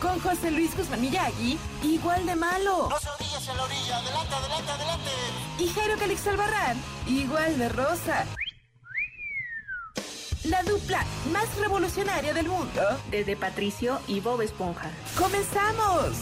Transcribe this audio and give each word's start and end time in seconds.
con 0.00 0.18
José 0.20 0.50
Luis 0.50 0.76
Guzmán 0.76 1.00
Miyagi, 1.00 1.58
igual 1.82 2.24
de 2.26 2.34
malo. 2.34 2.88
No 2.88 2.98
se 2.98 3.08
orillas 3.10 3.48
en 3.48 3.56
la 3.56 3.64
orilla. 3.64 3.96
Adelante, 3.98 4.34
adelante, 4.34 4.72
adelante. 4.72 5.10
Y 5.58 5.68
Jairo 5.68 5.98
Calix 5.98 6.26
Albarrán, 6.26 6.76
igual 7.06 7.58
de 7.58 7.68
rosa. 7.68 8.26
La 10.44 10.62
dupla 10.62 11.04
más 11.32 11.54
revolucionaria 11.58 12.32
del 12.32 12.48
mundo. 12.48 12.82
Desde 13.10 13.36
Patricio 13.36 14.00
y 14.08 14.20
Bob 14.20 14.40
Esponja. 14.40 14.90
¡Comenzamos! 15.18 16.16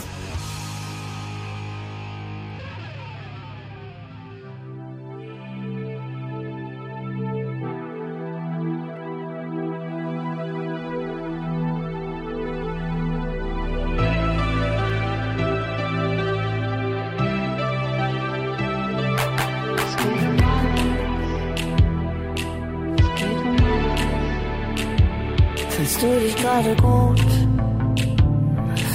Gerade 26.48 26.74
gut? 26.77 27.20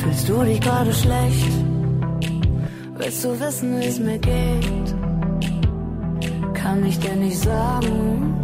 Fühlst 0.01 0.29
du 0.29 0.43
dich 0.43 0.59
gerade 0.59 0.93
schlecht? 0.93 1.51
Willst 2.97 3.23
du 3.23 3.39
wissen, 3.39 3.79
wie 3.79 3.85
es 3.85 3.99
mir 3.99 4.19
geht? 4.19 4.87
Kann 6.53 6.85
ich 6.85 6.97
dir 6.99 7.15
nicht 7.15 7.39
sagen. 7.39 8.35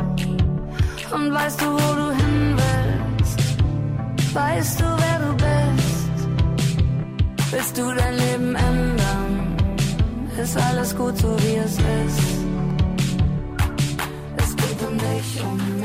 Und 1.15 1.33
weißt 1.33 1.61
du, 1.61 1.65
wo 1.65 1.95
du 2.01 2.07
hin 2.21 2.55
willst? 2.61 3.39
Weißt 4.33 4.79
du, 4.79 4.85
wer 5.03 5.17
du 5.25 5.31
bist? 5.45 6.17
Willst 7.51 7.77
du 7.77 7.85
dein 7.99 8.15
Leben 8.23 8.55
ändern? 8.55 9.33
Ist 10.41 10.55
alles 10.57 10.95
gut 10.95 11.17
so, 11.17 11.35
wie 11.43 11.55
es 11.65 11.73
ist? 11.73 12.29
Es 14.37 14.55
geht 14.55 14.79
um 14.87 14.97
dich, 14.97 15.43
um 15.43 15.57
mich, 15.57 15.78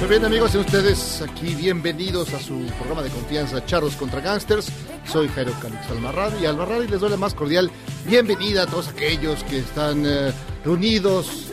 Muy 0.00 0.08
bien 0.08 0.24
amigos, 0.24 0.52
sean 0.52 0.64
ustedes 0.64 1.22
aquí 1.22 1.54
bienvenidos 1.54 2.32
a 2.32 2.38
su 2.38 2.60
programa 2.78 3.02
de 3.02 3.10
confianza 3.10 3.64
Charros 3.66 3.96
contra 3.96 4.20
Gangsters. 4.20 4.70
Soy 5.04 5.28
Jairo 5.28 5.52
Calix 5.60 5.90
Almarrad 5.90 6.32
y 6.40 6.46
Almarrad 6.46 6.82
y 6.82 6.88
les 6.88 7.00
doy 7.00 7.10
la 7.10 7.16
más 7.16 7.34
cordial 7.34 7.70
bienvenida 8.06 8.62
a 8.62 8.66
todos 8.66 8.88
aquellos 8.88 9.42
que 9.44 9.58
están 9.58 10.04
eh, 10.06 10.32
reunidos 10.64 11.47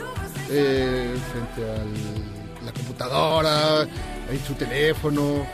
eh, 0.50 1.14
frente 1.32 1.70
a 1.70 2.64
la 2.64 2.72
computadora, 2.72 3.86
en 4.30 4.44
su 4.44 4.54
teléfono, 4.54 5.46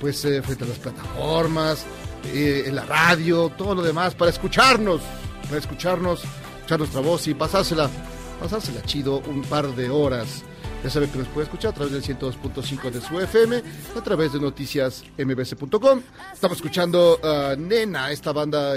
pues 0.00 0.24
eh, 0.24 0.42
frente 0.42 0.64
a 0.64 0.68
las 0.68 0.78
plataformas, 0.78 1.84
eh, 2.32 2.64
en 2.66 2.74
la 2.74 2.84
radio, 2.84 3.50
todo 3.50 3.76
lo 3.76 3.82
demás, 3.82 4.14
para 4.14 4.30
escucharnos, 4.30 5.00
para 5.44 5.58
escucharnos, 5.58 6.24
escuchar 6.56 6.78
nuestra 6.78 7.00
voz 7.00 7.26
y 7.28 7.34
pasársela, 7.34 7.88
pasársela 8.40 8.82
chido 8.82 9.22
un 9.26 9.42
par 9.42 9.68
de 9.74 9.90
horas. 9.90 10.42
Ya 10.82 10.90
saben 10.90 11.08
que 11.10 11.18
nos 11.18 11.28
puede 11.28 11.44
escuchar 11.44 11.70
a 11.70 11.74
través 11.74 11.92
del 11.92 12.02
102.5 12.02 12.90
de 12.90 13.00
su 13.00 13.18
FM, 13.18 13.62
a 13.96 14.00
través 14.02 14.34
de 14.34 14.40
noticiasmbc.com. 14.40 16.02
Estamos 16.32 16.58
escuchando 16.58 17.18
a 17.22 17.56
Nena, 17.56 18.10
esta 18.10 18.32
banda 18.32 18.72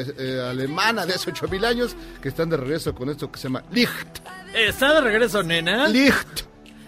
alemana 0.49 1.05
de 1.05 1.15
hace 1.15 1.31
8000 1.31 1.65
años, 1.65 1.95
que 2.21 2.29
están 2.29 2.49
de 2.49 2.55
regreso 2.55 2.95
con 2.95 3.09
esto 3.09 3.29
que 3.29 3.39
se 3.39 3.49
llama 3.49 3.63
Licht. 3.71 4.21
¿Está 4.57 4.93
de 4.95 5.01
regreso, 5.01 5.43
nena? 5.43 5.87
Licht. 5.87 6.41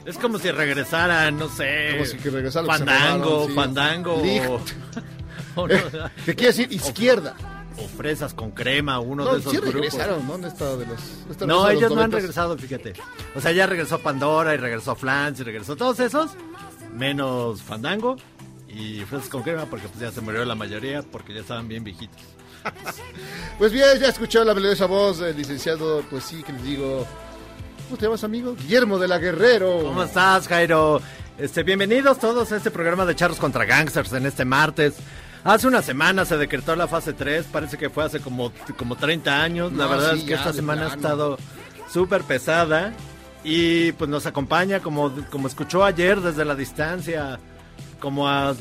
Es 0.06 0.18
como 0.18 0.40
si 0.40 0.50
regresara, 0.52 1.30
no 1.32 1.48
sé. 1.50 1.90
Como 1.94 2.06
si 2.06 2.18
que 2.18 2.30
regresara 2.30 2.66
Fandango, 2.66 3.48
sí. 3.48 3.54
fandango. 3.54 4.22
Licht. 4.24 4.46
o, 5.56 5.68
no, 5.68 5.74
Eh, 5.76 5.82
¿Qué 6.26 6.36
quiere 6.36 6.48
decir? 6.54 6.72
Izquierda. 6.74 7.36
o 7.78 7.88
fresas 7.88 8.34
con 8.34 8.52
crema, 8.52 9.00
uno 9.00 9.24
No, 9.26 9.34
de 9.34 9.40
esos 9.40 9.52
sí 9.52 9.58
grupos. 9.58 9.76
regresaron, 9.76 10.28
¿no? 10.28 10.48
Esta 10.48 10.76
de 10.78 10.86
los, 10.86 11.00
esta 11.30 11.46
No, 11.46 11.64
los 11.64 11.72
ellos 11.72 11.92
no 11.94 12.02
han 12.02 12.12
90s. 12.12 12.16
regresado, 12.16 12.58
fíjate. 12.58 12.94
O 13.36 13.42
sea, 13.42 13.52
ya 13.52 13.68
regresó 13.68 14.00
Pandora 14.00 14.54
y 14.54 14.58
regresó 14.58 14.96
Flans 14.96 15.40
y 15.40 15.44
regresó 15.44 15.76
todos 15.76 16.00
esos, 16.00 16.32
menos 16.94 17.62
Fandango 17.62 18.16
y 18.68 19.02
Fresas 19.02 19.30
con 19.30 19.44
crema, 19.44 19.66
porque 19.66 19.88
pues 19.88 20.00
ya 20.00 20.12
se 20.12 20.22
murió 20.22 20.44
la 20.46 20.56
mayoría, 20.56 21.04
porque 21.04 21.34
ya 21.34 21.42
estaban 21.42 21.68
bien 21.68 21.84
viejitos. 21.84 22.22
Pues 23.58 23.72
bien, 23.74 24.00
ya 24.00 24.08
escuchó 24.08 24.44
la 24.46 24.54
melodiosa 24.54 24.86
voz 24.86 25.20
del 25.20 25.36
licenciado, 25.36 26.02
pues 26.10 26.24
sí, 26.24 26.42
que 26.44 26.54
les 26.54 26.64
digo... 26.64 27.06
¿Cómo 27.90 27.98
te 27.98 28.06
llamas, 28.06 28.24
amigo? 28.24 28.56
Guillermo 28.56 29.00
de 29.00 29.08
la 29.08 29.18
Guerrero. 29.18 29.80
¿Cómo 29.84 30.04
estás, 30.04 30.48
Jairo? 30.48 31.02
Este, 31.40 31.64
bienvenidos 31.64 32.20
todos 32.20 32.52
a 32.52 32.58
este 32.58 32.70
programa 32.70 33.04
de 33.06 33.16
Charros 33.16 33.40
contra 33.40 33.66
Gangsters 33.66 34.14
en 34.14 34.26
este 34.28 34.46
martes. 34.46 34.94
Hace 35.44 35.68
una 35.68 35.82
semana 35.82 36.24
se 36.26 36.38
decretó 36.38 36.76
la 36.76 36.88
fase 36.88 37.14
3, 37.14 37.46
parece 37.52 37.78
que 37.78 37.90
fue 37.90 38.04
hace 38.04 38.20
como, 38.20 38.52
como 38.78 38.96
30 38.96 39.42
años. 39.42 39.72
La 39.74 39.86
No, 39.86 39.90
verdad 39.90 40.14
sí, 40.14 40.20
es 40.20 40.26
que 40.26 40.34
esta 40.36 40.54
semana 40.54 40.86
ha 40.86 40.90
estado 40.94 41.38
súper 41.92 42.24
pesada 42.24 42.94
y 43.44 43.92
pues 43.94 44.08
nos 44.10 44.26
acompaña, 44.28 44.82
como, 44.82 45.12
como 45.32 45.48
escuchó 45.48 45.84
ayer 45.84 46.22
desde 46.22 46.46
la 46.46 46.54
distancia, 46.56 47.40
como 48.00 48.28
a 48.28 48.54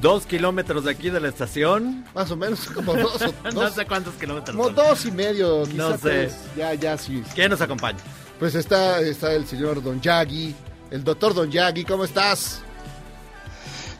dos 0.00 0.24
kilómetros 0.24 0.84
de 0.84 0.92
aquí 0.92 1.10
de 1.10 1.20
la 1.20 1.28
estación. 1.28 2.06
Más 2.14 2.30
o 2.30 2.36
menos, 2.36 2.60
como 2.68 2.94
dos 2.94 3.20
o 3.20 3.34
no 3.52 3.60
dos, 3.62 3.74
sé 3.74 3.84
cuántos 3.84 4.14
kilómetros. 4.14 4.56
como 4.56 4.68
son. 4.68 4.74
dos 4.76 5.04
y 5.04 5.10
medio, 5.10 5.64
quizá 5.64 5.76
No 5.76 5.92
sé. 5.98 5.98
tres. 6.08 6.36
Ya, 6.56 6.72
ya, 6.72 6.96
sí. 6.96 7.22
¿Quién 7.34 7.50
nos 7.50 7.60
acompaña? 7.60 7.98
Pues 8.38 8.54
está, 8.54 9.00
está 9.00 9.32
el 9.34 9.46
señor 9.46 9.82
Don 9.82 10.00
Yagi, 10.00 10.54
el 10.90 11.02
doctor 11.04 11.34
Don 11.34 11.50
Yagi, 11.50 11.84
¿cómo 11.84 12.04
estás? 12.04 12.60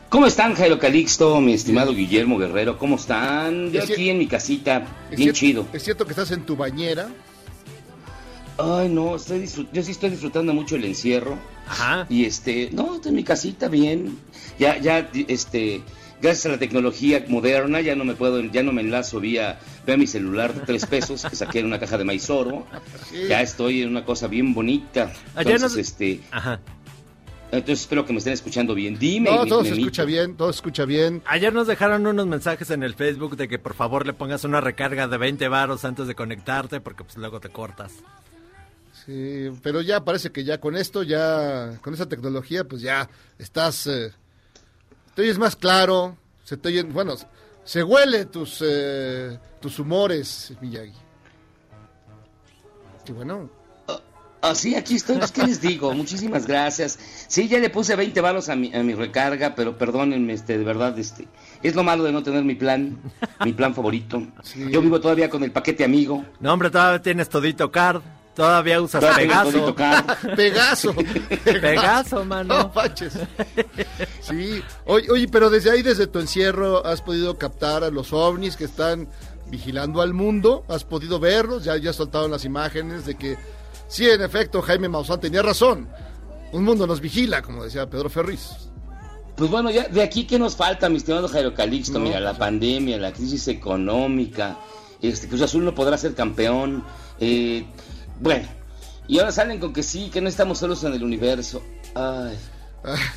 ¿Cómo 0.09 0.25
están, 0.27 0.53
Jairo 0.55 0.79
Calixto, 0.79 1.41
mi 1.41 1.53
estimado 1.53 1.93
Guillermo 1.93 2.37
Guerrero? 2.37 2.77
¿Cómo 2.77 2.95
están? 2.95 3.71
Yo 3.71 3.81
Es 3.81 3.91
aquí 3.91 4.09
en 4.09 4.19
mi 4.19 4.27
casita, 4.27 4.85
bien 5.15 5.33
chido. 5.33 5.65
Es 5.73 5.83
cierto 5.83 6.05
que 6.05 6.11
estás 6.11 6.31
en 6.31 6.45
tu 6.45 6.55
bañera. 6.55 7.09
Ay, 8.59 8.89
no, 8.89 9.15
estoy 9.15 9.39
disfrut- 9.39 9.67
yo 9.73 9.83
sí 9.83 9.91
estoy 9.91 10.11
disfrutando 10.11 10.53
mucho 10.53 10.75
el 10.77 10.85
encierro. 10.85 11.37
Ajá. 11.67 12.05
Y 12.09 12.25
este, 12.25 12.69
no, 12.71 12.95
estoy 12.95 13.09
en 13.09 13.15
mi 13.17 13.23
casita 13.23 13.67
bien. 13.67 14.17
Ya, 14.57 14.77
ya, 14.79 15.09
este, 15.27 15.81
gracias 16.21 16.45
a 16.45 16.49
la 16.49 16.57
tecnología 16.57 17.23
moderna, 17.27 17.81
ya 17.81 17.95
no 17.95 18.03
me 18.05 18.15
puedo, 18.15 18.39
ya 18.41 18.63
no 18.63 18.71
me 18.71 18.81
enlazo 18.81 19.19
vía, 19.19 19.59
vea 19.85 19.97
mi 19.97 20.07
celular 20.07 20.53
de 20.53 20.61
tres 20.61 20.85
pesos 20.85 21.23
que 21.29 21.35
saqué 21.35 21.59
en 21.59 21.65
una 21.67 21.79
caja 21.79 21.97
de 21.97 22.03
maíz 22.03 22.29
oro. 22.29 22.65
Sí. 23.09 23.27
Ya 23.29 23.41
estoy 23.41 23.81
en 23.83 23.89
una 23.89 24.03
cosa 24.05 24.27
bien 24.27 24.53
bonita. 24.53 25.11
Ayer 25.35 25.55
Entonces, 25.55 25.61
nos- 25.61 25.77
este, 25.77 26.21
Ajá. 26.31 26.59
entonces 27.51 27.81
espero 27.81 28.05
que 28.05 28.13
me 28.13 28.19
estén 28.19 28.33
escuchando 28.33 28.73
bien. 28.75 28.97
Dime. 28.99 29.29
No, 29.29 29.45
todo 29.45 29.63
se 29.63 29.71
escucha 29.73 30.03
bien, 30.05 30.35
todo 30.35 30.51
se 30.51 30.57
escucha 30.57 30.85
bien. 30.85 31.21
Ayer 31.25 31.53
nos 31.53 31.67
dejaron 31.67 32.05
unos 32.07 32.27
mensajes 32.27 32.69
en 32.71 32.83
el 32.83 32.93
Facebook 32.95 33.37
de 33.37 33.47
que 33.47 33.59
por 33.59 33.73
favor 33.73 34.05
le 34.05 34.13
pongas 34.13 34.43
una 34.43 34.59
recarga 34.61 35.07
de 35.07 35.17
20 35.17 35.47
varos 35.47 35.85
antes 35.85 36.07
de 36.07 36.15
conectarte 36.15 36.81
porque 36.81 37.03
pues 37.03 37.17
luego 37.17 37.39
te 37.39 37.49
cortas. 37.49 37.93
Sí, 39.05 39.49
pero 39.61 39.81
ya 39.81 40.03
parece 40.03 40.31
que 40.31 40.43
ya 40.43 40.59
con 40.59 40.75
esto, 40.75 41.03
ya 41.03 41.77
con 41.81 41.93
esa 41.93 42.09
tecnología, 42.09 42.65
pues 42.65 42.81
ya 42.81 43.09
estás, 43.39 43.87
eh, 43.87 44.11
te 45.17 45.23
oyes 45.23 45.39
más 45.39 45.55
claro, 45.55 46.15
se 46.43 46.57
te 46.57 46.67
oyen, 46.67 46.93
bueno, 46.93 47.15
se 47.63 47.81
huele 47.81 48.25
tus, 48.25 48.63
eh, 48.63 49.39
tus 49.59 49.79
humores, 49.79 50.53
Miyagi. 50.61 50.93
Qué 53.03 53.13
bueno. 53.13 53.49
Ah, 54.43 54.53
sí, 54.53 54.75
aquí 54.75 54.93
estoy. 54.93 55.17
Pues, 55.17 55.31
¿Qué 55.31 55.41
les 55.41 55.59
digo? 55.59 55.91
Muchísimas 55.95 56.45
gracias. 56.45 56.99
Sí, 57.27 57.47
ya 57.47 57.57
le 57.57 57.71
puse 57.71 57.95
20 57.95 58.21
balos 58.21 58.47
a 58.49 58.55
mi, 58.55 58.71
a 58.75 58.83
mi 58.83 58.93
recarga, 58.93 59.55
pero 59.55 59.75
perdónenme, 59.75 60.33
este, 60.33 60.55
de 60.59 60.63
verdad, 60.63 60.97
este, 60.99 61.27
es 61.63 61.73
lo 61.73 61.81
malo 61.81 62.03
de 62.03 62.11
no 62.11 62.21
tener 62.21 62.43
mi 62.43 62.53
plan, 62.53 62.99
mi 63.43 63.53
plan 63.53 63.73
favorito. 63.73 64.21
Yo 64.69 64.83
vivo 64.83 65.01
todavía 65.01 65.31
con 65.31 65.43
el 65.43 65.51
paquete 65.51 65.83
amigo. 65.83 66.23
No, 66.39 66.53
hombre, 66.53 66.69
todavía 66.69 67.01
tienes 67.01 67.27
todito 67.27 67.71
card. 67.71 68.03
Todavía 68.37 68.79
usas 68.79 69.01
Todavía 69.01 69.43
Pegaso. 69.43 69.75
Pegaso. 70.35 70.95
Pegaso, 71.43 72.23
mano. 72.23 72.57
No 72.59 72.71
manches. 72.73 73.13
Sí. 74.21 74.61
Oye, 74.85 75.09
oye, 75.09 75.27
pero 75.27 75.49
desde 75.49 75.71
ahí, 75.71 75.81
desde 75.81 76.05
tu 76.05 76.19
encierro, 76.19 76.85
has 76.85 77.01
podido 77.01 77.37
captar 77.37 77.83
a 77.83 77.89
los 77.89 78.11
ovnis 78.13 78.55
que 78.57 78.65
están 78.65 79.07
vigilando 79.47 80.01
al 80.01 80.13
mundo. 80.13 80.65
Has 80.67 80.83
podido 80.83 81.19
verlos. 81.19 81.63
Ya, 81.63 81.77
ya 81.77 81.93
soltaron 81.93 82.29
las 82.29 82.43
imágenes 82.45 83.05
de 83.05 83.15
que, 83.15 83.37
sí, 83.87 84.07
en 84.07 84.21
efecto, 84.21 84.61
Jaime 84.61 84.87
Maussan 84.89 85.19
tenía 85.21 85.41
razón. 85.41 85.87
Un 86.51 86.63
mundo 86.63 86.85
nos 86.85 86.99
vigila, 87.01 87.41
como 87.41 87.63
decía 87.63 87.89
Pedro 87.89 88.09
Ferriz. 88.09 88.49
Pues 89.35 89.49
bueno, 89.49 89.71
ya 89.71 89.87
de 89.87 90.01
aquí 90.03 90.25
que 90.27 90.37
nos 90.37 90.55
falta, 90.55 90.89
mi 90.89 90.97
estimado 90.97 91.27
Jairo 91.27 91.53
Calixto, 91.53 91.99
No, 91.99 92.05
mira, 92.05 92.19
la 92.19 92.31
pues- 92.31 92.39
pandemia, 92.39 92.97
la 92.97 93.13
crisis 93.13 93.47
económica, 93.47 94.57
este 95.01 95.27
Cruz 95.27 95.41
Azul 95.41 95.63
no 95.63 95.73
podrá 95.73 95.97
ser 95.97 96.15
campeón, 96.15 96.83
eh, 97.19 97.65
bueno, 98.19 98.47
y 99.07 99.19
ahora 99.19 99.31
salen 99.31 99.59
con 99.59 99.73
que 99.73 99.83
sí, 99.83 100.09
que 100.11 100.21
no 100.21 100.29
estamos 100.29 100.59
solos 100.59 100.83
en 100.83 100.93
el 100.93 101.03
universo. 101.03 101.61
Ay, 101.95 102.37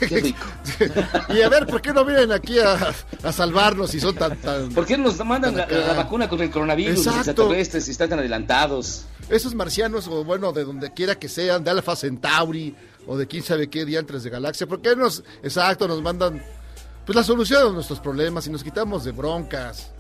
qué 0.01 0.21
rico. 0.21 0.47
y 1.35 1.43
a 1.43 1.49
ver, 1.49 1.67
¿por 1.67 1.83
qué 1.83 1.93
no 1.93 2.05
vienen 2.05 2.33
aquí 2.33 2.59
a, 2.59 2.95
a 3.23 3.33
salvarnos 3.33 3.91
si 3.91 4.01
son 4.01 4.15
tan... 4.15 4.37
tan... 4.37 4.73
¿Por 4.73 4.87
qué 4.87 4.97
nos 4.97 5.25
mandan 5.25 5.57
la, 5.57 5.67
la 5.67 5.93
vacuna 5.95 6.29
contra 6.29 6.47
el 6.47 6.53
coronavirus, 6.53 6.97
los 6.97 7.07
Exacto. 7.07 7.31
extraterrestres, 7.31 7.85
si 7.85 7.91
están 7.91 8.09
tan 8.09 8.19
adelantados? 8.21 9.05
Esos 9.29 9.55
marcianos, 9.55 10.09
o 10.09 10.25
bueno, 10.25 10.53
de 10.53 10.65
donde 10.65 10.93
quiera 10.93 11.15
que 11.17 11.29
sean, 11.29 11.63
de 11.63 11.71
Alpha 11.71 11.95
Centauri, 11.95 12.75
o 13.07 13.17
de 13.17 13.27
quién 13.27 13.43
sabe 13.43 13.69
qué 13.69 13.85
diantres 13.85 14.23
de 14.23 14.31
galaxia, 14.31 14.67
¿por 14.67 14.81
qué 14.81 14.97
nos, 14.97 15.23
exacto, 15.43 15.87
nos 15.89 16.03
mandan 16.03 16.43
pues 17.05 17.17
la 17.17 17.25
solución 17.25 17.69
a 17.69 17.71
nuestros 17.71 18.01
problemas 18.01 18.47
y 18.47 18.51
nos 18.51 18.63
quitamos 18.63 19.05
de 19.05 19.13
broncas? 19.13 19.93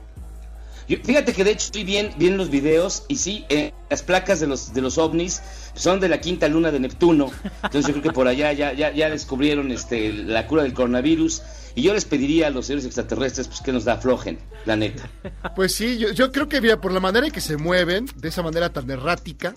Fíjate 0.96 1.32
que 1.32 1.44
de 1.44 1.52
hecho 1.52 1.66
estoy 1.66 1.84
bien, 1.84 2.12
bien 2.16 2.36
los 2.36 2.50
videos 2.50 3.04
y 3.08 3.16
sí, 3.16 3.44
eh, 3.48 3.72
las 3.88 4.02
placas 4.02 4.40
de 4.40 4.46
los 4.46 4.72
de 4.74 4.80
los 4.80 4.98
ovnis 4.98 5.40
son 5.74 6.00
de 6.00 6.08
la 6.08 6.20
quinta 6.20 6.48
luna 6.48 6.70
de 6.70 6.80
Neptuno. 6.80 7.30
Entonces 7.62 7.86
yo 7.86 7.92
creo 7.92 8.02
que 8.02 8.12
por 8.12 8.26
allá 8.26 8.52
ya, 8.52 8.72
ya, 8.72 8.92
ya 8.92 9.10
descubrieron 9.10 9.70
este, 9.70 10.12
la 10.12 10.46
cura 10.46 10.62
del 10.62 10.74
coronavirus 10.74 11.42
y 11.74 11.82
yo 11.82 11.94
les 11.94 12.04
pediría 12.04 12.48
a 12.48 12.50
los 12.50 12.66
seres 12.66 12.84
extraterrestres 12.84 13.48
pues 13.48 13.60
que 13.60 13.72
nos 13.72 13.84
da 13.84 13.94
aflojen, 13.94 14.38
la 14.64 14.76
neta. 14.76 15.08
Pues 15.54 15.74
sí, 15.74 15.98
yo, 15.98 16.32
creo 16.32 16.48
que 16.48 16.76
por 16.76 16.92
la 16.92 17.00
manera 17.00 17.26
en 17.26 17.32
que 17.32 17.40
se 17.40 17.56
mueven, 17.56 18.06
de 18.16 18.28
esa 18.28 18.42
manera 18.42 18.72
tan 18.72 18.90
errática, 18.90 19.54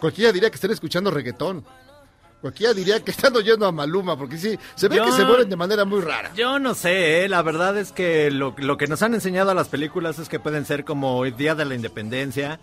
cualquiera 0.00 0.32
diría 0.32 0.50
que 0.50 0.56
están 0.56 0.70
escuchando 0.70 1.10
reggaetón. 1.10 1.64
Cualquiera 2.42 2.74
diría 2.74 3.00
que 3.02 3.12
están 3.12 3.34
oyendo 3.36 3.64
a 3.66 3.72
Maluma, 3.72 4.18
porque 4.18 4.36
sí, 4.36 4.58
se 4.74 4.88
ve 4.88 4.96
Yo- 4.96 5.04
que 5.06 5.12
se 5.12 5.24
mueven 5.24 5.48
de 5.48 5.56
manera 5.56 5.84
muy 5.86 6.00
rara. 6.02 6.32
Yo 6.34 6.58
no 6.58 6.74
sé, 6.74 7.24
¿eh? 7.24 7.28
la 7.28 7.40
verdad 7.40 7.78
es 7.78 7.92
que 7.92 8.30
lo, 8.30 8.54
lo 8.58 8.76
que 8.76 8.88
nos 8.88 9.00
han 9.02 9.14
enseñado 9.14 9.52
a 9.52 9.54
las 9.54 9.68
películas 9.68 10.18
es 10.18 10.28
que 10.28 10.40
pueden 10.40 10.66
ser 10.66 10.84
como 10.84 11.24
el 11.24 11.36
Día 11.36 11.54
de 11.54 11.64
la 11.64 11.74
Independencia, 11.76 12.58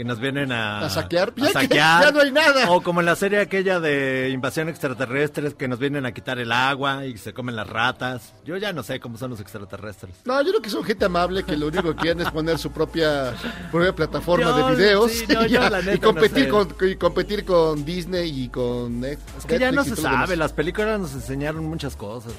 que 0.00 0.04
nos 0.06 0.18
vienen 0.18 0.50
a, 0.50 0.78
¿A 0.80 0.88
saquear? 0.88 1.28
a 1.36 1.40
Ya 1.42 1.46
que- 1.48 1.52
saquear. 1.52 2.02
ya 2.04 2.10
no 2.10 2.20
hay 2.22 2.32
nada. 2.32 2.70
O 2.70 2.80
como 2.80 3.00
en 3.00 3.06
la 3.06 3.16
serie 3.16 3.38
aquella 3.38 3.80
de 3.80 4.30
invasión 4.32 4.70
extraterrestres, 4.70 5.52
que 5.52 5.68
nos 5.68 5.78
vienen 5.78 6.06
a 6.06 6.12
quitar 6.12 6.38
el 6.38 6.52
agua 6.52 7.04
y 7.04 7.18
se 7.18 7.34
comen 7.34 7.54
las 7.54 7.68
ratas. 7.68 8.32
Yo 8.46 8.56
ya 8.56 8.72
no 8.72 8.82
sé 8.82 8.98
cómo 8.98 9.18
son 9.18 9.28
los 9.32 9.40
extraterrestres. 9.40 10.14
No, 10.24 10.40
yo 10.40 10.52
creo 10.52 10.62
que 10.62 10.70
son 10.70 10.84
gente 10.84 11.04
amable 11.04 11.42
que 11.44 11.54
lo 11.54 11.66
único 11.66 11.90
que 11.94 11.96
quieren 11.96 12.22
es 12.22 12.30
poner 12.30 12.56
su 12.56 12.72
propia, 12.72 13.34
propia 13.70 13.94
plataforma 13.94 14.46
Yo, 14.46 14.68
de 14.68 14.74
videos 14.74 15.12
sí, 15.12 15.26
no, 15.28 15.44
y, 15.44 15.50
yo 15.50 15.60
competir, 16.00 16.48
no 16.48 16.66
con, 16.66 16.88
y 16.88 16.96
competir 16.96 17.44
con 17.44 17.84
Disney 17.84 18.44
y 18.44 18.48
con 18.48 19.02
Net- 19.02 19.18
Es 19.36 19.44
que 19.44 19.58
ya 19.58 19.70
no 19.70 19.82
Netflix 19.82 19.96
se 19.96 20.02
sabe, 20.02 20.34
las 20.38 20.54
películas 20.54 20.98
nos 20.98 21.12
enseñaron 21.12 21.66
muchas 21.66 21.94
cosas. 21.94 22.32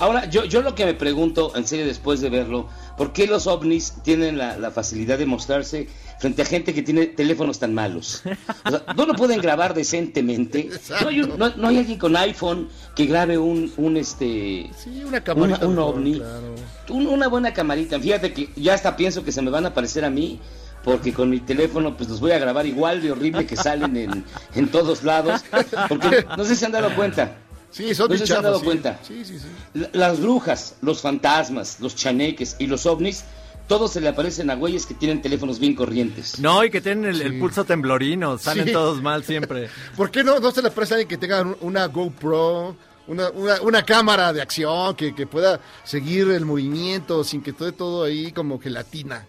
Ahora, 0.00 0.26
yo, 0.26 0.44
yo 0.44 0.62
lo 0.62 0.74
que 0.76 0.84
me 0.84 0.94
pregunto, 0.94 1.52
en 1.56 1.66
serio, 1.66 1.84
después 1.84 2.20
de 2.20 2.30
verlo, 2.30 2.68
¿por 2.96 3.12
qué 3.12 3.26
los 3.26 3.48
ovnis 3.48 3.94
tienen 4.04 4.38
la, 4.38 4.56
la 4.56 4.70
facilidad 4.70 5.18
de 5.18 5.26
mostrarse 5.26 5.88
frente 6.20 6.42
a 6.42 6.44
gente 6.44 6.74
que 6.74 6.82
tiene 6.82 7.06
teléfonos 7.06 7.58
tan 7.58 7.74
malos? 7.74 8.22
O 8.64 8.70
sea, 8.70 8.82
no 8.96 9.06
lo 9.06 9.14
pueden 9.14 9.40
grabar 9.40 9.74
decentemente. 9.74 10.70
No 11.02 11.08
hay, 11.08 11.20
un- 11.20 11.38
no- 11.38 11.54
no 11.56 11.68
hay 11.68 11.78
alguien 11.78 11.98
con 11.98 12.16
iPhone 12.16 12.68
que 12.94 13.06
grabe 13.06 13.38
un, 13.38 13.72
un 13.76 13.96
este... 13.96 14.70
Sí, 14.76 15.02
una 15.04 15.22
camarita. 15.22 15.66
un 15.66 15.74
mejor, 15.76 15.94
ovni. 15.94 16.14
claro. 16.16 16.54
un- 16.90 17.06
una 17.06 17.28
buena 17.28 17.52
camarita. 17.52 17.98
Fíjate 18.00 18.32
que 18.32 18.48
ya 18.56 18.74
hasta 18.74 18.96
pienso 18.96 19.24
que 19.24 19.32
se 19.32 19.42
me 19.42 19.50
van 19.50 19.64
a 19.64 19.68
aparecer 19.68 20.04
a 20.04 20.10
mí, 20.10 20.40
porque 20.84 21.12
con 21.12 21.28
mi 21.30 21.40
teléfono 21.40 21.96
pues 21.96 22.08
los 22.08 22.20
voy 22.20 22.32
a 22.32 22.38
grabar 22.38 22.66
igual 22.66 23.02
de 23.02 23.12
horrible 23.12 23.46
que 23.46 23.56
salen 23.56 23.96
en, 23.96 24.24
en 24.54 24.68
todos 24.68 25.04
lados. 25.04 25.44
Porque 25.88 26.24
no 26.36 26.44
sé 26.44 26.50
si 26.54 26.56
se 26.60 26.66
han 26.66 26.72
dado 26.72 26.94
cuenta. 26.94 27.36
Sí, 27.70 27.94
son 27.94 28.08
No 28.08 28.14
sé 28.16 28.20
si 28.20 28.26
se 28.28 28.36
han 28.36 28.42
dado 28.42 28.58
sí. 28.60 28.64
cuenta. 28.64 28.98
Sí, 29.06 29.24
sí, 29.24 29.38
sí. 29.38 29.46
La- 29.74 29.90
Las 29.92 30.20
brujas, 30.20 30.76
los 30.80 31.02
fantasmas, 31.02 31.80
los 31.80 31.94
chaneques 31.94 32.56
y 32.58 32.66
los 32.66 32.86
ovnis, 32.86 33.24
todos 33.68 33.92
se 33.92 34.00
le 34.00 34.08
aparecen 34.08 34.50
a 34.50 34.54
güeyes 34.56 34.86
que 34.86 34.94
tienen 34.94 35.22
teléfonos 35.22 35.58
bien 35.60 35.74
corrientes. 35.74 36.40
No, 36.40 36.64
y 36.64 36.70
que 36.70 36.80
tienen 36.80 37.04
el, 37.14 37.22
el 37.22 37.38
pulso 37.38 37.64
temblorino, 37.64 38.38
salen 38.38 38.66
Sí. 38.66 38.72
todos 38.72 39.00
mal 39.02 39.22
siempre. 39.24 39.68
¿Por 39.96 40.10
qué 40.10 40.24
no, 40.24 40.40
no 40.40 40.50
se 40.50 40.62
le 40.62 40.70
presta 40.70 40.94
a 40.94 40.98
alguien 40.98 41.08
que 41.08 41.18
tenga 41.18 41.42
un- 41.42 41.56
una 41.60 41.86
GoPro, 41.86 42.74
una, 43.06 43.30
una, 43.30 43.60
una 43.62 43.82
cámara 43.84 44.32
de 44.32 44.40
acción 44.42 44.94
que, 44.96 45.14
que 45.14 45.26
pueda 45.26 45.60
seguir 45.84 46.28
el 46.30 46.44
movimiento 46.44 47.22
sin 47.24 47.42
que 47.42 47.52
todo, 47.52 47.72
todo 47.72 48.04
ahí 48.04 48.32
como 48.32 48.58
gelatina? 48.58 49.26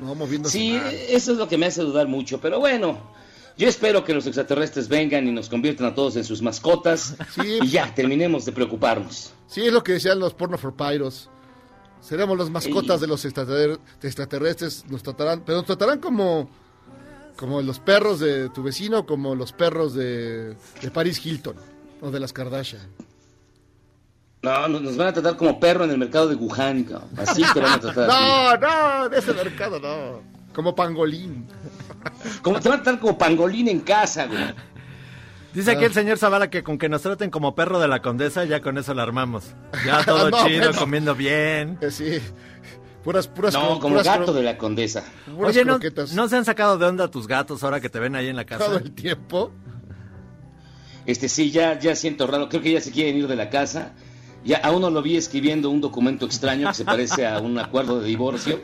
No, 0.00 0.14
moviéndose 0.14 0.58
Sí, 0.58 0.72
mal. 0.72 0.92
eso 1.10 1.32
es 1.32 1.38
lo 1.38 1.46
que 1.48 1.56
me 1.58 1.66
hace 1.66 1.82
dudar 1.82 2.08
mucho, 2.08 2.40
pero 2.40 2.58
bueno. 2.58 3.12
Yo 3.58 3.68
espero 3.68 4.02
que 4.02 4.14
los 4.14 4.24
extraterrestres 4.26 4.88
vengan 4.88 5.28
y 5.28 5.30
nos 5.30 5.50
conviertan 5.50 5.86
a 5.88 5.94
todos 5.94 6.16
en 6.16 6.24
sus 6.24 6.40
mascotas 6.40 7.14
Sí. 7.34 7.58
y 7.62 7.68
ya, 7.68 7.94
terminemos 7.94 8.46
de 8.46 8.52
preocuparnos. 8.52 9.30
Sí, 9.46 9.66
es 9.66 9.72
lo 9.74 9.84
que 9.84 9.92
decían 9.92 10.18
los 10.18 10.32
porno 10.32 10.56
for 10.56 10.74
pyros. 10.74 11.28
Seremos 12.02 12.36
los 12.36 12.50
mascotas 12.50 12.96
Sí. 12.96 13.00
de 13.02 13.06
los 13.06 13.24
extraterrestres, 13.24 14.84
nos 14.90 15.02
tratarán, 15.02 15.42
pero 15.46 15.58
nos 15.58 15.66
tratarán 15.66 15.98
como 16.00 16.50
como 17.36 17.62
los 17.62 17.78
perros 17.80 18.20
de 18.20 18.50
tu 18.50 18.62
vecino, 18.62 19.06
como 19.06 19.34
los 19.34 19.52
perros 19.52 19.94
de, 19.94 20.54
de 20.82 20.90
Paris 20.92 21.24
Hilton 21.24 21.56
o 22.02 22.10
de 22.10 22.20
las 22.20 22.32
Kardashian. 22.32 22.86
No, 24.42 24.68
no, 24.68 24.80
nos 24.80 24.96
van 24.96 25.08
a 25.08 25.12
tratar 25.12 25.36
como 25.36 25.58
perro 25.58 25.84
en 25.84 25.90
el 25.92 25.98
mercado 25.98 26.28
de 26.28 26.34
Wuhan, 26.34 26.84
cabrón. 26.84 27.08
así 27.16 27.42
te 27.54 27.60
van 27.60 27.72
a 27.74 27.80
tratar. 27.80 28.08
No, 28.08 28.56
no, 29.02 29.08
de 29.08 29.18
ese 29.18 29.32
mercado 29.32 29.78
no. 29.80 30.20
Como 30.52 30.74
pangolín. 30.74 31.46
Como 32.42 32.60
te 32.60 32.68
van 32.68 32.80
a 32.80 32.82
tratar 32.82 33.00
como 33.00 33.16
pangolín 33.16 33.68
en 33.68 33.80
casa, 33.80 34.26
güey. 34.26 34.54
Dice 35.54 35.70
Ah. 35.72 35.74
aquí 35.74 35.84
el 35.84 35.92
señor 35.92 36.18
Zavala 36.18 36.48
que 36.50 36.62
con 36.62 36.78
que 36.78 36.88
nos 36.88 37.02
traten 37.02 37.30
como 37.30 37.54
perro 37.54 37.78
de 37.80 37.88
la 37.88 38.00
condesa, 38.02 38.44
ya 38.44 38.60
con 38.62 38.78
eso 38.78 38.94
la 38.94 39.02
armamos. 39.02 39.44
Ya 39.84 40.02
todo 40.06 40.30
No, 40.30 40.46
chido, 40.46 40.64
bueno. 40.66 40.78
comiendo 40.78 41.14
bien. 41.14 41.78
Eh, 41.80 41.90
sí. 41.90 42.18
Puras, 43.04 43.26
puras, 43.28 43.52
No, 43.54 43.78
como 43.80 43.96
puras 43.96 44.06
gato 44.06 44.32
de 44.32 44.42
la 44.42 44.56
condesa. 44.56 45.04
puras 45.34 45.50
Oye, 45.50 45.64
¿no, 45.64 45.72
croquetas 45.74 46.12
¿no 46.14 46.28
se 46.28 46.36
han 46.36 46.44
sacado 46.44 46.78
de 46.78 46.86
onda 46.86 47.08
tus 47.10 47.26
gatos 47.26 47.62
ahora 47.64 47.80
que 47.80 47.88
te 47.90 47.98
ven 47.98 48.14
ahí 48.14 48.28
en 48.28 48.36
la 48.36 48.44
todo 48.46 48.58
casa? 48.58 48.76
el 48.76 48.92
tiempo. 48.92 49.50
Este 51.04 51.28
sí, 51.28 51.50
ya, 51.50 51.78
ya 51.78 51.96
siento 51.96 52.26
raro. 52.28 52.48
Creo 52.48 52.62
que 52.62 52.72
ya 52.72 52.80
se 52.80 52.92
quieren 52.92 53.16
ir 53.16 53.26
de 53.26 53.34
la 53.36 53.50
casa. 53.50 53.92
Ya 54.44 54.58
a 54.58 54.70
uno 54.72 54.90
lo 54.90 55.02
vi 55.02 55.16
escribiendo 55.16 55.68
un 55.70 55.80
documento 55.80 56.26
extraño 56.26 56.68
que 56.68 56.74
se 56.74 56.84
parece 56.84 57.26
a 57.26 57.38
un 57.40 57.58
acuerdo 57.58 58.00
de 58.00 58.08
divorcio. 58.08 58.60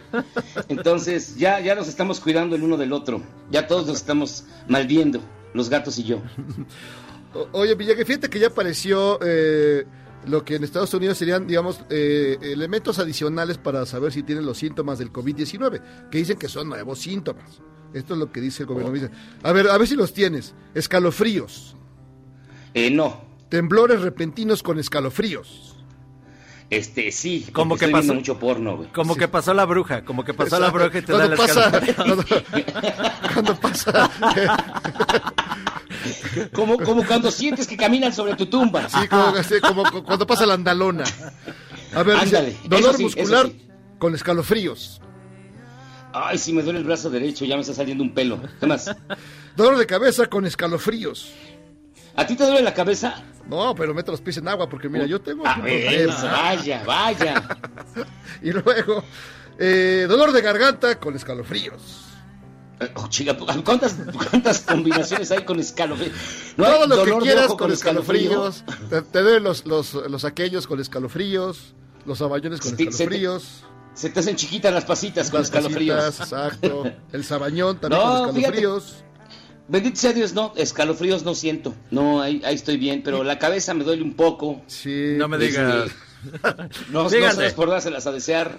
Entonces, 0.69 1.37
ya, 1.37 1.61
ya 1.61 1.75
nos 1.77 1.87
estamos 1.89 2.19
cuidando 2.21 2.57
el 2.57 2.63
uno 2.63 2.77
del 2.77 2.93
otro. 2.93 3.23
Ya 3.51 3.67
todos 3.69 3.87
nos 3.87 3.97
estamos 3.97 4.45
malviendo, 4.69 5.21
los 5.55 5.69
gatos 5.69 5.99
y 5.99 6.05
yo. 6.05 6.21
Oye, 7.53 7.75
Villague, 7.75 8.05
fíjate 8.05 8.31
que 8.31 8.39
ya 8.39 8.49
apareció 8.49 9.19
eh, 9.23 9.85
lo 10.27 10.45
que 10.45 10.57
en 10.57 10.65
Estados 10.65 10.93
Unidos 10.95 11.19
serían, 11.19 11.47
digamos, 11.47 11.81
eh, 11.91 12.39
elementos 12.41 12.99
adicionales 12.99 13.59
para 13.59 13.85
saber 13.87 14.13
si 14.13 14.23
tienen 14.23 14.47
los 14.47 14.59
síntomas 14.59 14.99
del 14.99 15.13
COVID-19, 15.13 16.09
que 16.11 16.19
dicen 16.19 16.39
que 16.39 16.49
son 16.49 16.69
nuevos 16.69 16.99
síntomas. 17.01 17.61
Esto 17.93 18.15
es 18.15 18.21
lo 18.21 18.33
que 18.33 18.41
dice 18.41 18.63
el 18.65 18.67
gobierno. 18.69 18.93
Dice, 18.93 19.11
a 19.43 19.53
ver, 19.53 19.69
a 19.69 19.79
ver 19.79 19.87
si 19.89 19.95
los 19.97 20.13
tienes. 20.13 20.55
Escalofríos, 20.75 21.77
Eh, 22.75 22.91
no. 22.91 23.23
temblores 23.49 24.01
repentinos 24.03 24.63
con 24.63 24.79
escalofríos. 24.79 25.68
Este, 26.71 27.11
sí. 27.13 27.47
Como 27.53 27.77
que 27.79 27.87
estoy 27.87 28.01
pasó- 28.03 28.15
mucho 28.15 28.39
porno, 28.39 28.77
güey. 28.77 28.89
Como 28.93 29.17
que 29.17 29.27
pasó 29.27 29.55
la 29.55 29.65
bruja, 29.65 30.05
como 30.05 30.23
que 30.25 30.35
pasó 30.35 30.61
la 30.61 30.71
bruja 30.71 30.99
y 30.99 31.03
te 31.03 31.13
da 31.13 31.19
cuando 31.19 31.33
el 31.33 31.39
pasa, 31.39 31.81
cuando, 31.97 32.25
cuando 33.33 33.55
pasa, 33.61 34.11
Como, 36.53 36.79
como 36.79 37.05
cuando 37.07 37.31
sientes 37.31 37.67
que 37.67 37.77
caminan 37.77 38.13
sobre 38.13 38.35
tu 38.37 38.47
tumba. 38.47 38.89
sí, 38.89 39.09
como, 39.09 39.27
así, 39.29 39.61
como 39.61 39.83
cu- 39.91 40.05
cuando 40.05 40.27
pasa 40.27 40.47
la 40.47 40.55
andalona. 40.55 41.05
A 41.95 42.03
ver, 42.03 42.17
Ándale, 42.17 42.57
dolor 42.65 42.95
sí, 42.97 43.03
muscular 43.05 43.49
con 43.99 44.15
escalofríos. 44.15 45.01
Ay, 46.13 46.39
si 46.39 46.53
me 46.53 46.63
duele 46.63 46.79
el 46.79 46.85
brazo 46.85 47.11
derecho, 47.11 47.45
ya 47.45 47.57
me 47.57 47.63
está 47.63 47.75
saliendo 47.75 48.03
un 48.05 48.15
pelo. 48.15 48.41
¿Qué 48.61 48.67
más? 48.67 48.95
Dolor 49.57 49.77
de 49.77 49.87
cabeza 49.87 50.27
con 50.27 50.47
escalofríos. 50.47 51.33
¿A 52.19 52.27
ti 52.27 52.35
te 52.37 52.45
duele 52.45 52.63
la 52.63 52.75
cabeza? 52.75 53.23
No, 53.49 53.75
pero 53.75 53.95
mete 53.95 54.11
los 54.11 54.21
pies 54.21 54.37
en 54.39 54.49
agua 54.49 54.69
porque 54.69 54.89
mira, 54.89 55.07
yo 55.07 55.21
tengo 55.21 55.47
A 55.47 55.59
ver, 55.61 56.09
vaya, 56.09 56.83
vaya. 56.85 57.43
Y 58.43 58.51
luego, 58.53 59.03
eh, 59.59 60.07
dolor 60.09 60.33
de 60.33 60.43
garganta 60.43 60.99
con 60.99 61.15
escalofríos. 61.17 62.05
Eh, 62.81 62.91
oh, 62.95 63.09
chica, 63.09 63.37
¿cuántas, 63.65 63.97
¿cuántas 64.31 64.61
combinaciones 64.61 65.31
hay 65.33 65.45
con 65.45 65.59
escalofríos? 65.59 66.13
No 66.57 66.65
Todo 66.65 66.87
lo 66.87 67.05
que 67.05 67.19
quieras 67.25 67.55
con, 67.55 67.73
escalofrío? 67.73 68.49
escalofríos. 68.49 68.65
Te, 68.91 69.03
te 69.03 69.23
doy 69.23 69.41
los, 69.41 69.67
los, 69.67 69.95
los 69.95 70.25
aquellos 70.25 70.67
con 70.67 70.79
escalofríos, 70.81 71.75
los 72.05 72.21
abañones 72.23 72.61
con 72.61 72.71
se 72.71 72.77
te- 72.77 72.85
escalofríos. 72.85 73.65
Se 73.95 74.11
te 74.11 74.21
hacen 74.21 74.37
chiquitas 74.37 74.73
las 74.73 74.85
pasitas 74.85 75.29
con 75.31 75.41
las 75.41 75.49
escalofríos. 75.49 76.21
exacto. 76.21 76.85
El 77.13 77.25
sabañón 77.25 77.79
también 77.79 78.01
No, 78.03 78.25
con 78.27 78.35
fíjate. 78.37 78.57
Bendito 79.69 79.97
sea 79.97 80.13
Dios, 80.13 80.33
no, 80.35 80.53
escalofríos 80.57 81.25
no 81.25 81.35
siento. 81.35 81.75
No, 81.91 82.23
ahí, 82.23 82.41
ahí 82.45 82.55
estoy 82.55 82.79
bien, 82.79 83.03
pero 83.05 83.23
la 83.23 83.39
cabeza 83.39 83.75
me 83.75 83.85
duele 83.85 84.03
un 84.03 84.15
poco. 84.15 84.63
Sí. 84.67 85.15
No 85.17 85.29
me 85.29 85.37
Este, 85.37 85.61
digas. 85.61 85.91
No, 86.91 87.09
sabes 87.09 87.53
por 87.55 87.71
dárselas 87.71 88.09
a 88.09 88.13
desear, 88.13 88.59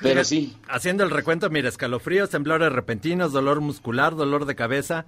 pero 0.00 0.22
sí. 0.22 0.56
Haciendo 0.68 1.02
el 1.02 1.10
recuento, 1.10 1.50
mira, 1.50 1.68
escalofríos, 1.68 2.30
temblores 2.30 2.70
repentinos, 2.70 3.32
dolor 3.32 3.60
muscular, 3.60 4.14
dolor 4.14 4.44
de 4.46 4.54
cabeza, 4.54 5.06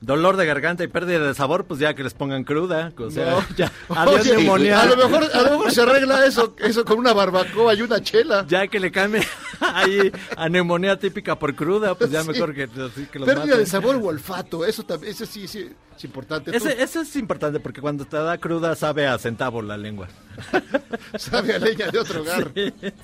dolor 0.00 0.36
de 0.36 0.46
garganta 0.46 0.82
y 0.84 0.88
pérdida 0.88 1.18
de 1.26 1.34
sabor, 1.34 1.64
pues 1.66 1.78
ya 1.80 1.94
que 1.94 2.02
les 2.02 2.14
pongan 2.14 2.44
cruda. 2.44 2.92
O 2.98 3.10
sea, 3.10 3.30
No. 3.32 3.44
ya, 3.56 3.70
adiós 3.90 4.20
Oye, 4.22 4.36
neumonía. 4.36 4.80
a 4.80 4.86
lo 4.86 4.96
mejor, 4.96 5.24
a 5.32 5.42
lo 5.42 5.50
mejor 5.52 5.72
se 5.72 5.82
arregla 5.82 6.24
eso, 6.26 6.54
eso 6.58 6.84
con 6.84 6.98
una 6.98 7.12
barbacoa 7.12 7.74
y 7.74 7.82
una 7.82 8.02
chela. 8.02 8.44
Ya 8.48 8.66
que 8.66 8.80
le 8.80 8.90
cambie 8.90 9.22
ahí 9.60 10.10
a 10.36 10.48
neumonía 10.48 10.98
típica 10.98 11.38
por 11.38 11.54
cruda, 11.54 11.94
pues 11.94 12.10
ya 12.10 12.22
Sí. 12.22 12.28
mejor 12.28 12.54
que, 12.54 12.64
así 12.64 13.06
que 13.12 13.18
los 13.18 13.26
Pérdida 13.26 13.44
maten. 13.46 13.58
de 13.60 13.66
sabor 13.66 13.96
o 13.96 14.06
olfato, 14.06 14.64
eso 14.64 14.82
también, 14.84 15.14
sí, 15.14 15.46
sí 15.46 15.70
es 15.96 16.04
importante. 16.04 16.56
Ese, 16.56 16.82
eso 16.82 17.02
es 17.02 17.14
importante 17.16 17.60
porque 17.60 17.82
cuando 17.82 18.06
te 18.06 18.16
da 18.16 18.38
cruda 18.38 18.74
sabe 18.74 19.06
a 19.06 19.18
centavo 19.18 19.60
la 19.60 19.76
lengua. 19.76 20.08
sabe 21.18 21.54
a 21.54 21.58
leña 21.58 21.88
de 21.88 21.98
otro 21.98 22.22
hogar. 22.22 22.52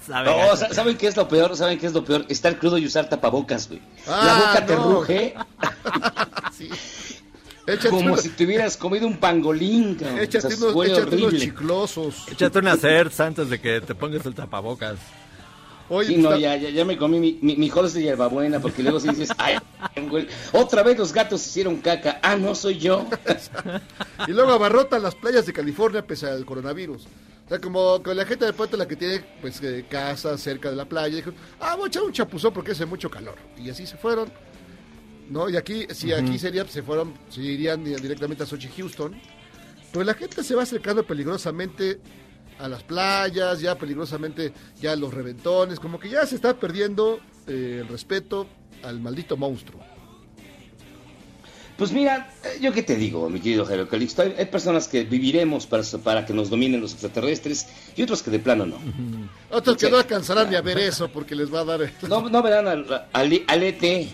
Sabe 0.07 0.31
No, 0.31 0.57
¿saben 0.57 0.97
qué 0.97 1.09
es 1.09 1.17
lo 1.17 1.29
peor? 1.29 1.55
¿Saben 1.57 1.79
qué 1.79 1.87
es 1.89 1.93
lo 1.93 2.03
peor? 2.05 2.25
Estar 2.31 2.59
crudo 2.59 2.79
y 2.79 2.87
usar 2.87 3.09
tapabocas, 3.11 3.69
güey. 3.69 3.83
Ah, 4.09 4.23
la 4.25 4.47
boca 4.47 4.67
te 4.67 4.77
ruge 4.77 5.35
Sí. 6.57 6.71
Échate, 7.67 7.89
como 7.89 8.17
si 8.17 8.29
te 8.29 8.45
hubieras 8.45 8.77
comido 8.77 9.07
un 9.09 9.17
pangolín, 9.17 9.97
cabrón. 9.97 10.21
échate 10.21 10.47
O 10.47 10.51
sea, 10.51 10.67
unos- 10.69 10.87
échate 10.87 11.17
unos 11.17 11.35
chiclosos. 11.37 12.29
Échate 12.31 12.59
una 12.61 12.77
CERS 12.77 13.19
antes 13.21 13.51
de 13.51 13.61
que 13.61 13.81
te 13.81 13.95
pongas 13.95 14.25
el 14.25 14.35
tapabocas. 14.35 14.99
Oye, 15.89 16.09
Sí, 16.09 16.15
pues, 16.15 16.25
no, 16.25 16.37
ya, 16.37 16.57
ya, 16.57 16.71
ya 16.71 16.85
me 16.85 16.97
comí 16.97 17.21
mi, 17.21 17.39
mi, 17.43 17.57
mi 17.57 17.69
de 17.71 18.03
hierbabuena, 18.03 18.59
porque 18.61 18.83
luego 18.83 18.99
si 18.99 19.09
dices, 19.09 19.31
ay, 19.39 19.57
güey, 20.09 20.27
otra 20.53 20.83
vez 20.83 20.99
los 20.99 21.13
gatos 21.13 21.47
hicieron 21.47 21.77
caca. 21.77 22.19
Ah, 22.23 22.37
no 22.37 22.55
soy 22.55 22.79
yo. 22.79 23.07
y 24.27 24.33
luego 24.33 24.53
abarrotan 24.53 25.03
las 25.03 25.15
playas 25.15 25.47
de 25.47 25.53
California 25.53 26.05
pese 26.05 26.27
al 26.27 26.45
coronavirus. 26.45 27.05
O 27.05 27.49
sea, 27.49 27.61
como 27.61 28.03
que 28.03 28.13
la 28.15 28.25
gente 28.25 28.45
de 28.45 28.53
puente 28.53 28.77
la 28.77 28.89
que 28.89 28.97
tiene 28.97 29.25
pues 29.41 29.63
eh, 29.63 29.85
casa 29.89 30.37
cerca 30.37 30.71
de 30.71 30.77
la 30.77 30.85
playa, 30.87 31.15
dijo, 31.15 31.31
ah, 31.61 31.77
voy 31.77 31.85
a 31.85 31.89
echar 31.89 32.03
un 32.03 32.13
chapuzón 32.13 32.53
porque 32.53 32.73
hace 32.73 32.85
mucho 32.87 33.09
calor. 33.09 33.37
Y 33.57 33.71
así 33.71 33.87
se 33.87 33.97
fueron. 33.97 34.29
¿No? 35.31 35.49
Y 35.51 35.57
aquí, 35.57 35.87
si 35.93 36.13
aquí 36.13 36.39
sería, 36.39 36.63
pues, 36.63 36.75
se 36.75 36.83
fueron, 36.83 37.15
se 37.31 37.41
irían 37.43 37.83
di- 37.83 37.95
directamente 37.97 38.43
a 38.45 38.47
Sochi, 38.47 38.69
Houston. 38.77 39.15
Pues 39.93 40.07
la 40.07 40.15
gente 40.15 40.43
se 40.45 40.55
va 40.55 40.63
acercando 40.63 41.05
peligrosamente 41.07 42.01
a 42.59 42.69
las 42.69 42.83
playas, 42.85 43.61
ya 43.61 43.77
peligrosamente 43.77 44.53
ya 44.81 44.93
a 44.93 44.97
los 44.97 45.13
reventones, 45.13 45.81
como 45.81 45.99
que 45.99 46.09
ya 46.09 46.25
se 46.27 46.37
está 46.37 46.55
perdiendo 46.59 47.19
eh, 47.47 47.81
el 47.83 47.89
respeto 47.89 48.47
al 48.83 49.01
maldito 49.01 49.37
monstruo. 49.37 49.81
Pues 51.77 51.93
mira, 51.93 52.33
eh, 52.43 52.59
yo 52.61 52.73
qué 52.73 52.83
te 52.83 52.97
digo, 52.97 53.29
mi 53.29 53.39
querido 53.39 53.67
Jairo 53.67 53.87
Calixto, 53.87 54.23
hay, 54.23 54.35
hay 54.39 54.47
personas 54.47 54.89
que 54.89 55.05
viviremos 55.05 55.67
para, 55.67 55.83
para 56.03 56.25
que 56.25 56.33
nos 56.33 56.49
dominen 56.49 56.81
los 56.81 56.93
extraterrestres 56.93 57.67
y 57.95 58.03
otros 58.03 58.23
que 58.23 58.31
de 58.31 58.39
plano 58.39 58.65
no. 58.65 58.79
Otros 59.51 59.77
que 59.77 59.91
no 59.91 59.99
alcanzarán 59.99 60.49
ni 60.49 60.57
a 60.57 60.63
ver 60.63 60.79
eso 60.79 61.09
porque 61.13 61.35
les 61.35 61.53
va 61.53 61.61
a 61.61 61.65
dar 61.65 61.93
No, 62.09 62.29
no 62.31 62.43
verán 62.43 62.67
al, 62.67 63.07
al, 63.13 63.43
al 63.47 63.63
ET. 63.63 64.09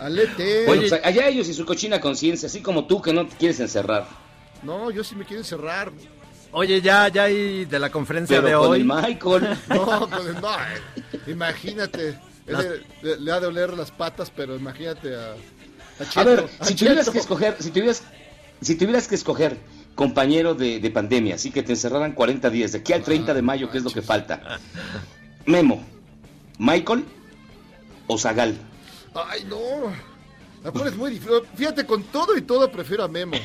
Alete. 0.00 0.64
Bueno, 0.66 0.82
pues, 0.88 1.00
allá 1.04 1.28
ellos 1.28 1.48
y 1.48 1.54
su 1.54 1.64
cochina 1.64 2.00
conciencia, 2.00 2.46
así 2.48 2.60
como 2.62 2.86
tú 2.86 3.00
que 3.02 3.12
no 3.12 3.26
te 3.26 3.36
quieres 3.36 3.60
encerrar. 3.60 4.06
No, 4.62 4.90
yo 4.90 5.04
sí 5.04 5.14
me 5.14 5.24
quiero 5.24 5.40
encerrar. 5.42 5.92
Oye, 6.52 6.80
ya, 6.80 7.08
ya 7.08 7.24
hay 7.24 7.64
de 7.66 7.78
la 7.78 7.90
conferencia 7.90 8.36
Pero 8.40 8.48
de 8.48 8.54
con 8.54 8.70
hoy. 8.72 8.80
el 8.80 8.86
Michael. 8.86 9.58
No, 9.68 10.08
pues 10.08 10.40
no. 10.40 10.54
eh, 10.54 11.20
Imagínate. 11.30 12.18
Le, 12.46 12.82
le- 13.02 13.20
le 13.20 13.32
ha 13.32 13.40
de 13.40 13.46
oler 13.48 13.74
las 13.76 13.90
patas, 13.90 14.30
pero 14.34 14.54
imagínate 14.56 15.14
a. 15.16 15.34
A, 16.14 16.24
ver, 16.24 16.48
a 16.60 16.64
si 16.64 16.74
tuvieras 16.74 17.00
Cheto. 17.06 17.12
que 17.12 17.18
escoger, 17.18 17.56
si 17.58 17.70
tuvieras, 17.70 18.02
si 18.60 18.76
tuvieras 18.76 19.08
que 19.08 19.14
escoger 19.16 19.56
compañero 19.94 20.54
de, 20.54 20.78
de 20.78 20.90
pandemia, 20.90 21.34
así 21.36 21.50
que 21.50 21.62
te 21.62 21.72
encerraran 21.72 22.12
40 22.12 22.48
días, 22.50 22.72
de 22.72 22.78
aquí 22.78 22.92
al 22.92 23.02
30 23.02 23.32
de 23.34 23.42
mayo, 23.42 23.70
que 23.70 23.78
es 23.78 23.84
lo 23.84 23.90
que 23.90 24.02
falta. 24.02 24.60
Memo, 25.46 25.82
Michael 26.58 27.04
o 28.06 28.16
Zagal. 28.18 28.56
Ay, 29.28 29.44
no. 29.44 29.92
La 30.64 30.72
pones 30.72 30.96
muy 30.96 31.10
difícil. 31.12 31.34
Fíjate, 31.56 31.86
con 31.86 32.02
todo 32.04 32.36
y 32.36 32.42
todo 32.42 32.70
prefiero 32.70 33.04
a 33.04 33.08
Memo. 33.08 33.36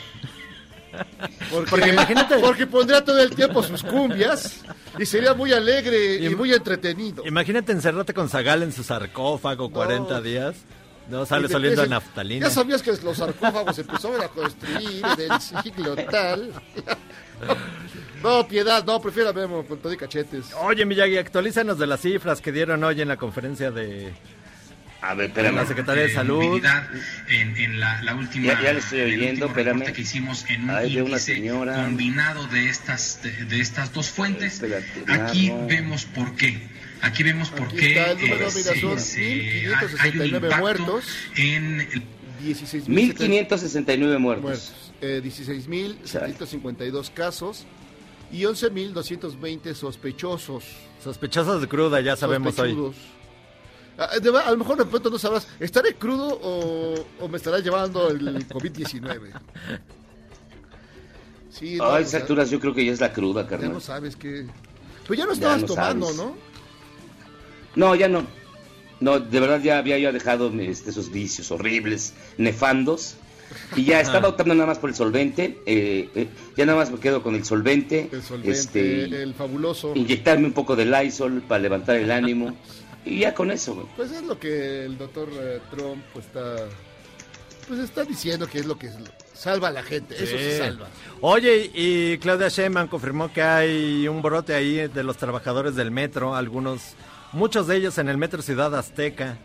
Porque, 1.52 1.70
Porque 1.70 1.90
imagínate- 1.90 2.40
Porque 2.40 2.68
pondría 2.68 3.04
todo 3.04 3.20
el 3.22 3.34
tiempo 3.34 3.64
sus 3.64 3.82
cumbias 3.84 4.62
y 5.00 5.06
sería 5.06 5.34
muy 5.34 5.54
alegre 5.54 6.16
y, 6.16 6.26
Y- 6.28 6.36
muy 6.36 6.54
entretenido. 6.54 7.26
Imagínate 7.26 7.72
encerrarte 7.72 8.14
con 8.14 8.28
Zagal 8.28 8.64
en 8.64 8.74
su 8.74 8.84
sarcófago 8.84 9.72
40 9.72 10.20
días. 10.22 10.56
No, 11.10 11.26
sale 11.26 11.48
saliendo 11.50 11.82
a 11.82 11.88
naftalina. 11.88 12.48
Ya 12.48 12.54
sabías 12.54 12.82
que 12.82 12.92
los 13.04 13.18
sarcófagos 13.18 13.76
se 13.76 13.82
empezaron 13.82 14.22
a 14.22 14.28
construir 14.30 15.02
en 15.18 15.32
el 15.32 15.42
siglo 15.42 15.96
tal. 15.96 16.52
No, 18.22 18.48
piedad, 18.48 18.86
no, 18.86 19.02
prefiero 19.02 19.30
a 19.30 19.34
Memo 19.34 19.66
con 19.66 19.80
todo 19.80 19.92
y 19.92 19.98
cachetes. 19.98 20.54
Oye, 20.62 20.86
Miyagi, 20.86 21.18
actualízanos 21.18 21.80
de 21.80 21.88
las 21.88 22.02
cifras 22.02 22.40
que 22.40 22.52
dieron 22.52 22.84
hoy 22.84 23.02
en 23.02 23.08
la 23.08 23.18
conferencia 23.18 23.72
de 23.72 24.14
A 25.02 25.16
ver, 25.16 25.28
espérame. 25.30 25.56
la 25.56 25.66
Secretaría 25.66 26.04
de 26.04 26.12
eh, 26.12 26.14
Salud. 26.16 26.62
en, 27.28 27.58
en 27.58 27.80
la, 27.80 28.02
la 28.04 28.14
última 28.16 28.54
Ya- 28.54 28.62
ya 28.62 28.74
le 28.74 28.80
estoy 28.80 29.02
oyendo, 29.02 29.48
espérame. 29.48 29.92
que 29.94 30.02
hicimos 30.02 30.46
en 30.50 30.64
un 30.66 30.70
Ahí 30.70 30.94
de 30.94 31.02
una 31.02 31.12
índice 31.14 31.36
señora. 31.36 31.76
combinado 31.86 32.46
de 32.48 32.70
estas 32.70 33.20
de, 33.24 33.32
de 33.46 33.60
estas 33.62 33.92
dos 33.94 34.10
fuentes. 34.10 34.54
Espérate, 34.62 34.86
Aquí 35.12 35.50
no. 35.50 35.66
vemos 35.68 36.06
por 36.06 36.36
qué. 36.36 36.70
Aquí 37.02 37.24
vemos 37.24 37.50
por 37.50 37.64
Aquí 37.68 37.78
qué 37.78 37.90
está 37.98 38.12
el 38.12 38.20
número, 38.20 38.46
eh, 38.48 38.52
se- 38.52 38.62
se- 38.64 39.20
hay 40.00 40.12
un 40.12 40.20
1569 40.20 40.36
impacto 40.48 40.58
muertos. 40.60 41.06
en 41.36 41.82
el 41.82 42.04
16.700 42.46 42.88
1569 42.88 44.18
muertos. 44.20 44.44
muertos, 44.44 44.94
eh, 45.02 45.20
16.752 45.24 47.10
casos 47.12 47.66
y 48.32 48.44
11.220 48.46 49.74
sospechosos. 49.74 50.64
Sospechosos 51.04 51.62
de 51.62 51.68
cruda, 51.68 52.02
ya 52.02 52.16
sabemos 52.16 52.58
hoy. 52.60 52.78
Sospechudos. 53.98 54.42
Ah, 54.44 54.48
A, 54.48 54.52
lo 54.52 54.58
mejor 54.58 54.78
de 54.78 54.86
pronto 54.86 55.10
no 55.10 55.18
sabrás, 55.20 55.48
¿estaré 55.60 55.96
crudo 55.96 56.40
o, 56.42 56.96
o 57.20 57.28
me 57.28 57.38
estará 57.38 57.60
llevando 57.60 58.10
el 58.10 58.48
COVID-19? 58.48 59.32
Sí, 61.50 61.76
no, 61.78 61.92
A 61.92 62.00
esas 62.00 62.22
alturas 62.22 62.50
yo 62.50 62.60
creo 62.60 62.74
que 62.74 62.86
ya 62.86 62.94
es 62.94 63.02
la 63.02 63.12
cruda, 63.12 63.44
ya 63.44 63.50
carnal. 63.50 63.74
no 63.74 63.80
sabes 63.80 64.16
que... 64.16 64.46
Pues 65.08 65.20
ya 65.20 65.26
no 65.26 65.32
Ya 65.34 65.36
estabas 65.36 65.62
no 65.62 65.68
tomando, 65.68 66.06
sabes. 66.08 66.18
¿no? 66.18 66.36
No, 67.76 67.96
ya 67.96 68.08
no. 68.08 68.26
No, 69.00 69.20
de 69.20 69.40
verdad 69.40 69.62
ya 69.62 69.78
había 69.80 69.98
yo 69.98 70.12
dejado 70.14 70.50
este, 70.60 70.92
esos 70.92 71.12
vicios 71.12 71.52
horribles, 71.52 72.14
nefandos. 72.38 73.16
Y 73.76 73.84
ya 73.84 74.00
estaba 74.02 74.30
optando 74.30 74.54
nada 74.56 74.68
más 74.68 74.78
por 74.80 74.90
el 74.90 74.96
solvente. 74.96 75.60
eh, 75.66 76.10
eh, 76.16 76.28
ya 76.56 76.66
nada 76.66 76.78
más 76.78 76.92
me 76.92 77.00
quedo 77.00 77.22
con 77.24 77.36
el 77.36 77.44
solvente. 77.44 78.10
El 78.12 78.22
solvente, 78.24 78.52
este, 78.52 79.24
el 79.24 79.34
fabuloso. 79.34 79.92
Inyectarme 79.96 80.46
un 80.46 80.54
poco 80.54 80.76
de 80.76 80.86
Lysol 80.86 81.42
para 81.42 81.62
levantar 81.62 81.98
el 81.98 82.12
ánimo. 82.12 82.56
y 83.06 83.20
ya 83.20 83.34
con 83.34 83.52
eso, 83.52 83.74
güey. 83.76 83.88
Pues 83.96 84.12
es 84.12 84.24
lo 84.24 84.40
que 84.40 84.86
el 84.86 84.98
doctor 84.98 85.30
eh, 85.34 85.60
Trump 85.72 86.04
pues, 86.14 86.26
está... 86.26 86.56
Pues 87.68 87.80
está 87.80 88.04
diciendo 88.04 88.48
que 88.48 88.60
es 88.60 88.66
lo 88.66 88.78
que 88.78 88.90
salva 89.34 89.70
a 89.70 89.72
la 89.72 89.84
gente. 89.84 90.16
Eso 90.16 90.38
Sí. 90.38 90.58
salva. 90.58 90.88
Oye, 91.22 91.72
y 91.74 92.18
Claudia 92.18 92.50
Sheinbaum 92.50 92.88
confirmó 92.88 93.32
que 93.32 93.42
hay 93.42 94.08
un 94.08 94.22
brote 94.22 94.54
ahí 94.54 94.88
de 94.88 95.04
los 95.04 95.18
trabajadores 95.18 95.76
del 95.76 95.92
metro, 95.92 96.36
algunos, 96.36 96.82
muchos 97.32 97.68
de 97.68 97.78
ellos 97.78 97.98
en 97.98 98.10
el 98.10 98.18
metro 98.18 98.42
Ciudad 98.42 98.76
Azteca. 98.76 99.38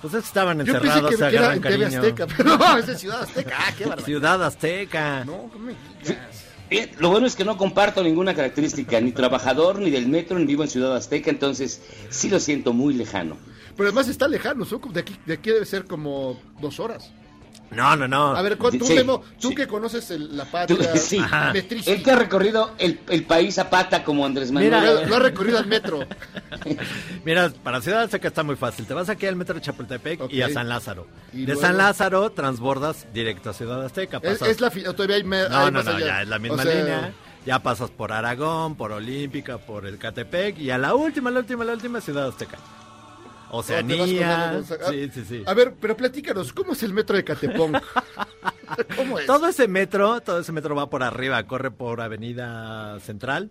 Pues 0.00 0.14
estaban 0.14 0.58
Yo 0.64 0.72
pensé 0.74 0.78
encerrados, 0.88 1.10
que, 1.10 1.16
se 1.16 1.28
que 1.30 1.36
era 1.36 1.54
en 1.54 1.60
TV. 1.62 1.86
Azteca, 1.86 2.26
pero 2.36 2.56
no, 2.56 2.78
es 2.78 3.00
Ciudad 3.00 3.22
Azteca. 3.22 3.56
Ah, 3.58 3.72
qué 3.76 3.84
barbaridad. 3.84 4.06
Ciudad 4.06 4.44
Azteca. 4.44 5.24
No, 5.24 5.50
no 5.52 5.58
me 5.58 5.74
digas. 6.04 6.44
Eh, 6.70 6.92
Lo 6.98 7.10
bueno 7.10 7.26
es 7.26 7.34
que 7.34 7.44
no 7.44 7.56
comparto 7.56 8.02
ninguna 8.02 8.34
característica, 8.34 9.00
ni 9.00 9.12
trabajador, 9.12 9.78
ni 9.78 9.90
del 9.90 10.08
metro, 10.08 10.38
ni 10.38 10.44
vivo 10.44 10.62
en 10.62 10.68
Ciudad 10.68 10.94
Azteca, 10.94 11.30
entonces 11.30 11.80
sí 12.10 12.28
lo 12.28 12.38
siento 12.40 12.72
muy 12.72 12.94
lejano. 12.94 13.36
Pero 13.76 13.88
además 13.88 14.08
está 14.08 14.28
lejano, 14.28 14.64
de 14.64 15.00
aquí, 15.00 15.16
de 15.24 15.34
aquí 15.34 15.50
debe 15.50 15.64
ser 15.64 15.84
como 15.84 16.40
dos 16.60 16.80
horas. 16.80 17.12
No, 17.70 17.94
no, 17.96 18.08
no. 18.08 18.34
A 18.34 18.40
ver, 18.42 18.56
¿cu- 18.56 18.70
tú, 18.70 18.86
Sí, 18.86 18.94
Memo, 18.94 19.22
tú 19.40 19.50
sí. 19.50 19.54
que 19.54 19.66
conoces 19.66 20.10
el- 20.10 20.36
la 20.36 20.44
Tú- 20.46 20.50
patria 20.50 20.96
sí. 20.96 21.20
Él 21.86 22.02
que 22.02 22.10
ha 22.10 22.16
recorrido 22.16 22.72
el, 22.78 23.00
el 23.08 23.24
país 23.24 23.58
a 23.58 23.68
pata 23.68 24.02
como 24.04 24.24
Andrés 24.24 24.50
Manuel. 24.50 24.72
Mira, 24.72 25.06
lo, 25.06 25.16
ha 25.16 25.18
recorrido 25.18 25.58
al 25.58 25.66
metro. 25.66 26.00
Mira, 27.24 27.50
para 27.62 27.80
Ciudad 27.80 28.02
Azteca 28.02 28.28
está 28.28 28.42
muy 28.42 28.56
fácil. 28.56 28.86
Te 28.86 28.94
vas 28.94 29.08
aquí 29.08 29.26
al 29.26 29.36
metro 29.36 29.54
de 29.54 29.60
Chapultepec 29.60 30.30
y 30.32 30.42
a 30.42 30.48
San 30.48 30.68
Lázaro. 30.68 31.06
Y 31.32 31.40
de 31.40 31.46
luego- 31.52 31.60
San 31.60 31.76
Lázaro 31.76 32.30
transbordas 32.32 33.06
directo 33.12 33.50
a 33.50 33.52
Ciudad 33.52 33.84
Azteca. 33.84 34.18
Es, 34.22 34.38
pasas- 34.40 34.48
es 34.48 34.60
la 34.60 34.70
todavía 34.94 35.16
hay, 35.16 35.24
me- 35.24 35.48
No, 35.48 35.56
hay 35.58 35.70
no, 35.70 35.82
no, 35.82 35.90
allá. 35.90 36.06
ya 36.06 36.22
es 36.22 36.28
la 36.28 36.38
misma 36.38 36.62
O 36.62 36.64
sea, 36.66 36.74
línea. 36.74 37.12
Ya 37.46 37.58
pasas 37.62 37.90
por 37.90 38.12
Aragón, 38.12 38.74
por 38.76 38.92
Olímpica, 38.92 39.58
por 39.58 39.86
el 39.86 39.96
Catepec 39.98 40.58
y 40.58 40.70
a 40.70 40.78
la 40.78 40.94
última, 40.94 41.30
la 41.30 41.40
última, 41.40 41.64
la 41.64 41.72
última 41.72 42.00
Ciudad 42.00 42.28
Azteca. 42.28 42.58
Con 43.50 43.60
Oceanía. 43.60 44.62
Sí, 44.88 45.10
sí, 45.12 45.24
sí. 45.24 45.42
A 45.46 45.54
ver, 45.54 45.74
pero 45.80 45.96
platícanos, 45.96 46.52
¿cómo 46.52 46.72
es 46.72 46.82
el 46.82 46.92
metro 46.92 47.16
de 47.16 47.24
Catepong? 47.24 47.72
¿Cómo 48.96 49.18
es? 49.18 49.26
Todo 49.26 49.46
ese 49.48 49.68
metro, 49.68 50.20
todo 50.20 50.40
ese 50.40 50.52
metro 50.52 50.74
va 50.74 50.90
por 50.90 51.02
arriba, 51.02 51.42
corre 51.46 51.70
por 51.70 52.00
Avenida 52.00 52.98
Central. 53.00 53.50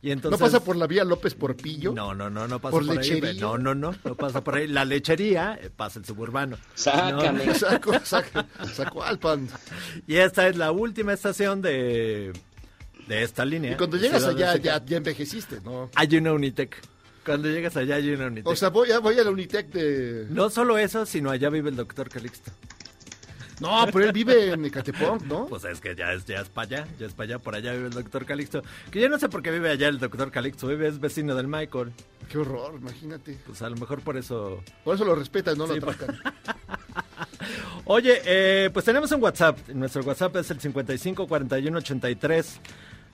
Y 0.00 0.12
entonces, 0.12 0.38
¿No 0.38 0.46
pasa 0.46 0.62
por 0.62 0.76
la 0.76 0.86
vía 0.86 1.02
López 1.04 1.34
Porpillo? 1.34 1.92
No, 1.92 2.14
no, 2.14 2.30
no, 2.30 2.46
no 2.46 2.60
pasa 2.60 2.70
¿Por 2.70 2.86
por, 2.86 2.98
ahí. 3.00 3.36
No, 3.40 3.58
no, 3.58 3.74
no, 3.74 3.92
no 4.04 4.14
pasa 4.14 4.44
por 4.44 4.54
ahí. 4.54 4.68
La 4.68 4.84
lechería 4.84 5.58
eh, 5.60 5.70
pasa 5.74 5.98
el 5.98 6.04
suburbano. 6.04 6.56
Sácame. 6.74 7.46
No, 7.46 7.54
Saco, 7.58 7.92
saco, 8.04 8.44
saco 8.72 9.02
Alpan. 9.02 9.48
y 10.06 10.16
esta 10.16 10.46
es 10.46 10.56
la 10.56 10.70
última 10.70 11.12
estación 11.12 11.60
de, 11.62 12.32
de 13.08 13.22
esta 13.24 13.44
línea. 13.44 13.72
Y 13.72 13.76
cuando 13.76 13.96
llegas 13.96 14.22
allá, 14.24 14.56
ya 14.56 14.96
envejeciste, 14.96 15.60
¿no? 15.64 15.90
Hay 15.96 16.16
una 16.16 16.32
Unitec. 16.32 16.80
Cuando 17.28 17.48
llegas 17.50 17.76
allá 17.76 17.96
hay 17.96 18.10
una 18.10 18.26
Unitec. 18.26 18.46
O 18.46 18.56
sea, 18.56 18.70
voy 18.70 18.90
a, 18.90 18.98
voy 19.00 19.18
a 19.18 19.24
la 19.24 19.30
Unitec 19.30 19.68
de... 19.68 20.26
no 20.30 20.48
solo 20.50 20.78
eso, 20.78 21.04
sino 21.04 21.30
allá 21.30 21.50
vive 21.50 21.68
el 21.70 21.76
doctor 21.76 22.08
Calixto. 22.08 22.50
No, 23.60 23.86
pero 23.92 24.04
él 24.06 24.12
vive 24.12 24.52
en 24.52 24.64
Ecatepong, 24.64 25.26
¿no? 25.26 25.46
Pues 25.46 25.64
es 25.64 25.80
que 25.80 25.94
ya 25.96 26.12
es, 26.12 26.24
ya 26.24 26.40
es 26.40 26.48
para 26.48 26.66
allá, 26.78 26.88
ya 26.98 27.06
es 27.06 27.12
para 27.12 27.24
allá, 27.24 27.38
por 27.40 27.54
allá 27.56 27.72
vive 27.72 27.86
el 27.88 27.92
doctor 27.92 28.24
Calixto. 28.24 28.62
Que 28.90 29.00
yo 29.00 29.08
no 29.08 29.18
sé 29.18 29.28
por 29.28 29.42
qué 29.42 29.50
vive 29.50 29.68
allá 29.68 29.88
el 29.88 29.98
doctor 29.98 30.30
Calixto, 30.30 30.68
vive, 30.68 30.86
es 30.88 31.00
vecino 31.00 31.34
del 31.34 31.48
Michael. 31.48 31.92
Qué 32.30 32.38
horror, 32.38 32.74
imagínate. 32.80 33.36
Pues 33.44 33.60
a 33.62 33.68
lo 33.68 33.76
mejor 33.76 34.00
por 34.02 34.16
eso... 34.16 34.62
Por 34.84 34.94
eso 34.94 35.04
lo 35.04 35.14
respetan, 35.16 35.58
no 35.58 35.66
Sí, 35.66 35.74
lo 35.74 35.80
por- 35.80 35.94
atacan. 35.96 36.20
Oye, 37.86 38.20
eh, 38.24 38.70
pues 38.72 38.84
tenemos 38.84 39.10
un 39.12 39.22
WhatsApp. 39.22 39.58
Nuestro 39.70 40.02
WhatsApp 40.02 40.36
es 40.36 40.50
el 40.50 40.60
55 40.60 41.26
41 41.26 41.78
83 41.78 42.60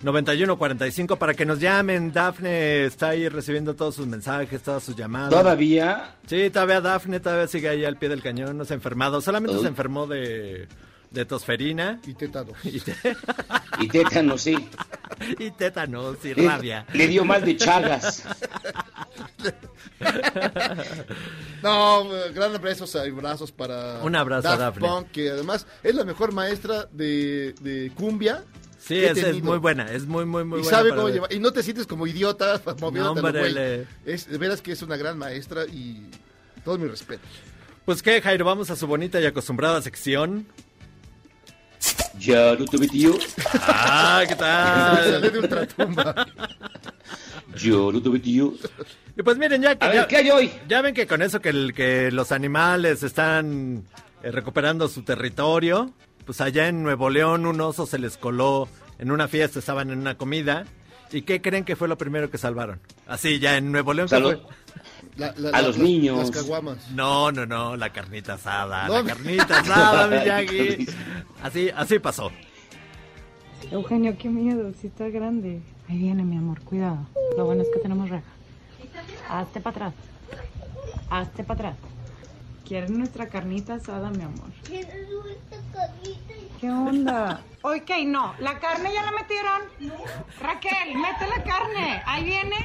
91 0.02 0.58
45 0.58 1.16
para 1.16 1.34
que 1.34 1.46
nos 1.46 1.58
llamen. 1.60 2.12
Dafne 2.12 2.84
está 2.86 3.10
ahí 3.10 3.28
recibiendo 3.28 3.74
todos 3.74 3.94
sus 3.94 4.06
mensajes, 4.06 4.62
todas 4.62 4.82
sus 4.82 4.94
llamadas. 4.96 5.30
Todavía. 5.30 6.16
Sí, 6.26 6.50
todavía 6.50 6.80
Dafne 6.80 7.20
todavía 7.20 7.46
sigue 7.48 7.68
ahí 7.68 7.84
al 7.84 7.96
pie 7.96 8.08
del 8.10 8.22
cañón, 8.22 8.58
no 8.58 8.64
se 8.64 8.74
ha 8.74 8.76
enfermado. 8.76 9.20
Solamente 9.20 9.58
se 9.60 9.66
enfermó 9.68 10.06
de, 10.06 10.68
de 11.10 11.24
tosferina 11.24 12.00
Y 12.06 12.14
tétanos. 12.14 12.56
y, 12.64 12.80
te- 12.80 12.96
Y 13.80 13.88
tétano, 13.88 14.36
sí. 14.36 14.56
y 15.38 15.50
tétanos 15.52 16.22
y 16.24 16.34
Le, 16.34 16.48
rabia. 16.48 16.84
le 16.92 17.06
dio 17.08 17.24
mal 17.24 17.44
de 17.44 17.56
chagas. 17.56 18.24
No, 21.62 22.08
gran 22.34 22.54
abrazo, 22.54 22.84
abrazos 23.00 23.52
para 23.52 24.00
Un 24.02 24.14
abrazo 24.16 24.48
a 24.48 24.56
Daft 24.56 24.78
Dafne. 24.78 24.88
Punk, 24.88 25.10
que 25.12 25.30
además 25.30 25.66
es 25.82 25.94
la 25.94 26.04
mejor 26.04 26.32
maestra 26.32 26.86
de, 26.92 27.54
de 27.60 27.90
cumbia. 27.94 28.44
Sí, 28.86 28.96
es, 29.02 29.16
es 29.18 29.42
muy 29.42 29.58
buena, 29.58 29.90
es 29.90 30.04
muy, 30.06 30.24
muy, 30.26 30.44
muy 30.44 30.58
y 30.58 30.62
buena. 30.62 30.76
sabe 30.76 30.90
para 30.90 31.02
cómo 31.02 31.14
llevar. 31.14 31.32
Y 31.32 31.38
no 31.38 31.52
te 31.52 31.62
sientes 31.62 31.86
como 31.86 32.06
idiota 32.06 32.60
moviéndote 32.80 33.22
No, 33.22 33.30
güey. 33.38 33.52
le- 33.52 33.86
Es, 34.04 34.28
de 34.28 34.36
veras 34.38 34.60
que 34.60 34.72
es 34.72 34.82
una 34.82 34.96
gran 34.96 35.16
maestra 35.16 35.64
y 35.64 36.02
todo 36.64 36.76
mi 36.78 36.86
respeto. 36.88 37.22
Pues 37.86 38.02
qué, 38.02 38.20
Jairo, 38.20 38.44
vamos 38.44 38.70
a 38.70 38.76
su 38.76 38.86
bonita 38.86 39.20
y 39.20 39.26
acostumbrada 39.26 39.80
sección. 39.82 40.46
Ya 42.18 42.54
no 42.54 42.64
tuve 42.64 42.86
tío. 42.88 43.14
Ah, 43.60 44.22
¿qué 44.28 44.34
Sale 44.38 45.20
tal? 45.20 45.32
de 45.32 45.38
ultratumba. 45.38 46.26
Yo 47.56 47.92
no 47.92 48.00
tuve 48.00 48.18
tío. 48.18 48.54
Y 49.16 49.22
pues 49.22 49.36
miren, 49.38 49.62
ya 49.62 49.76
que 49.76 49.84
A 49.84 49.88
ver, 49.90 50.06
¿qué 50.06 50.16
hay 50.18 50.30
hoy? 50.30 50.52
Ya 50.68 50.80
ven 50.82 50.94
que 50.94 51.06
con 51.06 51.22
eso 51.22 51.40
que, 51.40 51.50
el- 51.50 51.72
que 51.74 52.10
los 52.10 52.32
animales 52.32 53.02
están 53.02 53.84
eh, 54.22 54.30
recuperando 54.30 54.88
su 54.88 55.02
territorio, 55.02 55.92
pues 56.24 56.40
allá 56.40 56.68
en 56.68 56.82
Nuevo 56.82 57.10
León 57.10 57.46
un 57.46 57.60
oso 57.60 57.86
se 57.86 57.98
les 57.98 58.16
coló 58.16 58.68
en 58.98 59.10
una 59.10 59.28
fiesta, 59.28 59.58
estaban 59.58 59.90
en 59.90 59.98
una 59.98 60.16
comida. 60.16 60.64
¿Y 61.12 61.22
qué 61.22 61.40
creen 61.40 61.64
que 61.64 61.76
fue 61.76 61.86
lo 61.86 61.96
primero 61.98 62.30
que 62.30 62.38
salvaron? 62.38 62.80
Así, 63.06 63.38
ya 63.38 63.56
en 63.56 63.70
Nuevo 63.70 63.92
León. 63.92 64.08
¿qué 64.08 64.16
Salud. 64.16 64.32
fue? 64.42 64.54
La- 65.16 65.32
la- 65.36 65.50
A 65.50 65.60
la- 65.60 65.68
los 65.68 65.78
niños. 65.78 66.18
Las 66.18 66.30
caguamas. 66.32 66.90
No, 66.90 67.30
no, 67.30 67.46
no, 67.46 67.76
la 67.76 67.92
carnita 67.92 68.34
asada, 68.34 68.88
No, 68.88 68.94
la 68.94 69.04
carnita 69.04 69.60
asada, 69.60 70.06
Miyagi. 70.08 70.86
Así, 71.42 71.70
así 71.76 71.98
pasó. 71.98 72.32
Eugenio, 73.70 74.16
qué 74.18 74.28
miedo, 74.28 74.72
si 74.80 74.86
está 74.88 75.08
grande. 75.08 75.60
Ahí 75.88 75.98
viene, 75.98 76.24
mi 76.24 76.36
amor, 76.36 76.60
cuidado. 76.62 77.06
Lo 77.36 77.44
bueno 77.44 77.62
es 77.62 77.68
que 77.72 77.80
tenemos 77.80 78.08
reja. 78.08 78.24
Hazte 79.28 79.60
para 79.60 79.88
atrás. 79.88 79.94
Hazte 81.10 81.44
para 81.44 81.68
atrás. 81.70 81.76
¿Quieres 82.64 82.90
nuestra 82.90 83.28
carnita 83.28 83.74
asada, 83.74 84.10
mi 84.10 84.22
amor? 84.22 84.48
¿Qué 86.60 86.70
onda? 86.70 87.42
Ok, 87.60 87.90
no. 88.06 88.34
¿La 88.38 88.58
carne 88.58 88.90
ya 88.92 89.02
la 89.02 89.12
metieron? 89.12 89.62
Raquel, 90.40 90.94
mete 90.94 91.28
la 91.28 91.42
carne. 91.44 92.02
Ahí 92.06 92.24
viene. 92.24 92.56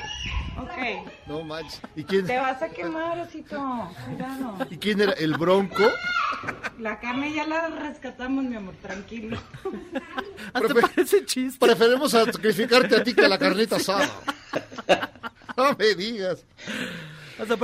Ok. 0.58 1.28
No 1.28 1.44
manches. 1.44 1.82
¿Y 1.96 2.04
quién, 2.06 2.26
Te 2.26 2.38
vas 2.38 2.62
a 2.62 2.70
quemar, 2.70 3.20
osito. 3.20 3.92
Cuidado. 4.06 4.58
¿Y 4.70 4.78
quién 4.78 5.02
era? 5.02 5.12
¿El 5.14 5.38
bronco? 5.38 5.84
La 6.80 7.00
carne 7.00 7.34
ya 7.34 7.46
la 7.46 7.68
rescatamos, 7.68 8.46
mi 8.46 8.56
amor, 8.56 8.76
tranquilo. 8.82 9.38
Hasta 10.54 10.74
parece 10.74 11.26
chiste. 11.26 11.66
Preferimos 11.66 12.12
sacrificarte 12.12 12.96
a 12.96 13.04
ti 13.04 13.14
que 13.14 13.26
a 13.26 13.30
la 13.30 13.38
carnita 13.38 13.76
asada. 13.76 14.10
No 15.58 15.76
me 15.78 15.94
digas. 15.94 16.46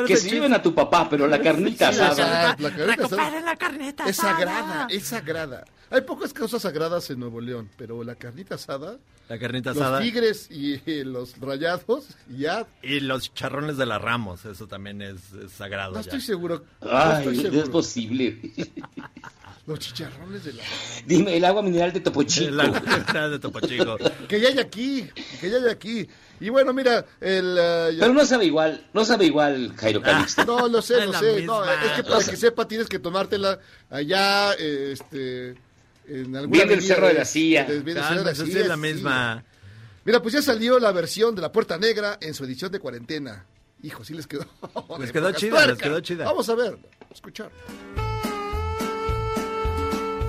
Que 0.08 0.16
lleven 0.16 0.54
a 0.54 0.62
tu 0.62 0.74
papá, 0.74 1.08
pero 1.10 1.28
la 1.28 1.42
carnita 1.42 1.92
Sí, 1.92 2.00
asada. 2.02 2.56
la 2.60 2.72
carnita 2.76 3.42
la 3.42 3.56
carnita 3.56 4.08
es 4.10 4.16
sagrada, 4.18 4.88
es 4.90 5.04
sagrada. 5.06 5.66
Hay 5.92 6.02
pocas 6.02 6.34
cosas 6.34 6.62
sagradas 6.64 7.10
en 7.12 7.20
Nuevo 7.20 7.40
León, 7.42 7.70
pero 7.78 8.04
la 8.04 8.16
carnita 8.16 8.56
asada, 8.56 8.98
La 9.30 9.38
carnita 9.38 9.70
los 9.72 9.82
asada. 9.82 10.02
tigres 10.02 10.48
y 10.50 10.82
eh, 10.86 11.04
los 11.06 11.40
rayados, 11.40 12.08
ya 12.28 12.66
Y 12.82 13.00
los 13.02 13.34
charrones 13.34 13.78
de 13.78 13.86
la 13.86 14.00
Ramos, 14.00 14.46
eso 14.46 14.68
también 14.68 15.02
es, 15.02 15.32
es 15.34 15.52
sagrado. 15.52 15.92
no 15.92 15.98
ya. 15.98 16.02
estoy 16.02 16.22
seguro. 16.22 16.64
no 16.82 17.12
estoy 17.18 17.36
seguro. 17.38 17.64
es 17.64 17.70
posible. 17.70 18.40
Los 19.68 19.80
chicharrones 19.80 20.44
de 20.44 20.54
la... 20.54 20.64
Dime, 21.08 21.36
el 21.38 21.44
agua 21.44 21.64
mineral 21.64 21.92
de 21.92 22.00
Topo 22.00 22.22
Chico. 22.22 22.52
La 22.52 22.72
carnita 22.72 23.30
de 23.30 23.40
Topo 23.40 23.60
Chico. 23.62 23.98
Que 24.28 24.40
ya 24.40 24.50
hay 24.50 24.60
aquí, 24.60 25.10
que 25.42 25.50
ya 25.50 25.58
hay 25.58 25.70
aquí. 25.72 26.08
Y 26.39 26.50
bueno, 26.50 26.74
mira, 26.74 27.06
el... 27.21 27.56
ya- 27.56 28.00
Pero 28.02 28.13
no 28.13 28.26
sabe 28.26 28.45
igual, 28.45 28.86
no 28.93 29.06
sabe 29.06 29.26
igual 29.26 29.74
Jairo 29.78 30.02
Calixto. 30.02 30.45
No, 30.45 30.67
lo 30.67 30.82
sé, 30.82 31.00
Es 31.00 31.06
lo 31.06 31.13
sé. 31.13 31.41
No, 31.43 31.63
es 31.63 31.91
que 31.95 32.04
para 32.04 32.24
que 32.24 32.36
sepa 32.36 32.67
tienes 32.67 32.88
que 32.88 33.00
tomártela 33.00 33.60
allá, 33.89 34.54
eh, 34.60 34.91
este... 34.93 35.56
En 36.08 36.36
alguna 36.36 36.60
Viene 36.60 36.74
el 36.76 36.84
Cerro 36.84 37.08
de 37.08 37.15
la 37.15 37.26
Silla. 37.26 37.63
de- 37.65 37.80
viene 37.80 38.00
el 38.00 38.06
Cerro 38.06 38.19
de 38.19 38.26
la 38.26 38.36
sí, 38.36 38.45
Silla, 38.45 38.60
es 38.60 38.67
la 38.67 38.76
sí. 38.76 38.80
misma. 38.82 39.43
Mira, 40.04 40.21
pues 40.21 40.36
ya 40.36 40.41
salió 40.43 40.78
la 40.78 40.91
versión 40.91 41.34
de 41.34 41.41
La 41.41 41.52
Puerta 41.52 41.80
Negra 41.80 42.19
en 42.21 42.36
su 42.36 42.43
edición 42.45 42.71
de 42.71 42.80
cuarentena. 42.80 43.43
Hijo, 43.82 44.04
sí 44.04 44.13
les 44.13 44.28
quedó. 44.28 44.45
Les 45.00 45.12
quedó 45.12 45.32
chida, 45.32 45.65
les 45.65 45.78
quedó 45.80 46.00
chida. 46.02 46.26
Vamos 46.26 46.48
a 46.50 46.54
ver, 46.56 46.78
escuchar. 47.12 47.50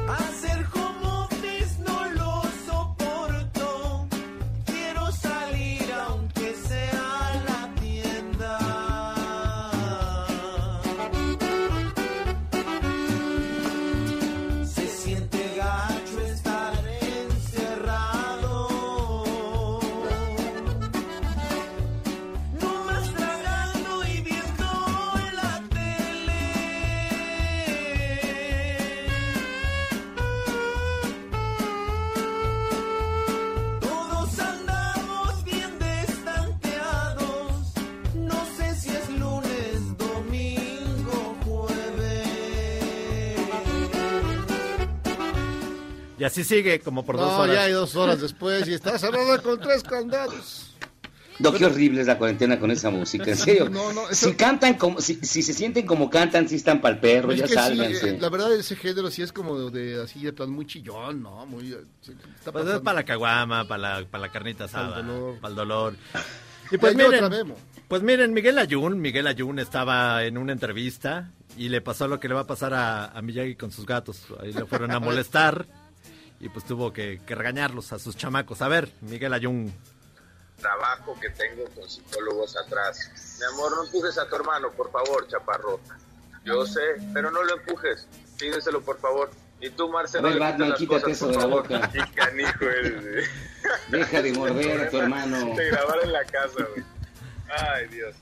Hacer 0.09 0.65
así 46.27 46.45
sigue, 46.45 46.81
como 46.81 47.05
por 47.05 47.17
dos 47.17 47.31
No, 47.31 47.39
horas. 47.41 47.55
ya 47.55 47.63
hay 47.65 47.73
dos 47.73 47.95
horas 47.97 48.21
después 48.21 48.67
y 48.69 48.75
está 48.75 48.99
cerrada 48.99 49.39
con 49.43 49.59
tres 49.61 49.83
candados. 49.83 50.73
No, 51.39 51.53
qué 51.53 51.67
horrible 51.67 52.01
es 52.01 52.07
la 52.07 52.17
cuarentena 52.17 52.59
con 52.59 52.71
esa 52.71 52.89
música, 52.89 53.31
en 53.31 53.37
serio. 53.37 53.69
No, 53.69 53.93
no, 53.93 54.09
eso- 54.09 54.31
Si 54.31 54.35
cantan 54.37 54.73
como, 54.75 55.03
si, 55.03 55.17
si 55.17 55.43
se 55.43 55.53
sienten 55.53 55.85
como 55.85 56.09
cantan, 56.09 56.49
si 56.49 56.57
están 56.57 56.81
pa'l 56.81 56.99
perro, 56.99 57.31
Es 57.31 57.41
ya 57.41 57.47
sí, 57.47 57.53
sálganse. 57.53 58.09
eh, 58.09 58.19
la 58.19 58.31
verdad 58.31 58.55
ese 58.55 58.75
género 58.75 59.11
sí 59.11 59.21
es 59.21 59.33
como 59.33 59.69
de 59.71 60.03
así 60.03 60.21
de 60.25 60.33
plan 60.33 60.49
muy 60.51 60.67
chillón, 60.67 61.23
¿no? 61.23 61.45
Muy 61.45 61.75
eh, 61.75 61.79
sí, 62.01 62.13
está 62.39 62.53
Pues 62.53 62.67
es 62.67 62.81
para 62.81 63.01
la 63.01 63.05
caguama, 63.05 63.69
para 63.69 64.01
la, 64.01 64.07
para 64.07 64.23
la 64.27 64.33
carnita 64.33 64.65
asada, 64.65 64.95
para 65.41 65.49
el 65.51 65.55
dolor. 65.55 65.95
Y 66.71 66.79
pues 66.79 66.95
otra, 66.95 67.29
miren, 67.29 67.55
pues 67.87 68.03
miren, 68.03 68.33
Miguel 68.33 68.57
Ayun, 68.59 68.99
Miguel 68.99 69.27
Ayun 69.27 69.59
estaba 69.59 70.25
en 70.25 70.39
una 70.39 70.53
entrevista 70.53 71.31
y 71.59 71.69
le 71.69 71.83
pasó 71.83 72.09
lo 72.09 72.19
que 72.19 72.29
le 72.29 72.35
va 72.35 72.41
a 72.41 72.47
pasar 72.47 72.73
a, 72.73 73.07
a 73.09 73.21
Miyagi 73.21 73.57
con 73.57 73.71
sus 73.71 73.85
gatos. 73.85 74.23
Ahí 74.43 74.55
le 74.55 74.65
fueron 74.65 74.91
a 74.91 74.99
molestar 75.01 75.67
y 76.41 76.49
pues 76.49 76.65
tuvo 76.65 76.93
que, 76.93 77.21
que 77.27 77.35
regañarlos 77.35 77.93
a 77.93 77.99
sus 77.99 78.17
chamacos. 78.17 78.63
A 78.63 78.69
ver, 78.69 78.91
Miguel 79.01 79.33
Ayun. 79.33 79.73
trabajo 80.61 81.19
que 81.21 81.31
tengo 81.31 81.65
con 81.75 81.89
psicólogos 81.89 82.57
atrás 82.57 83.11
Mi 83.39 83.45
amor, 83.55 83.77
no 83.77 83.85
empujes 83.85 84.19
a 84.19 84.29
tu 84.29 84.37
hermano, 84.37 84.71
por 84.73 84.91
favor, 84.91 85.27
chaparro. 85.29 85.81
Yo 86.45 86.65
sé, 86.65 86.81
pero 87.13 87.31
no 87.31 87.43
lo 87.43 87.55
empujes. 87.57 88.07
Pídeselo, 88.39 88.81
por 88.81 88.99
favor. 89.01 89.31
Y 89.61 89.71
tú, 89.71 89.89
Marcelo, 89.89 90.29
ver, 90.29 90.39
Batman, 90.39 90.71
las 90.71 90.79
quítate 90.79 91.03
cosas, 91.03 91.17
eso 91.17 91.29
de 91.29 91.37
la 91.39 91.47
boca. 91.47 91.91
Qué 91.93 92.01
canijo 92.15 92.65
eres. 92.65 93.29
Deja 93.89 94.23
de 94.23 94.33
morder 94.33 94.81
a 94.83 94.91
tu 94.91 94.99
hermano. 94.99 95.55
De 95.57 95.67
grabar 95.71 95.99
en 96.05 96.13
la 96.13 96.25
casa, 96.25 96.65
güey. 96.73 96.85
Ay, 97.49 97.89
Dios. 97.89 98.15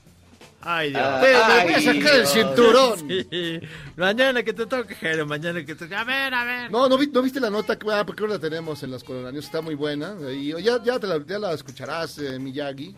Ay, 0.67 0.89
Dios. 0.89 1.01
Ah, 1.05 1.21
Te- 1.21 1.27
me 1.31 1.35
ay, 1.37 1.63
voy 1.63 1.73
a 1.73 1.81
sacar 1.81 2.15
el 2.15 2.21
Dios. 2.21 2.29
cinturón. 2.33 2.99
Sí. 3.07 3.59
Mañana 3.95 4.41
que 4.43 4.51
te 4.53 4.65
toque, 4.65 4.95
Jairo, 4.95 5.25
mañana 5.27 5.59
que 5.63 5.75
te 5.75 5.85
toque. 5.85 5.95
A 5.95 6.03
ver, 6.03 6.33
a 6.33 6.43
ver. 6.43 6.71
No, 6.71 6.89
¿no, 6.89 6.97
vi- 6.97 7.11
no 7.13 7.21
viste 7.21 7.39
la 7.39 7.49
nota? 7.51 7.77
Ah, 7.93 8.03
porque 8.05 8.23
ahora 8.23 8.33
la 8.33 8.39
tenemos 8.39 8.81
en 8.81 8.89
las 8.91 9.03
colonias, 9.03 9.45
está 9.45 9.61
muy 9.61 9.75
buena. 9.75 10.15
Y 10.31 10.49
ya, 10.63 10.81
ya, 10.83 10.99
te 10.99 11.05
la, 11.07 11.23
ya 11.25 11.37
la 11.37 11.53
escucharás, 11.53 12.17
eh, 12.17 12.39
Miyagi. 12.39 12.95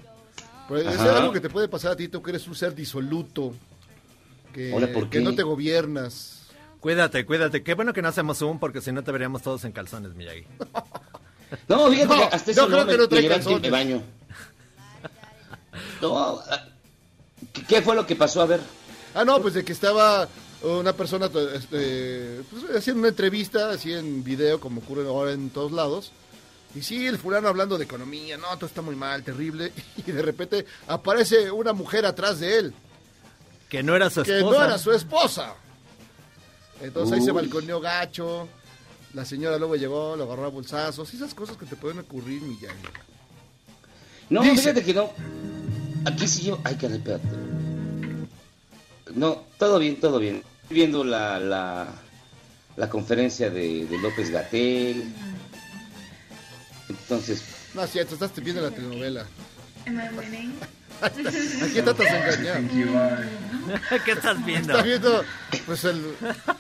Pues 0.70 0.88
es 0.88 0.98
Ajá. 1.00 1.18
algo 1.18 1.34
que 1.34 1.40
te 1.42 1.50
puede 1.50 1.68
pasar 1.68 1.92
a 1.92 1.96
ti, 1.96 2.08
tú 2.08 2.22
que 2.22 2.32
eres 2.32 2.48
un 2.48 2.56
ser 2.56 2.74
disoluto. 2.74 3.54
Que, 4.54 4.74
Hola, 4.74 4.88
¿por 4.94 5.10
que 5.10 5.20
qué? 5.20 5.24
no 5.24 5.36
te 5.36 5.44
gobiernas. 5.44 6.48
Cuídate, 6.80 7.26
cuídate. 7.26 7.64
Qué 7.64 7.74
bueno 7.74 7.92
que 7.92 8.02
no 8.02 8.08
hacemos 8.08 8.38
Zoom 8.38 8.60
porque 8.60 8.80
si 8.82 8.92
no 8.94 9.04
te 9.04 9.12
veríamos 9.12 9.42
todos 9.42 9.66
en 9.66 9.72
calzones, 9.74 10.14
Miyagi. 10.16 10.46
No, 11.68 11.90
fíjate 11.90 12.08
No, 12.08 12.30
que 12.30 12.36
hasta 12.36 12.52
eso 12.52 12.66
creo 12.68 12.80
no, 12.80 12.86
que 12.86 12.92
me, 12.98 12.98
no 13.44 13.60
me 13.60 13.70
baño. 13.70 14.02
No, 16.02 16.40
¿qué- 17.58 17.64
¿qué 17.76 17.82
fue 17.82 17.96
lo 17.96 18.06
que 18.06 18.16
pasó? 18.16 18.42
A 18.42 18.46
ver. 18.46 18.62
Ah, 19.14 19.26
no, 19.26 19.42
pues 19.42 19.54
de 19.56 19.64
que 19.66 19.74
estaba 19.74 20.28
una 20.64 20.94
persona 20.94 21.30
este, 21.54 22.42
pues, 22.50 22.64
haciendo 22.78 23.00
una 23.02 23.10
entrevista, 23.10 23.70
así 23.72 23.94
en 23.94 24.24
video, 24.24 24.60
como 24.60 24.82
ocurre 24.82 25.08
ahora 25.08 25.32
en 25.34 25.50
todos 25.50 25.72
lados. 25.72 26.12
Y 26.76 26.82
sí, 26.84 27.08
el 27.08 27.18
fulano 27.18 27.48
hablando 27.48 27.78
de 27.78 27.86
economía, 27.86 28.38
no, 28.38 28.48
todo 28.56 28.66
está 28.68 28.82
muy 28.82 28.96
mal, 28.96 29.24
terrible. 29.24 29.72
Y 30.06 30.12
de 30.12 30.22
repente 30.22 30.66
aparece 30.88 31.50
una 31.52 31.74
mujer 31.74 32.06
atrás 32.06 32.40
de 32.40 32.58
él, 32.60 32.74
Que 33.70 33.82
no 33.84 33.96
era 33.96 34.10
su 34.10 34.24
que 34.24 34.38
esposa. 34.38 34.58
no 34.60 34.66
era 34.66 34.78
su 34.78 34.92
esposa. 34.92 35.56
Entonces 36.82 37.18
ahí 37.18 37.26
se 37.26 37.32
balconeó 37.32 37.80
gacho. 37.80 38.48
La 39.14 39.26
señora 39.26 39.58
luego 39.58 39.76
llegó, 39.78 40.16
lo 40.16 40.26
agarró 40.26 40.46
a 40.46 40.50
bolsazos. 40.50 41.12
Esas 41.14 41.34
cosas 41.34 41.58
que 41.58 41.66
te 41.66 41.76
pueden 41.76 42.00
ocurrir, 42.00 42.42
Millán. 42.42 42.76
No, 44.30 44.42
Dice- 44.44 44.58
fíjate 44.58 44.84
que 44.84 44.94
no. 44.94 45.10
Aquí 46.06 46.28
sí 46.28 46.44
yo. 46.44 46.60
Ay, 46.64 46.76
caray, 46.76 46.98
espérate. 46.98 47.28
No, 49.16 49.44
todo 49.58 49.80
bien, 49.80 50.00
todo 50.00 50.20
bien. 50.20 50.44
Estoy 50.64 50.78
viendo 50.78 51.04
la, 51.04 51.40
la, 51.40 51.88
la 52.76 52.90
conferencia 52.90 53.50
de, 53.50 53.86
de 53.86 53.98
López 54.00 54.30
Gatel. 54.30 55.12
Entonces, 56.90 57.44
No, 57.74 57.84
es 57.84 57.92
cierto, 57.92 58.14
estás 58.14 58.32
viendo 58.44 58.62
la 58.62 58.72
telenovela. 58.72 59.26
Am 59.86 60.00
I 60.00 60.18
winning? 60.18 60.54
Aquí 61.02 61.82
tratas 61.82 61.98
de 61.98 62.18
engañar. 62.52 63.30
¿Qué 64.06 64.12
estás 64.12 64.44
viendo? 64.46 64.72
Está 64.74 64.84
viendo 64.84 65.24
pues 65.66 65.84
el, 65.84 66.02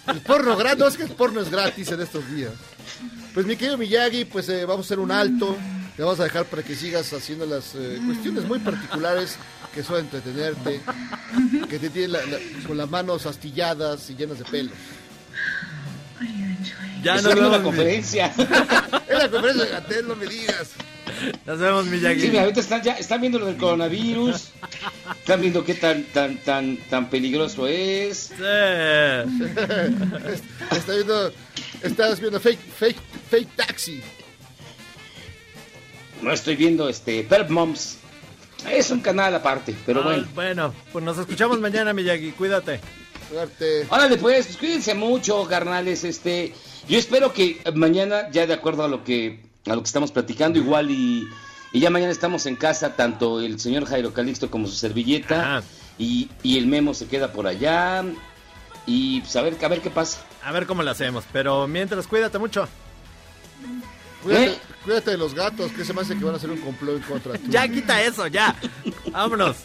el 0.08 0.22
porno 0.22 0.56
gratis. 0.56 0.80
No, 0.80 0.88
es 0.88 0.98
que 0.98 1.04
el 1.04 1.12
porno 1.12 1.42
es 1.42 1.50
gratis 1.50 1.92
en 1.92 2.02
estos 2.02 2.30
días. 2.32 2.52
Pues 3.34 3.46
mi 3.46 3.56
querido 3.56 3.78
Miyagi, 3.78 4.26
pues 4.26 4.48
eh, 4.50 4.66
vamos 4.66 4.86
a 4.86 4.88
hacer 4.88 5.00
un 5.00 5.12
alto. 5.12 5.58
Te 5.96 6.04
vamos 6.04 6.20
a 6.20 6.26
dejar 6.26 6.46
para 6.46 6.62
que 6.62 6.76
sigas 6.76 7.12
haciendo 7.14 7.46
las 7.48 7.74
eh, 7.76 8.00
cuestiones 8.06 8.46
muy 8.46 8.60
particulares 8.60 9.38
que 9.74 9.84
son 9.84 10.00
entretenerte. 10.00 10.82
Que 11.70 11.80
te 11.80 11.90
tienen 11.90 12.14
la- 12.14 12.26
la- 12.26 12.38
con 12.66 12.78
las 12.78 12.90
manos 12.90 13.26
astilladas 13.26 14.10
y 14.10 14.16
llenas 14.16 14.40
de 14.40 14.46
pelos. 14.46 14.74
Ya 17.04 17.16
nos 17.16 17.24
la 17.26 17.36
vemos, 17.36 17.58
Mi- 17.60 17.64
conferencia. 17.66 18.28
Es 19.08 19.18
la 19.18 19.30
conferencia 19.30 19.66
de 19.66 19.72
Gatel, 19.72 20.08
no 20.08 20.16
me 20.16 20.26
digas. 20.28 20.70
Nos 21.46 21.60
vemos, 21.60 21.86
Miyagi. 21.86 22.22
Sí, 22.22 22.28
mira, 22.30 22.42
ahorita 22.44 22.60
están, 22.62 22.82
ya, 22.84 22.94
están 22.94 23.20
viendo 23.22 23.40
lo 23.40 23.46
del 23.48 23.58
coronavirus. 23.58 24.50
Están 25.20 25.42
viendo 25.42 25.64
qué 25.64 25.74
tan, 25.76 26.04
tan, 26.06 26.38
tan, 26.44 26.78
tan 26.90 27.10
peligroso 27.10 27.68
es. 27.68 28.32
Sí. 28.38 28.44
Está 30.78 30.94
viendo, 30.94 31.32
estás 31.82 32.20
viendo 32.20 32.40
fake, 32.40 32.60
fake, 32.78 32.98
fake 33.30 33.56
taxi. 33.56 34.02
No 36.22 36.32
estoy 36.32 36.56
viendo 36.56 36.90
este 36.90 37.24
Perp 37.24 37.50
Moms. 37.50 37.98
Es 38.70 38.90
un 38.92 39.00
canal 39.02 39.34
aparte, 39.36 39.76
pero 39.86 40.02
Ah, 40.02 40.04
bueno. 40.06 40.28
bueno, 40.34 40.74
pues 40.92 41.04
nos 41.06 41.18
escuchamos 41.18 41.60
mañana, 41.60 41.94
Miyagi. 41.94 42.32
Cuídate. 42.32 42.80
Suerte. 43.30 43.86
Órale 43.90 44.18
pues, 44.18 44.46
pues 44.48 44.58
cuídense 44.58 44.94
mucho, 44.94 45.46
carnales, 45.48 46.04
este, 46.04 46.54
yo 46.88 46.98
espero 46.98 47.34
que 47.34 47.62
mañana, 47.76 48.30
ya 48.32 48.48
de 48.48 48.54
acuerdo 48.54 48.84
a 48.86 48.88
lo 48.88 49.04
que, 49.04 49.42
a 49.66 49.76
lo 49.76 49.82
que 49.82 49.88
estamos 49.88 50.12
platicando, 50.12 50.58
igual 50.60 50.90
y, 50.92 51.28
y 51.74 51.80
ya 51.82 51.90
mañana 51.90 52.12
estamos 52.12 52.46
en 52.46 52.56
casa, 52.56 52.96
tanto 52.96 53.42
el 53.42 53.60
señor 53.60 53.86
Jairo 53.86 54.14
Calixto 54.14 54.50
como 54.50 54.68
su 54.68 54.76
servilleta, 54.76 55.58
Ajá. 55.58 55.68
y, 55.98 56.30
y 56.42 56.58
el 56.58 56.68
memo 56.68 56.94
se 56.94 57.08
queda 57.08 57.34
por 57.34 57.48
allá, 57.48 58.04
y 58.86 59.20
pues 59.22 59.36
a 59.36 59.42
ver, 59.42 59.58
a 59.62 59.68
ver 59.68 59.82
qué 59.82 59.90
pasa. 59.90 60.20
A 60.44 60.52
ver 60.54 60.66
cómo 60.66 60.82
lo 60.82 60.92
hacemos. 60.92 61.26
Pero 61.34 61.68
mientras, 61.68 62.08
cuídate 62.08 62.38
mucho. 62.40 62.68
Cuídate, 64.24 64.46
¿Eh? 64.52 64.60
cuídate 64.84 65.12
de 65.12 65.18
los 65.18 65.34
gatos, 65.34 65.72
que 65.72 65.86
se 65.86 65.94
me 65.94 66.02
hace 66.02 66.18
que 66.18 66.24
van 66.26 66.34
a 66.34 66.38
hacer 66.38 66.50
un 66.50 66.60
complot 66.60 66.98
en 66.98 67.04
contra 67.04 67.34
tuyo. 67.38 67.50
Ya 67.50 67.68
quita 67.68 68.02
eso, 68.02 68.28
ya. 68.28 68.56
Vámonos. 69.12 69.58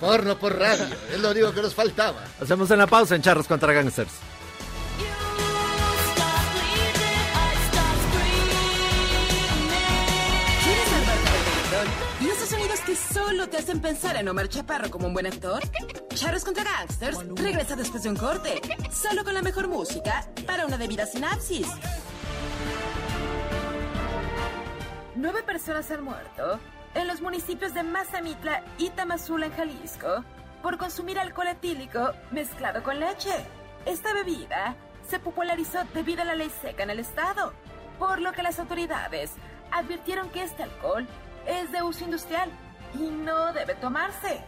Porno 0.00 0.38
por 0.38 0.58
radio, 0.58 0.86
es 1.12 1.20
lo 1.20 1.30
único 1.30 1.52
que 1.52 1.60
nos 1.60 1.74
faltaba. 1.74 2.24
Hacemos 2.40 2.70
una 2.70 2.86
pausa 2.86 3.14
en 3.16 3.22
Charros 3.22 3.46
contra 3.46 3.72
Gangsters. 3.72 4.10
¿Quieres 10.64 10.88
salvarte 10.88 11.30
del 11.30 11.44
reggaetón? 11.44 11.88
¿Y 12.20 12.28
esos 12.28 12.48
sonidos 12.48 12.80
que 12.80 12.96
solo 13.14 13.48
te 13.48 13.56
hacen 13.58 13.80
pensar 13.80 14.16
en 14.16 14.28
Omar 14.28 14.48
Chaparro 14.48 14.90
como 14.90 15.06
un 15.06 15.14
buen 15.14 15.26
actor? 15.26 15.62
Charros 16.14 16.44
contra 16.44 16.64
Gangsters 16.64 17.18
regresa 17.36 17.76
después 17.76 18.02
de 18.02 18.10
un 18.10 18.16
corte, 18.16 18.60
solo 18.92 19.24
con 19.24 19.34
la 19.34 19.42
mejor 19.42 19.68
música 19.68 20.26
para 20.46 20.66
una 20.66 20.76
debida 20.76 21.06
sinapsis. 21.06 21.66
Nueve 25.20 25.42
personas 25.42 25.90
han 25.90 26.02
muerto 26.02 26.58
en 26.94 27.06
los 27.06 27.20
municipios 27.20 27.74
de 27.74 27.82
Mazamitla 27.82 28.62
y 28.78 28.88
Tamazula 28.88 29.44
en 29.44 29.52
Jalisco 29.52 30.24
por 30.62 30.78
consumir 30.78 31.18
alcohol 31.18 31.48
etílico 31.48 32.12
mezclado 32.30 32.82
con 32.82 32.98
leche. 32.98 33.28
Esta 33.84 34.14
bebida 34.14 34.76
se 35.06 35.18
popularizó 35.18 35.80
debido 35.92 36.22
a 36.22 36.24
la 36.24 36.36
ley 36.36 36.48
seca 36.62 36.84
en 36.84 36.88
el 36.88 37.00
estado, 37.00 37.52
por 37.98 38.18
lo 38.22 38.32
que 38.32 38.42
las 38.42 38.58
autoridades 38.58 39.32
advirtieron 39.70 40.30
que 40.30 40.42
este 40.42 40.62
alcohol 40.62 41.06
es 41.46 41.70
de 41.70 41.82
uso 41.82 42.06
industrial 42.06 42.50
y 42.94 43.10
no 43.10 43.52
debe 43.52 43.74
tomarse. 43.74 44.40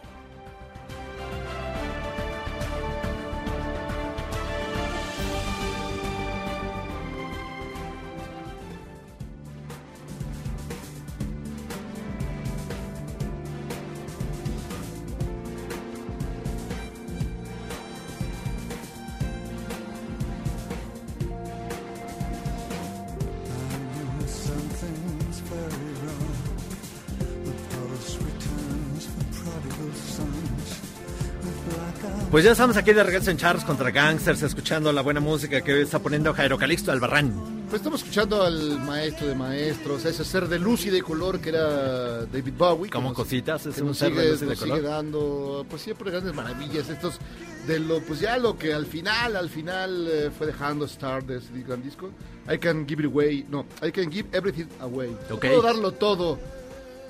Pues 32.33 32.45
ya 32.47 32.53
estamos 32.53 32.79
aquí 32.79 32.95
de 32.95 33.03
regreso 33.05 33.31
en 33.31 33.37
Charros 33.37 33.63
contra 33.63 33.91
Gangsters, 33.91 34.43
escuchando 34.43 34.91
la 34.91 35.03
buena 35.03 35.21
música 35.21 35.61
que 35.61 35.75
hoy 35.75 35.83
está 35.83 35.99
poniendo 35.99 36.33
Jairo 36.33 36.57
Calixto 36.57 36.91
Albarrán. 36.91 37.31
Pues 37.69 37.81
estamos 37.83 38.01
escuchando 38.01 38.43
al 38.43 38.81
maestro 38.81 39.27
de 39.27 39.35
maestros, 39.35 40.07
a 40.07 40.09
ese 40.09 40.25
ser 40.25 40.49
de 40.49 40.59
luz 40.59 40.87
y 40.87 40.91
de 40.91 41.03
color 41.03 41.41
que 41.41 41.51
era 41.51 42.25
David 42.25 42.55
Bowie. 42.57 42.91
Como 42.91 43.09
nos- 43.09 43.17
cositas, 43.17 43.67
es 43.67 43.79
un 43.83 43.95
ser 43.95 44.09
sigue, 44.13 44.23
de 44.23 44.31
luz 44.31 44.43
y 44.43 44.47
de 44.47 44.57
sigue 44.57 44.71
color. 44.71 44.83
dando, 44.83 45.67
pues 45.69 45.83
siempre 45.83 46.11
grandes 46.11 46.35
maravillas. 46.35 46.89
Estos 46.89 47.19
de 47.67 47.79
lo, 47.79 48.01
pues 48.01 48.21
ya 48.21 48.39
lo 48.39 48.57
que 48.57 48.73
al 48.73 48.87
final, 48.87 49.37
al 49.37 49.51
final 49.51 50.09
eh, 50.11 50.31
fue 50.37 50.47
dejando 50.47 50.87
Star 50.87 51.25
de 51.27 51.37
ese 51.37 51.49
gran 51.67 51.83
disco. 51.83 52.09
I 52.51 52.57
can 52.57 52.87
give 52.89 53.03
it 53.03 53.11
away, 53.13 53.45
no, 53.51 53.67
I 53.87 53.93
can 53.93 54.11
give 54.11 54.27
everything 54.33 54.69
away. 54.81 55.15
No 55.29 55.35
Ok. 55.37 55.43
puedo 55.49 55.61
darlo 55.63 55.93
todo. 55.93 56.39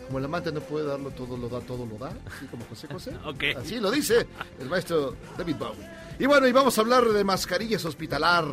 Como 0.06 0.18
el 0.18 0.24
amante 0.24 0.52
no 0.52 0.60
puede 0.60 0.86
darlo 0.86 1.10
todo, 1.10 1.36
lo 1.36 1.48
da, 1.48 1.60
todo 1.60 1.86
lo 1.86 1.96
da. 1.96 2.12
Así 2.26 2.46
como 2.46 2.64
José 2.66 2.86
José. 2.88 3.12
Ok. 3.24 3.44
Así 3.58 3.78
lo 3.80 3.90
dice 3.90 4.26
el 4.60 4.68
maestro 4.68 5.14
David 5.38 5.56
Bowie. 5.56 5.88
Y 6.18 6.26
bueno, 6.26 6.46
y 6.46 6.52
vamos 6.52 6.76
a 6.76 6.80
hablar 6.82 7.04
de 7.04 7.24
mascarillas 7.24 7.84
hospitalar. 7.84 8.44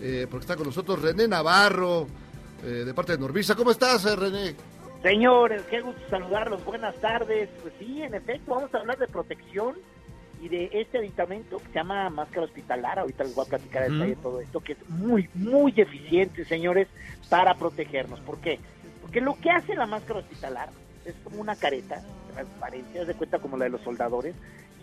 eh, 0.00 0.26
porque 0.30 0.44
está 0.44 0.56
con 0.56 0.66
nosotros 0.66 1.02
René 1.02 1.28
Navarro, 1.28 2.06
eh, 2.64 2.84
de 2.86 2.94
parte 2.94 3.12
de 3.12 3.18
Norvisa. 3.18 3.54
¿Cómo 3.54 3.70
estás, 3.70 4.04
eh, 4.06 4.16
René? 4.16 4.54
Señores, 5.02 5.62
qué 5.70 5.80
gusto 5.80 6.00
saludarlos. 6.10 6.64
Buenas 6.64 6.94
tardes. 6.96 7.48
Pues 7.62 7.74
sí, 7.78 8.02
en 8.02 8.14
efecto, 8.14 8.54
vamos 8.54 8.72
a 8.74 8.78
hablar 8.78 8.98
de 8.98 9.08
protección 9.08 9.76
y 10.42 10.48
de 10.48 10.70
este 10.72 10.98
aditamento 10.98 11.58
que 11.58 11.66
se 11.66 11.74
llama 11.74 12.08
máscara 12.10 12.44
hospitalar. 12.46 12.98
Ahorita 12.98 13.24
les 13.24 13.34
voy 13.34 13.44
a 13.46 13.48
platicar 13.50 13.82
el 13.84 13.92
detalle 13.94 14.14
de 14.16 14.22
todo 14.22 14.40
esto, 14.40 14.60
que 14.60 14.72
es 14.72 14.88
muy, 14.88 15.28
muy 15.34 15.72
eficiente, 15.76 16.44
señores, 16.44 16.88
para 17.28 17.54
protegernos. 17.54 18.20
¿Por 18.20 18.38
qué? 18.38 18.58
Porque 19.02 19.20
lo 19.20 19.36
que 19.38 19.50
hace 19.50 19.74
la 19.74 19.86
máscara 19.86 20.20
hospitalar 20.20 20.68
es 21.10 21.16
como 21.24 21.40
una 21.40 21.56
careta 21.56 22.02
transparente, 22.32 23.00
haz 23.00 23.06
de 23.06 23.14
cuenta 23.14 23.38
como 23.38 23.56
la 23.56 23.64
de 23.64 23.70
los 23.70 23.82
soldadores, 23.82 24.34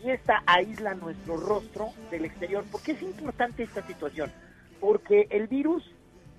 y 0.03 0.11
esta 0.11 0.43
aísla 0.45 0.93
nuestro 0.93 1.37
rostro 1.37 1.89
del 2.11 2.25
exterior. 2.25 2.63
¿Por 2.71 2.81
qué 2.81 2.91
es 2.93 3.01
importante 3.01 3.63
esta 3.63 3.85
situación? 3.87 4.31
Porque 4.79 5.27
el 5.31 5.47
virus 5.47 5.83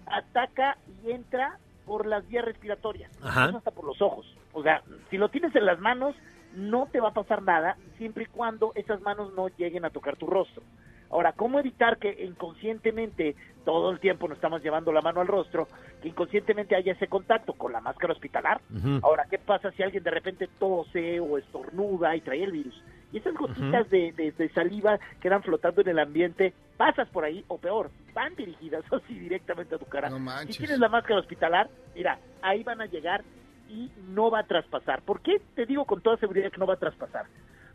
ataca 0.06 0.78
y 1.02 1.10
entra 1.10 1.58
por 1.86 2.06
las 2.06 2.26
vías 2.28 2.44
respiratorias, 2.44 3.10
Ajá. 3.22 3.46
hasta 3.56 3.70
por 3.70 3.84
los 3.84 4.00
ojos. 4.00 4.26
O 4.52 4.62
sea, 4.62 4.82
si 5.10 5.16
lo 5.16 5.28
tienes 5.28 5.54
en 5.56 5.66
las 5.66 5.80
manos, 5.80 6.14
no 6.54 6.86
te 6.86 7.00
va 7.00 7.08
a 7.08 7.14
pasar 7.14 7.42
nada 7.42 7.76
siempre 7.96 8.24
y 8.24 8.26
cuando 8.26 8.72
esas 8.74 9.00
manos 9.00 9.32
no 9.34 9.48
lleguen 9.48 9.84
a 9.84 9.90
tocar 9.90 10.16
tu 10.16 10.26
rostro. 10.26 10.62
Ahora, 11.10 11.32
¿cómo 11.32 11.58
evitar 11.58 11.98
que 11.98 12.24
inconscientemente, 12.24 13.34
todo 13.64 13.90
el 13.90 13.98
tiempo 14.00 14.28
nos 14.28 14.36
estamos 14.36 14.62
llevando 14.62 14.92
la 14.92 15.00
mano 15.00 15.20
al 15.20 15.26
rostro, 15.26 15.68
que 16.02 16.08
inconscientemente 16.08 16.74
haya 16.76 16.92
ese 16.92 17.06
contacto 17.08 17.54
con 17.54 17.72
la 17.72 17.80
máscara 17.80 18.12
hospitalar? 18.12 18.60
Ahora, 19.02 19.24
¿qué 19.30 19.38
pasa 19.38 19.70
si 19.72 19.82
alguien 19.82 20.02
de 20.02 20.10
repente 20.10 20.48
tose 20.58 21.20
o 21.20 21.38
estornuda 21.38 22.14
y 22.16 22.20
trae 22.20 22.42
el 22.44 22.52
virus? 22.52 22.82
Y 23.10 23.18
esas 23.18 23.34
gotitas 23.34 23.88
de, 23.88 24.12
de- 24.12 24.32
de 24.32 24.48
saliva 24.50 24.98
quedan 25.20 25.42
flotando 25.42 25.80
en 25.80 25.88
el 25.88 25.98
ambiente, 25.98 26.52
pasas 26.76 27.08
por 27.08 27.24
ahí, 27.24 27.42
o 27.48 27.56
peor, 27.58 27.90
van 28.12 28.34
dirigidas 28.34 28.84
así 28.92 29.18
directamente 29.18 29.74
a 29.74 29.78
tu 29.78 29.86
cara. 29.86 30.08
si 30.52 30.58
tienes 30.58 30.78
la 30.78 30.88
máscara 30.90 31.20
hospitalar, 31.20 31.70
mira, 31.94 32.18
ahí 32.42 32.62
van 32.64 32.82
a 32.82 32.86
llegar 32.86 33.24
y 33.70 33.90
no 34.08 34.30
va 34.30 34.40
a 34.40 34.46
traspasar. 34.46 35.02
¿Por 35.02 35.20
qué 35.22 35.40
te 35.54 35.64
digo 35.64 35.84
con 35.86 36.00
toda 36.02 36.16
seguridad 36.18 36.50
que 36.50 36.58
no 36.58 36.66
va 36.66 36.74
a 36.74 36.78
traspasar? 36.78 37.26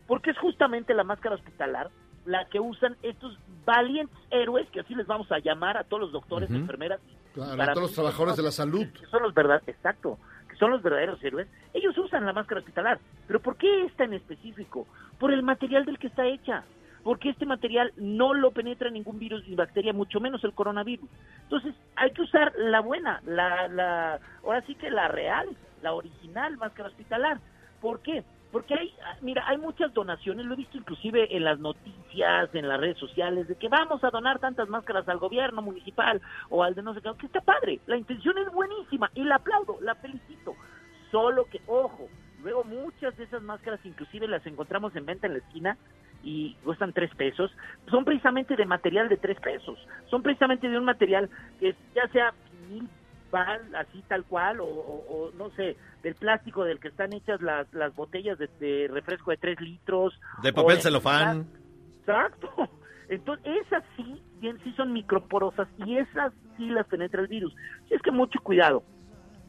Porque 0.06 0.30
es 0.30 0.38
justamente 0.38 0.92
la 0.94 1.02
máscara 1.04 1.34
hospitalar 1.34 1.90
la 2.24 2.46
que 2.46 2.60
usan 2.60 2.96
estos 3.02 3.38
valientes 3.64 4.16
héroes, 4.30 4.68
que 4.70 4.80
así 4.80 4.94
les 4.94 5.06
vamos 5.06 5.30
a 5.32 5.38
llamar 5.38 5.76
a 5.76 5.84
todos 5.84 6.02
los 6.02 6.12
doctores, 6.12 6.50
enfermeras. 6.50 7.00
Claro, 7.34 7.62
a 7.62 7.66
todos 7.72 7.82
los 7.82 7.94
trabajadores 7.94 8.36
de 8.36 8.42
la 8.42 8.50
salud. 8.50 8.86
que 8.92 9.06
son 9.06 9.22
los 9.22 9.34
verdaderos, 9.34 9.68
exacto, 9.68 10.18
que 10.48 10.56
son 10.56 10.70
los 10.70 10.82
verdaderos 10.82 11.22
héroes, 11.22 11.48
ellos 11.72 11.96
usan 11.98 12.24
la 12.24 12.32
máscara 12.32 12.60
hospitalar. 12.60 12.98
Pero 13.26 13.40
¿por 13.40 13.56
qué 13.56 13.84
esta 13.84 14.04
en 14.04 14.14
específico? 14.14 14.86
Por 15.18 15.32
el 15.32 15.42
material 15.42 15.84
del 15.84 15.98
que 15.98 16.06
está 16.06 16.26
hecha. 16.26 16.64
Porque 17.02 17.28
este 17.28 17.44
material 17.44 17.92
no 17.96 18.32
lo 18.32 18.50
penetra 18.52 18.88
ningún 18.88 19.18
virus 19.18 19.46
ni 19.46 19.54
bacteria, 19.54 19.92
mucho 19.92 20.20
menos 20.20 20.42
el 20.42 20.54
coronavirus. 20.54 21.06
Entonces, 21.42 21.74
hay 21.96 22.12
que 22.12 22.22
usar 22.22 22.54
la 22.56 22.80
buena, 22.80 23.20
la, 23.26 23.68
la, 23.68 24.20
ahora 24.42 24.62
sí 24.62 24.74
que 24.74 24.90
la 24.90 25.08
real, 25.08 25.46
la 25.82 25.92
original 25.92 26.56
máscara 26.56 26.88
hospitalar. 26.88 27.40
¿Por 27.82 28.00
qué? 28.00 28.24
Porque 28.54 28.72
hay, 28.72 28.94
mira, 29.20 29.42
hay 29.48 29.58
muchas 29.58 29.92
donaciones, 29.92 30.46
lo 30.46 30.54
he 30.54 30.58
visto 30.58 30.78
inclusive 30.78 31.36
en 31.36 31.42
las 31.42 31.58
noticias, 31.58 32.54
en 32.54 32.68
las 32.68 32.78
redes 32.78 32.96
sociales, 32.98 33.48
de 33.48 33.56
que 33.56 33.68
vamos 33.68 34.04
a 34.04 34.10
donar 34.10 34.38
tantas 34.38 34.68
máscaras 34.68 35.08
al 35.08 35.18
gobierno 35.18 35.60
municipal 35.60 36.22
o 36.50 36.62
al 36.62 36.76
de 36.76 36.82
no 36.84 36.94
sé 36.94 37.02
qué, 37.02 37.10
que 37.18 37.26
está 37.26 37.40
padre, 37.40 37.80
la 37.86 37.96
intención 37.96 38.38
es 38.38 38.52
buenísima 38.52 39.10
y 39.16 39.24
la 39.24 39.34
aplaudo, 39.34 39.78
la 39.80 39.96
felicito. 39.96 40.54
Solo 41.10 41.46
que, 41.46 41.62
ojo, 41.66 42.06
luego 42.44 42.62
muchas 42.62 43.16
de 43.16 43.24
esas 43.24 43.42
máscaras 43.42 43.80
inclusive 43.82 44.28
las 44.28 44.46
encontramos 44.46 44.94
en 44.94 45.04
venta 45.04 45.26
en 45.26 45.32
la 45.32 45.40
esquina 45.40 45.76
y 46.22 46.54
cuestan 46.62 46.92
tres 46.92 47.12
pesos, 47.16 47.50
son 47.90 48.04
precisamente 48.04 48.54
de 48.54 48.66
material 48.66 49.08
de 49.08 49.16
tres 49.16 49.40
pesos, 49.40 49.84
son 50.08 50.22
precisamente 50.22 50.68
de 50.68 50.78
un 50.78 50.84
material 50.84 51.28
que 51.58 51.74
ya 51.92 52.06
sea 52.12 52.32
así 53.36 54.02
tal 54.08 54.24
cual, 54.24 54.60
o, 54.60 54.64
o- 54.66 55.04
o, 55.08 55.30
no 55.32 55.50
sé, 55.50 55.76
del 56.02 56.14
plástico 56.14 56.64
del 56.64 56.78
que 56.80 56.88
están 56.88 57.12
hechas 57.12 57.40
las, 57.42 57.72
las 57.72 57.94
botellas 57.94 58.38
de, 58.38 58.48
de 58.60 58.88
refresco 58.88 59.30
de 59.30 59.36
tres 59.36 59.60
litros. 59.60 60.18
De 60.42 60.52
papel 60.52 60.76
celofán. 60.82 61.46
Exacto. 62.00 62.48
Entonces, 63.08 63.46
esas 63.66 63.82
sí, 63.96 64.22
bien, 64.40 64.58
sí 64.64 64.72
son 64.76 64.92
microporosas 64.92 65.68
y 65.86 65.98
esas 65.98 66.32
sí 66.56 66.68
las 66.70 66.86
penetra 66.86 67.20
el 67.20 67.28
virus. 67.28 67.54
Y 67.90 67.94
es 67.94 68.02
que 68.02 68.10
mucho 68.10 68.40
cuidado. 68.40 68.82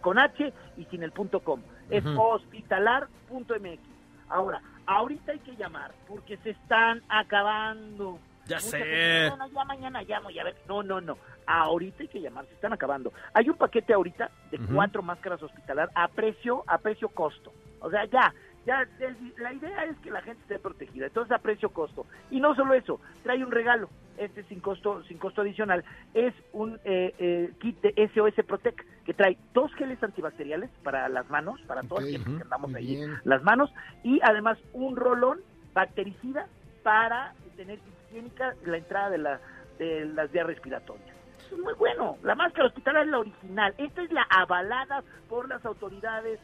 con 0.00 0.18
H 0.18 0.52
y 0.76 0.84
sin 0.86 1.02
el 1.02 1.12
punto 1.12 1.40
com. 1.40 1.60
Es 1.90 2.04
Ujú. 2.06 2.18
hospitalar.mx. 2.20 3.95
Ahora, 4.28 4.60
ahorita 4.86 5.32
hay 5.32 5.38
que 5.40 5.56
llamar 5.56 5.92
porque 6.08 6.36
se 6.38 6.50
están 6.50 7.02
acabando. 7.08 8.18
Ya 8.46 8.60
sé. 8.60 8.78
gente, 8.78 9.30
No, 9.30 9.36
no, 9.36 9.48
ya 9.48 9.64
mañana 9.64 10.02
llamo 10.02 10.30
y 10.30 10.38
a 10.38 10.44
ver. 10.44 10.56
No, 10.68 10.82
no, 10.82 11.00
no. 11.00 11.18
Ahorita 11.46 12.02
hay 12.02 12.08
que 12.08 12.20
llamar, 12.20 12.46
se 12.46 12.54
están 12.54 12.72
acabando. 12.72 13.12
Hay 13.34 13.48
un 13.48 13.56
paquete 13.56 13.92
ahorita 13.92 14.30
de 14.50 14.58
cuatro 14.58 15.02
máscaras 15.02 15.42
hospitalar 15.42 15.90
a 15.94 16.08
precio, 16.08 16.64
a 16.66 16.78
precio 16.78 17.08
costo. 17.08 17.52
O 17.80 17.90
sea, 17.90 18.04
ya, 18.06 18.32
ya, 18.66 18.86
el- 18.98 19.34
la 19.38 19.52
idea 19.52 19.84
es 19.84 19.96
que 20.00 20.10
la 20.10 20.20
gente 20.22 20.42
esté 20.42 20.58
protegida. 20.58 21.06
Entonces, 21.06 21.32
a 21.32 21.38
precio 21.38 21.70
costo. 21.70 22.06
Y 22.30 22.40
no 22.40 22.54
solo 22.54 22.74
eso, 22.74 23.00
trae 23.22 23.42
un 23.44 23.52
regalo. 23.52 23.88
Este 24.18 24.42
sin 24.44 24.60
costo, 24.60 25.02
sin 25.04 25.18
costo 25.18 25.42
adicional. 25.42 25.84
Es 26.14 26.34
un 26.52 26.78
eh, 26.84 27.14
eh, 27.18 27.52
kit 27.60 27.80
de 27.82 27.92
SOS 28.14 28.34
Protect 28.46 28.80
que 29.04 29.14
trae 29.14 29.38
dos 29.52 29.72
geles 29.74 30.02
antibacteriales 30.02 30.70
para 30.82 31.08
las 31.08 31.28
manos, 31.30 31.60
para 31.66 31.82
todos 31.82 32.02
Ok, 32.02 32.10
quienes 32.10 32.26
ujú, 32.28 32.42
andamos 32.42 32.70
muy 32.70 32.80
ahí, 32.80 32.96
bien. 32.96 33.20
las 33.24 33.42
manos, 33.42 33.70
y 34.02 34.18
además 34.22 34.58
un 34.72 34.96
rolón 34.96 35.38
bactericida 35.74 36.46
para 36.82 37.34
tener 37.56 37.78
higiénica 38.08 38.54
la 38.64 38.78
entrada 38.78 39.10
de, 39.10 39.18
la, 39.18 39.40
de 39.78 40.06
las 40.06 40.30
vías 40.32 40.46
respiratorias. 40.46 41.14
Eso 41.46 41.56
es 41.56 41.60
muy 41.62 41.74
bueno. 41.74 42.16
La 42.22 42.34
máscara 42.34 42.66
hospitalar 42.68 43.04
es 43.04 43.10
la 43.10 43.18
original. 43.18 43.74
Esta 43.78 44.02
es 44.02 44.10
la 44.12 44.22
avalada 44.30 45.04
por 45.28 45.48
las 45.48 45.64
autoridades 45.64 46.40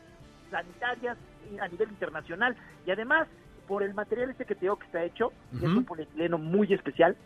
sanitarias 0.51 1.17
a 1.61 1.69
nivel 1.69 1.91
internacional 1.91 2.57
y 2.85 2.91
además 2.91 3.29
por 3.67 3.83
el 3.83 3.95
material 3.95 4.31
este 4.31 4.45
que 4.45 4.55
te 4.55 4.63
digo 4.67 4.77
que 4.77 4.87
está 4.87 5.03
hecho, 5.05 5.33
que 5.51 5.57
es 5.59 5.71
Ujú. 5.71 5.79
un 5.79 5.85
polietileno 5.85 6.39
muy 6.39 6.73
especial. 6.73 7.17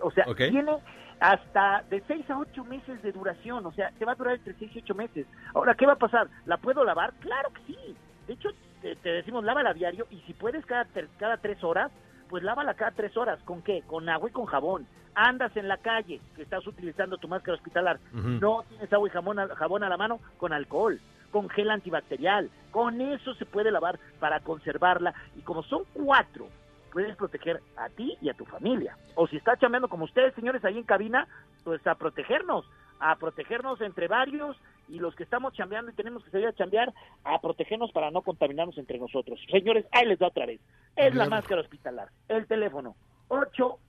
O 0.00 0.10
sea, 0.10 0.24
Ok. 0.28 0.36
tiene 0.36 0.76
hasta 1.20 1.82
de 1.90 2.02
6 2.06 2.30
a 2.30 2.38
8 2.38 2.64
meses 2.64 3.02
de 3.02 3.10
duración, 3.12 3.66
o 3.66 3.72
sea, 3.72 3.90
te 3.98 4.04
va 4.04 4.12
a 4.12 4.14
durar 4.14 4.34
entre 4.34 4.54
6 4.54 4.70
y 4.74 4.78
8 4.78 4.94
meses. 4.94 5.26
Ahora, 5.54 5.74
¿qué 5.74 5.86
va 5.86 5.94
a 5.94 5.96
pasar? 5.96 6.28
¿La 6.44 6.58
puedo 6.58 6.84
lavar? 6.84 7.12
Claro 7.20 7.50
que 7.52 7.62
sí. 7.72 7.96
De 8.26 8.34
hecho, 8.34 8.50
te, 8.80 8.94
te 8.96 9.08
decimos, 9.08 9.44
lávala 9.44 9.72
diario 9.74 10.06
y 10.10 10.20
si 10.20 10.34
puedes 10.34 10.64
cada, 10.66 10.86
cada 11.18 11.38
3 11.38 11.64
horas, 11.64 11.90
pues 12.28 12.42
lávala 12.44 12.74
cada 12.74 12.92
3 12.92 13.16
horas. 13.16 13.42
¿Con 13.44 13.62
qué? 13.62 13.82
Con 13.86 14.08
agua 14.08 14.28
y 14.28 14.32
con 14.32 14.44
jabón. 14.46 14.86
Andas 15.14 15.56
en 15.56 15.66
la 15.66 15.78
calle, 15.78 16.20
que 16.36 16.42
estás 16.42 16.64
utilizando 16.66 17.16
tu 17.16 17.26
máscara 17.26 17.56
hospitalar, 17.56 17.98
no 18.12 18.62
tienes 18.68 18.92
agua 18.92 19.08
y 19.08 19.10
jabón 19.10 19.40
a, 19.40 19.48
jabón 19.56 19.82
a 19.82 19.88
la 19.88 19.96
mano, 19.96 20.20
con 20.36 20.52
alcohol, 20.52 21.00
con 21.30 21.48
gel 21.48 21.70
antibacterial. 21.70 22.50
Con 22.70 23.00
eso 23.00 23.34
se 23.34 23.46
puede 23.46 23.70
lavar 23.70 23.98
para 24.20 24.40
conservarla. 24.40 25.14
Y 25.36 25.42
como 25.42 25.62
son 25.62 25.84
cuatro, 25.92 26.48
puedes 26.92 27.16
proteger 27.16 27.60
a 27.76 27.88
ti 27.88 28.16
y 28.20 28.28
a 28.28 28.34
tu 28.34 28.44
familia. 28.44 28.96
O 29.14 29.26
si 29.26 29.36
está 29.36 29.56
chambeando 29.56 29.88
como 29.88 30.04
ustedes, 30.04 30.34
señores, 30.34 30.64
ahí 30.64 30.78
en 30.78 30.84
cabina, 30.84 31.26
pues 31.64 31.86
a 31.86 31.94
protegernos, 31.94 32.64
a 33.00 33.16
protegernos 33.16 33.80
entre 33.80 34.08
varios 34.08 34.56
y 34.88 34.98
los 34.98 35.14
que 35.14 35.22
estamos 35.22 35.52
chambeando 35.52 35.90
y 35.90 35.94
tenemos 35.94 36.24
que 36.24 36.30
salir 36.30 36.46
a 36.46 36.54
chambear, 36.54 36.92
a 37.24 37.40
protegernos 37.40 37.92
para 37.92 38.10
no 38.10 38.22
contaminarnos 38.22 38.78
entre 38.78 38.98
nosotros. 38.98 39.38
Señores, 39.50 39.86
ahí 39.92 40.06
les 40.06 40.18
da 40.18 40.28
otra 40.28 40.46
vez. 40.46 40.60
Es 40.96 41.14
la 41.14 41.28
máscara 41.28 41.60
hospitalar. 41.60 42.08
El 42.28 42.46
teléfono 42.46 42.96
800 43.28 43.80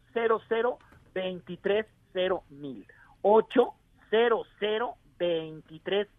230 1.13 2.43
mil 2.49 2.86
800 3.21 4.47
230 5.19 6.18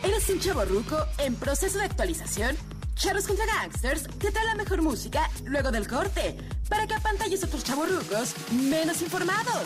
¿Eres 0.04 0.30
un 0.30 0.40
chavo 0.40 0.66
ruco 0.66 0.98
en 1.20 1.36
proceso 1.36 1.78
de 1.78 1.86
actualización? 1.86 2.56
Charros 3.02 3.26
contra 3.26 3.48
Gangsters 3.48 4.04
te 4.20 4.30
trae 4.30 4.46
la 4.46 4.54
mejor 4.54 4.84
música 4.84 5.28
luego 5.46 5.72
del 5.72 5.88
corte 5.88 6.38
para 6.70 6.86
que 6.86 6.94
apantalles 6.94 7.44
a 7.44 7.48
otros 7.48 7.64
chavos 7.64 7.90
rucos 7.90 8.36
menos 8.52 9.02
informados. 9.02 9.64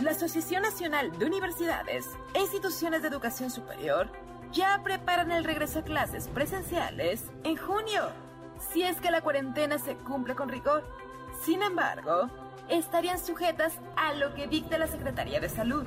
La 0.00 0.10
Asociación 0.10 0.64
Nacional 0.64 1.18
de 1.18 1.24
Universidades 1.24 2.04
e 2.34 2.40
Instituciones 2.40 3.00
de 3.00 3.08
Educación 3.08 3.50
Superior 3.50 4.12
ya 4.52 4.82
preparan 4.84 5.32
el 5.32 5.44
regreso 5.44 5.78
a 5.78 5.82
clases 5.82 6.28
presenciales 6.28 7.22
en 7.42 7.56
junio, 7.56 8.10
si 8.70 8.82
es 8.82 9.00
que 9.00 9.10
la 9.10 9.22
cuarentena 9.22 9.78
se 9.78 9.94
cumple 9.94 10.34
con 10.34 10.50
rigor. 10.50 10.84
Sin 11.42 11.62
embargo, 11.62 12.28
estarían 12.68 13.18
sujetas 13.18 13.72
a 13.96 14.12
lo 14.12 14.34
que 14.34 14.46
dicta 14.46 14.76
la 14.76 14.88
Secretaría 14.88 15.40
de 15.40 15.48
Salud. 15.48 15.86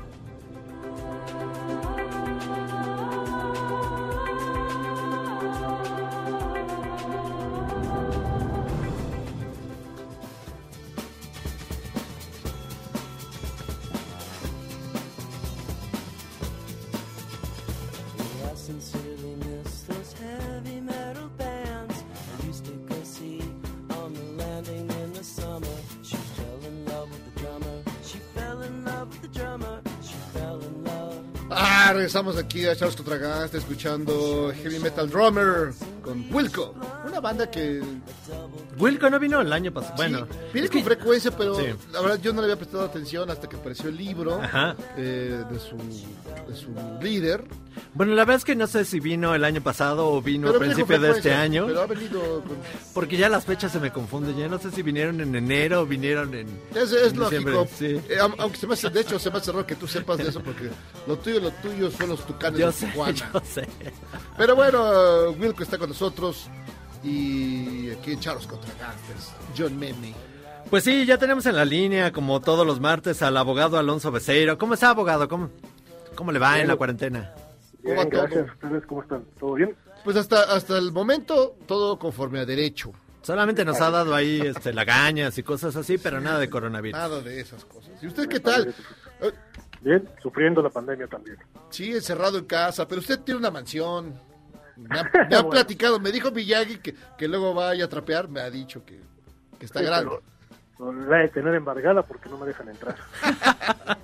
Regresamos 31.94 32.38
aquí 32.38 32.66
a 32.66 32.76
Charos 32.76 32.96
contra 32.96 33.18
Gangsters 33.18 33.64
escuchando 33.64 34.52
Heavy 34.62 34.80
Metal 34.80 35.10
Drummer 35.10 35.74
con 36.04 36.26
Wilco. 36.34 36.76
Una 37.08 37.20
banda 37.20 37.50
que 37.50 37.82
Wilco 38.78 39.10
no 39.10 39.20
vino 39.20 39.42
el 39.42 39.52
año 39.54 39.74
pasado. 39.74 39.96
Bueno, 39.96 40.28
viene 40.54 40.70
con 40.70 40.84
frecuencia, 40.84 41.32
pero 41.36 41.56
Sí. 41.56 41.66
la 41.92 42.02
verdad 42.02 42.20
yo 42.22 42.34
no 42.34 42.42
le 42.42 42.46
había 42.46 42.58
prestado 42.58 42.84
atención 42.84 43.30
hasta 43.30 43.48
que 43.48 43.56
apareció 43.56 43.90
el 43.90 43.98
libro 43.98 44.40
eh, 44.98 45.44
de, 45.50 45.60
su, 45.60 45.78
de 45.78 46.56
su 46.56 46.70
líder. 47.02 47.44
Bueno, 47.98 48.14
la 48.14 48.26
verdad 48.26 48.36
es 48.36 48.46
que 48.46 48.56
no 48.56 48.68
sé 48.68 48.86
si 48.86 49.00
vino 49.00 49.34
el 49.34 49.44
año 49.44 49.60
pasado 49.60 50.08
o 50.08 50.22
vino 50.22 50.46
Pero 50.46 50.58
a 50.58 50.62
principio 50.62 51.00
de 51.00 51.10
este 51.10 51.34
año. 51.34 51.66
Pero 51.66 51.82
ha 51.82 51.88
venido 51.88 52.44
con... 52.44 52.56
Porque 52.94 53.18
ya 53.18 53.28
las 53.28 53.44
fechas 53.44 53.72
se 53.72 53.80
me 53.80 53.92
confunden. 53.92 54.38
Ya 54.38 54.48
no 54.48 54.60
sé 54.60 54.70
si 54.70 54.84
vinieron 54.84 55.20
en 55.20 55.34
enero 55.36 55.82
o 55.82 55.86
vinieron 55.88 56.32
en. 56.36 56.48
Es, 56.76 56.92
es 56.92 57.14
en 57.14 57.20
lógico. 57.20 57.68
Sí. 57.76 58.00
Eh, 58.08 58.18
aunque 58.38 58.56
se 58.56 58.68
me 58.68 58.76
hace, 58.76 58.92
de 58.92 59.02
hecho, 59.02 59.18
se 59.18 59.32
me 59.32 59.40
hace 59.40 59.52
raro 59.52 59.66
que 59.66 59.74
tú 59.74 59.88
sepas 59.88 60.20
de 60.20 60.28
eso 60.30 60.44
porque 60.44 60.70
lo 61.08 61.18
tuyo, 61.18 61.40
lo 61.40 61.50
tuyo 61.50 61.90
son 61.90 62.10
los 62.10 62.24
tucanes 62.24 62.60
Yo 62.60 62.68
de 62.68 62.74
sé, 62.74 62.86
Tijuana. 62.92 63.32
yo 63.34 63.42
sé. 63.44 63.68
Pero 64.38 64.56
bueno, 64.56 65.32
Wilco 65.32 65.64
está 65.64 65.80
con 65.80 65.90
nosotros 65.90 66.50
y 67.04 67.90
aquí 67.90 68.12
en 68.12 68.20
Charos 68.20 68.46
contra 68.46 68.70
Gangsters, 68.80 69.32
John 69.58 69.76
Meme. 69.76 70.14
Pues 70.70 70.84
sí, 70.84 71.04
ya 71.08 71.18
tenemos 71.18 71.48
en 71.48 71.56
la 71.56 71.66
línea, 71.66 72.12
como 72.12 72.42
todos 72.42 72.68
los 72.68 72.80
martes, 72.80 73.24
al 73.24 73.38
abogado 73.38 73.80
Alonso 73.80 74.12
Becerro. 74.12 74.60
¿Cómo 74.60 74.76
está, 74.76 74.92
abogado? 74.92 75.28
¿Cómo, 75.28 75.50
cómo 76.14 76.32
le 76.32 76.38
va 76.38 76.60
en 76.60 76.68
la 76.68 76.76
cuarentena? 76.76 77.34
¿Cómo 77.88 77.96
va 77.98 78.04
Bien, 78.04 78.10
todo? 78.10 78.22
gracias. 78.24 78.52
¿Ustedes 78.54 78.86
cómo 78.86 79.02
están? 79.02 79.24
¿Todo 79.40 79.54
bien? 79.54 79.76
Pues 80.04 80.16
hasta, 80.18 80.44
hasta 80.54 80.78
el 80.78 80.92
momento 80.92 81.56
todo 81.66 81.98
conforme 81.98 82.40
a 82.40 82.46
derecho. 82.46 82.92
Solamente 83.22 83.66
nos 83.66 83.82
ha 83.82 83.90
dado 83.92 84.16
ahí 84.16 84.40
este, 84.42 84.74
lagañas 84.74 85.38
y 85.38 85.44
cosas 85.44 85.76
así, 85.76 85.98
pero 85.98 86.22
nada 86.22 86.40
de 86.40 86.50
coronavirus. 86.50 86.98
Nada 86.98 87.22
de 87.22 87.42
esas 87.42 87.66
cosas. 87.66 87.92
¿Y 88.02 88.08
usted 88.08 88.28
qué 88.30 88.40
tal? 88.40 88.74
Eh, 89.22 89.32
Bien, 89.82 90.08
sufriendo 90.22 90.62
la 90.62 90.70
pandemia 90.70 91.08
también. 91.08 91.38
Sí, 91.70 91.92
encerrado 91.92 92.38
en 92.38 92.46
casa, 92.46 92.88
pero 92.88 93.00
usted 93.02 93.20
tiene 93.20 93.40
una 93.40 93.52
mansión. 93.52 94.14
Me 94.78 94.88
Bueno. 95.30 95.50
platicado, 95.50 96.00
me 96.00 96.12
dijo 96.12 96.32
Miyagi 96.32 96.78
que, 96.78 96.96
que 97.18 97.28
luego 97.28 97.54
vaya 97.54 97.86
a 97.86 97.90
trapear, 97.90 98.28
me 98.30 98.40
ha 98.42 98.50
dicho 98.50 98.84
que, 98.86 99.00
que 99.60 99.66
está 99.66 99.80
Sí, 99.80 99.86
grande. 99.86 100.20
La 101.10 101.20
he 101.20 101.22
de 101.24 101.30
tener 101.30 101.54
embargada 101.56 102.04
porque 102.04 102.30
no 102.30 102.38
me 102.38 102.46
dejan 102.48 102.70
entrar. 102.70 102.96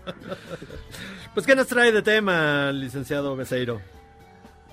Pues, 1.34 1.46
¿qué 1.48 1.56
nos 1.56 1.68
trae 1.68 1.92
de 1.92 2.02
tema, 2.02 2.72
licenciado 2.72 3.36
Becerro? 3.36 3.82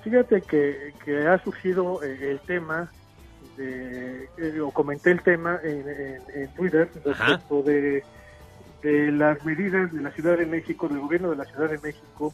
Fíjate 0.03 0.42
que, 0.42 0.94
que 1.05 1.27
ha 1.27 1.38
surgido 1.42 2.03
eh, 2.03 2.31
el 2.33 2.40
tema, 2.40 2.90
de, 3.57 4.25
eh, 4.38 4.61
o 4.61 4.70
comenté 4.70 5.11
el 5.11 5.23
tema 5.23 5.59
en, 5.62 5.88
en- 5.88 6.23
en 6.35 6.55
Twitter 6.55 6.88
respecto 7.05 7.62
de, 7.62 8.03
de 8.83 9.12
las 9.12 9.44
medidas 9.44 9.92
de 9.92 10.01
la 10.03 10.11
Ciudad 10.12 10.37
de 10.38 10.46
México, 10.46 10.88
del 10.88 11.01
gobierno 11.01 11.31
de 11.31 11.37
la 11.37 11.44
Ciudad 11.44 11.68
de 11.70 11.79
México, 11.79 12.33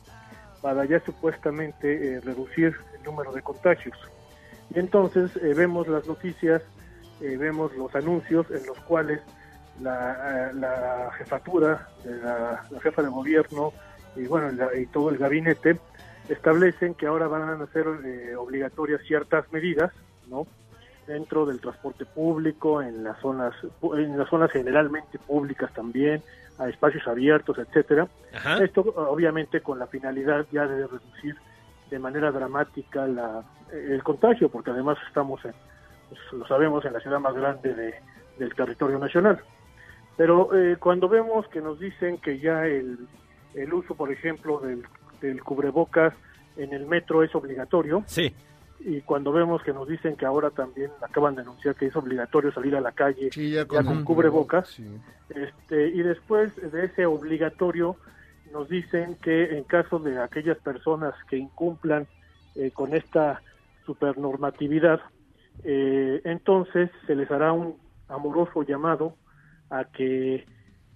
para 0.61 0.85
ya 0.85 1.01
supuestamente 1.01 2.15
eh, 2.17 2.21
reducir 2.21 2.75
el 2.99 3.03
número 3.05 3.33
de 3.33 3.43
contagios. 3.43 3.97
Y 4.75 4.79
entonces 4.81 5.31
eh, 5.37 5.55
vemos 5.55 5.87
las 5.89 6.07
noticias, 6.07 6.62
eh, 7.21 7.37
vemos 7.37 7.75
los 7.77 7.95
anuncios 7.95 8.47
en 8.51 8.67
los 8.67 8.79
cuales 8.81 9.21
la, 9.81 10.51
la 10.53 11.11
jefatura, 11.19 11.89
de 12.05 12.17
la, 12.17 12.65
la 12.71 12.81
jefa 12.81 13.03
de 13.03 13.09
gobierno 13.09 13.73
y 14.16 14.26
bueno 14.26 14.50
la- 14.52 14.74
y 14.76 14.87
todo 14.87 15.11
el 15.11 15.18
gabinete 15.18 15.79
establecen 16.29 16.94
que 16.94 17.07
ahora 17.07 17.29
van 17.29 17.61
a 17.61 17.64
hacer 17.64 17.87
eh, 18.05 18.35
obligatorias 18.37 19.00
ciertas 19.07 19.50
medidas, 19.52 19.92
¿no? 20.29 20.46
Dentro 21.07 21.46
del 21.46 21.61
transporte 21.61 22.05
público, 22.05 22.83
en 22.83 23.05
las 23.05 23.18
zonas, 23.20 23.55
en 23.94 24.18
las 24.18 24.29
zonas 24.29 24.50
generalmente 24.50 25.18
públicas 25.20 25.72
también, 25.72 26.20
a 26.59 26.68
espacios 26.68 27.07
abiertos, 27.07 27.59
etcétera. 27.59 28.09
Ajá. 28.35 28.64
Esto 28.64 28.81
obviamente 28.81 29.61
con 29.61 29.79
la 29.79 29.87
finalidad 29.87 30.46
ya 30.50 30.66
de 30.66 30.87
reducir 30.87 31.37
de 31.90 31.98
manera 32.00 32.33
dramática 32.33 33.07
la, 33.07 33.44
el 33.72 34.02
contagio, 34.02 34.48
porque 34.48 34.72
además 34.72 34.98
estamos, 35.07 35.44
en, 35.44 35.52
pues, 36.09 36.20
lo 36.33 36.44
sabemos, 36.48 36.85
en 36.85 36.94
la 36.94 37.00
ciudad 37.00 37.20
más 37.20 37.35
grande 37.37 37.72
de- 37.72 37.94
del 38.38 38.52
territorio 38.55 38.98
nacional. 38.98 39.38
Pero 40.16 40.50
eh, 40.57 40.76
cuando 40.81 41.09
vemos 41.09 41.46
que 41.48 41.61
nos 41.61 41.79
dicen 41.79 42.18
que 42.18 42.38
ya 42.40 42.66
el, 42.66 42.98
el 43.57 43.73
uso, 43.75 43.95
por 43.95 44.12
ejemplo, 44.12 44.59
del, 44.61 44.85
del 45.21 45.42
cubrebocas 45.42 46.14
en 46.57 46.73
el 46.73 46.87
metro 46.87 47.23
es 47.23 47.35
obligatorio, 47.35 48.05
Sí. 48.07 48.33
y 48.81 49.01
cuando 49.03 49.33
vemos 49.33 49.62
que 49.62 49.73
nos 49.73 49.88
dicen 49.88 50.16
que 50.16 50.27
ahora 50.27 50.51
también 50.51 50.90
acaban 51.03 51.35
de 51.35 51.42
anunciar 51.42 51.75
que 51.75 51.87
es 51.87 51.97
obligatorio 51.97 52.53
salir 52.53 52.77
a 52.77 52.81
la 52.81 52.92
calle 52.92 53.31
ya 53.31 53.64
con- 53.66 53.85
con 53.85 54.05
cubrebocas, 54.05 54.79
este, 55.31 55.88
y 55.88 56.02
después 56.02 56.54
de 56.73 56.85
ese 56.87 57.07
obligatorio 57.07 57.96
nos 58.52 58.69
dicen 58.69 59.17
que 59.23 59.57
en 59.59 59.65
caso 59.65 59.98
de 59.98 60.19
aquellas 60.23 60.59
personas 60.59 61.15
que 61.29 61.37
incumplan 61.37 62.07
eh, 62.54 62.71
con 62.71 62.94
esta 62.94 63.42
supernormatividad, 63.85 65.00
eh, 65.65 66.21
entonces 66.25 66.90
se 67.07 67.15
les 67.15 67.31
hará 67.31 67.52
un 67.52 67.77
amoroso 68.09 68.63
llamado 68.63 69.15
a 69.71 69.85
que 69.85 70.46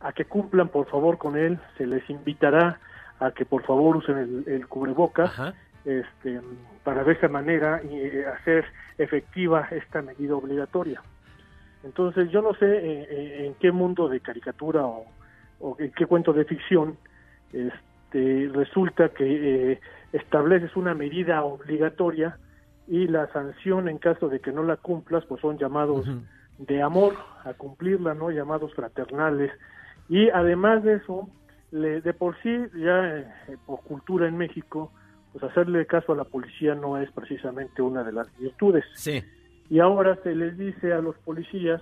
a 0.01 0.13
que 0.13 0.25
cumplan 0.25 0.69
por 0.69 0.87
favor 0.89 1.19
con 1.19 1.37
él, 1.37 1.59
se 1.77 1.87
les 1.87 2.09
invitará 2.09 2.79
a 3.19 3.33
que 3.33 3.45
por 3.45 3.63
favor 3.65 3.97
usen 3.97 4.17
el, 4.19 4.45
el 4.47 4.67
cubrebocas 4.67 5.55
este, 5.85 6.41
para 6.85 7.05
de 7.05 7.13
esa 7.13 7.29
manera 7.29 7.81
eh, 7.85 8.25
hacer 8.39 8.65
efectiva 8.99 9.69
esta 9.71 10.03
medida 10.03 10.35
obligatoria. 10.35 11.03
Entonces 11.85 12.31
yo 12.31 12.43
no 12.43 12.55
sé 12.55 12.67
eh, 12.67 13.07
eh, 13.11 13.47
en 13.47 13.55
qué 13.55 13.73
mundo 13.73 14.09
de 14.09 14.21
caricatura 14.21 14.85
o, 14.85 15.07
o 15.61 15.77
en 15.79 15.91
qué 15.93 16.07
cuento 16.07 16.33
de 16.33 16.45
ficción 16.45 16.97
este, 17.53 18.51
resulta 18.53 19.11
que 19.11 19.73
eh, 19.73 19.81
estableces 20.13 20.77
una 20.77 20.95
medida 20.95 21.43
obligatoria 21.43 22.39
y 22.89 23.07
la 23.07 23.27
sanción 23.33 23.89
en 23.89 23.99
caso 23.99 24.29
de 24.29 24.41
que 24.41 24.53
no 24.53 24.63
la 24.63 24.77
cumplas 24.77 25.25
pues 25.27 25.41
son 25.41 25.59
llamados 25.59 26.07
de 26.59 26.83
amor 26.83 27.15
a 27.45 27.55
cumplirla, 27.55 28.15
¿no? 28.15 28.31
Llamados 28.31 28.75
fraternales. 28.75 29.53
Y 30.11 30.29
además 30.31 30.85
de 30.85 30.95
eso, 30.97 31.29
le- 31.71 32.03
de 32.03 32.13
por 32.13 32.37
sí, 32.43 32.51
ya 32.77 33.17
eh, 33.19 33.27
por 33.65 33.81
cultura 33.81 34.27
en 34.29 34.37
México, 34.37 34.93
pues 35.33 35.43
hacerle 35.45 35.87
caso 35.87 36.13
a 36.13 36.17
la 36.17 36.25
policía 36.25 36.75
no 36.75 36.99
es 36.99 37.11
precisamente 37.13 37.81
una 37.81 38.03
de 38.05 38.13
las 38.13 38.27
virtudes. 38.39 38.85
Sí. 38.95 39.23
Y 39.71 39.79
ahora 39.79 40.17
se 40.25 40.35
les 40.35 40.59
dice 40.59 40.93
a 40.93 41.01
los 41.01 41.17
policías 41.19 41.81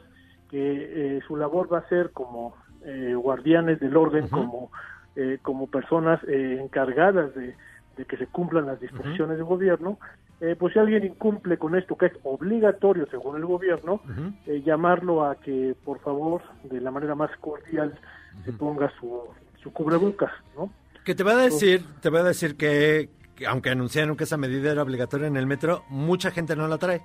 que 0.51 1.16
eh, 1.16 1.20
su 1.26 1.37
labor 1.37 1.72
va 1.72 1.79
a 1.79 1.89
ser 1.89 2.11
como 2.12 2.55
eh, 2.85 3.14
guardianes 3.14 3.81
del 3.81 3.97
orden, 3.97 4.29
como, 4.29 4.70
eh, 5.16 5.39
como 5.43 5.66
personas 5.66 6.20
eh, 6.29 6.59
encargadas 6.62 7.35
de, 7.35 7.55
de 7.97 8.05
que 8.05 8.16
se 8.18 8.26
cumplan 8.26 8.66
las 8.66 8.79
disposiciones 8.81 9.37
del 9.39 9.47
gobierno. 9.47 9.99
Eh, 10.41 10.55
pues 10.57 10.72
si 10.72 10.78
alguien 10.78 11.05
incumple 11.05 11.59
con 11.59 11.74
esto, 11.74 11.97
que 11.97 12.07
es 12.07 12.12
obligatorio 12.22 13.07
según 13.11 13.36
el 13.36 13.45
gobierno, 13.45 14.01
eh, 14.47 14.62
llamarlo 14.64 15.24
a 15.24 15.34
que 15.36 15.74
por 15.84 15.99
favor, 16.01 16.43
de 16.62 16.80
la 16.80 16.91
manera 16.93 17.14
más 17.16 17.30
cordial, 17.41 17.99
se 18.45 18.53
ponga 18.53 18.91
su, 19.01 19.20
su 19.62 19.72
cubrebocas, 19.72 20.30
¿no? 20.57 20.70
Que 21.05 21.14
te 21.16 21.24
va 21.24 21.32
a 21.32 21.36
decir, 21.36 21.84
te 22.01 22.09
va 22.11 22.20
a 22.20 22.22
decir 22.22 22.57
que, 22.57 23.11
que 23.34 23.47
aunque 23.47 23.70
anunciaron 23.70 24.16
que 24.16 24.24
esa 24.24 24.36
medida 24.36 24.70
era 24.70 24.82
obligatoria 24.82 25.26
en 25.26 25.36
el 25.36 25.47
metro, 25.47 25.82
mucha 25.89 26.30
gente 26.30 26.55
no 26.55 26.68
la 26.68 26.78
trae. 26.78 27.03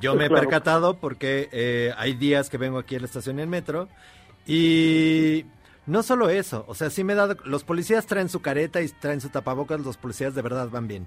Yo 0.00 0.12
Pues 0.12 0.18
me 0.20 0.24
he 0.26 0.28
claro. 0.28 0.42
percatado 0.42 0.94
porque 1.00 1.48
eh, 1.50 1.92
hay 1.96 2.14
días 2.14 2.48
que 2.48 2.58
vengo 2.58 2.78
aquí 2.78 2.94
a 2.94 3.00
la 3.00 3.06
estación 3.06 3.36
del 3.36 3.48
metro 3.48 3.88
y 4.46 5.44
no 5.86 6.02
solo 6.04 6.28
eso, 6.30 6.64
o 6.68 6.74
sea, 6.74 6.90
sí 6.90 7.02
me 7.02 7.14
he 7.14 7.16
dado, 7.16 7.36
los 7.44 7.64
policías 7.64 8.06
traen 8.06 8.28
su 8.28 8.40
careta 8.40 8.80
y 8.80 8.88
traen 8.88 9.20
su 9.20 9.30
tapabocas, 9.30 9.80
los 9.80 9.96
policías 9.96 10.34
de 10.34 10.42
verdad 10.42 10.68
van 10.70 10.86
bien. 10.86 11.06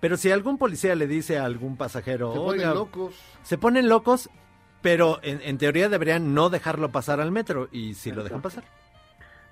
Pero 0.00 0.16
si 0.16 0.30
algún 0.30 0.58
policía 0.58 0.94
le 0.94 1.06
dice 1.06 1.38
a 1.38 1.44
algún 1.44 1.76
pasajero, 1.76 2.32
Se 2.32 2.38
ponen 2.38 2.60
"Oiga", 2.60 2.74
locos. 2.74 3.14
se 3.42 3.58
ponen 3.58 3.88
locos, 3.88 4.30
pero 4.80 5.18
en, 5.22 5.40
en 5.42 5.58
teoría 5.58 5.88
deberían 5.88 6.34
no 6.34 6.50
dejarlo 6.50 6.90
pasar 6.90 7.20
al 7.20 7.32
metro 7.32 7.68
y 7.72 7.94
si 7.94 8.12
lo 8.12 8.22
dejan 8.22 8.42
pasar. 8.42 8.64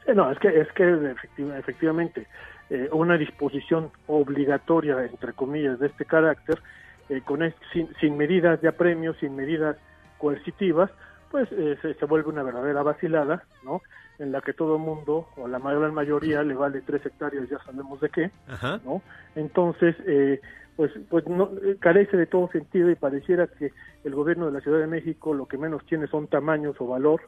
Sí, 0.05 0.13
no, 0.15 0.31
es 0.31 0.39
que, 0.39 0.49
es 0.61 0.71
que 0.73 0.85
efectiva- 0.85 1.59
efectivamente 1.59 2.27
eh, 2.71 2.89
una 2.93 3.17
disposición 3.19 3.91
obligatoria, 4.07 5.05
entre 5.05 5.33
comillas, 5.33 5.79
de 5.81 5.89
este 5.89 6.05
carácter, 6.05 6.61
eh, 7.09 7.21
con 7.25 7.43
es- 7.43 7.55
sin, 7.73 7.89
sin 8.01 8.17
medidas 8.17 8.61
de 8.61 8.69
apremio, 8.69 9.15
sin 9.15 9.35
medidas 9.35 9.77
coercitivas, 10.19 10.91
pues 11.31 11.49
eh, 11.53 11.77
se, 11.83 11.95
se 11.95 12.05
vuelve 12.07 12.29
una 12.29 12.43
verdadera 12.45 12.83
vacilada, 12.83 13.43
¿no? 13.65 13.83
En 14.19 14.33
la 14.33 14.41
que 14.41 14.53
todo 14.55 14.77
el 14.77 14.83
mundo, 14.83 15.29
o 15.37 15.47
la 15.47 15.59
mayor 15.59 15.93
mayoría, 15.93 16.43
le 16.43 16.55
vale 16.55 16.81
tres 16.81 17.05
hectáreas, 17.05 17.49
ya 17.51 17.59
sabemos 17.59 18.01
de 18.01 18.09
qué, 18.09 18.31
Ajá. 18.49 18.81
¿no? 18.85 19.03
Entonces, 19.35 19.95
eh, 20.07 20.41
pues, 20.75 20.91
pues 21.11 21.27
no, 21.27 21.51
eh, 21.63 21.77
carece 21.79 22.17
de 22.17 22.27
todo 22.27 22.49
sentido 22.51 22.91
y 22.91 22.95
pareciera 22.95 23.47
que 23.47 23.73
el 24.05 24.15
gobierno 24.15 24.47
de 24.47 24.53
la 24.53 24.61
Ciudad 24.61 24.79
de 24.79 24.87
México 24.87 25.35
lo 25.35 25.47
que 25.47 25.59
menos 25.59 25.85
tiene 25.87 26.07
son 26.07 26.29
tamaños 26.29 26.77
o 26.81 26.87
valor 26.87 27.21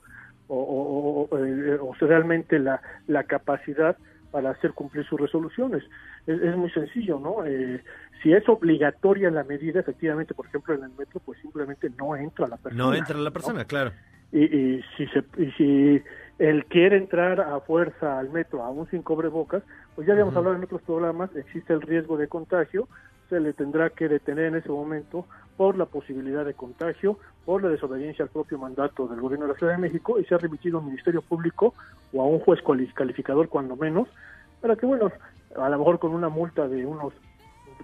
o, 0.46 0.56
o- 0.56 1.28
o- 1.30 1.38
eh, 1.44 1.78
o 1.80 1.94
realmente 2.00 2.58
la, 2.58 2.80
la 3.06 3.24
capacidad 3.24 3.96
para 4.30 4.50
hacer 4.50 4.72
cumplir 4.72 5.04
sus 5.06 5.20
resoluciones. 5.20 5.82
Es, 6.26 6.40
es 6.40 6.56
muy 6.56 6.70
sencillo, 6.70 7.18
¿no? 7.18 7.44
Eh, 7.46 7.82
si 8.22 8.32
es 8.32 8.46
obligatoria 8.48 9.30
la 9.30 9.44
medida, 9.44 9.80
efectivamente, 9.80 10.34
por 10.34 10.46
ejemplo, 10.46 10.74
en 10.74 10.84
el 10.84 10.90
metro, 10.98 11.20
pues 11.24 11.38
simplemente 11.40 11.90
no 11.98 12.16
entra 12.16 12.46
la 12.48 12.56
persona. 12.56 12.82
No 12.84 12.94
entra 12.94 13.16
la 13.18 13.30
persona, 13.30 13.64
claro. 13.64 13.92
Y, 14.30 14.44
y 14.44 14.82
si 14.96 15.06
se, 15.06 15.24
y 15.38 15.50
si 15.52 16.02
él 16.38 16.66
quiere 16.66 16.96
entrar 16.96 17.40
a 17.40 17.60
fuerza 17.60 18.18
al 18.18 18.30
metro 18.30 18.62
aún 18.62 18.88
sin 18.90 19.02
cubrebocas, 19.02 19.62
pues 19.94 20.06
ya 20.06 20.12
habíamos 20.12 20.36
hablado 20.36 20.56
en 20.56 20.64
otros 20.64 20.82
programas, 20.82 21.34
existe 21.34 21.72
el 21.72 21.82
riesgo 21.82 22.16
de 22.16 22.28
contagio, 22.28 22.88
se 23.28 23.40
le 23.40 23.52
tendrá 23.52 23.90
que 23.90 24.08
detener 24.08 24.46
en 24.46 24.54
ese 24.54 24.68
momento 24.68 25.26
por 25.56 25.76
la 25.76 25.86
posibilidad 25.86 26.44
de 26.44 26.54
contagio, 26.54 27.18
por 27.44 27.62
la 27.62 27.68
desobediencia 27.68 28.22
al 28.22 28.30
propio 28.30 28.58
mandato 28.58 29.08
del 29.08 29.20
gobierno 29.20 29.46
de 29.46 29.52
la 29.52 29.58
Ciudad 29.58 29.72
de 29.72 29.78
México 29.78 30.18
y 30.18 30.24
se 30.24 30.34
ha 30.34 30.38
remitido 30.38 30.78
a 30.78 30.80
un 30.80 30.86
Ministerio 30.86 31.20
Público 31.20 31.74
o 32.12 32.22
a 32.22 32.26
un 32.26 32.38
juez 32.38 32.60
calificador 32.94 33.48
cuando 33.48 33.74
menos, 33.76 34.08
para 34.60 34.76
que, 34.76 34.86
bueno, 34.86 35.10
a 35.56 35.68
lo 35.68 35.78
mejor 35.78 35.98
con 35.98 36.12
una 36.12 36.28
multa 36.28 36.68
de 36.68 36.86
unos 36.86 37.12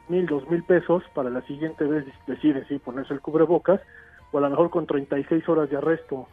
mil, 0.08 0.26
dos 0.26 0.48
mil 0.48 0.62
pesos, 0.62 1.02
para 1.14 1.30
la 1.30 1.42
siguiente 1.42 1.84
vez 1.84 2.06
decide 2.26 2.64
si 2.66 2.78
ponerse 2.78 3.12
el 3.12 3.20
cubrebocas, 3.20 3.80
o 4.32 4.38
a 4.38 4.40
lo 4.40 4.50
mejor 4.50 4.70
con 4.70 4.86
36 4.86 5.48
horas 5.48 5.68
de 5.68 5.76
arresto 5.76 6.28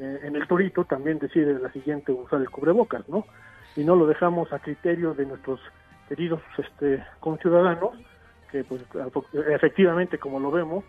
eh, 0.00 0.20
en 0.22 0.34
el 0.34 0.48
Torito 0.48 0.86
también 0.86 1.18
decide 1.18 1.58
la 1.58 1.70
siguiente 1.72 2.10
usar 2.10 2.40
el 2.40 2.48
cubrebocas, 2.48 3.06
¿no? 3.08 3.26
Y 3.76 3.84
no 3.84 3.94
lo 3.96 4.06
dejamos 4.06 4.50
a 4.50 4.58
criterio 4.58 5.12
de 5.12 5.26
nuestros 5.26 5.60
queridos 6.08 6.40
este, 6.56 7.04
conciudadanos, 7.20 7.90
que 8.50 8.64
pues 8.64 8.82
efectivamente, 9.48 10.18
como 10.18 10.40
lo 10.40 10.50
vemos, 10.50 10.84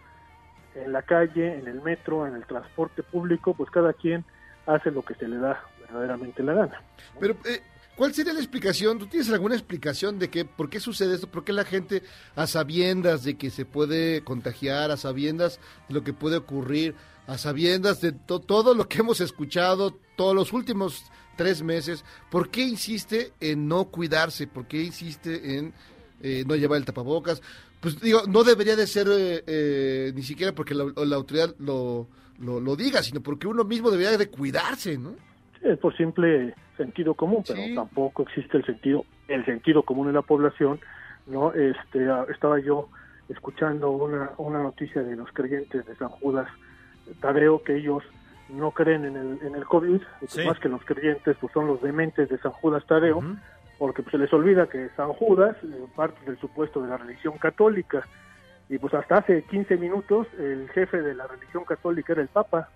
en 0.75 0.93
la 0.93 1.01
calle, 1.01 1.59
en 1.59 1.67
el 1.67 1.81
metro, 1.81 2.25
en 2.25 2.35
el 2.35 2.45
transporte 2.45 3.03
público, 3.03 3.53
pues 3.53 3.69
cada 3.69 3.91
quien 3.91 4.23
hace 4.65 4.91
lo 4.91 5.01
que 5.01 5.13
se 5.15 5.27
le 5.27 5.37
da 5.37 5.61
verdaderamente 5.81 6.41
la 6.41 6.53
gana. 6.53 6.81
Pero, 7.19 7.33
eh, 7.45 7.61
¿cuál 7.97 8.13
sería 8.13 8.31
la 8.31 8.39
explicación? 8.39 8.97
¿Tú 8.97 9.07
tienes 9.07 9.29
alguna 9.29 9.55
explicación 9.55 10.19
de 10.19 10.29
que, 10.29 10.45
por 10.45 10.69
qué 10.69 10.79
sucede 10.79 11.15
esto? 11.15 11.27
¿Por 11.27 11.43
qué 11.43 11.51
la 11.51 11.65
gente, 11.65 12.01
a 12.37 12.47
sabiendas 12.47 13.25
de 13.25 13.35
que 13.37 13.49
se 13.49 13.65
puede 13.65 14.23
contagiar, 14.23 14.89
a 14.89 14.95
sabiendas 14.97 15.59
de 15.89 15.95
lo 15.95 16.03
que 16.05 16.13
puede 16.13 16.37
ocurrir, 16.37 16.95
a 17.31 17.37
sabiendas 17.37 18.01
de 18.01 18.11
to- 18.11 18.39
todo 18.39 18.73
lo 18.73 18.87
que 18.87 18.99
hemos 18.99 19.21
escuchado 19.21 19.97
todos 20.15 20.35
los 20.35 20.53
últimos 20.53 21.05
tres 21.35 21.63
meses, 21.63 22.03
¿por 22.29 22.49
qué 22.49 22.61
insiste 22.63 23.31
en 23.39 23.67
no 23.67 23.85
cuidarse? 23.85 24.47
¿Por 24.47 24.65
qué 24.67 24.83
insiste 24.83 25.57
en 25.57 25.73
eh, 26.21 26.43
no 26.45 26.55
llevar 26.55 26.77
el 26.77 26.85
tapabocas? 26.85 27.41
Pues 27.79 27.99
digo, 27.99 28.21
no 28.27 28.43
debería 28.43 28.75
de 28.75 28.85
ser 28.85 29.07
eh, 29.09 29.43
eh, 29.47 30.11
ni 30.13 30.21
siquiera 30.23 30.53
porque 30.53 30.75
la, 30.75 30.85
la 31.05 31.15
autoridad 31.15 31.55
lo, 31.59 32.07
lo, 32.39 32.59
lo 32.59 32.75
diga, 32.75 33.01
sino 33.01 33.21
porque 33.21 33.47
uno 33.47 33.63
mismo 33.63 33.89
debería 33.89 34.17
de 34.17 34.29
cuidarse, 34.29 34.97
¿no? 34.97 35.15
es 35.63 35.77
por 35.77 35.95
simple 35.95 36.55
sentido 36.75 37.13
común, 37.13 37.43
pero 37.47 37.61
tampoco 37.75 38.23
existe 38.23 38.57
el 38.57 38.65
sentido 38.65 39.05
el 39.27 39.45
sentido 39.45 39.83
común 39.83 40.07
en 40.09 40.15
la 40.15 40.23
población, 40.23 40.79
¿no? 41.27 41.53
Este 41.53 41.99
estaba 42.33 42.59
yo 42.59 42.89
escuchando 43.29 43.91
una 43.91 44.31
una 44.37 44.61
noticia 44.63 45.03
de 45.03 45.15
los 45.15 45.29
creyentes 45.31 45.85
de 45.85 45.95
San 45.97 46.09
Judas 46.09 46.47
Tadeo 47.19 47.63
que 47.63 47.75
ellos 47.77 48.03
no 48.49 48.71
creen 48.71 49.05
en 49.05 49.15
el 49.15 49.39
en 49.41 49.55
el 49.55 49.65
COVID, 49.65 50.01
y 50.21 50.25
que 50.25 50.27
Sí. 50.27 50.45
más 50.45 50.59
que 50.59 50.69
los 50.69 50.83
creyentes 50.83 51.37
pues 51.39 51.53
son 51.53 51.67
los 51.67 51.81
dementes 51.81 52.29
de 52.29 52.37
San 52.39 52.51
Judas 52.51 52.85
Tadeo, 52.85 53.21
porque 53.77 54.03
pues, 54.03 54.11
se 54.11 54.17
les 54.17 54.31
olvida 54.33 54.67
que 54.67 54.89
San 54.95 55.13
Judas 55.13 55.55
eh, 55.63 55.85
parte 55.95 56.23
del 56.25 56.37
supuesto 56.39 56.81
de 56.81 56.89
la 56.89 56.97
religión 56.97 57.37
católica 57.37 58.05
y 58.69 58.77
pues 58.77 58.93
hasta 58.93 59.17
hace 59.17 59.43
15 59.43 59.77
minutos 59.77 60.27
el 60.37 60.69
jefe 60.69 61.01
de 61.01 61.13
la 61.15 61.27
religión 61.27 61.65
católica 61.65 62.13
era 62.13 62.21
el 62.21 62.29
Papa. 62.29 62.69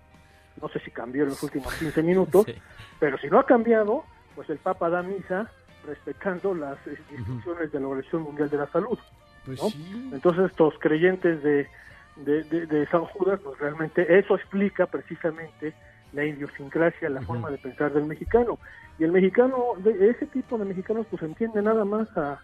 No 0.60 0.68
sé 0.68 0.78
si 0.80 0.90
cambió 0.90 1.22
en 1.24 1.30
los 1.30 1.42
últimos 1.42 1.72
15 1.74 2.02
minutos, 2.02 2.46
pero 3.00 3.18
si 3.18 3.28
no 3.28 3.38
ha 3.38 3.46
cambiado, 3.46 4.04
pues 4.34 4.48
el 4.50 4.58
Papa 4.58 4.88
da 4.90 5.02
misa 5.02 5.50
respetando 5.86 6.54
las 6.54 6.76
eh, 6.86 6.98
instrucciones 7.16 7.70
de 7.72 7.80
la 7.80 7.86
Organización 7.86 8.22
Mundial 8.22 8.50
de 8.50 8.56
la 8.56 8.66
Salud. 8.68 8.98
Pues 9.44 9.62
¿no? 9.62 9.68
Entonces 10.12 10.50
estos 10.50 10.74
creyentes 10.80 11.42
de, 11.42 11.68
de, 12.16 12.44
de- 12.44 12.66
de 12.66 12.86
San 12.88 13.04
Judas, 13.04 13.40
pues 13.42 13.58
realmente 13.58 14.18
eso 14.18 14.36
explica 14.36 14.86
precisamente 14.86 15.74
la 16.12 16.24
idiosincrasia, 16.24 17.08
la 17.10 17.20
forma 17.22 17.50
de 17.50 17.58
pensar 17.58 17.92
del 17.92 18.06
mexicano. 18.06 18.58
Y 18.98 19.04
el 19.04 19.12
mexicano, 19.12 19.74
de 19.78 20.10
ese 20.10 20.26
tipo 20.26 20.56
de 20.56 20.64
mexicanos, 20.64 21.06
pues 21.10 21.22
entiende 21.22 21.60
nada 21.62 21.84
más 21.84 22.08
a, 22.16 22.40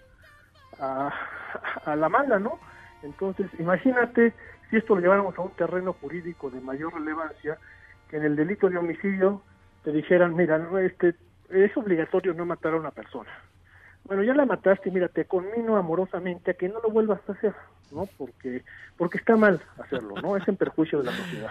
a, 0.78 1.12
a 1.84 1.96
la 1.96 2.08
mala, 2.08 2.38
¿no? 2.38 2.58
Entonces, 3.02 3.46
imagínate 3.58 4.34
si 4.68 4.76
esto 4.76 4.94
lo 4.94 5.00
lleváramos 5.00 5.36
a 5.38 5.42
un 5.42 5.50
terreno 5.56 5.92
jurídico 5.94 6.50
de 6.50 6.60
mayor 6.60 6.94
relevancia, 6.94 7.58
que 8.08 8.16
en 8.18 8.24
el 8.24 8.36
delito 8.36 8.68
de 8.68 8.76
homicidio 8.78 9.42
te 9.84 9.92
dijeran, 9.92 10.34
mira, 10.36 10.58
no, 10.58 10.78
este, 10.78 11.14
es 11.50 11.76
obligatorio 11.76 12.34
no 12.34 12.44
matar 12.46 12.74
a 12.74 12.76
una 12.76 12.90
persona. 12.90 13.30
Bueno, 14.04 14.22
ya 14.24 14.34
la 14.34 14.44
mataste, 14.46 14.90
mira, 14.90 15.08
te 15.08 15.24
conmino 15.26 15.76
amorosamente 15.76 16.50
a 16.50 16.54
que 16.54 16.68
no 16.68 16.80
lo 16.80 16.90
vuelvas 16.90 17.20
a 17.28 17.32
hacer, 17.32 17.54
¿no? 17.92 18.08
Porque, 18.18 18.62
porque 18.96 19.18
está 19.18 19.36
mal 19.36 19.60
hacerlo, 19.78 20.16
¿no? 20.20 20.36
Es 20.36 20.46
en 20.48 20.56
perjuicio 20.56 20.98
de 20.98 21.04
la 21.10 21.16
sociedad. 21.16 21.50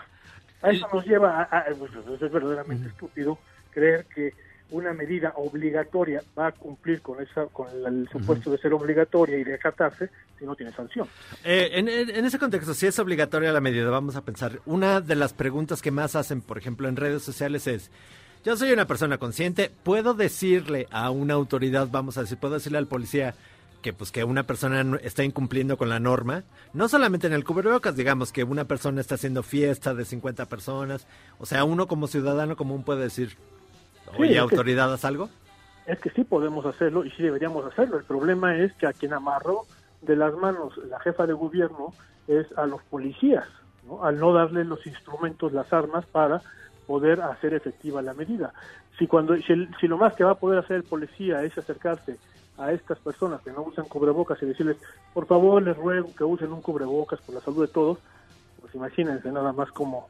A 0.62 0.70
eso 0.70 0.88
nos 0.94 1.06
lleva 1.06 1.42
a, 1.42 1.44
a- 1.60 1.66
pues, 1.78 1.92
es 2.22 2.32
verdaderamente 2.32 2.88
estúpido 2.90 3.38
creer 3.72 4.06
que 4.14 4.34
una 4.70 4.94
medida 4.94 5.34
obligatoria 5.36 6.22
va 6.38 6.48
a 6.48 6.52
cumplir 6.52 7.02
con 7.02 7.22
esa 7.22 7.46
con 7.48 7.68
el, 7.86 8.08
supuesto 8.10 8.52
de 8.52 8.58
ser 8.58 8.74
obligatoria 8.74 9.38
y 9.38 9.44
de 9.44 9.56
acatarse 9.56 10.10
si 10.40 10.46
no 10.46 10.56
tiene 10.56 10.72
sanción. 10.72 11.08
Eh, 11.44 11.72
en- 11.74 11.90
en 11.90 12.26
ese 12.26 12.38
contexto, 12.40 12.74
si 12.74 12.88
es 12.88 12.98
obligatoria 13.00 13.52
la 13.52 13.60
medida, 13.60 13.90
vamos 13.90 14.16
a 14.16 14.22
pensar, 14.24 14.60
una 14.66 15.02
de 15.02 15.16
las 15.16 15.34
preguntas 15.34 15.82
que 15.82 15.92
más 15.92 16.16
hacen, 16.16 16.42
por 16.42 16.58
ejemplo, 16.58 16.88
en 16.88 16.96
redes 16.96 17.22
sociales 17.24 17.68
es, 17.68 17.92
yo 18.44 18.56
soy 18.58 18.72
una 18.72 18.86
persona 18.86 19.18
consciente, 19.18 19.72
puedo 19.84 20.14
decirle 20.14 20.88
a 20.92 21.10
una 21.12 21.34
autoridad, 21.36 21.88
vamos 21.92 22.18
a 22.18 22.22
decir, 22.22 22.38
puedo 22.38 22.56
decirle 22.56 22.78
al 22.78 22.88
policía 22.88 23.36
que 23.82 23.94
pues 23.94 24.12
que 24.12 24.24
una 24.24 24.44
persona 24.44 24.98
está 25.02 25.24
incumpliendo 25.24 25.76
con 25.78 25.90
la 25.90 26.00
norma, 26.00 26.44
no 26.74 26.88
solamente 26.88 27.26
en 27.28 27.34
el 27.34 27.44
cubrebocas, 27.44 27.96
digamos 27.96 28.32
que 28.32 28.44
una 28.44 28.66
persona 28.66 29.02
está 29.02 29.16
haciendo 29.16 29.42
fiesta 29.44 29.94
de 29.96 30.06
50 30.06 30.46
personas, 30.46 31.08
o 31.40 31.46
sea, 31.48 31.64
uno 31.64 31.88
como 31.88 32.08
ciudadano 32.08 32.56
común 32.56 32.84
puede 32.84 33.02
decir, 33.04 33.30
Sí, 33.30 34.18
oye, 34.20 34.34
que- 34.34 34.40
autoridad, 34.40 34.94
haz 34.94 35.06
algo. 35.06 35.30
Es 35.88 36.00
que 36.00 36.12
sí 36.12 36.24
podemos 36.24 36.64
hacerlo 36.66 37.04
y 37.06 37.10
sí 37.12 37.24
deberíamos 37.24 37.66
hacerlo. 37.66 37.98
El 37.98 38.04
problema 38.04 38.56
es 38.56 38.72
que 38.74 38.86
a 38.86 38.94
quien 38.94 39.14
amarró 39.14 39.64
de 40.02 40.16
las 40.16 40.34
manos 40.36 40.78
la 40.90 41.00
jefa 41.00 41.26
de 41.26 41.34
gobierno 41.34 41.94
es 42.28 42.46
a 42.58 42.68
los 42.68 42.84
policías, 42.84 43.46
¿no? 43.88 44.04
al 44.06 44.20
no 44.20 44.32
darle 44.32 44.64
los 44.64 44.86
instrumentos, 44.86 45.54
las 45.54 45.74
armas 45.74 46.06
para 46.06 46.42
poder 46.88 47.22
hacer 47.22 47.54
efectiva 47.54 48.02
la 48.02 48.14
medida. 48.14 48.54
Si, 48.98 49.08
cuando, 49.08 49.36
si, 49.38 49.88
lo 49.88 49.98
más 49.98 50.14
que 50.14 50.24
va 50.24 50.32
a 50.32 50.40
poder 50.40 50.60
hacer 50.60 50.78
el 50.78 50.84
policía 50.84 51.44
es 51.44 51.58
acercarse 51.58 52.18
a 52.58 52.72
estas 52.72 53.00
personas 53.00 53.42
que 53.42 53.52
no 53.52 53.64
usan 53.64 53.86
cubrebocas 53.86 54.42
y 54.42 54.46
decirles, 54.46 54.78
por 55.14 55.26
favor, 55.26 55.62
les 55.64 55.76
ruego 55.76 56.14
que 56.16 56.24
usen 56.24 56.52
un 56.52 56.62
cubrebocas 56.62 57.20
por 57.22 57.36
la 57.36 57.42
salud 57.42 57.66
de 57.66 57.74
todos, 57.74 57.98
pues 58.60 58.76
imagínense 58.76 59.32
nada 59.32 59.54
más 59.54 59.72
cómo, 59.72 60.08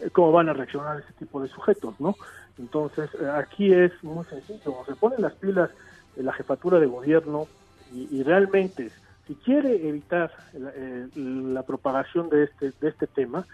eh, 0.00 0.10
cómo 0.10 0.32
van 0.32 0.48
a 0.48 0.52
reaccionar 0.52 1.00
ese 1.00 1.12
tipo 1.14 1.40
de 1.40 1.48
sujetos, 1.48 1.98
¿no? 2.00 2.14
Entonces, 2.58 3.08
eh, 3.14 3.30
aquí 3.34 3.72
es 3.72 3.92
muy 4.02 4.24
sencillo, 4.26 4.84
se 4.86 4.94
ponen 4.94 5.22
las 5.22 5.32
pilas 5.34 5.70
de 6.16 6.22
la 6.22 6.32
jefatura 6.32 6.78
de 6.78 6.86
gobierno 6.86 7.46
y, 7.92 8.18
y 8.18 8.22
realmente, 8.22 8.90
si 9.26 9.34
quiere 9.36 9.88
evitar 9.88 10.30
la, 10.52 10.70
eh, 10.74 11.08
la 11.16 11.62
propagación 11.62 12.28
de 12.28 12.44
este, 12.44 12.72
de 12.78 12.88
este 12.88 13.06
tema, 13.06 13.46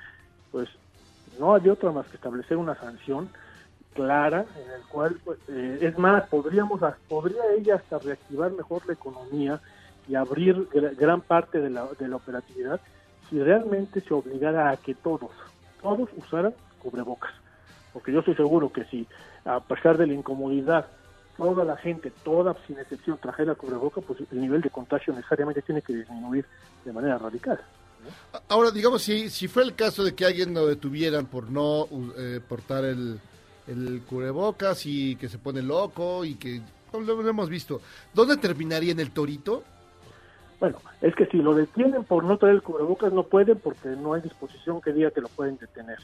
pues 0.50 0.68
no 1.38 1.54
hay 1.54 1.68
otra 1.68 1.92
más 1.92 2.08
que 2.08 2.16
establecer 2.16 2.56
una 2.56 2.78
sanción 2.78 3.32
clara 3.94 4.46
en 4.56 4.70
el 4.70 4.86
cual, 4.86 5.20
pues, 5.24 5.38
eh, 5.48 5.78
es 5.82 5.98
más, 5.98 6.28
podríamos, 6.28 6.80
podría 7.08 7.42
ella 7.56 7.76
hasta 7.76 7.98
reactivar 7.98 8.52
mejor 8.52 8.86
la 8.86 8.94
economía 8.94 9.60
y 10.06 10.14
abrir 10.14 10.56
gra- 10.70 10.94
gran 10.96 11.22
parte 11.22 11.60
de 11.60 11.70
la, 11.70 11.88
de 11.98 12.08
la 12.08 12.16
operatividad 12.16 12.80
si 13.28 13.40
realmente 13.42 14.00
se 14.02 14.14
obligara 14.14 14.70
a 14.70 14.76
que 14.78 14.94
todos, 14.96 15.30
todos 15.80 16.08
usaran 16.16 16.54
cubrebocas. 16.78 17.32
Porque 17.92 18.12
yo 18.12 18.20
estoy 18.20 18.34
seguro 18.36 18.72
que 18.72 18.84
si, 18.86 19.08
a 19.44 19.60
pesar 19.66 19.98
de 19.98 20.06
la 20.06 20.14
incomodidad, 20.14 20.90
toda 21.36 21.64
la 21.64 21.76
gente, 21.76 22.10
toda 22.22 22.54
sin 22.66 22.78
excepción, 22.78 23.18
trajera 23.18 23.54
cubreboca, 23.54 24.00
pues 24.02 24.20
el 24.30 24.40
nivel 24.40 24.60
de 24.62 24.70
contagio 24.70 25.12
necesariamente 25.14 25.62
tiene 25.62 25.82
que 25.82 25.94
disminuir 25.94 26.46
de 26.84 26.92
manera 26.92 27.18
radical. 27.18 27.60
Ahora, 28.48 28.70
digamos, 28.70 29.02
si, 29.02 29.28
si 29.30 29.48
fue 29.48 29.62
el 29.62 29.74
caso 29.74 30.04
de 30.04 30.14
que 30.14 30.24
alguien 30.24 30.54
lo 30.54 30.66
detuvieran 30.66 31.26
por 31.26 31.50
no 31.50 31.88
eh, 32.16 32.40
portar 32.46 32.84
el, 32.84 33.20
el 33.66 34.02
cubrebocas 34.08 34.84
y 34.86 35.16
que 35.16 35.28
se 35.28 35.38
pone 35.38 35.62
loco 35.62 36.24
y 36.24 36.34
que 36.34 36.60
lo, 36.92 37.00
lo 37.00 37.28
hemos 37.28 37.48
visto, 37.48 37.80
¿dónde 38.12 38.36
terminaría 38.36 38.92
en 38.92 39.00
el 39.00 39.10
torito? 39.10 39.64
Bueno, 40.58 40.78
es 41.00 41.14
que 41.14 41.26
si 41.26 41.38
lo 41.38 41.54
detienen 41.54 42.04
por 42.04 42.24
no 42.24 42.36
traer 42.36 42.56
el 42.56 42.62
cubrebocas, 42.62 43.12
no 43.12 43.22
pueden 43.22 43.58
porque 43.58 43.88
no 43.88 44.12
hay 44.12 44.20
disposición 44.20 44.80
que 44.80 44.92
diga 44.92 45.10
que 45.10 45.22
lo 45.22 45.28
pueden 45.28 45.56
detener. 45.56 45.98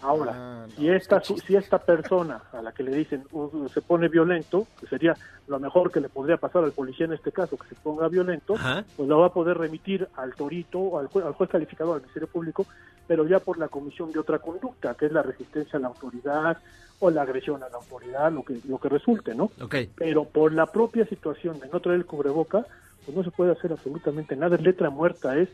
Ahora, 0.00 0.32
Ah, 0.34 0.66
si, 0.76 0.88
esta, 0.88 1.20
si 1.22 1.54
esta 1.56 1.78
persona 1.78 2.42
a 2.52 2.62
la 2.62 2.72
que 2.72 2.82
le 2.82 2.92
dicen 2.96 3.24
uh, 3.32 3.68
se 3.68 3.80
pone 3.82 4.08
violento, 4.08 4.66
que 4.80 4.86
sería 4.86 5.14
lo 5.46 5.58
mejor 5.60 5.90
que 5.92 6.00
le 6.00 6.08
podría 6.08 6.36
pasar 6.38 6.64
al 6.64 6.72
policía 6.72 7.06
en 7.06 7.12
este 7.12 7.30
caso, 7.30 7.56
que 7.56 7.68
se 7.68 7.74
ponga 7.76 8.08
violento, 8.08 8.54
pues 8.96 9.08
lo 9.08 9.18
va 9.18 9.26
a 9.26 9.32
poder 9.32 9.58
remitir 9.58 10.08
al 10.16 10.34
torito, 10.34 10.98
al, 10.98 11.08
jue- 11.08 11.24
al 11.24 11.32
juez 11.34 11.50
calificador, 11.50 11.96
al 11.96 12.00
Ministerio 12.02 12.28
Público, 12.28 12.66
pero 13.06 13.26
ya 13.26 13.38
por 13.40 13.58
la 13.58 13.68
comisión 13.68 14.10
de 14.12 14.18
otra 14.20 14.38
conducta, 14.38 14.94
que 14.94 15.06
es 15.06 15.12
la 15.12 15.22
resistencia 15.22 15.78
a 15.78 15.82
la 15.82 15.88
autoridad 15.88 16.58
o 17.00 17.10
la 17.10 17.22
agresión 17.22 17.62
a 17.62 17.68
la 17.68 17.76
autoridad, 17.76 18.32
lo 18.32 18.42
que, 18.44 18.60
lo 18.68 18.78
que 18.78 18.88
resulte, 18.88 19.34
¿no? 19.34 19.50
Ok. 19.60 19.74
Pero 19.96 20.24
por 20.24 20.52
la 20.52 20.66
propia 20.66 21.04
situación 21.06 21.58
de 21.60 21.68
no 21.68 21.80
traer 21.80 21.98
el 21.98 22.06
cubreboca, 22.06 22.64
pues 23.04 23.16
no 23.16 23.22
se 23.24 23.30
puede 23.32 23.52
hacer 23.52 23.72
absolutamente 23.72 24.36
nada, 24.36 24.54
es 24.56 24.62
letra 24.62 24.88
muerta, 24.90 25.36
es, 25.36 25.48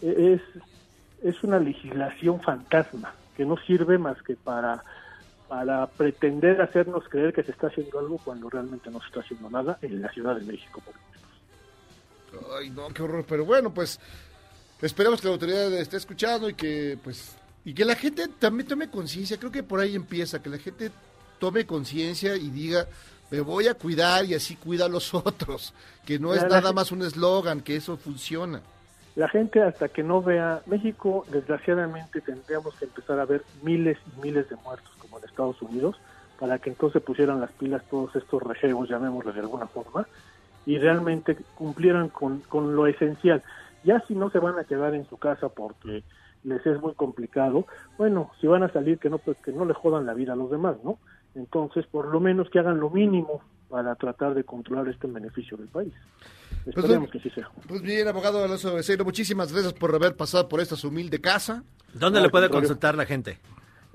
es, 0.00 0.40
es 1.22 1.42
una 1.42 1.58
legislación 1.58 2.40
fantasma 2.40 3.12
que 3.36 3.44
no 3.44 3.56
sirve 3.56 3.98
más 3.98 4.20
que 4.22 4.36
para, 4.36 4.84
para 5.48 5.86
pretender 5.86 6.60
hacernos 6.60 7.08
creer 7.08 7.32
que 7.32 7.42
se 7.42 7.52
está 7.52 7.68
haciendo 7.68 7.98
algo 7.98 8.18
cuando 8.18 8.48
realmente 8.50 8.90
no 8.90 9.00
se 9.00 9.06
está 9.06 9.20
haciendo 9.20 9.50
nada 9.50 9.78
en 9.82 10.00
la 10.00 10.10
Ciudad 10.12 10.36
de 10.36 10.44
México. 10.44 10.80
por 10.80 10.94
Ay, 12.58 12.70
no, 12.70 12.88
qué 12.88 13.02
horror. 13.02 13.24
Pero 13.28 13.44
bueno, 13.44 13.72
pues 13.72 13.98
esperamos 14.80 15.20
que 15.20 15.26
la 15.28 15.34
autoridad 15.34 15.72
esté 15.74 15.96
escuchando 15.96 16.48
y 16.48 16.54
que, 16.54 16.98
pues, 17.02 17.36
y 17.64 17.74
que 17.74 17.84
la 17.84 17.94
gente 17.94 18.28
también 18.38 18.68
tome 18.68 18.90
conciencia. 18.90 19.38
Creo 19.38 19.52
que 19.52 19.62
por 19.62 19.80
ahí 19.80 19.94
empieza, 19.94 20.42
que 20.42 20.50
la 20.50 20.58
gente 20.58 20.90
tome 21.38 21.66
conciencia 21.66 22.36
y 22.36 22.50
diga, 22.50 22.86
me 23.30 23.40
voy 23.40 23.66
a 23.66 23.74
cuidar 23.74 24.24
y 24.24 24.34
así 24.34 24.56
cuida 24.56 24.86
a 24.86 24.88
los 24.88 25.12
otros. 25.14 25.72
Que 26.06 26.18
no 26.18 26.34
es 26.34 26.42
nada 26.48 26.72
más 26.72 26.92
un 26.92 27.02
eslogan, 27.02 27.60
que 27.60 27.76
eso 27.76 27.96
funciona. 27.96 28.62
La 29.14 29.28
gente 29.28 29.62
hasta 29.62 29.88
que 29.88 30.02
no 30.02 30.22
vea 30.22 30.62
México, 30.66 31.26
desgraciadamente 31.30 32.20
tendríamos 32.22 32.74
que 32.76 32.86
empezar 32.86 33.18
a 33.20 33.26
ver 33.26 33.42
miles 33.62 33.98
y 34.06 34.20
miles 34.22 34.48
de 34.48 34.56
muertos 34.56 34.90
como 34.98 35.18
en 35.18 35.24
Estados 35.24 35.60
Unidos 35.60 36.00
para 36.38 36.58
que 36.58 36.70
entonces 36.70 37.02
pusieran 37.02 37.40
las 37.40 37.52
pilas 37.52 37.84
todos 37.90 38.16
estos 38.16 38.42
rejeos, 38.42 38.88
llamémosle 38.88 39.32
de 39.32 39.40
alguna 39.40 39.66
forma, 39.66 40.08
y 40.66 40.78
realmente 40.78 41.36
cumplieran 41.54 42.08
con, 42.08 42.40
con 42.40 42.74
lo 42.74 42.86
esencial. 42.86 43.42
Ya 43.84 44.00
si 44.08 44.14
no 44.14 44.30
se 44.30 44.38
van 44.38 44.58
a 44.58 44.64
quedar 44.64 44.94
en 44.94 45.06
su 45.08 45.18
casa 45.18 45.50
porque 45.50 46.02
les 46.44 46.66
es 46.66 46.80
muy 46.80 46.94
complicado, 46.94 47.66
bueno, 47.98 48.30
si 48.40 48.46
van 48.46 48.62
a 48.62 48.72
salir 48.72 48.98
que 48.98 49.10
no 49.10 49.18
pues, 49.18 49.36
que 49.38 49.52
no 49.52 49.64
le 49.64 49.74
jodan 49.74 50.06
la 50.06 50.14
vida 50.14 50.32
a 50.32 50.36
los 50.36 50.50
demás, 50.50 50.76
¿no? 50.82 50.98
Entonces, 51.34 51.86
por 51.86 52.08
lo 52.08 52.20
menos 52.20 52.48
que 52.50 52.58
hagan 52.58 52.78
lo 52.80 52.90
mínimo 52.90 53.40
para 53.68 53.94
tratar 53.94 54.34
de 54.34 54.44
controlar 54.44 54.88
este 54.88 55.06
beneficio 55.06 55.56
del 55.56 55.68
país. 55.68 55.92
Esperemos 56.66 57.10
que 57.10 57.20
sí 57.20 57.30
sea. 57.30 57.48
Pues 57.66 57.80
bien, 57.82 58.06
abogado 58.06 58.44
Alonso 58.44 58.74
Becerro, 58.74 59.04
muchísimas 59.04 59.52
gracias 59.52 59.72
por 59.72 59.94
haber 59.94 60.14
pasado 60.16 60.48
por 60.48 60.60
esta 60.60 60.76
su 60.76 60.88
humilde 60.88 61.20
casa. 61.20 61.64
¿Dónde 61.94 62.20
No, 62.20 62.26
le 62.26 62.30
puede 62.30 62.46
contrario. 62.46 62.68
consultar 62.68 62.94
la 62.96 63.06
gente? 63.06 63.38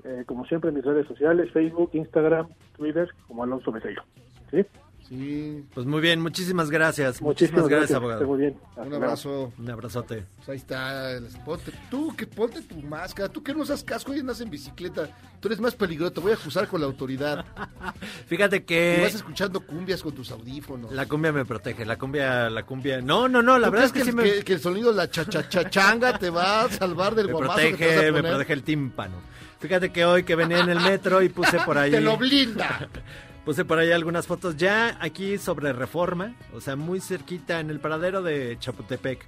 eh, 0.04 0.24
como 0.26 0.44
siempre 0.46 0.70
en 0.70 0.76
mis 0.76 0.84
redes 0.84 1.06
sociales, 1.06 1.50
Facebook, 1.52 1.90
Instagram, 1.92 2.48
Twitter, 2.76 3.08
como 3.26 3.42
Alonso 3.44 3.70
Becerro. 3.72 4.02
¿Sí? 4.50 4.64
Sí. 5.08 5.64
Pues 5.72 5.86
muy 5.86 6.00
bien, 6.02 6.20
muchísimas 6.20 6.70
gracias. 6.70 7.22
Muchísimas 7.22 7.62
Muchísimas 7.62 7.68
gracias, 7.68 7.90
gracias, 7.90 7.96
abogado. 7.96 8.26
muy 8.26 8.38
bien. 8.40 8.56
Hasta 8.70 8.82
Un 8.82 8.94
abrazo. 8.94 9.52
Un 9.58 9.70
abrazote. 9.70 10.24
Pues 10.36 10.48
ahí 10.50 10.56
está. 10.56 11.18
Ponte, 11.46 11.72
tú, 11.90 12.14
que 12.14 12.26
ponte 12.26 12.60
tu 12.60 12.76
máscara. 12.82 13.28
Tú 13.30 13.42
que 13.42 13.54
no 13.54 13.62
usas 13.62 13.82
casco 13.82 14.14
y 14.14 14.20
andas 14.20 14.40
en 14.42 14.50
bicicleta. 14.50 15.08
Tú 15.40 15.48
eres 15.48 15.60
más 15.60 15.74
peligroso. 15.74 16.12
Te 16.12 16.20
voy 16.20 16.32
a 16.32 16.34
acusar 16.34 16.68
con 16.68 16.80
la 16.82 16.86
autoridad. 16.86 17.44
Fíjate 18.26 18.56
Y 18.56 18.60
que 18.60 19.00
vas 19.02 19.14
escuchando 19.14 19.60
cumbias 19.60 20.02
con 20.02 20.12
tus 20.14 20.30
audífonos. 20.30 20.92
la 20.92 21.06
cumbia 21.06 21.32
me 21.32 21.44
protege, 21.46 21.86
la 21.86 21.96
cumbia, 21.96 22.50
la 22.50 22.64
cumbia... 22.64 23.00
No, 23.00 23.28
no, 23.28 23.42
no, 23.42 23.58
la 23.58 23.68
¿Tú 23.68 23.72
verdad 23.72 23.86
es 23.86 23.92
que, 23.92 24.02
sí 24.02 24.10
el, 24.10 24.14
me, 24.16 24.22
que, 24.24 24.44
que 24.44 24.52
el 24.52 24.60
sonido 24.60 24.90
de 24.90 24.96
la 24.96 25.08
chachachachanga 25.10 26.18
te 26.18 26.28
va 26.28 26.62
a 26.64 26.68
salvar 26.70 27.14
del 27.14 27.28
me 27.28 27.32
guamazo 27.32 27.56
que 27.56 27.62
te 27.62 27.70
vas 27.72 27.80
a 27.80 27.86
protege, 27.94 28.12
me 28.12 28.22
protege 28.28 28.52
el 28.52 28.62
tímpano. 28.62 29.14
Fíjate 29.60 29.90
que 29.90 30.04
hoy 30.04 30.22
que 30.24 30.34
venía 30.36 30.60
en 30.60 30.68
el 30.68 30.80
metro 30.80 31.22
y 31.22 31.30
puse 31.30 31.58
por 31.60 31.78
ahí... 31.78 31.90
Te 31.92 32.00
lo 32.00 32.16
blinda. 32.18 32.88
Puse 33.44 33.64
por 33.64 33.78
ahí 33.78 33.90
algunas 33.92 34.26
fotos 34.26 34.56
ya 34.56 34.98
aquí 35.00 35.38
sobre 35.38 35.72
Reforma, 35.72 36.34
o 36.52 36.60
sea, 36.60 36.76
muy 36.76 37.00
cerquita 37.00 37.60
en 37.60 37.70
el 37.70 37.80
paradero 37.80 38.22
de 38.22 38.56
Chapultepec, 38.60 39.24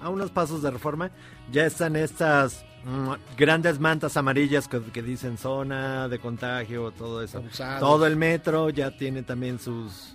a 0.00 0.10
unos 0.10 0.30
pasos 0.30 0.62
de 0.62 0.70
Reforma, 0.70 1.10
ya 1.50 1.66
están 1.66 1.96
estas 1.96 2.64
mm, 2.84 3.12
grandes 3.36 3.80
mantas 3.80 4.16
amarillas 4.16 4.68
que, 4.68 4.80
que 4.80 5.02
dicen 5.02 5.38
zona 5.38 6.08
de 6.08 6.20
contagio, 6.20 6.92
todo 6.92 7.20
eso. 7.22 7.38
Abusados. 7.38 7.80
Todo 7.80 8.06
el 8.06 8.16
metro 8.16 8.70
ya 8.70 8.96
tiene 8.96 9.22
también 9.22 9.58
sus 9.58 10.14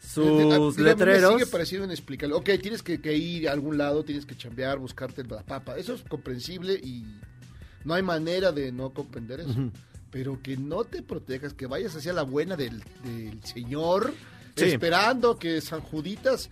sus 0.00 0.26
Diga, 0.26 0.58
Me 0.58 0.90
letreros. 0.90 1.32
sigue 1.34 1.46
pareciendo 1.46 1.86
inexplicable. 1.86 2.34
Ok, 2.34 2.50
tienes 2.60 2.82
que, 2.82 3.00
que 3.00 3.14
ir 3.16 3.48
a 3.48 3.52
algún 3.52 3.78
lado, 3.78 4.04
tienes 4.04 4.26
que 4.26 4.36
chambear, 4.36 4.78
buscarte 4.78 5.24
la 5.24 5.42
papa. 5.42 5.76
Eso 5.76 5.94
es 5.94 6.02
comprensible 6.02 6.74
y 6.74 7.04
no 7.84 7.94
hay 7.94 8.02
manera 8.02 8.52
de 8.52 8.70
no 8.72 8.90
comprender 8.92 9.40
eso. 9.40 9.70
Pero 10.14 10.40
que 10.40 10.56
no 10.56 10.84
te 10.84 11.02
protejas, 11.02 11.54
que 11.54 11.66
vayas 11.66 11.96
hacia 11.96 12.12
la 12.12 12.22
buena 12.22 12.54
del, 12.54 12.84
del 13.02 13.42
Señor, 13.42 14.14
Sí. 14.56 14.66
esperando 14.66 15.36
que 15.40 15.60
San 15.60 15.80
Juditas 15.80 16.50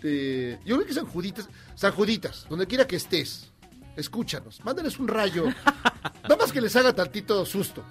te... 0.00 0.60
Yo 0.64 0.76
creo 0.76 0.86
que 0.86 0.94
San 0.94 1.06
Juditas, 1.06 1.48
San 1.74 1.90
Juditas, 1.90 2.46
donde 2.48 2.68
quiera 2.68 2.86
que 2.86 2.94
estés, 2.94 3.50
escúchanos, 3.96 4.64
mándales 4.64 5.00
un 5.00 5.08
rayo. 5.08 5.46
Nada 6.22 6.36
más 6.36 6.52
que 6.52 6.60
les 6.60 6.76
haga 6.76 6.92
tantito 6.92 7.44
susto. 7.44 7.82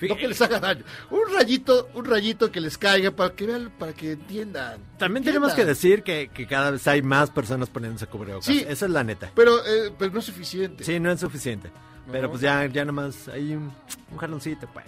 No 0.00 0.16
que 0.16 0.26
les 0.26 0.40
haga 0.40 0.58
daño. 0.58 0.84
Un 1.10 1.34
rayito, 1.34 1.90
un 1.92 2.06
rayito 2.06 2.50
que 2.50 2.62
les 2.62 2.78
caiga 2.78 3.10
para 3.10 3.34
que 3.34 3.44
vean, 3.46 3.70
para 3.78 3.92
que 3.92 4.12
entiendan. 4.12 4.80
También 4.98 5.18
entiendan. 5.18 5.24
tenemos 5.24 5.52
que 5.52 5.66
decir 5.66 6.02
que, 6.02 6.30
que 6.32 6.46
cada 6.46 6.70
vez 6.70 6.86
hay 6.86 7.02
más 7.02 7.30
personas 7.30 7.68
poniéndose 7.68 8.06
cubrebocas. 8.06 8.46
Sí. 8.46 8.64
Esa 8.66 8.86
es 8.86 8.90
la 8.92 9.04
neta. 9.04 9.30
Pero, 9.34 9.58
eh, 9.66 9.92
pero 9.98 10.12
no 10.12 10.20
es 10.20 10.24
suficiente. 10.24 10.82
Sí, 10.84 10.98
no 10.98 11.10
es 11.12 11.20
suficiente. 11.20 11.70
Pero 12.10 12.22
No. 12.24 12.30
pues 12.30 12.40
ya, 12.42 12.66
ya 12.66 12.84
nomás 12.84 13.28
hay 13.28 13.54
un, 13.54 13.72
un 14.12 14.18
jaloncito, 14.18 14.66
pues. 14.72 14.84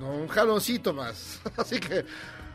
No, 0.00 0.08
un 0.10 0.28
jaloncito 0.28 0.92
más. 0.92 1.40
Así 1.56 1.78
que, 1.78 2.04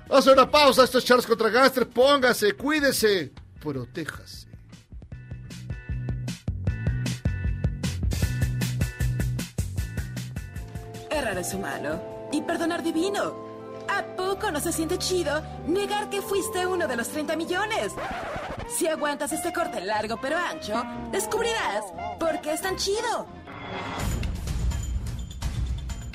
vamos 0.08 0.12
a 0.12 0.18
hacer 0.18 0.34
una 0.34 0.50
pausa. 0.50 0.84
Esto 0.84 0.98
es 0.98 1.06
Charles 1.06 1.26
contra 1.28 1.50
Gangster. 1.50 1.88
Póngase, 1.88 2.54
cuídese, 2.54 3.32
protéjase. 3.60 4.48
Errar 11.10 11.38
es 11.38 11.54
humano. 11.54 12.00
y 12.32 12.42
perdonar 12.42 12.84
divino. 12.84 13.48
¿A 13.90 14.04
poco 14.18 14.52
no 14.52 14.60
se 14.60 14.74
siente 14.74 14.98
chido 14.98 15.42
negar 15.66 16.10
que 16.10 16.22
fuiste 16.22 16.68
uno 16.68 16.88
de 16.88 16.98
los 16.98 17.08
30 17.08 17.38
millones? 17.38 17.94
Si 18.68 18.86
aguantas 18.86 19.32
este 19.32 19.54
corte 19.54 19.80
largo 19.80 20.20
pero 20.22 20.36
ancho, 20.38 20.84
descubrirás 21.12 21.86
por 22.20 22.42
qué 22.42 22.52
es 22.54 22.62
tan 22.62 22.76
chido. 22.76 23.26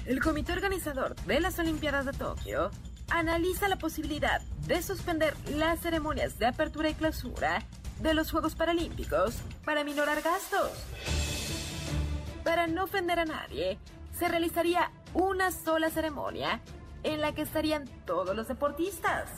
El 0.06 0.20
comité 0.20 0.52
organizador 0.52 1.14
de 1.26 1.40
las 1.40 1.58
Olimpiadas 1.58 2.04
de 2.04 2.12
Tokio 2.12 2.70
analiza 3.08 3.68
la 3.68 3.76
posibilidad 3.76 4.40
de 4.66 4.82
suspender 4.82 5.34
las 5.54 5.80
ceremonias 5.80 6.38
de 6.38 6.46
apertura 6.46 6.90
y 6.90 6.94
clausura 6.94 7.62
de 8.00 8.14
los 8.14 8.30
Juegos 8.30 8.54
Paralímpicos 8.54 9.36
para 9.64 9.84
minorar 9.84 10.22
gastos. 10.22 10.70
Para 12.42 12.66
no 12.66 12.84
ofender 12.84 13.20
a 13.20 13.24
nadie, 13.24 13.78
se 14.18 14.28
realizaría 14.28 14.90
una 15.14 15.52
sola 15.52 15.90
ceremonia 15.90 16.60
en 17.04 17.20
la 17.20 17.32
que 17.32 17.42
estarían 17.42 17.84
todos 18.04 18.34
los 18.34 18.48
deportistas. 18.48 19.28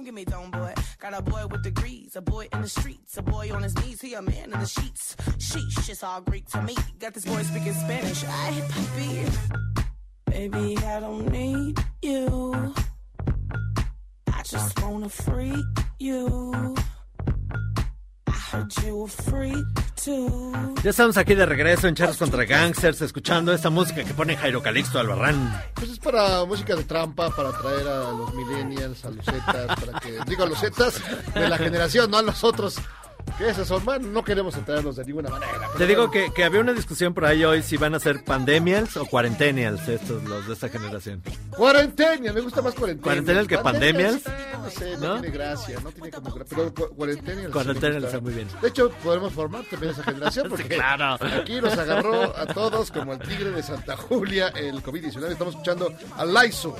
Come 0.00 0.06
get 0.06 0.14
me 0.14 0.24
down, 0.24 0.50
boy. 0.50 0.72
Got 0.98 1.12
a 1.12 1.20
boy 1.20 1.46
with 1.50 1.62
degrees, 1.62 2.16
a 2.16 2.22
boy 2.22 2.48
in 2.54 2.62
the 2.62 2.68
streets, 2.70 3.18
a 3.18 3.22
boy 3.22 3.50
on 3.52 3.62
his 3.62 3.76
knees, 3.76 4.00
he 4.00 4.14
a 4.14 4.22
man 4.22 4.44
in 4.44 4.58
the 4.58 4.64
sheets. 4.64 5.14
Sheesh, 5.36 5.90
it's 5.90 6.02
all 6.02 6.22
Greek 6.22 6.48
to 6.52 6.62
me. 6.62 6.74
Got 6.98 7.12
this 7.12 7.26
boy 7.26 7.42
speaking 7.42 7.74
Spanish. 7.74 8.24
I 8.24 8.50
papi. 8.70 9.60
Baby, 10.24 10.78
I 10.78 11.00
don't 11.00 11.30
need 11.30 11.84
you. 12.00 12.74
I 14.32 14.42
just 14.42 14.82
wanna 14.82 15.10
freak 15.10 15.66
you. 15.98 16.74
Ya 20.82 20.90
estamos 20.90 21.16
aquí 21.16 21.34
de 21.34 21.46
regreso 21.46 21.86
en 21.86 21.94
Charles 21.94 22.16
contra 22.16 22.44
Gangsters, 22.44 23.00
escuchando 23.02 23.52
esta 23.52 23.70
música 23.70 24.02
que 24.02 24.14
pone 24.14 24.36
Jairo 24.36 24.62
Calixto 24.62 24.98
Albarrán. 24.98 25.62
Pues 25.74 25.90
es 25.90 25.98
para 25.98 26.44
música 26.44 26.74
de 26.74 26.84
trampa, 26.84 27.30
para 27.30 27.50
atraer 27.50 27.86
a 27.86 28.10
los 28.12 28.34
millennials, 28.34 29.04
a 29.04 29.10
los 29.10 29.24
zetas, 29.24 29.66
para 29.66 30.00
que, 30.00 30.18
digo, 30.26 30.42
a 30.44 30.46
los 30.46 30.58
zetas 30.58 31.00
de 31.34 31.48
la 31.48 31.58
generación, 31.58 32.10
no 32.10 32.18
a 32.18 32.22
los 32.22 32.42
otros. 32.42 32.78
Que 33.38 33.48
esos 33.50 33.66
son, 33.68 33.84
bueno, 33.84 34.08
no 34.08 34.22
queremos 34.24 34.54
entrarnos 34.56 34.96
de 34.96 35.04
ninguna 35.04 35.30
manera. 35.30 35.52
Te 35.78 35.86
digo 35.86 36.08
bueno. 36.08 36.26
que, 36.28 36.32
que 36.34 36.44
había 36.44 36.60
una 36.60 36.72
discusión 36.72 37.14
por 37.14 37.24
ahí 37.24 37.44
hoy 37.44 37.62
si 37.62 37.76
van 37.76 37.94
a 37.94 38.00
ser 38.00 38.22
pandemials 38.24 38.96
o 38.96 39.06
cuarentenials 39.06 39.88
estos, 39.88 40.22
los 40.24 40.46
de 40.46 40.52
esta 40.54 40.68
generación. 40.68 41.22
Cuarentenia, 41.56 42.32
me 42.32 42.40
gusta 42.40 42.62
más 42.62 42.74
cuarentenia. 42.74 43.02
¿Cuarentenial 43.04 43.46
que 43.46 43.58
pandemias? 43.58 44.20
No 44.62 44.70
sé, 44.70 44.96
no, 44.98 45.14
¿No? 45.14 45.20
tiene 45.20 45.36
gracia, 45.36 45.78
no 45.82 45.90
tiene 45.90 46.10
como 46.10 46.34
Pero 46.34 46.74
cu- 46.74 46.88
cuarentenia. 46.96 47.48
Cuarentenial 47.50 48.04
está 48.04 48.20
muy 48.20 48.32
bien. 48.34 48.48
De 48.60 48.68
hecho, 48.68 48.90
podemos 49.02 49.32
formar 49.32 49.64
también 49.64 49.92
esa 49.92 50.02
generación 50.02 50.48
porque 50.50 50.62
Sí, 50.64 50.68
claro. 50.68 51.18
aquí 51.40 51.60
nos 51.60 51.76
agarró 51.78 52.36
a 52.36 52.46
todos 52.46 52.90
como 52.90 53.12
el 53.14 53.18
tigre 53.20 53.50
de 53.50 53.62
Santa 53.62 53.96
Julia, 53.96 54.48
el 54.48 54.82
COVID-19. 54.82 55.30
Estamos 55.32 55.54
escuchando 55.54 55.92
a 56.16 56.24
Laizo. 56.24 56.76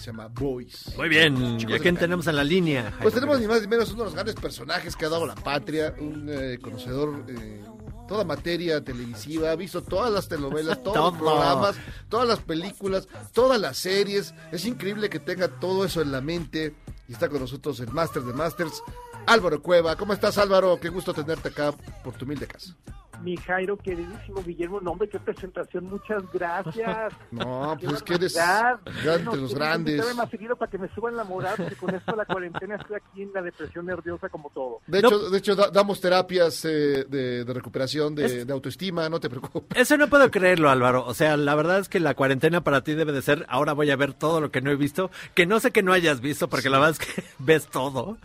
Se 0.00 0.06
llama 0.06 0.28
Boys. 0.28 0.96
Muy 0.96 1.10
bien, 1.10 1.60
¿y 1.60 1.74
a 1.74 1.78
quién 1.78 1.94
tenemos 1.94 2.26
en 2.26 2.36
la 2.36 2.42
línea? 2.42 2.96
Pues 3.02 3.12
tenemos 3.12 3.38
ni 3.38 3.46
más 3.46 3.60
ni 3.60 3.66
menos 3.66 3.90
uno 3.90 3.98
de 3.98 4.04
los 4.06 4.14
grandes 4.14 4.34
personajes 4.34 4.96
que 4.96 5.04
ha 5.04 5.10
dado 5.10 5.26
la 5.26 5.34
patria, 5.34 5.94
un 5.98 6.26
eh, 6.30 6.58
conocedor 6.58 7.26
eh, 7.28 7.62
toda 8.08 8.24
materia 8.24 8.82
televisiva, 8.82 9.50
ha 9.50 9.56
visto 9.56 9.82
todas 9.82 10.10
las 10.10 10.26
telenovelas, 10.26 10.78
todos 10.82 10.94
Todo. 10.96 11.10
los 11.10 11.18
programas, 11.18 11.76
todas 12.08 12.26
las 12.26 12.38
películas, 12.40 13.08
todas 13.32 13.60
las 13.60 13.76
series. 13.76 14.34
Es 14.50 14.64
increíble 14.64 15.10
que 15.10 15.20
tenga 15.20 15.48
todo 15.48 15.84
eso 15.84 16.00
en 16.00 16.12
la 16.12 16.22
mente 16.22 16.74
y 17.06 17.12
está 17.12 17.28
con 17.28 17.40
nosotros 17.40 17.78
el 17.80 17.92
máster 17.92 18.22
de 18.22 18.32
masters, 18.32 18.82
Álvaro 19.30 19.62
Cueva. 19.62 19.96
¿Cómo 19.96 20.12
estás 20.12 20.38
Álvaro? 20.38 20.78
Qué 20.80 20.88
gusto 20.88 21.14
tenerte 21.14 21.48
acá 21.48 21.72
por 22.02 22.14
tu 22.14 22.24
humilde 22.24 22.46
casa. 22.46 22.74
Mi 23.22 23.36
Jairo, 23.36 23.76
queridísimo 23.76 24.42
Guillermo, 24.42 24.80
nombre, 24.80 25.06
qué 25.06 25.18
presentación, 25.20 25.84
muchas 25.84 26.22
gracias. 26.32 27.12
No, 27.30 27.76
pues 27.78 27.92
es 27.96 28.02
que 28.02 28.14
eres 28.14 28.34
grande 28.34 28.80
entre 29.04 29.36
los 29.36 29.50
que 29.52 29.54
grandes. 29.58 30.16
más 30.16 30.30
seguido 30.30 30.56
para 30.56 30.70
que 30.70 30.78
me 30.78 30.88
suban 30.94 31.14
la 31.16 31.24
moral, 31.24 31.52
porque 31.58 31.76
con 31.76 31.94
esto 31.94 32.12
de 32.12 32.16
la 32.16 32.24
cuarentena 32.24 32.76
estoy 32.76 32.96
aquí 32.96 33.20
en 33.22 33.30
la 33.34 33.42
depresión 33.42 33.84
nerviosa 33.84 34.30
como 34.30 34.48
todo. 34.54 34.80
De 34.86 35.00
hecho, 35.00 35.28
de 35.28 35.36
hecho 35.36 35.54
da- 35.54 35.68
damos 35.70 36.00
terapias 36.00 36.64
eh, 36.64 37.04
de, 37.06 37.44
de 37.44 37.52
recuperación 37.52 38.14
de, 38.14 38.24
Es- 38.24 38.46
de 38.46 38.52
autoestima, 38.54 39.06
no 39.10 39.20
te 39.20 39.28
preocupes. 39.28 39.78
Eso 39.78 39.98
no 39.98 40.08
puedo 40.08 40.30
creerlo, 40.30 40.70
Álvaro. 40.70 41.04
O 41.04 41.12
sea, 41.12 41.36
la 41.36 41.54
verdad 41.54 41.78
es 41.80 41.90
que 41.90 42.00
la 42.00 42.14
cuarentena 42.14 42.62
para 42.64 42.82
ti 42.84 42.94
debe 42.94 43.12
de 43.12 43.20
ser, 43.20 43.44
ahora 43.50 43.74
voy 43.74 43.90
a 43.90 43.96
ver 43.96 44.14
todo 44.14 44.40
lo 44.40 44.50
que 44.50 44.62
no 44.62 44.70
he 44.70 44.76
visto, 44.76 45.10
que 45.34 45.44
no 45.44 45.60
sé 45.60 45.72
que 45.72 45.82
no 45.82 45.92
hayas 45.92 46.22
visto, 46.22 46.48
porque 46.48 46.70
la 46.70 46.78
verdad 46.78 46.96
es 46.98 47.06
que 47.06 47.22
ves 47.38 47.66
todo. 47.66 48.16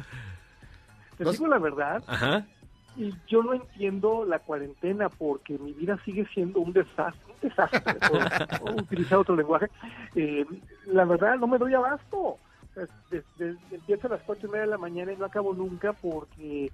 Te 1.18 1.24
digo 1.24 1.47
la 1.47 1.59
verdad, 1.59 2.03
Ajá. 2.07 2.45
y 2.95 3.13
yo 3.28 3.43
no 3.43 3.53
entiendo 3.53 4.26
la 4.26 4.39
cuarentena 4.39 5.09
porque 5.09 5.57
mi 5.57 5.74
vida 5.74 5.97
sigue 6.03 6.26
siendo 6.34 6.59
un 6.59 6.74
desastre, 6.74 7.34
un 7.34 7.49
desastre, 7.49 7.95
por 8.59 8.76
utilizar 8.82 9.20
otro 9.20 9.36
lenguaje. 9.36 9.70
Eh, 10.16 10.45
la 10.88 11.05
verdad, 11.05 11.38
no 11.38 11.47
me 11.47 11.57
doy 11.57 11.74
abasto. 11.74 12.18
O 12.18 12.39
sea, 12.74 12.86
Desde, 13.09 13.57
empiezo 13.72 14.07
a 14.07 14.11
las 14.11 14.22
cuatro 14.24 14.49
y 14.49 14.51
media 14.51 14.66
de 14.66 14.72
la 14.72 14.78
mañana 14.78 15.13
y 15.13 15.18
no 15.18 15.26
acabo 15.26 15.53
nunca 15.53 15.93
porque 15.93 16.72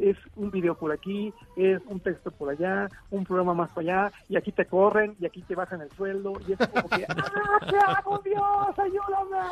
es 0.00 0.16
un 0.34 0.50
video 0.50 0.74
por 0.76 0.90
aquí, 0.90 1.32
es 1.56 1.80
un 1.86 2.00
texto 2.00 2.30
por 2.32 2.50
allá, 2.50 2.88
un 3.10 3.24
programa 3.24 3.54
más 3.54 3.70
para 3.70 3.80
allá, 4.06 4.12
y 4.28 4.36
aquí 4.36 4.50
te 4.50 4.66
corren, 4.66 5.14
y 5.20 5.26
aquí 5.26 5.42
te 5.42 5.54
bajan 5.54 5.80
el 5.82 5.90
sueldo, 5.92 6.32
y 6.48 6.52
es 6.52 6.58
como 6.68 6.88
que, 6.88 7.06
¡ah, 7.08 7.58
qué 7.68 7.76
hago, 7.76 8.18
Dios, 8.24 8.78
ayúdame! 8.78 9.46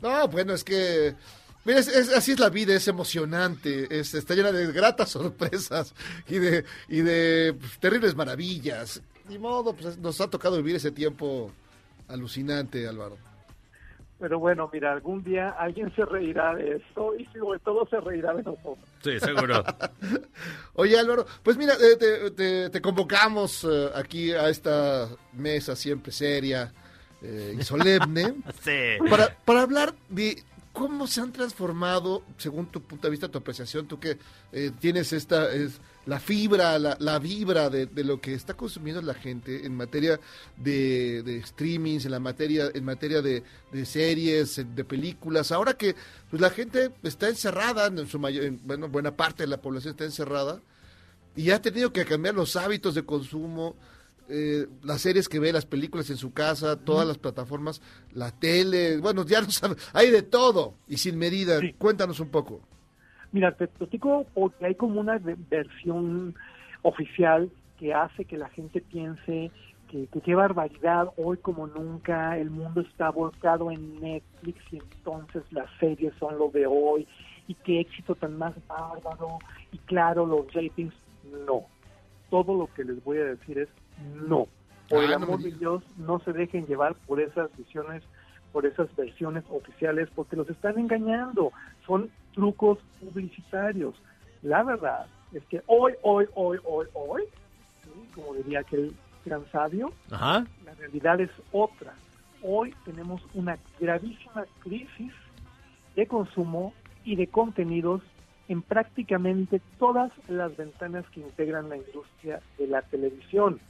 No, 0.00 0.26
bueno, 0.28 0.52
es 0.54 0.64
que. 0.64 1.14
Mira, 1.64 1.78
es- 1.78 1.88
es- 1.88 2.12
así 2.12 2.32
es 2.32 2.40
la 2.40 2.48
vida, 2.50 2.74
es 2.74 2.88
emocionante, 2.88 3.86
es, 4.00 4.14
está 4.14 4.34
llena 4.34 4.50
de 4.52 4.72
gratas 4.72 5.10
sorpresas 5.12 5.94
y 6.28 6.38
de, 6.38 6.64
y 6.88 7.00
de 7.02 7.54
pues, 7.58 7.78
terribles 7.78 8.14
maravillas. 8.16 9.00
Ni 9.28 9.38
modo, 9.38 9.72
pues 9.74 9.98
nos 9.98 10.20
ha 10.20 10.28
tocado 10.28 10.56
vivir 10.56 10.76
ese 10.76 10.90
tiempo 10.90 11.52
alucinante, 12.08 12.86
Álvaro. 12.88 13.16
Pero 14.18 14.38
bueno, 14.38 14.70
mira, 14.72 14.92
algún 14.92 15.24
día 15.24 15.50
alguien 15.50 15.92
se 15.96 16.04
reirá 16.04 16.54
de 16.54 16.76
esto 16.76 17.12
y 17.18 17.24
sobre 17.36 17.58
todo 17.58 17.86
se 17.88 17.98
reirá 18.00 18.32
de 18.34 18.44
nosotros. 18.44 18.78
Sí, 19.02 19.18
seguro. 19.18 19.64
Oye, 20.74 20.96
Álvaro, 20.98 21.26
pues 21.42 21.56
mira, 21.56 21.74
eh, 21.74 21.96
te, 21.96 22.30
te- 22.30 22.70
te 22.70 22.80
convocamos 22.80 23.64
eh, 23.68 23.90
aquí 23.94 24.32
a 24.32 24.48
esta 24.48 25.08
mesa 25.32 25.74
siempre 25.74 26.12
seria 26.12 26.72
eh, 27.20 27.56
y 27.58 27.62
solemne 27.64 28.34
Sí. 28.62 28.98
para, 29.10 29.36
para 29.44 29.62
hablar 29.62 29.94
de 30.08 30.42
cómo 30.72 31.06
se 31.06 31.20
han 31.20 31.32
transformado, 31.32 32.22
según 32.38 32.66
tu 32.66 32.80
punto 32.82 33.06
de 33.06 33.10
vista, 33.10 33.28
tu 33.28 33.38
apreciación, 33.38 33.86
tú 33.86 34.00
que 34.00 34.18
eh, 34.52 34.70
tienes 34.80 35.12
esta, 35.12 35.52
es, 35.52 35.80
la 36.06 36.18
fibra, 36.18 36.78
la, 36.78 36.96
la 36.98 37.18
vibra 37.18 37.68
de, 37.68 37.86
lo 38.02 38.20
que 38.20 38.34
está 38.34 38.54
consumiendo 38.54 39.02
la 39.02 39.14
gente 39.14 39.66
en 39.66 39.76
materia 39.76 40.18
de, 40.56 41.22
de 41.22 41.42
streamings, 41.46 42.06
en 42.06 42.10
la 42.12 42.20
materia, 42.20 42.70
en 42.72 42.84
materia 42.84 43.20
de, 43.22 43.44
de 43.70 43.84
series, 43.86 44.56
de 44.74 44.84
películas. 44.84 45.52
Ahora 45.52 45.74
que 45.74 45.94
pues, 46.30 46.40
la 46.40 46.50
gente 46.50 46.90
está 47.02 47.28
encerrada, 47.28 47.86
en 47.86 48.06
su 48.08 48.18
mayor, 48.18 48.44
en- 48.44 48.60
bueno, 48.64 48.88
buena 48.88 49.14
parte 49.14 49.42
de 49.42 49.48
la 49.48 49.60
población 49.60 49.92
está 49.92 50.04
encerrada 50.04 50.60
y 51.36 51.50
ha 51.50 51.60
tenido 51.62 51.92
que 51.92 52.04
cambiar 52.04 52.34
los 52.34 52.56
hábitos 52.56 52.94
de 52.94 53.04
consumo, 53.04 53.76
eh, 54.28 54.66
las 54.82 55.00
series 55.00 55.28
que 55.28 55.38
ve, 55.38 55.52
las 55.52 55.66
películas 55.66 56.08
en 56.10 56.16
su 56.16 56.32
casa, 56.32 56.76
todas 56.76 57.06
las 57.06 57.18
plataformas, 57.18 57.82
la 58.12 58.30
tele, 58.30 58.98
bueno, 58.98 59.24
ya 59.24 59.40
no 59.40 59.50
sabe, 59.50 59.76
hay 59.92 60.10
de 60.10 60.22
todo 60.22 60.74
y 60.88 60.96
sin 60.96 61.18
medida. 61.18 61.60
Cuéntanos 61.78 62.20
un 62.20 62.30
poco. 62.30 62.60
Mira, 63.32 63.52
te 63.56 63.66
platico 63.66 64.26
porque 64.34 64.66
hay 64.66 64.74
como 64.74 65.00
una 65.00 65.18
ve- 65.18 65.36
versión 65.50 66.34
oficial 66.82 67.50
que 67.78 67.94
hace 67.94 68.24
que 68.24 68.36
la 68.36 68.48
gente 68.50 68.80
piense 68.80 69.50
que, 69.90 70.06
que 70.06 70.20
qué 70.20 70.34
barbaridad, 70.34 71.08
hoy 71.16 71.36
como 71.38 71.66
nunca 71.66 72.38
el 72.38 72.50
mundo 72.50 72.80
está 72.82 73.10
volcado 73.10 73.70
en 73.70 74.00
Netflix 74.00 74.60
y 74.72 74.76
entonces 74.78 75.42
las 75.50 75.68
series 75.78 76.12
son 76.18 76.38
lo 76.38 76.48
de 76.48 76.66
hoy 76.66 77.06
y 77.48 77.54
qué 77.54 77.80
éxito 77.80 78.14
tan 78.14 78.38
más 78.38 78.54
bárbaro 78.68 79.38
y 79.72 79.78
claro, 79.78 80.24
los 80.26 80.52
ratings, 80.52 80.94
no. 81.46 81.62
Todo 82.30 82.56
lo 82.56 82.72
que 82.72 82.84
les 82.84 83.02
voy 83.04 83.18
a 83.18 83.24
decir 83.24 83.58
es 83.58 83.68
no. 84.02 84.46
Por 84.88 85.00
Ah, 85.00 85.04
el 85.04 85.10
no 85.12 85.18
me 85.20 85.24
amor 85.26 85.40
de. 85.40 85.50
Dios, 85.52 85.82
no 85.96 86.18
se 86.20 86.32
dejen 86.32 86.66
llevar 86.66 86.94
por 87.06 87.20
esas 87.20 87.54
visiones, 87.56 88.02
por 88.52 88.66
esas 88.66 88.94
versiones 88.96 89.44
oficiales, 89.50 90.08
porque 90.14 90.36
los 90.36 90.48
están 90.50 90.78
engañando. 90.78 91.52
Son 91.86 92.10
trucos 92.34 92.78
publicitarios. 93.00 93.94
La 94.42 94.62
verdad 94.62 95.06
es 95.32 95.44
que 95.46 95.62
hoy, 95.66 95.94
hoy, 96.02 96.26
hoy, 96.34 96.58
hoy, 96.64 96.86
hoy, 96.94 97.22
¿sí? 97.84 97.90
como 98.14 98.34
diría 98.34 98.60
aquel 98.60 98.92
gran 99.24 99.44
sabio, 99.52 99.92
Ajá. 100.10 100.44
la 100.64 100.74
realidad 100.74 101.20
es 101.20 101.30
otra. 101.52 101.94
Hoy 102.42 102.74
tenemos 102.84 103.22
una 103.34 103.56
gravísima 103.80 104.44
crisis 104.60 105.12
de 105.94 106.06
consumo 106.06 106.74
y 107.04 107.16
de 107.16 107.28
contenidos 107.28 108.02
en 108.48 108.62
prácticamente 108.62 109.60
todas 109.78 110.10
las 110.28 110.56
ventanas 110.56 111.04
que 111.14 111.20
integran 111.20 111.68
la 111.68 111.76
industria 111.76 112.40
de 112.58 112.66
la 112.66 112.82
televisión. 112.82 113.60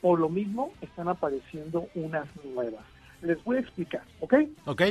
Por 0.00 0.20
lo 0.20 0.28
mismo, 0.28 0.72
están 0.80 1.08
apareciendo 1.08 1.88
unas 1.94 2.26
nuevas. 2.44 2.84
Les 3.22 3.42
voy 3.44 3.56
a 3.56 3.60
explicar, 3.60 4.02
¿ok? 4.20 4.34
Ok. 4.66 4.82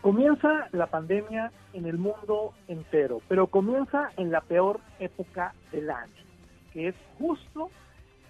Comienza 0.00 0.68
la 0.72 0.86
pandemia 0.86 1.52
en 1.72 1.86
el 1.86 1.98
mundo 1.98 2.52
entero, 2.68 3.20
pero 3.28 3.46
comienza 3.46 4.10
en 4.16 4.30
la 4.30 4.40
peor 4.40 4.80
época 4.98 5.54
del 5.72 5.90
año, 5.90 6.12
que 6.72 6.88
es 6.88 6.94
justo 7.18 7.70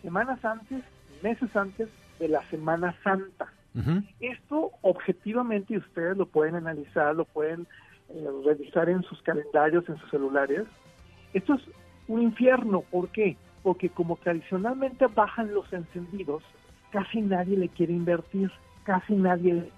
semanas 0.03 0.43
antes, 0.45 0.83
meses 1.23 1.55
antes 1.55 1.89
de 2.19 2.29
la 2.29 2.49
Semana 2.51 2.95
Santa. 3.03 3.53
Esto 4.21 4.71
objetivamente 4.81 5.77
ustedes 5.77 6.17
lo 6.17 6.25
pueden 6.25 6.55
analizar, 6.55 7.15
lo 7.15 7.27
pueden 7.27 7.67
eh, 8.09 8.27
revisar 8.47 8.89
en 8.89 9.03
sus 9.03 9.21
calendarios, 9.21 9.87
en 9.91 9.99
sus 9.99 10.11
celulares. 10.11 10.63
Esto 11.35 11.55
es 11.55 11.63
un 12.09 12.23
infierno. 12.23 12.81
¿Por 12.91 13.11
qué? 13.11 13.37
Porque 13.67 13.89
como 13.89 14.15
tradicionalmente 14.15 15.09
bajan 15.09 15.53
los 15.53 15.73
encendidos, 15.73 16.45
casi 16.93 17.21
nadie 17.21 17.57
le 17.57 17.69
quiere 17.69 17.93
invertir, 17.93 18.49
casi 18.85 19.13
nadie. 19.17 19.73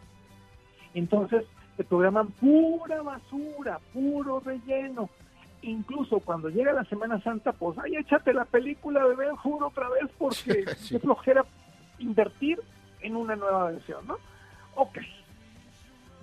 Entonces 0.93 1.47
se 1.75 1.85
programan 1.85 2.27
pura 2.33 3.01
basura, 3.01 3.81
puro 3.95 4.41
relleno. 4.41 5.09
Incluso 5.63 6.21
cuando 6.21 6.51
llega 6.51 6.75
la 6.75 6.85
Semana 6.85 7.19
Santa, 7.23 7.53
pues, 7.53 7.79
ay, 7.79 7.97
échate 7.97 8.35
la 8.35 8.45
película 8.45 9.03
de 9.09 9.17
Ben 9.17 9.31
Hur 9.43 9.65
otra 9.65 9.89
vez 9.89 10.11
porque 10.19 10.67
Sí. 10.77 10.91
qué 10.91 10.99
flojera 10.99 11.47
invertir 11.99 12.61
en 13.01 13.17
una 13.17 13.37
nueva 13.37 13.71
versión, 13.71 14.07
¿no? 14.07 14.19
Ok. 14.75 14.99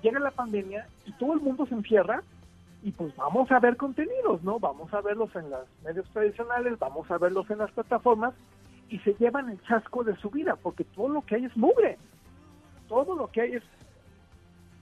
Llega 0.03 0.19
la 0.19 0.29
pandemia 0.29 0.87
y 1.07 1.13
todo 1.13 1.33
el 1.33 1.39
mundo 1.39 1.65
se 1.65 1.73
encierra 1.73 2.21
y 2.85 2.91
pues 2.91 3.15
vamos 3.15 3.51
a 3.51 3.59
ver 3.59 3.77
contenidos, 3.77 4.43
¿no? 4.43 4.59
Vamos 4.59 4.93
a 4.93 5.01
verlos 5.01 5.35
en 5.35 5.49
los 5.49 5.65
medios 5.83 6.07
tradicionales, 6.11 6.77
vamos 6.77 7.09
a 7.09 7.17
verlos 7.17 7.49
en 7.49 7.57
las 7.57 7.71
plataformas 7.71 8.35
y 8.89 8.99
se 8.99 9.15
llevan 9.15 9.49
el 9.49 9.59
chasco 9.63 10.03
de 10.03 10.15
su 10.17 10.29
vida 10.29 10.55
porque 10.55 10.83
todo 10.83 11.09
lo 11.09 11.23
que 11.23 11.33
hay 11.33 11.45
es 11.45 11.57
mugre. 11.57 11.97
Todo 12.87 13.15
lo 13.15 13.31
que 13.31 13.41
hay 13.41 13.53
es... 13.53 13.63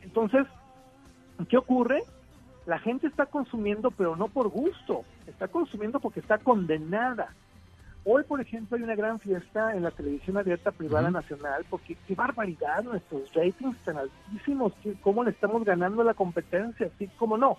Entonces, 0.02 0.46
¿qué 1.48 1.56
ocurre? 1.56 2.04
La 2.66 2.78
gente 2.78 3.08
está 3.08 3.26
consumiendo, 3.26 3.90
pero 3.90 4.18
no 4.18 4.28
por 4.28 4.50
gusto, 4.50 5.06
está 5.26 5.48
consumiendo 5.48 6.02
porque 6.02 6.20
está 6.20 6.40
condenada. 6.40 7.34
Hoy, 8.04 8.24
por 8.24 8.42
ejemplo, 8.42 8.76
hay 8.76 8.84
una 8.84 8.96
gran 8.96 9.18
fiesta 9.22 9.78
en 9.78 9.84
la 9.84 9.92
televisión 9.92 10.36
abierta 10.36 10.72
privada 10.72 11.10
nacional, 11.10 11.66
porque 11.70 11.96
qué 12.06 12.16
barbaridad, 12.16 12.84
nuestros 12.84 13.34
ratings 13.34 13.78
tan 13.86 13.96
altísimos, 13.98 14.74
cómo 15.02 15.24
le 15.24 15.32
estamos 15.32 15.64
ganando 15.64 16.04
la 16.04 16.14
competencia, 16.14 16.92
así 16.94 17.08
como 17.18 17.38
no. 17.38 17.56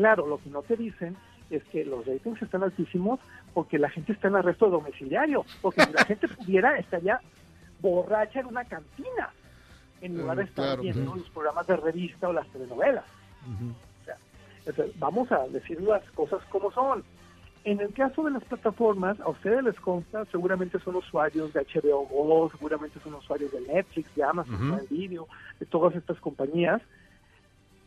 Claro, 0.00 0.26
lo 0.26 0.38
que 0.38 0.48
no 0.48 0.62
te 0.62 0.78
dicen 0.78 1.14
es 1.50 1.62
que 1.64 1.84
los 1.84 2.06
ratings 2.06 2.40
están 2.40 2.62
altísimos 2.62 3.20
porque 3.52 3.78
la 3.78 3.90
gente 3.90 4.14
está 4.14 4.28
en 4.28 4.36
arresto 4.36 4.70
domiciliario, 4.70 5.44
porque 5.60 5.82
si 5.82 5.92
la 5.92 6.04
gente 6.06 6.26
pudiera, 6.38 6.78
estaría 6.78 7.20
borracha 7.82 8.40
en 8.40 8.46
una 8.46 8.64
cantina, 8.64 9.28
en 10.00 10.16
lugar 10.16 10.38
de 10.38 10.44
estar 10.44 10.64
claro, 10.64 10.82
viendo 10.82 11.16
los 11.16 11.28
programas 11.28 11.66
de 11.66 11.76
revista 11.76 12.30
o 12.30 12.32
las 12.32 12.48
telenovelas. 12.48 13.04
O 13.42 14.04
sea, 14.06 14.16
entonces, 14.64 14.98
vamos 14.98 15.30
a 15.32 15.46
decir 15.48 15.78
las 15.82 16.02
cosas 16.12 16.42
como 16.48 16.72
son. 16.72 17.04
En 17.64 17.78
el 17.82 17.92
caso 17.92 18.24
de 18.24 18.30
las 18.30 18.44
plataformas, 18.44 19.20
a 19.20 19.28
ustedes 19.28 19.62
les 19.62 19.78
consta, 19.80 20.24
seguramente 20.32 20.78
son 20.78 20.96
usuarios 20.96 21.52
de 21.52 21.60
HBO 21.60 22.06
Go, 22.06 22.50
seguramente 22.52 22.98
son 23.00 23.16
usuarios 23.16 23.52
de 23.52 23.60
Netflix, 23.60 24.14
de 24.14 24.24
Amazon 24.24 24.80
Video, 24.88 25.28
de 25.58 25.66
todas 25.66 25.94
estas 25.94 26.18
compañías. 26.20 26.80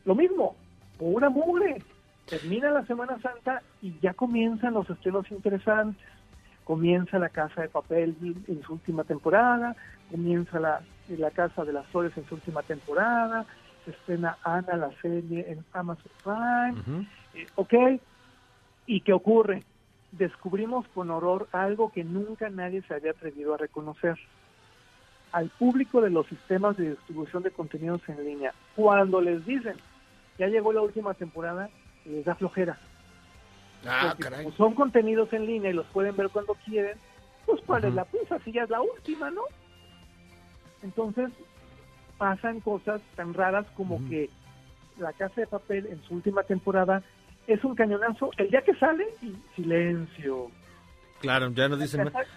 Lo 0.05 0.13
mismo, 0.13 0.55
pura 0.99 1.27
mugre. 1.31 1.81
Termina 2.27 2.71
la 2.71 2.85
Semana 2.85 3.19
Santa 3.19 3.61
y 3.81 3.99
ya 3.99 4.13
comienzan 4.13 4.73
los 4.73 4.89
estrenos 4.89 5.29
interesantes. 5.31 6.07
Comienza 6.63 7.19
La 7.19 7.29
Casa 7.29 7.61
de 7.61 7.67
Papel 7.67 8.15
en 8.47 8.61
su 8.63 8.73
última 8.73 9.03
temporada, 9.03 9.75
comienza 10.09 10.61
la, 10.61 10.81
la 11.09 11.29
Casa 11.31 11.65
de 11.65 11.73
las 11.73 11.85
Flores 11.87 12.15
en 12.15 12.25
su 12.25 12.35
última 12.35 12.61
temporada, 12.63 13.45
se 13.83 13.91
estrena 13.91 14.37
Ana, 14.43 14.77
la 14.77 14.91
serie 15.01 15.45
en 15.51 15.65
Amazon 15.73 16.11
Prime. 16.23 17.07
Eh, 17.33 17.47
ok, 17.55 17.73
¿y 18.85 19.01
qué 19.01 19.11
ocurre? 19.11 19.63
Descubrimos 20.13 20.87
con 20.89 21.11
horror 21.11 21.49
algo 21.51 21.91
que 21.91 22.05
nunca 22.05 22.49
nadie 22.49 22.81
se 22.83 22.93
había 22.93 23.11
atrevido 23.11 23.55
a 23.55 23.57
reconocer. 23.57 24.17
Al 25.33 25.49
público 25.49 25.99
de 25.99 26.11
los 26.11 26.27
sistemas 26.27 26.77
de 26.77 26.91
distribución 26.91 27.43
de 27.43 27.51
contenidos 27.51 28.07
en 28.07 28.23
línea, 28.23 28.53
cuando 28.75 29.19
les 29.19 29.45
dicen, 29.45 29.75
ya 30.37 30.47
llegó 30.47 30.71
la 30.71 30.81
última 30.81 31.13
temporada, 31.13 31.69
les 32.05 32.25
da 32.25 32.35
flojera. 32.35 32.77
Ah, 33.85 34.15
caray. 34.17 34.45
como 34.45 34.55
son 34.55 34.73
contenidos 34.75 35.31
en 35.33 35.45
línea 35.45 35.71
y 35.71 35.73
los 35.73 35.85
pueden 35.87 36.15
ver 36.15 36.29
cuando 36.29 36.53
quieren, 36.65 36.97
pues 37.45 37.61
cuál 37.65 37.83
es 37.83 37.93
la 37.93 38.05
prisa, 38.05 38.39
si 38.39 38.51
ya 38.51 38.63
es 38.63 38.69
la 38.69 38.81
última, 38.81 39.29
¿no? 39.29 39.41
Entonces 40.81 41.31
pasan 42.17 42.61
cosas 42.61 43.01
tan 43.15 43.33
raras 43.33 43.65
como 43.75 43.99
que 44.09 44.29
La 44.97 45.11
Casa 45.13 45.41
de 45.41 45.47
Papel 45.47 45.87
en 45.87 46.01
su 46.03 46.15
última 46.15 46.43
temporada 46.43 47.03
es 47.47 47.63
un 47.63 47.75
cañonazo 47.75 48.31
el 48.37 48.49
día 48.49 48.61
que 48.61 48.73
sale 48.75 49.05
y 49.21 49.35
silencio. 49.55 50.49
Claro, 51.19 51.51
ya 51.51 51.67
nos 51.67 51.79
dicen. 51.79 52.05
Casa, 52.05 52.29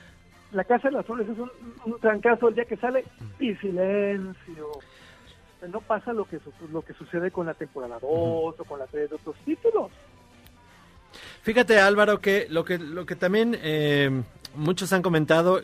la 0.53 0.65
Casa 0.65 0.89
de 0.89 0.95
las 0.95 1.07
Flores 1.07 1.29
es 1.29 1.39
un, 1.39 1.51
un 1.85 2.01
trancazo 2.01 2.49
el 2.49 2.55
día 2.55 2.65
que 2.65 2.77
sale 2.77 3.05
y 3.39 3.55
silencio. 3.57 4.71
No 5.69 5.81
pasa 5.81 6.13
lo 6.13 6.25
que, 6.27 6.39
lo 6.73 6.83
que 6.83 6.93
sucede 6.95 7.31
con 7.31 7.47
la 7.47 7.55
temporada 7.55 7.99
2 8.01 8.11
o 8.11 8.55
con 8.69 8.79
la 8.79 8.87
serie 8.89 9.09
de 9.09 9.15
otros 9.15 9.37
títulos. 9.45 9.91
Fíjate 11.43 11.79
Álvaro 11.81 12.21
que 12.21 12.47
lo 12.51 12.65
que 12.65 12.79
lo 12.79 13.07
que 13.07 13.17
también 13.17 13.57
eh, 13.63 14.23
muchos 14.55 14.93
han 14.93 15.03
comentado 15.03 15.61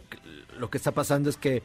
lo 0.59 0.70
que 0.70 0.78
está 0.78 0.92
pasando 0.92 1.28
es 1.28 1.36
que 1.36 1.62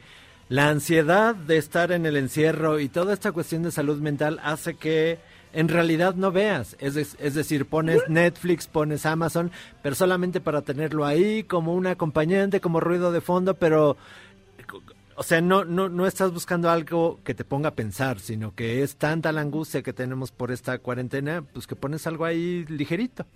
la 0.48 0.68
ansiedad 0.68 1.34
de 1.34 1.56
estar 1.58 1.92
en 1.92 2.04
el 2.06 2.16
encierro 2.16 2.80
y 2.80 2.88
toda 2.88 3.12
esta 3.14 3.32
cuestión 3.32 3.62
de 3.62 3.70
salud 3.70 4.00
mental 4.00 4.40
hace 4.42 4.74
que 4.74 5.18
en 5.52 5.68
realidad 5.68 6.14
no 6.14 6.30
veas, 6.30 6.76
es, 6.78 6.94
de- 6.94 7.02
es 7.26 7.34
decir, 7.34 7.66
pones 7.66 8.02
Netflix, 8.08 8.66
pones 8.66 9.06
Amazon, 9.06 9.50
pero 9.82 9.94
solamente 9.94 10.40
para 10.40 10.60
tenerlo 10.62 11.06
ahí 11.06 11.42
como 11.44 11.74
un 11.74 11.86
acompañante, 11.86 12.60
como 12.60 12.80
ruido 12.80 13.12
de 13.12 13.20
fondo, 13.22 13.54
pero 13.54 13.96
o 15.18 15.22
sea, 15.22 15.40
no, 15.40 15.64
no, 15.64 15.88
no 15.88 16.06
estás 16.06 16.32
buscando 16.32 16.70
algo 16.70 17.18
que 17.24 17.34
te 17.34 17.44
ponga 17.44 17.70
a 17.70 17.74
pensar, 17.74 18.18
sino 18.20 18.54
que 18.54 18.82
es 18.82 18.96
tanta 18.96 19.32
la 19.32 19.40
angustia 19.40 19.82
que 19.82 19.92
tenemos 19.92 20.30
por 20.32 20.50
esta 20.50 20.78
cuarentena, 20.78 21.42
pues 21.52 21.66
que 21.66 21.76
pones 21.76 22.06
algo 22.06 22.24
ahí 22.24 22.64
ligerito. 22.68 23.26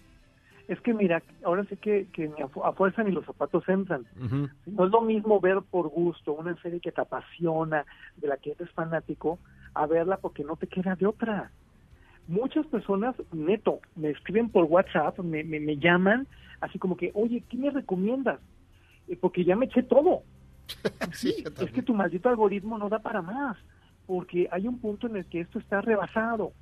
Es 0.69 0.81
que 0.81 0.95
mira, 0.95 1.23
ahora 1.45 1.65
sí 1.69 1.77
que, 1.77 2.07
que 2.13 2.29
ni 2.29 2.41
a, 2.41 2.49
fu- 2.49 2.65
a 2.65 2.73
fuerza 2.73 3.03
ni 3.03 3.11
los 3.11 3.27
zapatos 3.27 3.69
entran. 3.69 4.07
No 4.65 4.85
es 4.87 4.91
lo 4.93 5.01
mismo 5.03 5.41
ver 5.41 5.59
por 5.71 5.89
gusto 5.89 6.33
una 6.33 6.55
serie 6.63 6.81
que 6.81 6.93
te 6.93 7.01
apasiona, 7.01 7.85
de 8.17 8.29
la 8.29 8.37
que 8.37 8.53
eres 8.53 8.71
fanático, 8.71 9.39
a 9.75 9.87
verla 9.87 10.19
porque 10.19 10.45
no 10.45 10.57
te 10.57 10.69
queda 10.69 10.95
de 10.95 11.07
otra. 11.07 11.51
Muchas 12.29 12.65
personas, 12.67 13.17
neto, 13.33 13.81
me 13.97 14.11
escriben 14.11 14.49
por 14.51 14.65
WhatsApp, 14.65 15.19
me, 15.19 15.43
me, 15.43 15.59
me 15.59 15.77
llaman, 15.79 16.29
así 16.61 16.79
como 16.79 16.97
que, 16.97 17.11
oye, 17.15 17.43
¿qué 17.51 17.57
me 17.57 17.71
recomiendas? 17.71 18.39
Eh, 19.09 19.19
Porque 19.21 19.45
ya 19.45 19.57
me 19.57 19.67
eché 19.67 19.83
todo. 19.83 20.23
Sí, 21.15 21.45
es 21.61 21.71
que 21.73 21.83
tu 21.83 21.95
maldito 21.95 22.29
algoritmo 22.29 22.79
no 22.79 22.89
da 22.89 22.99
para 22.99 23.23
más, 23.23 23.57
porque 24.07 24.49
hay 24.51 24.67
un 24.67 24.79
punto 24.79 25.07
en 25.07 25.17
el 25.17 25.27
que 25.27 25.41
esto 25.41 25.59
está 25.59 25.81
rebasado. 25.81 26.53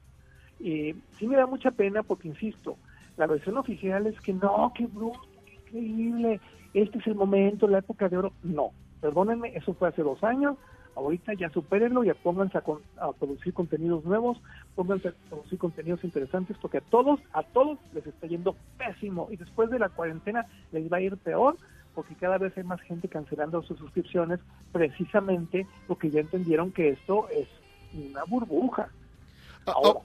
Eh, 0.58 0.94
sí 1.18 1.26
me 1.26 1.36
da 1.36 1.46
mucha 1.46 1.70
pena 1.70 2.02
porque, 2.02 2.28
insisto, 2.28 2.76
la 3.16 3.26
versión 3.26 3.56
oficial 3.58 4.06
es 4.06 4.20
que 4.20 4.32
no, 4.32 4.72
qué 4.74 4.86
bruto, 4.86 5.20
qué 5.46 5.54
increíble, 5.78 6.40
este 6.74 6.98
es 6.98 7.06
el 7.06 7.14
momento, 7.14 7.66
la 7.68 7.78
época 7.78 8.08
de 8.08 8.18
oro. 8.18 8.32
No, 8.42 8.72
perdónenme, 9.00 9.56
eso 9.56 9.72
fue 9.74 9.88
hace 9.88 10.02
dos 10.02 10.22
años, 10.24 10.56
ahorita 10.96 11.32
ya 11.34 11.48
supérenlo, 11.50 12.04
ya 12.04 12.14
pónganse 12.14 12.58
a, 12.58 12.60
con- 12.60 12.82
a 12.98 13.12
producir 13.12 13.54
contenidos 13.54 14.04
nuevos, 14.04 14.38
pónganse 14.74 15.08
a 15.08 15.12
producir 15.28 15.58
contenidos 15.58 16.04
interesantes, 16.04 16.56
porque 16.60 16.78
a 16.78 16.82
todos, 16.82 17.20
a 17.32 17.42
todos 17.42 17.78
les 17.94 18.06
está 18.06 18.26
yendo 18.26 18.56
pésimo 18.76 19.28
y 19.30 19.36
después 19.36 19.70
de 19.70 19.78
la 19.78 19.88
cuarentena 19.88 20.46
les 20.72 20.92
va 20.92 20.98
a 20.98 21.00
ir 21.00 21.16
peor 21.16 21.56
porque 21.94 22.14
cada 22.14 22.38
vez 22.38 22.56
hay 22.56 22.64
más 22.64 22.80
gente 22.82 23.08
cancelando 23.08 23.62
sus 23.62 23.78
suscripciones 23.78 24.40
precisamente 24.72 25.66
porque 25.86 26.10
ya 26.10 26.20
entendieron 26.20 26.72
que 26.72 26.90
esto 26.90 27.28
es 27.30 27.48
una 27.92 28.24
burbuja. 28.24 28.88
Ahora, 29.66 30.00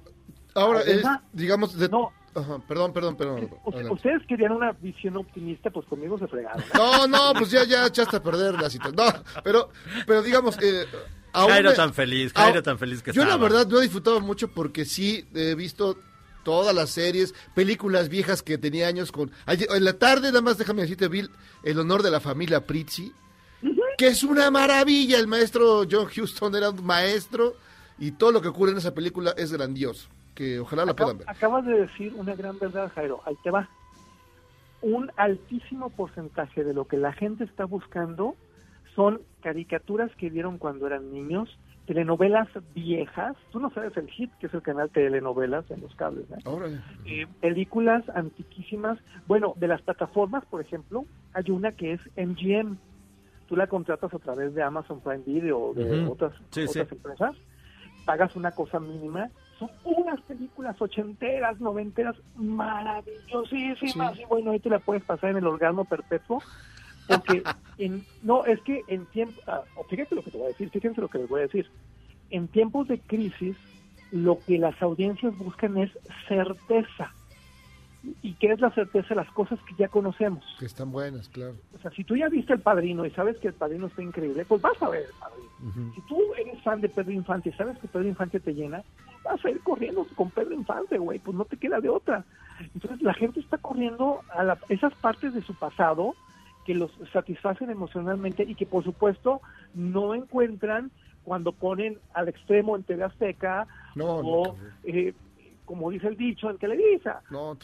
Ahora, 0.55 0.81
es, 0.81 1.03
digamos, 1.33 1.77
de... 1.77 1.89
no. 1.89 2.11
Ajá, 2.33 2.59
perdón, 2.67 2.91
perdón, 2.91 3.15
perdón. 3.15 3.49
adelante. 3.65 3.93
ustedes 3.93 4.21
querían 4.27 4.51
una 4.51 4.73
visión 4.73 5.15
optimista, 5.15 5.69
pues 5.69 5.85
conmigo 5.87 6.19
se 6.19 6.27
fregaron. 6.27 6.61
No, 6.73 7.07
no, 7.07 7.33
pues 7.37 7.49
ya, 7.49 7.63
ya 7.63 7.85
echaste 7.85 8.17
a 8.17 8.21
perder 8.23 8.55
la 8.55 8.69
situación. 8.69 8.97
No, 8.97 9.23
pero, 9.41 9.69
pero 10.05 10.21
digamos, 10.21 10.57
eh, 10.61 10.85
aún 11.31 11.49
Jairo 11.49 11.69
me- 11.69 11.75
tan 11.77 11.93
feliz, 11.93 12.33
Jairo 12.33 12.61
tan 12.61 12.77
feliz 12.77 13.01
que 13.01 13.13
Yo 13.13 13.23
la 13.23 13.37
verdad 13.37 13.65
no 13.67 13.79
he 13.79 13.83
disfrutado 13.83 14.19
mucho 14.19 14.49
porque 14.49 14.83
sí 14.83 15.25
he 15.33 15.55
visto 15.55 15.97
todas 16.45 16.73
las 16.73 16.91
series, 16.91 17.35
películas 17.53 18.07
viejas 18.07 18.41
que 18.41 18.57
tenía 18.57 18.87
años 18.87 19.11
con... 19.11 19.29
ayer- 19.45 19.67
En 19.75 19.83
la 19.83 19.93
tarde, 19.99 20.29
nada 20.29 20.39
más 20.41 20.57
déjame 20.57 20.83
decirte, 20.83 21.09
vi 21.09 21.27
El 21.63 21.79
honor 21.79 22.01
de 22.03 22.11
la 22.11 22.21
familia 22.21 22.65
Prizzi, 22.65 23.11
que 23.97 24.07
es 24.07 24.23
una 24.23 24.49
maravilla. 24.51 25.19
El 25.19 25.27
maestro 25.27 25.83
John 25.91 26.07
Huston 26.15 26.55
era 26.55 26.69
un 26.69 26.85
maestro 26.85 27.55
y 27.99 28.11
todo 28.11 28.31
lo 28.31 28.41
que 28.41 28.47
ocurre 28.47 28.71
en 28.71 28.77
esa 28.77 28.93
película 28.93 29.33
es 29.35 29.51
grandioso. 29.51 30.07
Que 30.33 30.59
ojalá 30.59 30.85
la 30.85 30.91
Acab- 30.93 30.95
puedan 30.97 31.17
ver. 31.17 31.29
Acabas 31.29 31.65
de 31.65 31.73
decir 31.81 32.13
una 32.15 32.33
gran 32.35 32.57
verdad, 32.59 32.89
Jairo. 32.95 33.21
Ahí 33.25 33.35
te 33.43 33.49
va. 33.51 33.69
Un 34.81 35.11
altísimo 35.17 35.89
porcentaje 35.89 36.63
de 36.63 36.73
lo 36.73 36.85
que 36.85 36.97
la 36.97 37.11
gente 37.13 37.43
está 37.43 37.65
buscando 37.65 38.35
son 38.95 39.21
caricaturas 39.41 40.11
que 40.17 40.29
vieron 40.29 40.57
cuando 40.57 40.85
eran 40.87 41.11
niños 41.13 41.49
telenovelas 41.85 42.47
viejas, 42.73 43.35
tú 43.51 43.59
no 43.59 43.69
sabes 43.71 43.95
el 43.97 44.09
hit 44.09 44.31
que 44.39 44.47
es 44.47 44.53
el 44.53 44.61
canal 44.61 44.89
telenovelas 44.89 45.69
en 45.71 45.81
los 45.81 45.93
cables, 45.95 46.25
¿eh? 46.31 46.39
Órale. 46.45 46.79
Eh, 47.05 47.27
películas 47.41 48.03
antiquísimas, 48.15 48.97
bueno, 49.27 49.53
de 49.57 49.67
las 49.67 49.81
plataformas, 49.81 50.43
por 50.45 50.61
ejemplo, 50.61 51.05
hay 51.33 51.51
una 51.51 51.71
que 51.73 51.93
es 51.93 52.01
MGM, 52.17 52.77
tú 53.47 53.55
la 53.55 53.67
contratas 53.67 54.13
a 54.13 54.19
través 54.19 54.53
de 54.55 54.63
Amazon 54.63 54.99
Prime 55.01 55.23
Video 55.25 55.59
o 55.59 55.73
de 55.73 56.05
otras, 56.07 56.33
Sí, 56.51 56.63
otras 56.63 56.87
sí. 56.89 56.95
empresas, 56.95 57.35
pagas 58.05 58.35
una 58.35 58.51
cosa 58.51 58.79
mínima, 58.79 59.29
son 59.59 59.69
unas 59.85 60.19
películas 60.21 60.81
ochenteras, 60.81 61.59
noventeras, 61.61 62.15
maravillosísimas, 62.35 64.19
y 64.19 64.25
bueno, 64.25 64.51
ahí 64.51 64.59
te 64.59 64.69
la 64.69 64.79
puedes 64.79 65.03
pasar 65.03 65.31
en 65.31 65.37
el 65.37 65.47
orgasmo 65.47 65.85
perpetuo, 65.85 66.41
porque 67.07 67.43
en, 67.77 68.03
no, 68.23 68.45
es 68.45 68.59
que 68.61 68.81
en 68.87 69.05
tiempo, 69.07 69.39
ah, 69.47 69.61
fíjate 69.89 70.15
lo 70.15 70.23
que 70.23 70.31
te 70.31 70.37
voy 70.37 70.45
a 70.47 70.49
decir, 70.49 70.69
fíjense 70.69 71.01
lo 71.01 71.07
que 71.07 71.19
les 71.19 71.29
voy 71.29 71.39
a 71.39 71.43
decir, 71.43 71.69
en 72.31 72.47
tiempos 72.47 72.87
de 72.87 72.99
crisis, 72.99 73.55
lo 74.11 74.39
que 74.45 74.57
las 74.57 74.81
audiencias 74.81 75.37
buscan 75.37 75.77
es 75.77 75.91
certeza. 76.27 77.13
¿Y 78.21 78.33
qué 78.35 78.51
es 78.51 78.59
la 78.61 78.69
certeza? 78.69 79.15
Las 79.15 79.29
cosas 79.31 79.57
que 79.67 79.73
ya 79.79 79.87
conocemos. 79.87 80.43
Que 80.59 80.67
están 80.67 80.91
buenas, 80.91 81.27
claro. 81.29 81.55
O 81.75 81.79
sea, 81.79 81.89
si 81.91 82.03
tú 82.03 82.15
ya 82.15 82.29
viste 82.29 82.53
El 82.53 82.59
Padrino 82.59 83.03
y 83.05 83.09
sabes 83.11 83.35
que 83.37 83.47
El 83.47 83.55
Padrino 83.55 83.87
está 83.87 84.03
increíble, 84.03 84.45
pues 84.45 84.61
vas 84.61 84.79
a 84.81 84.89
ver 84.89 85.05
El 85.05 85.19
Padrino. 85.19 85.93
Si 85.95 86.01
tú 86.01 86.19
eres 86.37 86.61
fan 86.61 86.81
de 86.81 86.89
Pedro 86.89 87.11
Infante 87.11 87.49
y 87.49 87.53
sabes 87.53 87.79
que 87.79 87.87
Pedro 87.87 88.07
Infante 88.07 88.39
te 88.39 88.53
llena, 88.53 88.83
vas 89.23 89.43
a 89.43 89.49
ir 89.49 89.59
corriendo 89.61 90.05
con 90.13 90.29
Pedro 90.29 90.53
Infante, 90.53 90.99
güey, 90.99 91.17
pues 91.17 91.35
no 91.35 91.45
te 91.45 91.57
queda 91.57 91.79
de 91.81 91.89
otra. 91.89 92.23
Entonces 92.75 93.01
la 93.01 93.15
gente 93.15 93.39
está 93.39 93.57
corriendo 93.57 94.21
a 94.29 94.43
la- 94.43 94.59
esas 94.69 94.93
partes 94.95 95.33
de 95.33 95.41
su 95.41 95.55
pasado 95.55 96.13
que 96.65 96.73
los 96.73 96.91
satisfacen 97.13 97.69
emocionalmente 97.69 98.43
y 98.43 98.55
que 98.55 98.65
por 98.65 98.83
supuesto 98.83 99.41
no 99.73 100.13
encuentran 100.15 100.91
cuando 101.23 101.51
ponen 101.53 101.99
al 102.13 102.27
extremo 102.27 102.75
en 102.75 102.83
TV 102.83 103.03
Azteca 103.03 103.67
No, 103.95 104.15
o, 104.17 104.55
eh, 104.83 105.13
como 105.65 105.89
dice 105.91 106.07
el 106.07 106.17
dicho, 106.17 106.49
en 106.49 106.57
Televisa. 106.57 107.21
No. 107.29 107.57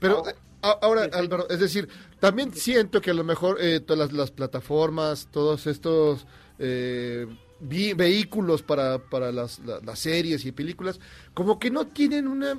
Pero 0.00 0.22
ahora, 0.62 1.08
Álvaro, 1.12 1.48
es 1.48 1.60
decir, 1.60 1.88
también 2.20 2.52
siento 2.52 3.00
que 3.00 3.10
a 3.10 3.14
lo 3.14 3.24
mejor 3.24 3.58
eh, 3.60 3.80
todas 3.80 3.98
las, 4.08 4.12
las 4.12 4.30
plataformas, 4.30 5.28
todos 5.30 5.66
estos 5.66 6.26
eh, 6.58 7.26
vi- 7.60 7.94
vehículos 7.94 8.62
para, 8.62 8.98
para 8.98 9.32
las, 9.32 9.58
la- 9.60 9.80
las 9.80 9.98
series 9.98 10.44
y 10.44 10.52
películas, 10.52 11.00
como 11.32 11.58
que 11.58 11.70
no 11.70 11.86
tienen 11.86 12.28
una, 12.28 12.58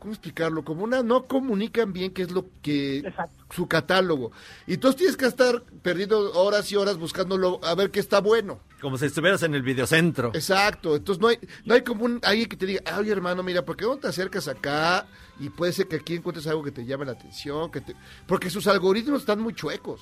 ¿cómo 0.00 0.12
explicarlo? 0.12 0.64
Como 0.64 0.82
una, 0.82 1.02
no 1.04 1.26
comunican 1.26 1.92
bien 1.92 2.12
qué 2.12 2.22
es 2.22 2.32
lo 2.32 2.46
que, 2.62 3.12
su 3.50 3.68
catálogo. 3.68 4.32
Y 4.66 4.74
entonces 4.74 4.96
tienes 4.96 5.16
que 5.16 5.26
estar 5.26 5.62
perdiendo 5.82 6.32
horas 6.32 6.72
y 6.72 6.76
horas 6.76 6.96
buscándolo 6.98 7.60
a 7.62 7.74
ver 7.76 7.92
qué 7.92 8.00
está 8.00 8.20
bueno. 8.20 8.58
Como 8.80 8.96
si 8.96 9.06
estuvieras 9.06 9.42
en 9.42 9.54
el 9.54 9.62
videocentro. 9.62 10.30
Exacto, 10.34 10.96
entonces 10.96 11.20
no 11.20 11.28
hay, 11.28 11.38
no 11.64 11.74
hay 11.74 11.82
como 11.82 12.06
un, 12.06 12.18
alguien 12.24 12.48
que 12.48 12.56
te 12.56 12.66
diga, 12.66 12.82
ay 12.86 13.10
hermano, 13.10 13.42
mira, 13.42 13.64
¿por 13.64 13.76
qué 13.76 13.84
no 13.84 13.98
te 13.98 14.08
acercas 14.08 14.48
acá? 14.48 15.06
Y 15.38 15.50
puede 15.50 15.72
ser 15.72 15.86
que 15.86 15.96
aquí 15.96 16.16
encuentres 16.16 16.46
algo 16.46 16.64
que 16.64 16.72
te 16.72 16.84
llame 16.84 17.04
la 17.04 17.12
atención, 17.12 17.70
que 17.70 17.82
te... 17.82 17.94
porque 18.26 18.50
sus 18.50 18.66
algoritmos 18.66 19.20
están 19.20 19.40
muy 19.40 19.54
chuecos. 19.54 20.00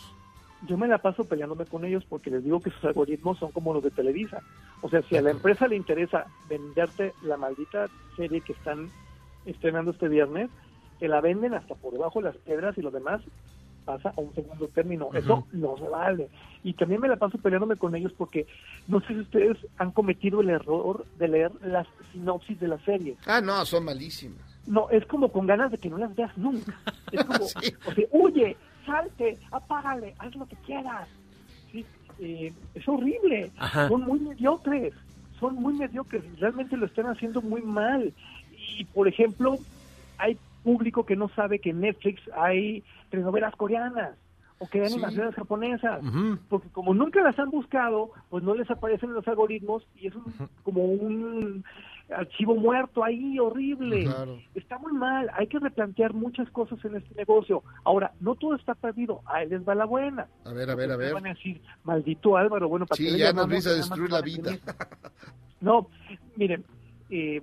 yo 0.67 0.79
me 0.79 0.87
la 0.87 0.99
paso 0.99 1.25
peleándome 1.25 1.67
con 1.67 1.85
ellos 1.85 2.05
porque 2.09 2.31
les 2.31 2.45
digo 2.45 2.61
que 2.61 2.71
sus 2.71 2.85
algoritmos 2.85 3.39
son 3.39 3.51
como 3.51 3.75
los 3.75 3.83
de 3.83 3.91
Televisa. 3.91 4.41
O 4.81 4.89
sea, 4.89 5.03
si 5.03 5.17
a 5.17 5.23
la 5.23 5.33
empresa 5.33 5.67
le 5.67 5.75
interesa 5.75 6.27
venderte 6.49 7.13
la 7.23 7.37
maldita 7.37 7.89
serie 8.17 8.41
que 8.41 8.53
están 8.53 8.89
estrenando 9.51 9.91
este 9.91 10.09
viernes, 10.09 10.51
te 10.99 11.09
la 11.09 11.21
venden 11.21 11.55
hasta 11.55 11.75
por 11.75 11.93
debajo 11.93 12.21
de 12.21 12.27
las 12.27 12.37
piedras 12.39 12.77
y 12.77 12.83
lo 12.83 12.91
demás 12.91 13.23
pasa 13.89 14.13
a 14.15 14.21
un 14.21 14.35
segundo 14.35 14.69
término. 14.69 15.09
Eso 15.15 15.47
no 15.53 15.77
se 15.79 15.89
vale. 15.89 16.29
Y 16.63 16.75
también 16.75 17.01
me 17.01 17.09
la 17.09 17.17
paso 17.17 17.39
peleándome 17.39 17.77
con 17.77 17.95
ellos 17.95 18.13
porque 18.19 18.47
no 18.87 19.01
sé 19.01 19.09
si 19.09 19.21
ustedes 19.21 19.57
han 19.79 19.93
cometido 19.93 20.43
el 20.43 20.51
error 20.51 21.07
de 21.19 21.29
leer 21.29 21.53
las 21.63 21.87
sinopsis 22.13 22.61
de 22.61 22.69
las 22.69 22.83
series. 22.83 23.17
Ah, 23.27 23.41
no, 23.41 23.65
son 23.65 23.85
malísimas. 23.85 24.43
No, 24.67 24.91
es 24.91 25.07
como 25.07 25.33
con 25.33 25.47
ganas 25.47 25.71
de 25.71 25.79
que 25.79 25.89
no 25.89 25.97
las 25.97 26.15
veas 26.15 26.37
nunca. 26.37 26.79
Es 27.11 27.25
como, 27.25 27.45
o 27.87 27.93
sea, 27.95 28.05
huye, 28.11 28.57
salte, 28.85 29.39
apágale, 29.51 30.15
haz 30.19 30.37
lo 30.37 30.47
que 30.47 30.57
quieras. 30.57 31.09
¿Sí? 31.73 31.87
Eh, 32.19 32.53
es 32.75 32.87
horrible. 32.87 33.51
Ajá. 33.57 33.89
Son 33.89 34.03
muy 34.03 34.21
mediocres. 34.21 34.93
Son 35.41 35.55
muy 35.55 35.73
mediocres. 35.73 36.23
Realmente 36.39 36.77
lo 36.77 36.85
están 36.85 37.07
haciendo 37.07 37.41
muy 37.41 37.63
mal. 37.63 38.13
Y, 38.77 38.85
por 38.85 39.09
ejemplo, 39.09 39.57
hay 40.19 40.37
público 40.63 41.07
que 41.07 41.17
no 41.17 41.29
sabe 41.31 41.59
que 41.61 41.71
en 41.71 41.81
Netflix 41.81 42.21
hay 42.37 42.83
telenovelas 43.11 43.55
coreanas 43.57 44.11
o 44.59 44.69
que 44.69 44.83
hay 44.83 44.89
Sí. 44.89 44.95
animaciones 44.95 45.35
japonesas. 45.35 46.01
Porque 46.49 46.69
como 46.71 46.93
nunca 46.95 47.21
las 47.23 47.39
han 47.39 47.51
buscado, 47.51 48.11
pues 48.29 48.43
no 48.45 48.55
les 48.55 48.69
aparecen 48.71 49.11
en 49.11 49.15
los 49.15 49.29
algoritmos 49.29 49.87
y 49.97 50.09
es 50.09 50.15
un- 50.15 50.25
como 50.65 50.85
un 50.85 51.65
archivo 52.11 52.57
muerto 52.57 53.05
ahí, 53.05 53.39
horrible. 53.39 54.05
Claro. 54.05 54.39
Está 54.55 54.79
muy 54.79 54.93
mal, 54.95 55.31
hay 55.35 55.47
que 55.47 55.59
replantear 55.59 56.13
muchas 56.15 56.49
cosas 56.51 56.83
en 56.85 56.97
este 56.97 57.15
negocio. 57.15 57.63
Ahora, 57.85 58.13
no 58.21 58.35
todo 58.35 58.55
está 58.57 58.75
perdido, 58.75 59.21
ahí 59.27 59.47
les 59.49 59.67
va 59.67 59.75
la 59.75 59.85
buena. 59.85 60.27
A 60.45 60.53
ver, 60.53 60.71
a 60.71 60.75
ver, 60.75 60.91
a 60.91 60.97
ver. 60.97 61.13
Van 61.15 61.27
a 61.27 61.35
decir, 61.35 61.61
maldito 61.85 62.37
Álvaro, 62.37 62.69
bueno, 62.69 62.87
¿para 62.87 62.97
Sí, 62.97 63.17
ya 63.17 63.33
nos 63.33 63.47
vienes 63.47 63.67
a 63.67 63.75
destruir 63.75 64.11
la 64.11 64.23
vida. 64.23 64.51
No, 65.61 65.89
miren, 66.37 66.65
eh, 67.11 67.43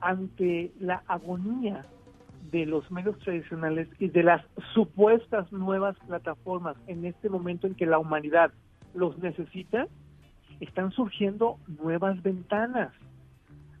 ante 0.00 0.72
la 0.80 1.02
agonía 1.06 1.84
de 2.50 2.66
los 2.66 2.90
medios 2.90 3.18
tradicionales 3.18 3.88
y 3.98 4.08
de 4.08 4.22
las 4.22 4.44
supuestas 4.74 5.50
nuevas 5.52 5.96
plataformas 6.06 6.76
en 6.86 7.04
este 7.04 7.28
momento 7.28 7.66
en 7.66 7.74
que 7.74 7.86
la 7.86 7.98
humanidad 7.98 8.52
los 8.94 9.18
necesita, 9.18 9.86
están 10.58 10.90
surgiendo 10.90 11.58
nuevas 11.82 12.22
ventanas. 12.22 12.92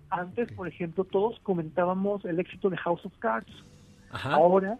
Antes, 0.08 0.52
por 0.52 0.68
ejemplo, 0.68 1.04
todos 1.04 1.38
comentábamos 1.40 2.24
el 2.24 2.38
éxito 2.38 2.70
de 2.70 2.76
House 2.76 3.04
of 3.04 3.16
Cards. 3.18 3.52
Ahora 4.10 4.78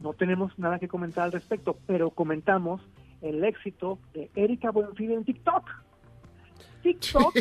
no 0.00 0.12
tenemos 0.12 0.56
nada 0.58 0.78
que 0.78 0.88
comentar 0.88 1.24
al 1.24 1.32
respecto, 1.32 1.76
pero 1.86 2.10
comentamos 2.10 2.80
el 3.22 3.42
éxito 3.44 3.98
de 4.12 4.30
Erika 4.34 4.70
Buenfil 4.70 5.12
en 5.12 5.24
TikTok. 5.24 5.83
TikTok 6.84 7.36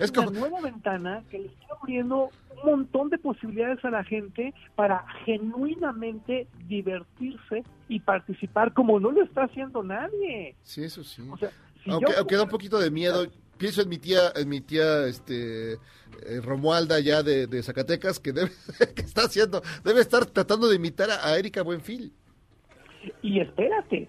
es, 0.00 0.10
una 0.10 0.30
nueva 0.30 0.60
ventana 0.60 1.22
que 1.30 1.38
le 1.38 1.46
está 1.46 1.74
abriendo 1.80 2.30
un 2.56 2.70
montón 2.70 3.08
de 3.10 3.18
posibilidades 3.18 3.84
a 3.84 3.90
la 3.90 4.02
gente 4.02 4.52
para 4.74 5.04
genuinamente 5.24 6.48
divertirse 6.66 7.62
y 7.88 8.00
participar 8.00 8.72
como 8.72 8.98
no 8.98 9.10
lo 9.12 9.22
está 9.22 9.44
haciendo 9.44 9.82
nadie. 9.82 10.56
Sí, 10.62 10.82
eso 10.82 11.04
sí. 11.04 11.22
O 11.30 11.36
sea, 11.36 11.50
si 11.84 11.90
aunque, 11.90 12.12
yo- 12.12 12.18
aunque 12.18 12.36
da 12.36 12.42
un 12.42 12.48
poquito 12.48 12.78
de 12.78 12.90
miedo. 12.90 13.26
Pienso 13.58 13.82
en 13.82 13.88
mi 13.88 13.98
tía, 13.98 14.20
en 14.36 14.48
mi 14.48 14.60
tía, 14.60 15.06
este, 15.08 15.72
eh, 15.72 15.78
Romualda 16.40 17.00
ya 17.00 17.24
de, 17.24 17.48
de 17.48 17.60
Zacatecas, 17.64 18.20
que 18.20 18.32
debe, 18.32 18.52
que 18.94 19.02
está 19.02 19.22
haciendo, 19.22 19.62
debe 19.82 20.00
estar 20.00 20.26
tratando 20.26 20.68
de 20.68 20.76
imitar 20.76 21.10
a, 21.10 21.26
a 21.26 21.36
Erika 21.36 21.62
Buenfil. 21.62 22.12
Y 23.20 23.40
espérate, 23.40 24.08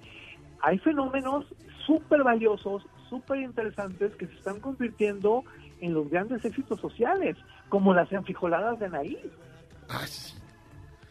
hay 0.61 0.77
fenómenos 0.79 1.45
súper 1.87 2.21
valiosos, 2.23 2.83
súper 3.09 3.39
interesantes 3.39 4.15
que 4.15 4.27
se 4.27 4.33
están 4.35 4.59
convirtiendo 4.59 5.43
en 5.81 5.93
los 5.93 6.09
grandes 6.09 6.43
éxitos 6.45 6.79
sociales, 6.79 7.35
como 7.69 7.93
las 7.93 8.11
enfrijoladas 8.11 8.79
de 8.79 8.85
Anaí. 8.87 9.17
Ah, 9.89 10.05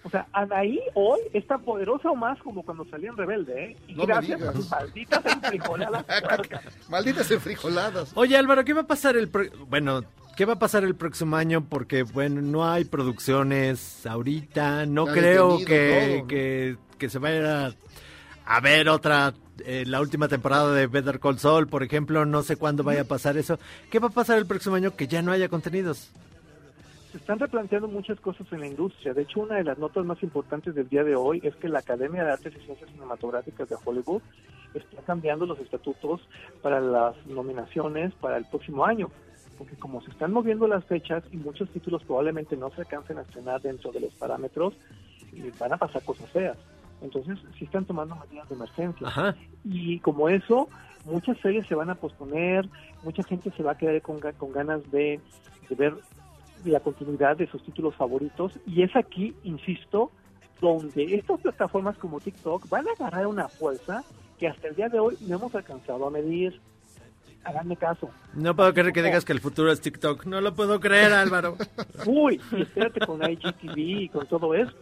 O 0.05 0.11
sea, 0.11 0.27
Anaí 0.33 0.81
hoy 0.95 1.19
es 1.33 1.47
tan 1.47 1.63
poderosa 1.63 2.11
o 2.11 2.15
más 2.17 2.39
como 2.41 2.63
cuando 2.63 2.85
salía 2.87 3.11
en 3.11 3.17
Rebelde, 3.17 3.65
¿eh? 3.73 3.77
Y 3.89 3.95
No 3.95 4.07
gracias 4.07 4.41
a 4.43 4.53
sus 4.53 4.71
malditas 4.71 5.25
enfrijoladas. 5.27 6.07
Malditas 6.89 7.31
enfrijoladas. 7.31 8.13
Oye 8.15 8.37
Álvaro, 8.37 8.65
¿qué 8.65 8.73
va 8.75 8.83
a 8.83 8.87
pasar 8.87 9.17
el 9.17 9.29
pro- 9.29 9.51
bueno, 9.69 10.03
qué 10.37 10.45
va 10.45 10.53
a 10.55 10.59
pasar 10.59 10.85
el 10.85 10.95
próximo 10.95 11.37
año? 11.37 11.65
Porque 11.69 12.05
bueno, 12.05 12.41
no 12.41 12.71
hay 12.71 12.85
producciones 12.85 14.07
ahorita, 14.07 14.87
no 14.87 15.09
Está 15.09 15.21
creo 15.21 15.59
detenido 15.59 15.67
que, 15.69 16.09
todo, 16.11 16.23
¿no? 16.23 16.27
que, 16.29 16.77
que 16.99 17.09
se 17.11 17.19
vaya 17.19 17.67
a, 17.67 17.73
a 18.47 18.61
ver 18.61 18.89
otra 18.89 19.35
eh, 19.65 19.85
la 19.87 20.01
última 20.01 20.29
temporada 20.29 20.73
de 20.73 20.87
Better 20.87 21.21
Call 21.21 21.39
Saul, 21.39 21.67
por 21.69 21.83
ejemplo, 21.83 22.25
no 22.25 22.43
sé 22.43 22.57
cuándo 22.57 22.85
vaya 22.85 23.03
a 23.03 23.05
pasar 23.05 23.37
eso. 23.37 23.59
¿Qué 23.91 23.99
va 23.99 24.09
a 24.09 24.11
pasar 24.11 24.39
el 24.39 24.47
próximo 24.47 24.77
año 24.77 24.95
que 24.97 25.07
ya 25.07 25.23
no 25.23 25.33
haya 25.33 25.49
contenidos? 25.49 26.11
Se 27.13 27.17
están 27.17 27.39
replanteando 27.39 27.89
muchas 27.89 28.21
cosas 28.21 28.47
en 28.53 28.61
la 28.61 28.67
industria. 28.67 29.15
De 29.15 29.23
hecho, 29.23 29.41
una 29.41 29.57
de 29.57 29.65
las 29.65 29.79
notas 29.79 30.05
más 30.05 30.23
importantes 30.23 30.75
del 30.75 30.89
día 30.89 31.05
de 31.05 31.17
hoy 31.17 31.41
es 31.43 31.57
que 31.57 31.69
la 31.69 31.79
Academia 31.79 32.25
de 32.25 32.33
Artes 32.33 32.53
y 32.55 32.65
Ciencias 32.65 32.91
Cinematográficas 32.91 33.69
de 33.69 33.77
Hollywood 33.83 34.23
está 34.75 35.03
cambiando 35.03 35.47
los 35.47 35.59
estatutos 35.59 36.21
para 36.63 36.81
las 36.81 37.15
nominaciones 37.27 38.13
para 38.15 38.37
el 38.37 38.45
próximo 38.45 38.85
año. 38.85 39.11
Porque 39.57 39.77
como 39.77 40.03
se 40.03 40.11
están 40.11 40.33
moviendo 40.33 40.69
las 40.69 40.85
fechas 40.85 41.25
y 41.33 41.37
muchos 41.37 41.69
títulos 41.71 42.05
probablemente 42.05 42.57
no 42.57 42.71
se 42.71 42.83
alcancen 42.83 43.19
a 43.19 43.23
estrenar 43.23 43.61
dentro 43.63 43.91
de 43.91 44.01
los 44.01 44.13
parámetros, 44.15 44.75
eh, 45.35 45.51
van 45.59 45.73
a 45.73 45.77
pasar 45.79 46.03
cosas 46.03 46.29
feas. 46.31 46.59
Entonces, 47.01 47.39
sí 47.59 47.65
están 47.65 47.85
tomando 47.85 48.17
medidas 48.17 48.49
de 48.49 48.55
emergencia. 48.55 49.07
Ajá. 49.07 49.37
Y 49.65 50.01
como 50.01 50.29
eso, 50.29 50.69
muchas 51.05 51.39
series 51.39 51.67
se 51.67 51.75
van 51.75 51.91
a 51.91 51.95
posponer, 51.95 52.69
mucha 53.03 53.23
gente 53.23 53.51
se 53.57 53.63
va 53.63 53.73
a 53.73 53.79
quedar 53.79 54.01
con, 54.03 54.19
con 54.19 54.53
ganas 54.53 54.83
de, 54.91 55.21
de 55.69 55.75
ver 55.77 55.95
la 56.65 56.81
continuidad 56.81 57.37
de 57.37 57.47
sus 57.47 57.63
títulos 57.65 57.95
favoritos. 57.95 58.53
Y 58.67 58.83
es 58.83 58.95
aquí, 58.97 59.35
insisto, 59.45 60.11
donde 60.61 61.15
estas 61.15 61.41
plataformas 61.41 61.97
como 61.99 62.21
TikTok 62.21 62.69
van 62.69 62.87
a 62.89 62.93
agarrar 62.93 63.27
una 63.27 63.49
fuerza 63.49 64.03
que 64.39 64.49
hasta 64.49 64.69
el 64.69 64.77
día 64.77 64.89
de 64.89 64.99
hoy 64.99 65.17
no 65.21 65.37
hemos 65.37 65.55
alcanzado 65.55 66.07
a 66.07 66.11
medir. 66.11 66.61
háganme 67.45 67.77
caso. 67.77 68.11
No 68.35 68.55
puedo 68.55 68.73
creer 68.73 68.93
que 68.93 69.03
digas 69.03 69.25
que 69.25 69.33
el 69.33 69.41
futuro 69.41 69.73
es 69.73 69.81
TikTok. 69.81 70.27
No 70.27 70.41
lo 70.41 70.55
puedo 70.55 70.81
creer, 70.81 71.13
Álvaro. 71.13 71.57
Uy, 72.07 72.41
espérate 72.57 73.07
con 73.07 73.23
IGTV 73.23 73.77
y 73.77 74.09
con 74.09 74.27
todo 74.27 74.55
eso. 74.55 74.73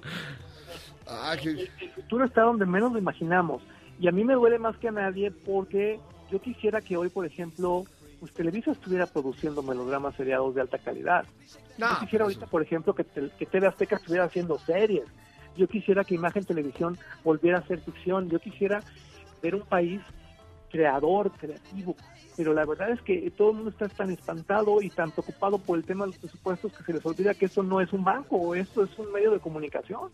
El, 1.52 1.70
el 1.80 1.90
futuro 1.92 2.24
está 2.24 2.42
donde 2.42 2.66
menos 2.66 2.92
lo 2.92 2.98
imaginamos. 2.98 3.62
Y 3.98 4.08
a 4.08 4.12
mí 4.12 4.24
me 4.24 4.34
duele 4.34 4.58
más 4.58 4.76
que 4.76 4.88
a 4.88 4.92
nadie 4.92 5.30
porque 5.30 5.98
yo 6.30 6.40
quisiera 6.40 6.80
que 6.80 6.96
hoy, 6.96 7.08
por 7.08 7.24
ejemplo, 7.24 7.84
pues 8.20 8.32
Televisa 8.32 8.72
estuviera 8.72 9.06
produciendo 9.06 9.62
melodramas 9.62 10.14
seriados 10.16 10.54
de 10.54 10.60
alta 10.62 10.78
calidad. 10.78 11.24
yo 11.94 12.00
quisiera 12.00 12.24
ahorita, 12.24 12.46
por 12.46 12.62
ejemplo, 12.62 12.94
que, 12.94 13.04
te- 13.04 13.30
que 13.38 13.46
TV 13.46 13.66
Azteca 13.66 13.96
estuviera 13.96 14.24
haciendo 14.24 14.58
series. 14.58 15.04
Yo 15.56 15.68
quisiera 15.68 16.04
que 16.04 16.14
Imagen 16.14 16.44
Televisión 16.44 16.98
volviera 17.24 17.58
a 17.58 17.60
hacer 17.60 17.80
ficción. 17.80 18.28
Yo 18.28 18.38
quisiera 18.38 18.82
ver 19.42 19.54
un 19.54 19.62
país 19.62 20.00
creador, 20.70 21.30
creativo. 21.32 21.94
Pero 22.36 22.52
la 22.52 22.64
verdad 22.66 22.90
es 22.90 23.00
que 23.00 23.30
todo 23.30 23.50
el 23.50 23.56
mundo 23.56 23.70
está 23.70 23.88
tan 23.88 24.10
espantado 24.10 24.82
y 24.82 24.90
tan 24.90 25.10
preocupado 25.10 25.58
por 25.58 25.78
el 25.78 25.84
tema 25.84 26.04
de 26.04 26.10
los 26.10 26.18
presupuestos 26.18 26.72
que 26.72 26.84
se 26.84 26.92
les 26.92 27.06
olvida 27.06 27.32
que 27.34 27.46
esto 27.46 27.62
no 27.62 27.80
es 27.80 27.92
un 27.92 28.04
banco, 28.04 28.54
esto 28.54 28.82
es 28.84 28.98
un 28.98 29.10
medio 29.12 29.30
de 29.30 29.40
comunicación. 29.40 30.10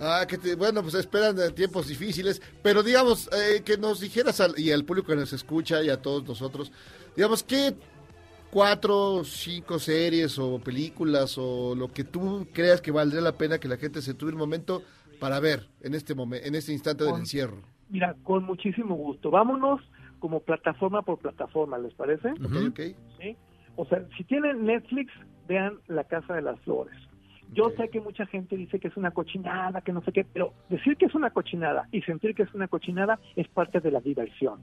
Ah, 0.00 0.24
que 0.26 0.38
te- 0.38 0.54
bueno, 0.54 0.80
pues 0.82 0.94
esperan 0.94 1.36
de 1.36 1.50
tiempos 1.52 1.86
difíciles, 1.88 2.40
pero 2.62 2.82
digamos, 2.82 3.28
eh, 3.34 3.60
que 3.62 3.76
nos 3.76 4.00
dijeras 4.00 4.40
al- 4.40 4.58
y 4.58 4.72
al 4.72 4.84
público 4.84 5.08
que 5.08 5.16
nos 5.16 5.32
escucha 5.34 5.82
y 5.82 5.90
a 5.90 6.00
todos 6.00 6.26
nosotros, 6.26 6.72
digamos, 7.14 7.42
¿qué 7.42 7.74
cuatro, 8.50 9.22
cinco 9.24 9.78
series 9.78 10.38
o 10.38 10.58
películas 10.58 11.36
o 11.38 11.74
lo 11.74 11.88
que 11.88 12.04
tú 12.04 12.46
creas 12.52 12.80
que 12.80 12.90
valdría 12.90 13.20
la 13.20 13.32
pena 13.36 13.58
que 13.58 13.68
la 13.68 13.76
gente 13.76 14.02
se 14.02 14.14
tuviera 14.14 14.36
un 14.36 14.40
momento 14.40 14.82
para 15.20 15.38
ver 15.38 15.68
en 15.82 15.94
este 15.94 16.14
momento, 16.14 16.46
en 16.46 16.54
este 16.54 16.72
instante 16.72 17.04
del 17.04 17.14
encierro? 17.16 17.62
Mira, 17.90 18.16
con 18.22 18.44
muchísimo 18.44 18.94
gusto. 18.94 19.30
Vámonos 19.30 19.80
como 20.18 20.40
plataforma 20.40 21.02
por 21.02 21.18
plataforma, 21.18 21.78
¿les 21.78 21.92
parece? 21.94 22.28
Ok, 22.30 22.56
ok. 22.70 22.80
¿Sí? 23.20 23.36
O 23.76 23.84
sea, 23.86 24.04
si 24.16 24.24
tienen 24.24 24.64
Netflix, 24.64 25.12
vean 25.48 25.78
La 25.88 26.04
Casa 26.04 26.34
de 26.34 26.42
las 26.42 26.58
Flores. 26.60 26.94
Yo 27.52 27.70
sé 27.76 27.88
que 27.88 28.00
mucha 28.00 28.26
gente 28.26 28.56
dice 28.56 28.78
que 28.78 28.88
es 28.88 28.96
una 28.96 29.10
cochinada, 29.10 29.80
que 29.80 29.92
no 29.92 30.02
sé 30.02 30.12
qué, 30.12 30.24
pero 30.24 30.52
decir 30.68 30.96
que 30.96 31.06
es 31.06 31.14
una 31.14 31.30
cochinada 31.30 31.88
y 31.90 32.02
sentir 32.02 32.34
que 32.34 32.44
es 32.44 32.54
una 32.54 32.68
cochinada 32.68 33.18
es 33.34 33.48
parte 33.48 33.80
de 33.80 33.90
la 33.90 34.00
diversión. 34.00 34.60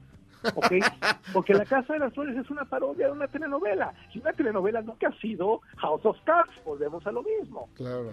¿Ok? 0.54 0.72
Porque 1.32 1.54
La 1.54 1.64
Casa 1.64 1.92
de 1.92 1.98
las 1.98 2.14
Flores 2.14 2.36
es 2.36 2.48
una 2.50 2.64
parodia 2.64 3.06
de 3.06 3.12
una 3.12 3.28
telenovela. 3.28 3.92
Y 4.14 4.20
una 4.20 4.32
telenovela 4.32 4.80
nunca 4.80 5.08
ha 5.08 5.20
sido 5.20 5.60
House 5.76 6.04
of 6.04 6.16
Cards. 6.24 6.52
Volvemos 6.64 7.06
a 7.06 7.12
lo 7.12 7.22
mismo. 7.22 7.68
Claro. 7.74 8.12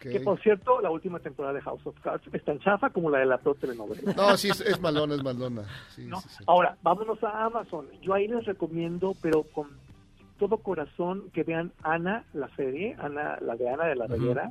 Que 0.00 0.20
por 0.20 0.38
cierto, 0.40 0.82
la 0.82 0.90
última 0.90 1.18
temporada 1.18 1.54
de 1.54 1.62
House 1.62 1.86
of 1.86 1.98
Cards 2.00 2.22
es 2.30 2.44
tan 2.44 2.58
chafa 2.58 2.90
como 2.90 3.08
la 3.08 3.20
de 3.20 3.26
la 3.26 3.38
pro 3.38 3.54
telenovela. 3.54 4.12
No, 4.12 4.36
sí, 4.36 4.50
es, 4.50 4.60
es 4.60 4.78
malona, 4.78 5.14
es 5.14 5.22
malona. 5.22 5.62
Sí, 5.94 6.04
¿no? 6.04 6.20
sí, 6.20 6.28
sí. 6.28 6.44
Ahora, 6.46 6.76
vámonos 6.82 7.22
a 7.24 7.46
Amazon. 7.46 7.86
Yo 8.02 8.12
ahí 8.12 8.28
les 8.28 8.44
recomiendo, 8.44 9.14
pero 9.22 9.44
con 9.44 9.68
todo 10.38 10.58
corazón, 10.58 11.30
que 11.32 11.42
vean 11.42 11.72
Ana, 11.82 12.24
la 12.32 12.48
serie, 12.56 12.96
Ana, 12.98 13.38
la 13.40 13.56
de 13.56 13.68
Ana 13.68 13.86
de 13.86 13.96
la. 13.96 14.06
Reguera. 14.06 14.50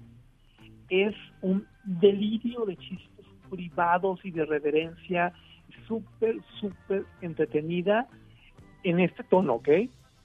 Es 0.90 1.16
un 1.42 1.66
delirio 1.84 2.66
de 2.66 2.78
chistes 2.78 3.26
privados 3.50 4.20
y 4.24 4.32
de 4.32 4.46
reverencia, 4.46 5.34
súper, 5.88 6.38
súper 6.60 7.06
entretenida 7.22 8.08
en 8.84 9.00
este 9.00 9.24
tono, 9.24 9.56
¿ok? 9.56 9.70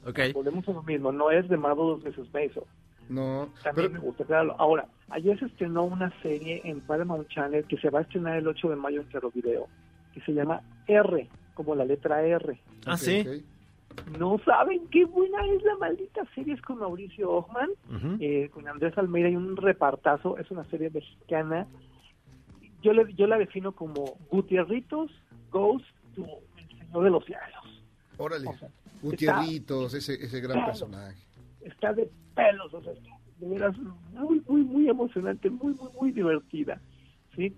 Ok. 0.07 0.21
Volvemos 0.35 0.69
a 0.69 0.73
lo 0.73 0.83
mismo, 0.83 1.13
no 1.13 1.31
es 1.31 1.49
de 1.49 1.57
Marvelous 1.57 2.05
Mrs. 2.05 2.33
Maisel. 2.33 2.65
No, 3.09 3.49
También 3.63 3.93
me 3.93 3.99
gusta 3.99 4.25
aclararlo. 4.25 4.55
Ahora, 4.59 4.87
ayer 5.11 5.39
se 5.39 5.47
estrenó 5.47 5.85
una 5.85 6.13
serie 6.21 6.61
en 6.65 6.81
Paramount 6.81 7.29
Channel 7.29 7.65
que 7.65 7.79
se 7.79 7.89
va 7.89 8.01
a 8.01 8.03
estrenar 8.03 8.37
el 8.37 8.47
8 8.47 8.69
de 8.69 8.77
mayo 8.77 9.01
en 9.01 9.07
Claro 9.07 9.31
Video, 9.31 9.67
que 10.13 10.21
se 10.21 10.33
llama 10.33 10.61
R, 10.87 11.29
como 11.55 11.75
la 11.75 11.87
letra 11.87 12.23
R. 12.23 12.61
Ah, 12.85 12.97
sí. 12.99 13.45
No 14.19 14.39
saben 14.45 14.87
qué 14.91 15.05
buena 15.05 15.39
es 15.47 15.63
la 15.63 15.77
maldita 15.77 16.23
serie, 16.35 16.55
es 16.55 16.63
con 16.63 16.79
Mauricio 16.79 17.39
Ujú. 17.39 18.17
eh, 18.21 18.49
con 18.53 18.67
Andrés 18.69 18.97
Almeida 18.99 19.29
y 19.29 19.37
un 19.37 19.57
repartazo, 19.57 20.39
es 20.39 20.51
una 20.51 20.65
serie 20.65 20.91
mexicana. 20.91 21.67
Yo, 22.83 22.93
le, 22.93 23.13
yo 23.15 23.27
la 23.27 23.39
defino 23.39 23.73
como 23.73 24.17
Gutierritos 24.31 25.11
Goes 25.51 25.83
to 26.15 26.25
El 26.57 26.79
Señor 26.79 27.05
de 27.05 27.11
los 27.11 27.25
Cielos. 27.25 27.85
Órale. 28.19 28.49
O 28.49 28.57
sea, 28.59 28.69
Gutierritos, 29.03 29.95
ese, 29.95 30.15
ese 30.15 30.41
gran 30.41 30.65
personaje. 30.65 31.17
está 31.61 31.93
de 31.93 32.11
pelos, 32.35 32.73
o 32.75 32.83
sea, 32.83 32.93
está 32.93 33.11
de 33.39 33.49
veras 33.49 33.77
muy, 34.13 34.43
muy, 34.49 34.63
muy 34.63 34.89
emocionante, 34.89 35.49
muy, 35.51 35.75
muy, 35.75 35.89
muy 36.01 36.13
divertida, 36.13 36.81
¿sí? 37.37 37.57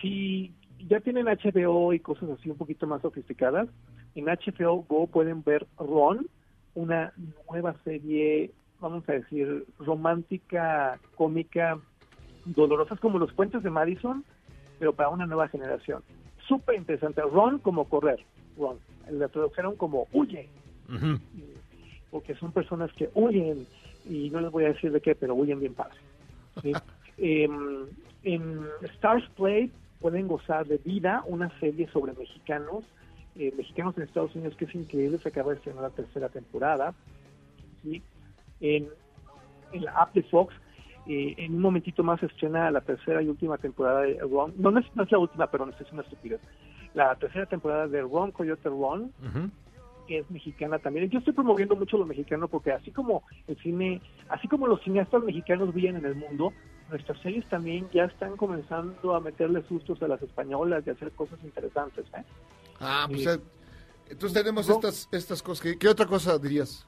Si 0.00 0.54
ya 0.88 1.00
tienen 1.00 1.26
HBO 1.26 1.92
y 1.92 2.00
cosas 2.00 2.30
así 2.30 2.48
un 2.50 2.56
poquito 2.56 2.86
más 2.86 3.02
sofisticadas, 3.02 3.68
en 4.14 4.26
HBO 4.26 4.84
Go 4.88 5.06
pueden 5.06 5.42
ver 5.42 5.66
Ron, 5.78 6.26
una 6.74 7.12
nueva 7.48 7.74
serie, 7.84 8.50
vamos 8.80 9.08
a 9.08 9.12
decir, 9.12 9.64
romántica, 9.78 10.98
cómica, 11.16 11.78
dolorosa, 12.44 12.94
es 12.94 13.00
como 13.00 13.18
los 13.18 13.32
puentes 13.32 13.62
de 13.62 13.70
Madison, 13.70 14.24
pero 14.78 14.92
para 14.92 15.10
una 15.10 15.26
nueva 15.26 15.48
generación. 15.48 16.02
Súper 16.46 16.76
interesante. 16.76 17.22
Ron 17.22 17.58
como 17.58 17.88
correr, 17.88 18.20
Ron. 18.58 18.78
La 19.10 19.28
tradujeron 19.28 19.76
como 19.76 20.06
huye, 20.12 20.48
porque 22.10 22.34
son 22.36 22.52
personas 22.52 22.92
que 22.92 23.10
huyen, 23.14 23.66
y 24.08 24.30
no 24.30 24.40
les 24.40 24.50
voy 24.50 24.64
a 24.64 24.72
decir 24.72 24.92
de 24.92 25.00
qué, 25.00 25.14
pero 25.14 25.34
huyen 25.34 25.60
bien 25.60 25.74
padre. 25.74 25.98
¿sí? 26.62 26.72
Em, 27.18 27.86
en 28.24 28.66
Stars 28.94 29.28
Play 29.36 29.70
pueden 30.00 30.26
gozar 30.26 30.66
de 30.66 30.78
Vida, 30.78 31.22
una 31.26 31.50
serie 31.60 31.86
sobre 31.88 32.14
mexicanos, 32.14 32.84
eh, 33.36 33.52
mexicanos 33.56 33.96
en 33.96 34.04
Estados 34.04 34.34
Unidos, 34.34 34.54
que 34.56 34.66
es 34.66 34.74
increíble, 34.74 35.18
se 35.18 35.28
acaba 35.28 35.52
de 35.52 35.58
estrenar 35.58 35.82
la 35.82 35.90
tercera 35.90 36.28
temporada. 36.28 36.94
¿sí? 37.82 38.02
En, 38.60 38.88
en 39.72 39.84
la 39.84 39.92
app 39.92 40.14
de 40.14 40.22
Fox, 40.24 40.54
eh, 41.06 41.34
en 41.38 41.54
un 41.54 41.60
momentito 41.60 42.04
más 42.04 42.20
se 42.20 42.26
estrena 42.26 42.70
la 42.70 42.80
tercera 42.80 43.22
y 43.22 43.28
última 43.28 43.58
temporada 43.58 44.02
de 44.02 44.18
Ron, 44.20 44.54
no, 44.56 44.70
no 44.70 44.80
es, 44.80 44.86
no 44.94 45.02
es 45.02 45.10
la 45.10 45.18
última, 45.18 45.46
pero 45.48 45.66
no 45.66 45.72
es 45.72 45.92
una 45.92 46.02
estupidez. 46.02 46.40
La 46.94 47.14
tercera 47.16 47.46
temporada 47.46 47.88
de 47.88 48.02
Ron 48.02 48.30
Coyote 48.30 48.68
Ron, 48.68 49.12
que 50.06 50.18
es 50.18 50.30
mexicana 50.30 50.78
también. 50.78 51.08
Yo 51.10 51.18
estoy 51.18 51.32
promoviendo 51.32 51.74
mucho 51.74 51.96
lo 51.96 52.06
mexicano 52.06 52.48
porque 52.48 52.72
así 52.72 52.90
como 52.90 53.22
el 53.48 53.56
cine, 53.58 54.00
así 54.28 54.46
como 54.46 54.66
los 54.66 54.82
cineastas 54.82 55.22
mexicanos 55.22 55.72
brillan 55.72 55.96
en 55.96 56.04
el 56.04 56.14
mundo, 56.14 56.52
nuestras 56.90 57.18
series 57.20 57.46
también 57.46 57.88
ya 57.92 58.04
están 58.04 58.36
comenzando 58.36 59.14
a 59.14 59.20
meterle 59.20 59.62
sustos 59.62 60.02
a 60.02 60.08
las 60.08 60.22
españolas 60.22 60.86
y 60.86 60.90
a 60.90 60.92
hacer 60.92 61.10
cosas 61.12 61.42
interesantes. 61.42 62.04
¿eh? 62.16 62.22
Ah, 62.82 63.06
pues 63.08 63.26
eh, 63.26 63.40
entonces 64.10 64.38
tenemos 64.42 64.68
estas, 64.68 65.08
estas 65.12 65.42
cosas. 65.42 65.62
¿Qué, 65.62 65.78
qué 65.78 65.88
otra 65.88 66.06
cosa 66.06 66.38
dirías? 66.38 66.86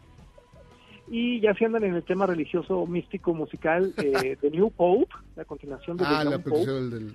Y 1.09 1.40
ya 1.40 1.53
se 1.55 1.66
andan 1.66 1.84
en 1.84 1.95
el 1.95 2.03
tema 2.03 2.26
religioso, 2.26 2.86
místico, 2.86 3.34
musical, 3.34 3.92
eh, 3.99 4.36
The 4.40 4.51
New 4.51 4.70
Pope, 4.70 5.14
la 5.36 5.45
continuación 5.45 5.97
de 5.99 6.05
Ah, 6.07 6.20
The 6.24 6.30
la 6.30 6.38
Pope, 6.38 6.42
producción 6.42 6.90
del... 6.90 7.14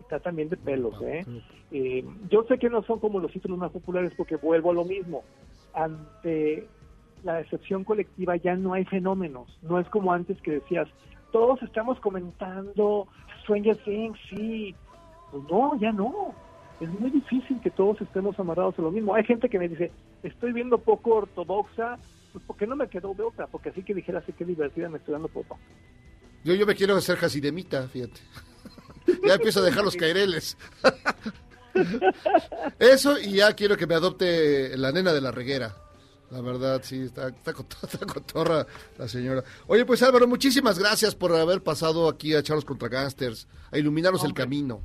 está 0.00 0.20
también 0.20 0.48
de 0.48 0.56
pelos. 0.56 0.94
¿eh? 1.02 1.24
Eh, 1.70 2.04
yo 2.30 2.42
sé 2.48 2.58
que 2.58 2.70
no 2.70 2.82
son 2.84 2.98
como 2.98 3.18
los 3.20 3.30
títulos 3.32 3.58
más 3.58 3.70
populares 3.70 4.12
porque 4.16 4.36
vuelvo 4.36 4.70
a 4.70 4.74
lo 4.74 4.84
mismo. 4.84 5.22
Ante 5.74 6.66
la 7.24 7.34
decepción 7.36 7.84
colectiva 7.84 8.36
ya 8.36 8.54
no 8.56 8.72
hay 8.72 8.84
fenómenos. 8.86 9.48
No 9.62 9.78
es 9.78 9.88
como 9.90 10.12
antes 10.12 10.40
que 10.42 10.52
decías, 10.52 10.88
todos 11.30 11.62
estamos 11.62 12.00
comentando 12.00 13.06
Stranger 13.42 13.76
Things, 13.84 14.18
sí. 14.30 14.74
Pues 15.30 15.44
no, 15.50 15.78
ya 15.78 15.92
no. 15.92 16.34
Es 16.80 16.88
muy 17.00 17.10
difícil 17.10 17.60
que 17.60 17.70
todos 17.70 18.00
estemos 18.00 18.38
amarrados 18.38 18.78
a 18.78 18.82
lo 18.82 18.90
mismo. 18.90 19.14
Hay 19.14 19.24
gente 19.24 19.48
que 19.48 19.58
me 19.58 19.68
dice, 19.68 19.90
estoy 20.22 20.52
viendo 20.52 20.78
poco 20.78 21.16
ortodoxa, 21.16 21.98
pues 22.32 22.44
porque 22.46 22.66
no 22.66 22.76
me 22.76 22.88
quedó 22.88 23.14
de 23.14 23.24
otra, 23.24 23.46
porque 23.48 23.70
así 23.70 23.82
que 23.82 23.94
dijera, 23.94 24.22
sí, 24.24 24.32
qué 24.32 24.44
divertida, 24.44 24.88
me 24.88 24.98
estoy 24.98 25.12
dando 25.12 25.28
poco. 25.28 25.58
Yo, 26.44 26.54
yo 26.54 26.66
me 26.66 26.76
quiero 26.76 26.96
hacer 26.96 27.16
jasidemita, 27.16 27.88
fíjate. 27.88 28.20
ya 29.26 29.34
empiezo 29.34 29.60
a 29.60 29.64
dejar 29.64 29.84
los 29.84 29.96
caireles. 29.96 30.56
Eso 32.78 33.18
y 33.18 33.34
ya 33.34 33.52
quiero 33.54 33.76
que 33.76 33.86
me 33.86 33.94
adopte 33.94 34.76
la 34.76 34.92
nena 34.92 35.12
de 35.12 35.20
la 35.20 35.32
reguera. 35.32 35.74
La 36.30 36.42
verdad, 36.42 36.82
sí, 36.84 37.00
está, 37.02 37.28
está, 37.28 37.52
cotorra, 37.52 37.88
está 37.92 38.06
cotorra 38.06 38.66
la 38.98 39.08
señora. 39.08 39.42
Oye, 39.66 39.84
pues 39.84 40.02
Álvaro, 40.02 40.28
muchísimas 40.28 40.78
gracias 40.78 41.14
por 41.14 41.34
haber 41.34 41.62
pasado 41.62 42.08
aquí 42.08 42.34
a 42.34 42.42
Charlos 42.42 42.64
contra 42.64 42.88
Gangsters, 42.88 43.48
a 43.72 43.78
iluminarnos 43.78 44.22
el 44.24 44.34
camino. 44.34 44.80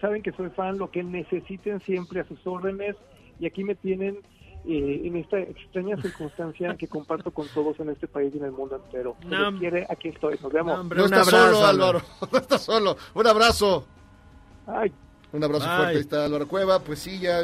Saben 0.00 0.22
que 0.22 0.32
soy 0.32 0.50
fan, 0.50 0.78
lo 0.78 0.90
que 0.90 1.02
necesiten 1.02 1.80
siempre 1.80 2.20
a 2.20 2.24
sus 2.28 2.44
órdenes 2.46 2.96
y 3.40 3.46
aquí 3.46 3.64
me 3.64 3.74
tienen 3.74 4.18
eh, 4.68 5.02
en 5.04 5.16
esta 5.16 5.38
extraña 5.38 5.96
circunstancia 6.02 6.76
que 6.76 6.88
comparto 6.88 7.30
con 7.30 7.46
todos 7.48 7.78
en 7.80 7.90
este 7.90 8.08
país 8.08 8.32
y 8.34 8.38
en 8.38 8.44
el 8.44 8.52
mundo 8.52 8.76
entero. 8.84 9.16
Si 9.22 9.28
No, 9.28 9.58
quiere, 9.58 9.86
aquí 9.88 10.08
estoy, 10.08 10.38
nos 10.42 10.52
vemos. 10.52 10.78
hombre, 10.78 10.98
No 10.98 11.04
abrazo, 11.04 11.30
solo, 11.30 11.64
Álvaro. 11.66 11.98
Álvaro. 11.98 12.00
No 12.32 12.38
estás 12.38 12.62
solo. 12.62 12.96
Un 13.14 13.26
abrazo. 13.26 13.86
Ay, 14.66 14.92
Un 15.32 15.44
abrazo 15.44 15.66
Bye. 15.66 15.76
fuerte. 15.76 15.92
Ahí 15.94 16.00
está 16.00 16.24
Álvaro 16.24 16.48
Cueva. 16.48 16.80
Pues 16.80 16.98
sí, 16.98 17.20
ya 17.20 17.42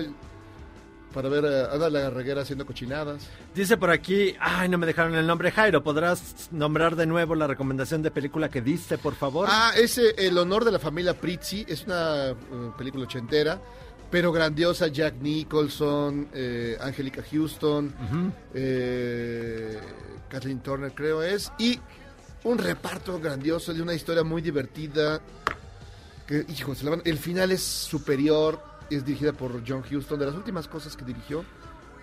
para 1.12 1.28
ver 1.28 1.44
a 1.46 1.72
Ana 1.74 1.88
la 1.90 2.10
reguera 2.10 2.42
haciendo 2.42 2.66
cochinadas. 2.66 3.28
Dice 3.54 3.76
por 3.76 3.90
aquí, 3.90 4.34
ay, 4.40 4.68
no 4.68 4.78
me 4.78 4.86
dejaron 4.86 5.14
el 5.14 5.26
nombre, 5.26 5.50
Jairo, 5.52 5.82
¿podrás 5.84 6.48
nombrar 6.50 6.96
de 6.96 7.06
nuevo 7.06 7.34
la 7.34 7.46
recomendación 7.46 8.02
de 8.02 8.10
película 8.10 8.48
que 8.48 8.60
diste, 8.62 8.98
por 8.98 9.14
favor? 9.14 9.46
Ah, 9.50 9.72
ese 9.76 10.14
El 10.16 10.36
honor 10.38 10.64
de 10.64 10.72
la 10.72 10.78
familia 10.78 11.14
Prizzi 11.14 11.64
es 11.68 11.84
una 11.86 12.30
eh, 12.30 12.34
película 12.76 13.04
ochentera 13.04 13.60
pero 14.10 14.30
grandiosa 14.30 14.88
Jack 14.88 15.14
Nicholson, 15.22 16.28
eh, 16.34 16.76
Angelica 16.82 17.22
Houston, 17.30 17.94
eh, 18.52 19.78
Kathleen 20.28 20.60
Turner 20.60 20.92
creo 20.94 21.22
es, 21.22 21.50
y 21.58 21.78
un 22.44 22.58
reparto 22.58 23.18
grandioso 23.20 23.72
de 23.72 23.80
una 23.80 23.94
historia 23.94 24.22
muy 24.22 24.42
divertida. 24.42 25.20
Que, 26.26 26.44
hijo, 26.48 26.74
se 26.74 26.84
la 26.84 26.90
van- 26.90 27.02
el 27.06 27.16
final 27.16 27.52
es 27.52 27.62
superior, 27.62 28.60
es 28.90 29.04
dirigida 29.04 29.32
por 29.32 29.62
John 29.66 29.82
Huston, 29.90 30.18
de 30.18 30.26
las 30.26 30.34
últimas 30.34 30.68
cosas 30.68 30.96
que 30.96 31.04
dirigió, 31.04 31.44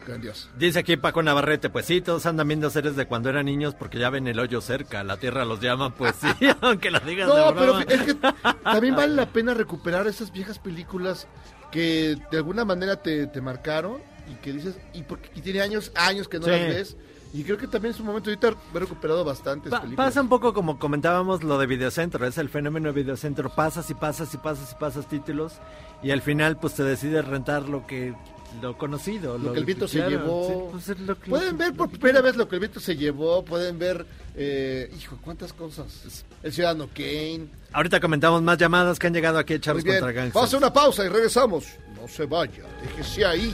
grandiosa. 0.05 0.49
Dice 0.57 0.80
aquí 0.80 0.97
Paco 0.97 1.21
Navarrete, 1.21 1.69
pues 1.69 1.86
sí, 1.86 2.01
todos 2.01 2.25
andan 2.25 2.47
viendo 2.47 2.69
series 2.69 2.95
de 2.95 3.05
cuando 3.05 3.30
eran 3.30 3.45
niños 3.45 3.75
porque 3.75 3.99
ya 3.99 4.09
ven 4.09 4.27
el 4.27 4.39
hoyo 4.39 4.61
cerca, 4.61 5.03
la 5.03 5.17
tierra 5.17 5.45
los 5.45 5.59
llama, 5.59 5.93
pues 5.95 6.15
sí, 6.15 6.27
aunque 6.61 6.89
lo 6.91 6.99
digas 7.01 7.27
de 7.30 7.36
No, 7.39 7.53
pero 7.53 7.73
broma. 7.73 7.84
es 7.88 8.01
que 8.03 8.15
también 8.63 8.95
vale 8.95 9.13
la 9.15 9.25
pena 9.32 9.53
recuperar 9.53 10.07
esas 10.07 10.32
viejas 10.32 10.57
películas 10.59 11.27
que 11.71 12.17
de 12.32 12.38
alguna 12.38 12.65
manera 12.65 12.95
te, 13.01 13.27
te 13.27 13.41
marcaron 13.41 13.97
y 14.32 14.36
que 14.36 14.51
dices, 14.53 14.75
y, 14.93 15.03
porque, 15.03 15.30
y 15.36 15.41
tiene 15.41 15.61
años, 15.61 15.91
años 15.95 16.27
que 16.27 16.39
no 16.39 16.45
Sí. 16.45 16.51
las 16.51 16.59
ves. 16.61 16.97
Y 17.34 17.43
creo 17.43 17.57
que 17.57 17.67
también 17.67 17.93
es 17.93 17.99
un 17.99 18.07
momento, 18.07 18.30
ahorita 18.32 18.55
he 18.73 18.80
recuperado 18.80 19.23
bastantes 19.23 19.69
Pa- 19.69 19.82
películas. 19.82 20.07
pasa 20.07 20.21
un 20.21 20.30
poco 20.30 20.51
como 20.53 20.80
comentábamos 20.80 21.43
lo 21.43 21.59
de 21.59 21.67
Videocentro, 21.67 22.25
es 22.25 22.38
el 22.39 22.49
fenómeno 22.49 22.88
de 22.91 23.01
Videocentro, 23.03 23.49
pasas 23.53 23.89
y 23.91 23.93
pasas 23.93 24.34
y 24.34 24.38
pasas 24.38 24.71
y 24.71 24.75
pasas 24.75 25.07
títulos 25.07 25.53
y 26.01 26.09
al 26.11 26.21
final 26.23 26.57
pues 26.57 26.73
te 26.73 26.84
decides 26.84 27.23
rentar 27.25 27.69
lo 27.69 27.86
que 27.86 28.15
lo 28.63 28.80
conocido, 28.80 29.38
lo 29.38 29.53
que 29.53 29.59
el 29.59 29.65
viento 29.65 29.88
se 29.88 29.99
llevó. 30.09 30.47
sí, 30.47 30.53
pues, 30.71 30.89
es 30.89 30.99
lo 31.01 31.15
pueden 31.15 31.55
ver 31.55 31.71
por 31.75 31.88
primera 31.91 32.19
vez 32.21 32.36
lo 32.36 32.49
que 32.49 32.55
el 32.55 32.61
viento 32.61 32.80
se 32.80 32.95
llevó, 32.97 33.45
pueden 33.45 33.77
ver, 33.77 34.07
eh, 34.36 34.91
hijo, 34.99 35.19
cuántas 35.23 35.53
cosas. 35.53 36.25
El 36.41 36.51
Ciudadano 36.51 36.88
Kane. 36.91 37.45
Ahorita 37.73 37.99
comentamos 37.99 38.41
más 38.41 38.57
llamadas 38.57 38.97
que 38.97 39.05
han 39.05 39.13
llegado 39.13 39.38
aquí 39.38 39.53
a 39.53 39.57
bien, 39.57 39.86
contra 39.86 40.11
Gangsters. 40.11 40.34
vamos 40.34 40.53
a 40.55 40.57
una 40.57 40.73
pausa 40.73 41.05
y 41.05 41.09
regresamos. 41.09 41.67
No 42.01 42.07
se 42.07 42.25
vaya, 42.25 42.63
déjese 42.82 43.23
ahí. 43.23 43.53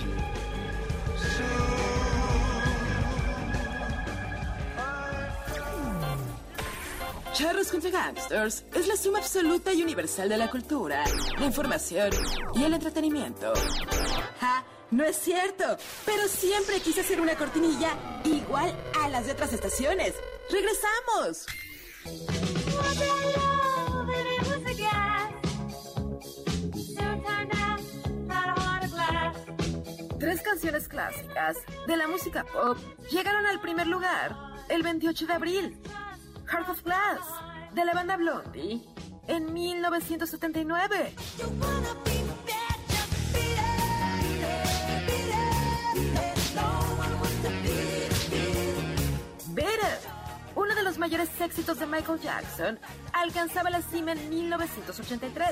Charros 7.35 7.69
contra 7.69 7.89
Gangsters 7.89 8.63
es 8.73 8.87
la 8.87 8.95
suma 8.95 9.17
absoluta 9.17 9.73
y 9.73 9.83
universal 9.83 10.29
de 10.29 10.37
la 10.37 10.49
cultura, 10.49 11.03
la 11.37 11.45
información 11.45 12.09
y 12.53 12.63
el 12.63 12.73
entretenimiento. 12.73 13.51
¡Ja! 14.39 14.63
No 14.91 15.03
es 15.03 15.17
cierto, 15.17 15.65
pero 16.05 16.29
siempre 16.29 16.79
quise 16.79 17.01
hacer 17.01 17.19
una 17.19 17.35
cortinilla 17.35 17.89
igual 18.23 18.73
a 19.03 19.09
las 19.09 19.25
de 19.25 19.33
otras 19.33 19.51
estaciones. 19.51 20.13
¡Regresamos! 20.49 21.45
Tres 30.17 30.41
canciones 30.41 30.87
clásicas 30.87 31.57
de 31.85 31.97
la 31.97 32.07
música 32.07 32.45
pop 32.45 32.77
llegaron 33.11 33.45
al 33.45 33.59
primer 33.59 33.87
lugar 33.87 34.37
el 34.69 34.83
28 34.83 35.27
de 35.27 35.33
abril. 35.33 35.81
Heart 36.47 36.69
of 36.69 36.83
Glass, 36.83 37.19
de 37.73 37.85
la 37.85 37.93
banda 37.93 38.17
Blondie, 38.17 38.81
en 39.27 39.53
1979. 39.53 41.13
Better, 49.49 49.99
uno 50.55 50.75
de 50.75 50.83
los 50.83 50.97
mayores 50.97 51.29
éxitos 51.41 51.79
de 51.79 51.87
Michael 51.87 52.19
Jackson, 52.19 52.79
alcanzaba 53.13 53.69
la 53.69 53.81
cima 53.81 54.11
en 54.11 54.29
1983. 54.29 55.47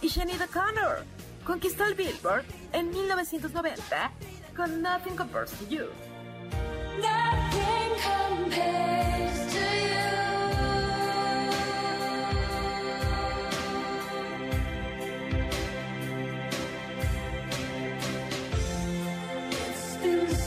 Y 0.00 0.08
Sinead 0.08 0.42
O'Connor 0.42 1.04
conquistó 1.44 1.84
el 1.84 1.94
Billboard 1.94 2.44
en 2.72 2.90
1990 2.90 4.10
con 4.56 4.82
Nothing 4.82 5.16
Compares 5.16 5.52
to 5.52 5.68
You. 5.68 5.86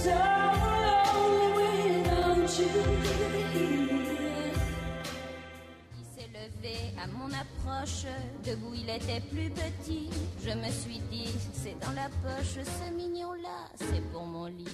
Il 0.06 0.12
s'est 6.14 6.30
levé 6.32 6.78
à 7.02 7.08
mon 7.08 7.30
approche, 7.34 8.06
debout 8.46 8.76
il 8.76 8.88
était 8.88 9.22
plus 9.32 9.50
petit. 9.50 10.10
Je 10.46 10.52
me 10.52 10.70
suis 10.70 11.00
dit, 11.12 11.34
c'est 11.54 11.76
dans 11.80 11.94
la 11.94 12.10
poche, 12.22 12.60
ce 12.64 12.94
mignon-là, 12.94 13.70
c'est 13.76 14.04
pour 14.12 14.26
mon 14.26 14.46
lit. 14.46 14.68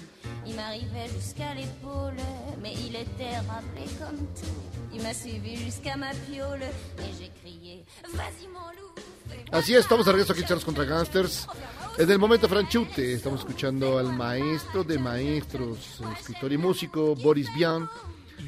Il 0.46 0.56
m'arrivait 0.56 1.08
jusqu'à 1.16 1.54
l'épaule, 1.54 2.18
mais 2.62 2.74
il 2.74 2.96
était 2.98 3.38
rappelé 3.48 3.86
comme 4.00 4.28
tout. 4.36 4.62
Il 4.94 5.02
m'a 5.02 5.14
suivi 5.14 5.56
jusqu'à 5.56 5.96
ma 5.96 6.10
piole, 6.10 6.64
et 7.00 7.14
j'ai 7.18 7.32
crié, 7.42 7.86
vas-y 8.14 8.48
mon 8.48 8.70
loup. 8.78 8.96
Así 9.54 9.74
es, 9.74 9.80
estamos 9.80 10.06
de 10.06 10.12
regreso 10.12 10.34
aquí 10.34 10.44
en 10.44 10.48
Charlos 10.48 10.66
contra 10.66 10.84
Gangsters. 10.86 11.48
En 12.02 12.10
el 12.10 12.18
momento 12.18 12.50
franchute, 12.50 13.14
estamos 13.14 13.42
escuchando 13.42 14.00
al 14.00 14.12
maestro 14.12 14.84
de 14.84 14.98
maestros, 14.98 16.02
escritor 16.18 16.52
y 16.52 16.58
músico, 16.58 17.14
Boris 17.14 17.48
Vian. 17.54 17.88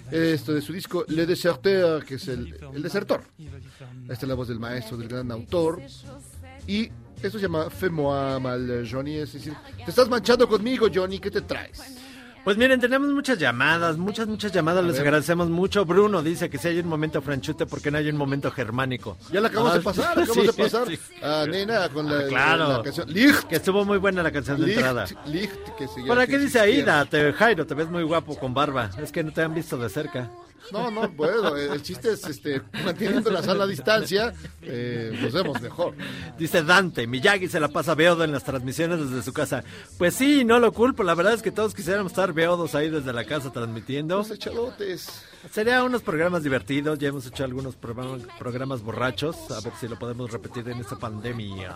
Esto 0.10 0.56
de 0.56 0.62
su 0.64 0.74
disco 0.74 1.06
Le 1.08 1.28
Deserteur, 1.28 2.04
que 2.04 2.16
es 2.16 2.28
el, 2.30 2.58
desertor. 2.82 3.22
Esta 4.10 4.26
es 4.26 4.28
la 4.28 4.34
voz 4.34 4.47
del 4.47 4.60
maestro, 4.60 4.97
del 4.97 5.08
gran 5.08 5.32
autor. 5.32 5.84
Y 6.66 6.89
esto 7.22 7.38
se 7.38 7.41
llama 7.41 7.70
Fais-moi 7.70 8.39
mal, 8.39 8.89
Johnny. 8.91 9.18
Es 9.18 9.34
decir, 9.34 9.54
te 9.78 9.91
estás 9.91 10.10
manchando 10.10 10.49
conmigo, 10.49 10.88
Johnny, 10.91 11.20
¿qué 11.20 11.30
te 11.30 11.41
traes? 11.41 11.80
Pues 12.44 12.58
miren, 12.58 12.78
tenemos 12.82 13.08
muchas 13.14 13.38
llamadas, 13.39 13.98
muchas, 13.98 14.28
muchas 14.28 14.52
llamadas, 14.52 14.84
A 14.84 14.88
les 14.88 14.98
ver. 14.98 15.04
agradecemos 15.08 15.50
mucho. 15.50 15.86
Bruno 15.86 16.22
dice 16.22 16.50
que 16.50 16.58
si 16.58 16.68
hay 16.68 16.80
un 16.80 16.88
momento 16.89 17.22
franchute, 17.22 17.66
porque 17.66 17.89
no 17.89 17.98
hay 18.00 18.10
un 18.10 18.18
momento 18.18 18.52
germánico? 18.52 19.16
Ya 19.32 19.39
la 19.39 19.48
acabamos 19.48 19.74
Ah, 19.76 19.78
de 19.78 19.82
pasar, 19.84 20.06
acabamos 20.12 20.34
sí, 20.36 20.41
de 20.48 20.54
pasar. 20.54 20.88
sí. 20.89 21.00
A 21.22 21.46
Nena 21.46 21.88
con 21.88 22.06
la, 22.12 22.20
Ah, 22.20 22.28
claro. 22.28 22.68
la 22.78 22.84
canción 22.84 23.10
Licht. 23.10 23.44
Que 23.48 23.56
estuvo 23.56 23.86
muy 23.86 23.98
buena 23.98 24.22
la 24.22 24.32
canción 24.32 24.60
de 24.60 24.66
Licht, 24.68 24.78
entrada. 24.78 25.06
Licht, 25.26 25.54
que 25.78 25.88
se 25.88 26.02
llama- 26.02 26.08
¿Para 26.10 26.26
que 26.28 26.34
qué 26.34 26.39
dice 26.39 26.60
Aida? 26.60 27.06
Te, 27.06 27.32
Jairo, 27.32 27.66
te 27.66 27.76
ves 27.76 27.89
muy 27.89 28.04
guapo 28.04 28.38
con 28.38 28.54
barba. 28.54 28.89
Es 29.02 29.14
que 29.14 29.24
no 29.24 29.32
te 29.32 29.41
han 29.41 29.54
visto 29.54 29.78
de 29.78 29.88
cerca. 29.89 30.30
No, 30.72 30.89
no 30.89 31.11
puedo. 31.11 31.55
El 31.57 31.82
chiste 31.82 32.14
es 32.14 32.26
este, 32.26 32.61
manteniendo 32.84 33.30
la 33.32 33.43
sana 33.43 33.66
distancia, 33.66 34.34
eh, 34.61 35.18
nos 35.22 35.32
vemos 35.34 35.61
mejor. 35.61 35.95
Dice 36.38 36.64
Dante, 36.64 37.05
Miyagi 37.07 37.47
se 37.47 37.59
la 37.59 37.68
pasa 37.68 37.95
beodo 37.95 38.24
en 38.24 38.32
las 38.32 38.43
transmisiones 38.43 39.09
desde 39.09 39.24
su 39.24 39.34
casa. 39.34 39.64
Pues 39.97 40.14
sí, 40.16 40.43
no 40.45 40.59
lo 40.59 40.72
culpo. 40.72 41.03
La 41.03 41.16
verdad 41.16 41.34
es 41.34 41.41
que 41.41 41.51
todos 41.51 41.74
quisiéramos 41.74 42.11
estar 42.11 42.34
beodos 42.34 42.76
ahí 42.76 42.89
desde 42.89 43.14
la 43.14 43.26
casa 43.26 43.51
transmitiendo. 43.51 44.18
Los 44.18 44.32
echalotes. 44.32 45.24
Sería 45.51 45.84
unos 45.84 46.01
programas 46.01 46.43
divertidos. 46.43 46.99
Ya 46.99 47.09
hemos 47.09 47.26
hecho 47.26 47.43
algunos 47.43 47.76
programas, 47.76 48.22
programas 48.39 48.82
borrachos. 48.82 49.36
A 49.51 49.59
ver 49.61 49.74
si 49.80 49.88
lo 49.88 49.99
podemos 49.99 50.32
repetir 50.32 50.68
en 50.70 50.80
esta 50.80 50.97
pandemia. 50.97 51.76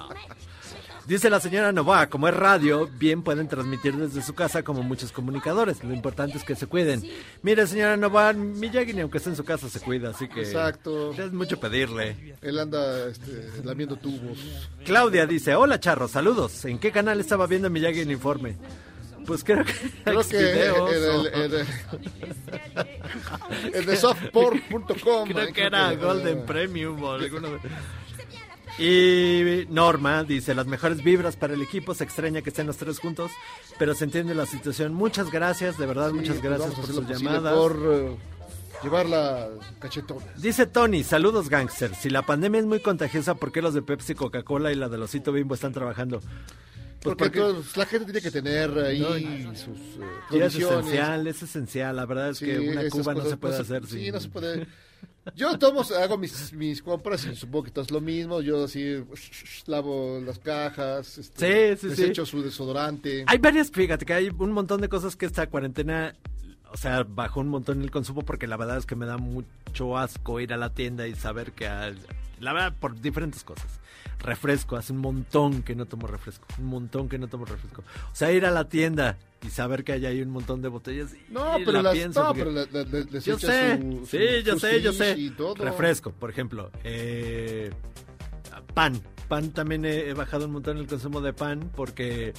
Dice 1.07 1.29
la 1.29 1.39
señora 1.39 1.71
Novoa, 1.71 2.07
como 2.07 2.27
es 2.27 2.33
radio, 2.35 2.89
bien 2.99 3.21
pueden 3.23 3.47
transmitir 3.47 3.95
desde 3.95 4.21
su 4.21 4.33
casa 4.35 4.63
como 4.63 4.83
muchos 4.83 5.13
comunicadores. 5.13 5.81
Lo 5.83 5.93
importante 5.93 6.37
es 6.37 6.43
que 6.43 6.53
se 6.55 6.67
cuiden. 6.67 7.01
Mire, 7.43 7.65
señora 7.65 7.95
Novoa, 7.95 8.33
Miyagi 8.33 8.91
ni 8.93 8.99
aunque 9.01 9.19
esté 9.19 9.29
en 9.29 9.37
su 9.37 9.45
casa 9.45 9.69
se 9.69 9.79
cuida, 9.79 10.09
así 10.09 10.27
que... 10.27 10.41
Exacto. 10.41 11.13
Es 11.13 11.31
mucho 11.31 11.57
pedirle. 11.61 12.35
Él 12.41 12.59
anda 12.59 13.07
este, 13.07 13.49
lamiendo 13.63 13.95
tubos. 13.95 14.37
Claudia 14.83 15.25
dice, 15.25 15.55
hola 15.55 15.79
Charro, 15.79 16.09
saludos. 16.09 16.65
¿En 16.65 16.77
qué 16.77 16.91
canal 16.91 17.21
estaba 17.21 17.47
viendo 17.47 17.69
Miyagi 17.69 18.01
el 18.01 18.11
informe? 18.11 18.57
Pues 19.25 19.45
creo 19.45 19.63
que... 19.63 19.71
Creo 20.03 20.17
que 20.19 20.23
Xvideos, 20.25 20.91
en 20.93 21.03
o- 21.09 21.25
el, 21.25 21.33
en 21.33 21.41
el- 21.53 21.65
el 23.75 23.85
de 23.85 23.95
softport.com. 23.95 25.29
Creo 25.29 25.53
que 25.53 25.63
era 25.63 25.89
que- 25.91 25.95
Golden 25.97 26.45
Premium 26.45 27.01
o 27.01 27.13
alguno 27.13 27.49
de... 27.51 27.59
Y 28.79 29.65
Norma 29.69 30.23
dice, 30.23 30.53
las 30.53 30.67
mejores 30.67 31.03
vibras 31.03 31.35
para 31.35 31.53
el 31.55 31.61
equipo, 31.61 31.93
se 31.95 32.03
extraña 32.03 32.41
que 32.41 32.49
estén 32.49 32.67
los 32.67 32.77
tres 32.77 32.99
juntos, 32.99 33.31
pero 33.79 33.95
se 33.95 34.03
entiende 34.03 34.35
la 34.35 34.45
situación. 34.45 34.93
Muchas 34.93 35.31
gracias, 35.31 35.77
de 35.77 35.85
verdad, 35.85 36.11
muchas 36.11 36.35
Sí, 36.35 36.41
gracias 36.43 36.73
por 36.75 36.85
sus 36.85 37.07
llamadas. 37.07 37.53
Por 37.55 37.79
eh, 37.91 38.15
llevarla 38.83 39.49
cachetona. 39.79 40.25
Dice 40.37 40.67
Tony, 40.67 41.03
saludos 41.03 41.49
gangster. 41.49 41.95
Si 41.95 42.09
la 42.09 42.21
pandemia 42.21 42.59
es 42.59 42.65
muy 42.67 42.79
contagiosa, 42.79 43.35
¿por 43.35 43.51
qué 43.51 43.61
los 43.61 43.73
de 43.73 43.81
Pepsi, 43.81 44.13
Coca-Cola 44.13 44.71
y 44.71 44.75
la 44.75 44.89
de 44.89 44.97
Osito 44.97 45.31
Bimbo 45.31 45.55
están 45.55 45.73
trabajando? 45.73 46.21
Pues 47.01 47.15
Porque 47.15 47.39
la 47.75 47.85
gente 47.85 48.05
tiene 48.05 48.21
que 48.21 48.31
tener 48.31 48.71
ahí 48.79 48.99
No, 48.99 49.55
sus 49.55 49.77
eh, 49.77 50.45
es 50.45 50.55
esencial, 50.55 51.27
es 51.27 51.43
esencial. 51.43 51.95
La 51.95 52.05
verdad 52.05 52.29
es 52.31 52.37
Sí, 52.39 52.45
que 52.45 52.59
una 52.59 52.89
cuba 52.89 53.13
no 53.13 53.19
cosas 53.19 53.29
se 53.31 53.37
puede 53.37 53.55
hacer 53.57 53.85
Sí, 53.85 54.03
sin... 54.03 54.13
no 54.13 54.19
se 54.19 54.29
puede. 54.29 54.67
Yo 55.35 55.57
tomo, 55.59 55.81
hago 56.01 56.17
mis, 56.17 56.53
mis 56.53 56.81
compras 56.81 57.25
y 57.25 57.35
supongo 57.35 57.63
que 57.63 57.67
estás 57.69 57.91
lo 57.91 58.01
mismo. 58.01 58.41
Yo 58.41 58.63
así 58.65 59.03
lavo 59.65 60.19
las 60.25 60.39
cajas, 60.39 61.17
este, 61.17 61.75
Sí, 61.75 61.81
sí, 61.89 61.95
sí. 61.95 62.01
desecho 62.01 62.25
su 62.25 62.41
desodorante. 62.41 63.23
Hay 63.27 63.37
varias, 63.37 63.69
fíjate 63.71 64.05
que 64.05 64.13
hay 64.13 64.29
un 64.29 64.51
montón 64.51 64.81
de 64.81 64.89
cosas 64.89 65.15
que 65.15 65.25
esta 65.25 65.47
cuarentena 65.47 66.15
o 66.71 66.75
sea, 66.77 67.03
bajó 67.03 67.39
un 67.39 67.47
montón 67.47 67.81
el 67.81 67.91
consumo 67.91 68.23
porque 68.23 68.45
la 68.45 68.57
verdad 68.57 68.77
es 68.77 68.85
que 68.85 68.95
me 68.95 69.05
da 69.05 69.17
mucho 69.17 69.97
asco 69.97 70.39
ir 70.41 70.51
a 70.53 70.57
la 70.57 70.73
tienda 70.73 71.07
y 71.07 71.15
saber 71.15 71.53
que, 71.53 71.65
al- 71.67 71.97
la 72.41 72.51
verdad, 72.53 72.73
por 72.77 72.99
diferentes 72.99 73.43
cosas. 73.45 73.79
Refresco, 74.19 74.75
hace 74.75 74.91
un 74.93 74.99
montón 74.99 75.63
que 75.63 75.75
no 75.75 75.85
tomo 75.85 76.07
refresco, 76.07 76.45
un 76.57 76.65
montón 76.65 77.07
que 77.07 77.17
no 77.19 77.27
tomo 77.29 77.45
refresco. 77.45 77.83
O 78.11 78.15
sea, 78.15 78.31
ir 78.33 78.45
a 78.45 78.51
la 78.51 78.67
tienda 78.67 79.17
y 79.45 79.49
saber 79.49 79.83
que 79.83 79.93
hay 79.93 80.05
ahí 80.05 80.21
un 80.21 80.29
montón 80.29 80.61
de 80.61 80.67
botellas. 80.69 81.13
y- 81.13 81.31
No, 81.31 81.53
pero 81.59 81.73
la 81.73 81.81
las, 81.83 81.93
pienso 81.93 82.23
no, 82.23 82.33
pero 82.33 82.51
les 82.51 83.25
yo 83.25 83.35
echa 83.35 83.47
sé, 83.47 83.77
su- 83.77 84.05
sí, 84.05 84.17
yo 84.45 84.57
sé, 84.59 84.81
yo 84.81 84.93
sé. 84.93 85.31
Refresco, 85.57 86.11
por 86.11 86.29
ejemplo. 86.29 86.71
Eh, 86.83 87.71
pan. 88.73 88.99
Pan 89.27 89.51
también 89.51 89.83
he, 89.85 90.07
he 90.09 90.13
bajado 90.13 90.45
un 90.45 90.53
montón 90.53 90.77
el 90.77 90.87
consumo 90.87 91.19
de 91.21 91.33
pan 91.33 91.69
porque, 91.75 92.33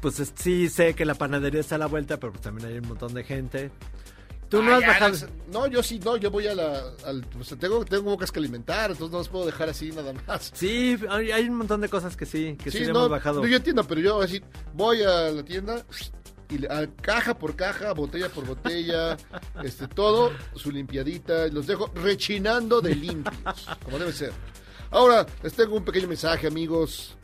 pues 0.00 0.18
es- 0.20 0.32
sí 0.34 0.68
sé 0.68 0.94
que 0.94 1.04
la 1.04 1.14
panadería 1.14 1.60
está 1.60 1.76
a 1.76 1.78
la 1.78 1.86
vuelta, 1.86 2.18
pero 2.18 2.32
pues 2.32 2.42
también 2.42 2.68
hay 2.68 2.78
un 2.78 2.88
montón 2.88 3.14
de 3.14 3.22
gente. 3.24 3.70
Tú 4.50 4.62
no 4.62 4.72
Ah, 4.72 4.76
has 4.78 4.86
bajado. 4.86 5.28
No, 5.52 5.66
yo 5.68 5.82
sí, 5.82 5.98
no, 6.04 6.16
yo 6.16 6.30
voy 6.30 6.46
a 6.48 6.54
la. 6.54 6.82
Al, 7.06 7.24
o 7.40 7.44
sea, 7.44 7.56
tengo, 7.56 7.84
tengo 7.84 8.02
bocas 8.10 8.30
que 8.32 8.38
alimentar, 8.40 8.90
entonces 8.90 9.12
no 9.12 9.18
los 9.18 9.28
puedo 9.28 9.46
dejar 9.46 9.68
así 9.68 9.90
nada 9.92 10.12
más. 10.26 10.50
Sí, 10.54 10.98
hay, 11.08 11.30
hay 11.30 11.44
un 11.48 11.54
montón 11.56 11.80
de 11.80 11.88
cosas 11.88 12.16
que 12.16 12.26
sí, 12.26 12.56
que 12.62 12.70
sí, 12.70 12.78
Sí, 12.78 12.84
no, 12.86 12.90
hemos 12.90 13.10
bajado. 13.10 13.40
no, 13.40 13.46
yo 13.46 13.56
entiendo, 13.56 13.84
pero 13.84 14.00
yo 14.00 14.20
así 14.20 14.42
voy 14.74 15.02
a 15.02 15.30
la 15.30 15.42
tienda 15.44 15.84
y 16.48 16.66
a 16.66 16.88
caja 17.00 17.38
por 17.38 17.54
caja, 17.54 17.92
botella 17.92 18.28
por 18.28 18.44
botella, 18.44 19.16
este 19.62 19.86
todo 19.86 20.32
su 20.56 20.72
limpiadita, 20.72 21.46
y 21.46 21.52
los 21.52 21.68
dejo 21.68 21.90
rechinando 21.94 22.80
de 22.80 22.96
limpios, 22.96 23.68
como 23.84 24.00
debe 24.00 24.12
ser. 24.12 24.32
Ahora, 24.90 25.24
les 25.44 25.52
tengo 25.52 25.76
un 25.76 25.84
pequeño 25.84 26.08
mensaje, 26.08 26.48
amigos. 26.48 27.16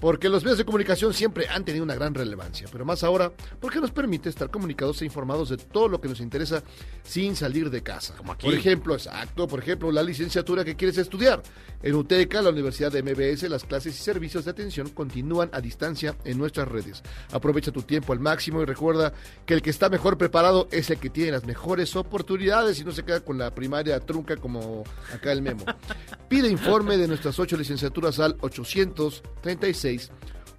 Porque 0.00 0.28
los 0.28 0.42
medios 0.44 0.58
de 0.58 0.66
comunicación 0.66 1.14
siempre 1.14 1.48
han 1.48 1.64
tenido 1.64 1.82
una 1.82 1.94
gran 1.94 2.14
relevancia, 2.14 2.68
pero 2.70 2.84
más 2.84 3.02
ahora 3.02 3.32
porque 3.60 3.80
nos 3.80 3.90
permite 3.90 4.28
estar 4.28 4.50
comunicados 4.50 5.00
e 5.00 5.06
informados 5.06 5.48
de 5.48 5.56
todo 5.56 5.88
lo 5.88 6.00
que 6.00 6.08
nos 6.08 6.20
interesa 6.20 6.62
sin 7.02 7.34
salir 7.34 7.70
de 7.70 7.82
casa. 7.82 8.14
aquí. 8.30 8.46
Por 8.46 8.54
ejemplo, 8.54 8.94
exacto, 8.94 9.48
por 9.48 9.60
ejemplo, 9.60 9.90
la 9.90 10.02
licenciatura 10.02 10.64
que 10.64 10.76
quieres 10.76 10.98
estudiar. 10.98 11.42
En 11.82 11.94
UTECA, 11.94 12.42
la 12.42 12.50
Universidad 12.50 12.92
de 12.92 13.02
MBS, 13.02 13.48
las 13.48 13.64
clases 13.64 13.98
y 13.98 14.02
servicios 14.02 14.44
de 14.44 14.50
atención 14.50 14.90
continúan 14.90 15.48
a 15.52 15.60
distancia 15.60 16.16
en 16.24 16.36
nuestras 16.36 16.68
redes. 16.68 17.02
Aprovecha 17.32 17.70
tu 17.72 17.82
tiempo 17.82 18.12
al 18.12 18.20
máximo 18.20 18.60
y 18.60 18.64
recuerda 18.64 19.14
que 19.46 19.54
el 19.54 19.62
que 19.62 19.70
está 19.70 19.88
mejor 19.88 20.18
preparado 20.18 20.68
es 20.72 20.90
el 20.90 20.98
que 20.98 21.10
tiene 21.10 21.32
las 21.32 21.44
mejores 21.44 21.94
oportunidades 21.96 22.80
y 22.80 22.84
no 22.84 22.92
se 22.92 23.04
queda 23.04 23.20
con 23.20 23.38
la 23.38 23.54
primaria 23.54 24.00
trunca 24.00 24.36
como 24.36 24.84
acá 25.14 25.32
el 25.32 25.42
memo. 25.42 25.64
Pide 26.28 26.48
informe 26.48 26.98
de 26.98 27.08
nuestras 27.08 27.38
ocho 27.38 27.56
licenciaturas 27.56 28.18
al 28.18 28.36
836 28.40 29.85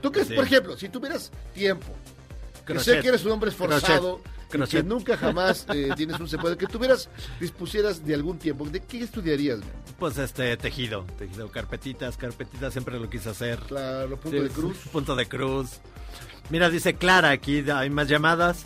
Tú 0.00 0.10
que, 0.12 0.24
Sí. 0.24 0.34
por 0.34 0.44
ejemplo, 0.44 0.76
si 0.76 0.88
tuvieras 0.88 1.30
tiempo, 1.54 1.86
que 2.66 2.72
Crochet. 2.74 2.94
sé 2.96 3.00
que 3.00 3.08
eres 3.08 3.24
un 3.24 3.32
hombre 3.32 3.50
esforzado, 3.50 4.20
y 4.52 4.66
que 4.66 4.82
nunca 4.82 5.16
jamás 5.16 5.66
eh, 5.74 5.90
tienes 5.96 6.18
un 6.18 6.28
se 6.28 6.36
puede, 6.38 6.56
que 6.56 6.66
tuvieras, 6.66 7.08
dispusieras 7.38 8.04
de 8.04 8.14
algún 8.14 8.38
tiempo, 8.38 8.64
¿de 8.68 8.80
qué 8.80 9.02
estudiarías? 9.02 9.58
man? 9.60 9.68
Pues 9.98 10.18
este, 10.18 10.56
tejido, 10.56 11.04
tejido, 11.18 11.48
carpetitas, 11.50 12.16
carpetitas, 12.16 12.72
siempre 12.72 12.98
lo 12.98 13.08
quise 13.08 13.28
hacer. 13.30 13.58
Claro, 13.60 14.16
punto 14.18 14.38
Sí, 14.38 14.42
de 14.44 14.48
cruz. 14.50 14.76
Punto 14.92 15.14
de 15.16 15.26
cruz. 15.28 15.78
Mira, 16.48 16.68
dice 16.70 16.94
Clara, 16.94 17.30
aquí 17.30 17.64
hay 17.70 17.90
más 17.90 18.08
llamadas. 18.08 18.64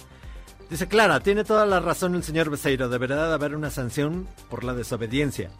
Dice 0.70 0.88
Clara, 0.88 1.20
tiene 1.20 1.44
toda 1.44 1.66
la 1.66 1.78
razón 1.80 2.14
el 2.14 2.24
señor 2.24 2.48
Beseiro, 2.50 2.88
deberá 2.88 3.28
de 3.28 3.34
haber 3.34 3.54
una 3.54 3.70
sanción 3.70 4.26
por 4.48 4.64
la 4.64 4.72
desobediencia. 4.72 5.50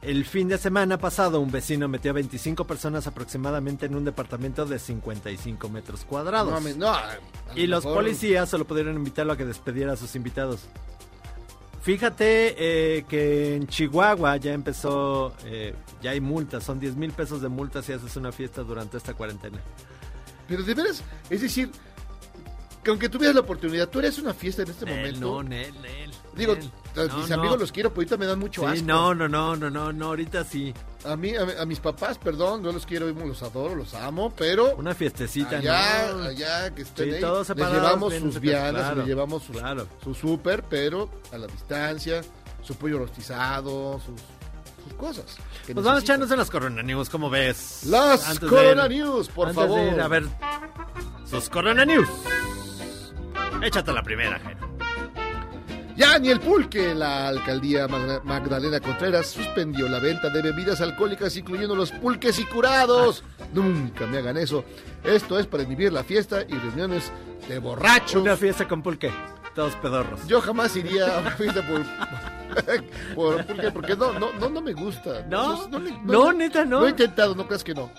El 0.00 0.24
fin 0.24 0.46
de 0.48 0.58
semana 0.58 0.96
pasado 0.98 1.40
un 1.40 1.50
vecino 1.50 1.88
metió 1.88 2.12
a 2.12 2.14
25 2.14 2.64
personas 2.66 3.06
aproximadamente 3.08 3.86
en 3.86 3.96
un 3.96 4.04
departamento 4.04 4.64
de 4.64 4.78
55 4.78 5.68
metros 5.68 6.04
cuadrados. 6.04 6.52
No, 6.62 6.92
no, 6.92 6.96
y 7.56 7.66
los 7.66 7.84
mejor- 7.84 7.98
policías 7.98 8.48
solo 8.48 8.64
pudieron 8.64 8.94
invitarlo 8.96 9.32
a 9.32 9.36
que 9.36 9.44
despediera 9.44 9.94
a 9.94 9.96
sus 9.96 10.14
invitados. 10.14 10.60
Fíjate 11.82 12.54
eh, 12.98 13.04
que 13.08 13.56
en 13.56 13.66
Chihuahua 13.66 14.36
ya 14.36 14.52
empezó, 14.52 15.32
eh, 15.46 15.74
ya 16.02 16.10
hay 16.12 16.20
multas, 16.20 16.62
son 16.64 16.78
10 16.78 16.96
mil 16.96 17.12
pesos 17.12 17.40
de 17.40 17.48
multas 17.48 17.84
si 17.86 17.92
haces 17.92 18.14
una 18.16 18.30
fiesta 18.30 18.62
durante 18.62 18.96
esta 18.98 19.14
cuarentena. 19.14 19.58
Pero 20.46 20.62
de 20.62 20.74
veras, 20.74 21.02
es 21.30 21.40
decir, 21.40 21.70
que 22.82 22.90
aunque 22.90 23.08
tuvieras 23.08 23.34
la 23.34 23.40
oportunidad, 23.42 23.88
tú 23.88 23.98
eres 23.98 24.18
una 24.18 24.32
fiesta 24.34 24.62
en 24.62 24.70
este 24.70 24.84
Nel, 24.84 24.96
momento. 24.96 25.20
no, 25.20 25.42
Nel, 25.42 25.74
Nel, 25.82 26.10
Digo, 26.36 26.54
Nel. 26.54 26.70
No, 26.96 27.18
mis 27.18 27.28
no. 27.28 27.34
amigos 27.36 27.60
los 27.60 27.72
quiero, 27.72 27.90
pero 27.90 28.00
ahorita 28.00 28.16
me 28.16 28.26
dan 28.26 28.38
mucho 28.38 28.62
Sí, 28.62 28.66
asco. 28.68 28.84
no, 28.86 29.14
no, 29.14 29.28
no, 29.28 29.56
no, 29.56 29.70
no, 29.70 29.92
no, 29.92 30.06
ahorita 30.06 30.44
sí. 30.44 30.72
A 31.04 31.14
mí, 31.16 31.34
a, 31.36 31.62
a 31.62 31.66
mis 31.66 31.78
papás, 31.80 32.18
perdón, 32.18 32.62
yo 32.64 32.72
los 32.72 32.84
quiero, 32.86 33.06
los 33.08 33.42
adoro, 33.42 33.74
los 33.76 33.94
amo, 33.94 34.32
pero 34.36 34.74
Una 34.76 34.94
fiestecita, 34.94 35.58
allá, 35.58 36.12
¿no? 36.12 36.22
allá 36.24 36.74
que 36.74 36.82
estén 36.82 37.08
Sí, 37.08 37.14
ahí, 37.16 37.20
todos 37.20 37.38
les 37.38 37.46
separados, 37.48 37.76
llevamos 37.82 38.10
bien 38.10 38.22
sus 38.22 38.40
viandas, 38.40 38.82
claro, 38.82 38.96
les 38.98 39.06
llevamos 39.06 39.42
sus, 39.44 39.56
claro. 39.56 39.86
su 40.02 40.14
súper, 40.14 40.62
pero 40.64 41.08
a 41.32 41.38
la 41.38 41.46
distancia, 41.46 42.22
su 42.62 42.74
pollo 42.74 42.98
rostizado, 42.98 44.00
sus, 44.04 44.20
sus 44.88 44.96
cosas. 44.98 45.36
Pues 45.64 45.84
vamos 45.84 46.00
a 46.00 46.02
echarnos 46.02 46.30
en 46.30 46.38
las 46.38 46.50
Corona 46.50 46.82
News, 46.82 47.08
¿cómo 47.10 47.28
ves? 47.30 47.82
Las 47.86 48.28
Antes 48.28 48.48
Corona 48.48 48.86
ir- 48.86 48.90
News, 49.04 49.28
por 49.28 49.48
antes 49.48 49.62
de 49.62 49.68
favor. 49.68 49.92
ir 49.94 50.00
a 50.00 50.08
ver 50.08 50.24
sus 51.28 51.48
Corona 51.48 51.84
News. 51.84 52.08
Échate 53.62 53.92
la 53.92 54.02
primera, 54.02 54.38
Jairo. 54.38 54.68
Ya 55.96 56.16
ni 56.20 56.28
el 56.30 56.38
pulque, 56.38 56.94
la 56.94 57.26
alcaldía 57.26 57.88
Magdalena 57.88 58.78
Contreras 58.78 59.26
suspendió 59.26 59.88
la 59.88 59.98
venta 59.98 60.28
de 60.30 60.42
bebidas 60.42 60.80
alcohólicas, 60.80 61.36
incluyendo 61.36 61.74
los 61.74 61.90
pulques 61.90 62.38
y 62.38 62.44
curados. 62.44 63.24
Nunca 63.52 64.06
me 64.06 64.18
hagan 64.18 64.36
eso. 64.36 64.64
Esto 65.02 65.40
es 65.40 65.46
para 65.48 65.64
inhibir 65.64 65.92
la 65.92 66.04
fiesta 66.04 66.42
y 66.42 66.52
reuniones 66.54 67.10
de 67.48 67.58
borrachos. 67.58 68.22
Una 68.22 68.36
fiesta 68.36 68.68
con 68.68 68.80
pulque, 68.80 69.10
todos 69.58 69.74
pedorros. 69.76 70.24
Yo 70.28 70.40
jamás 70.40 70.76
iría 70.76 71.16
a 71.16 71.20
una 71.20 71.30
fiesta 71.32 71.66
por, 71.66 71.82
por 73.16 73.44
pulque, 73.44 73.70
porque 73.72 73.96
no, 73.96 74.12
no, 74.12 74.32
no, 74.34 74.48
no 74.48 74.60
me 74.60 74.72
gusta. 74.72 75.26
¿No? 75.28 75.68
le- 75.80 75.98
No, 76.04 76.32
neta, 76.32 76.64
no. 76.64 76.78
Lo 76.80 76.86
he 76.86 76.90
intentado, 76.90 77.34
no 77.34 77.44
creas 77.46 77.64
que 77.64 77.74
no. 77.74 77.90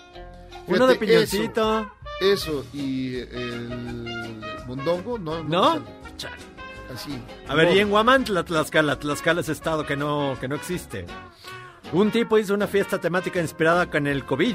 Uno 0.66 0.86
de 0.86 0.94
piñoncito. 0.96 1.80
Eso, 2.20 2.60
eso 2.62 2.64
y 2.72 3.16
el 3.16 4.40
mondongo, 4.66 5.18
no. 5.18 5.44
¿No? 5.44 5.84
Así. 6.94 7.22
A 7.46 7.54
ver, 7.54 7.68
No. 7.68 7.74
y 7.74 7.78
en 7.80 7.92
Huamantla, 7.92 8.42
Tlaxcala, 8.42 8.98
Tlaxcala 8.98 9.42
es 9.42 9.48
estado 9.50 9.84
que 9.84 9.96
no, 9.96 10.36
que 10.40 10.48
no 10.48 10.54
existe. 10.54 11.04
Un 11.92 12.10
tipo 12.10 12.38
hizo 12.38 12.54
una 12.54 12.66
fiesta 12.68 12.98
temática 12.98 13.38
inspirada 13.38 13.90
con 13.90 14.06
el 14.06 14.24
COVID. 14.24 14.54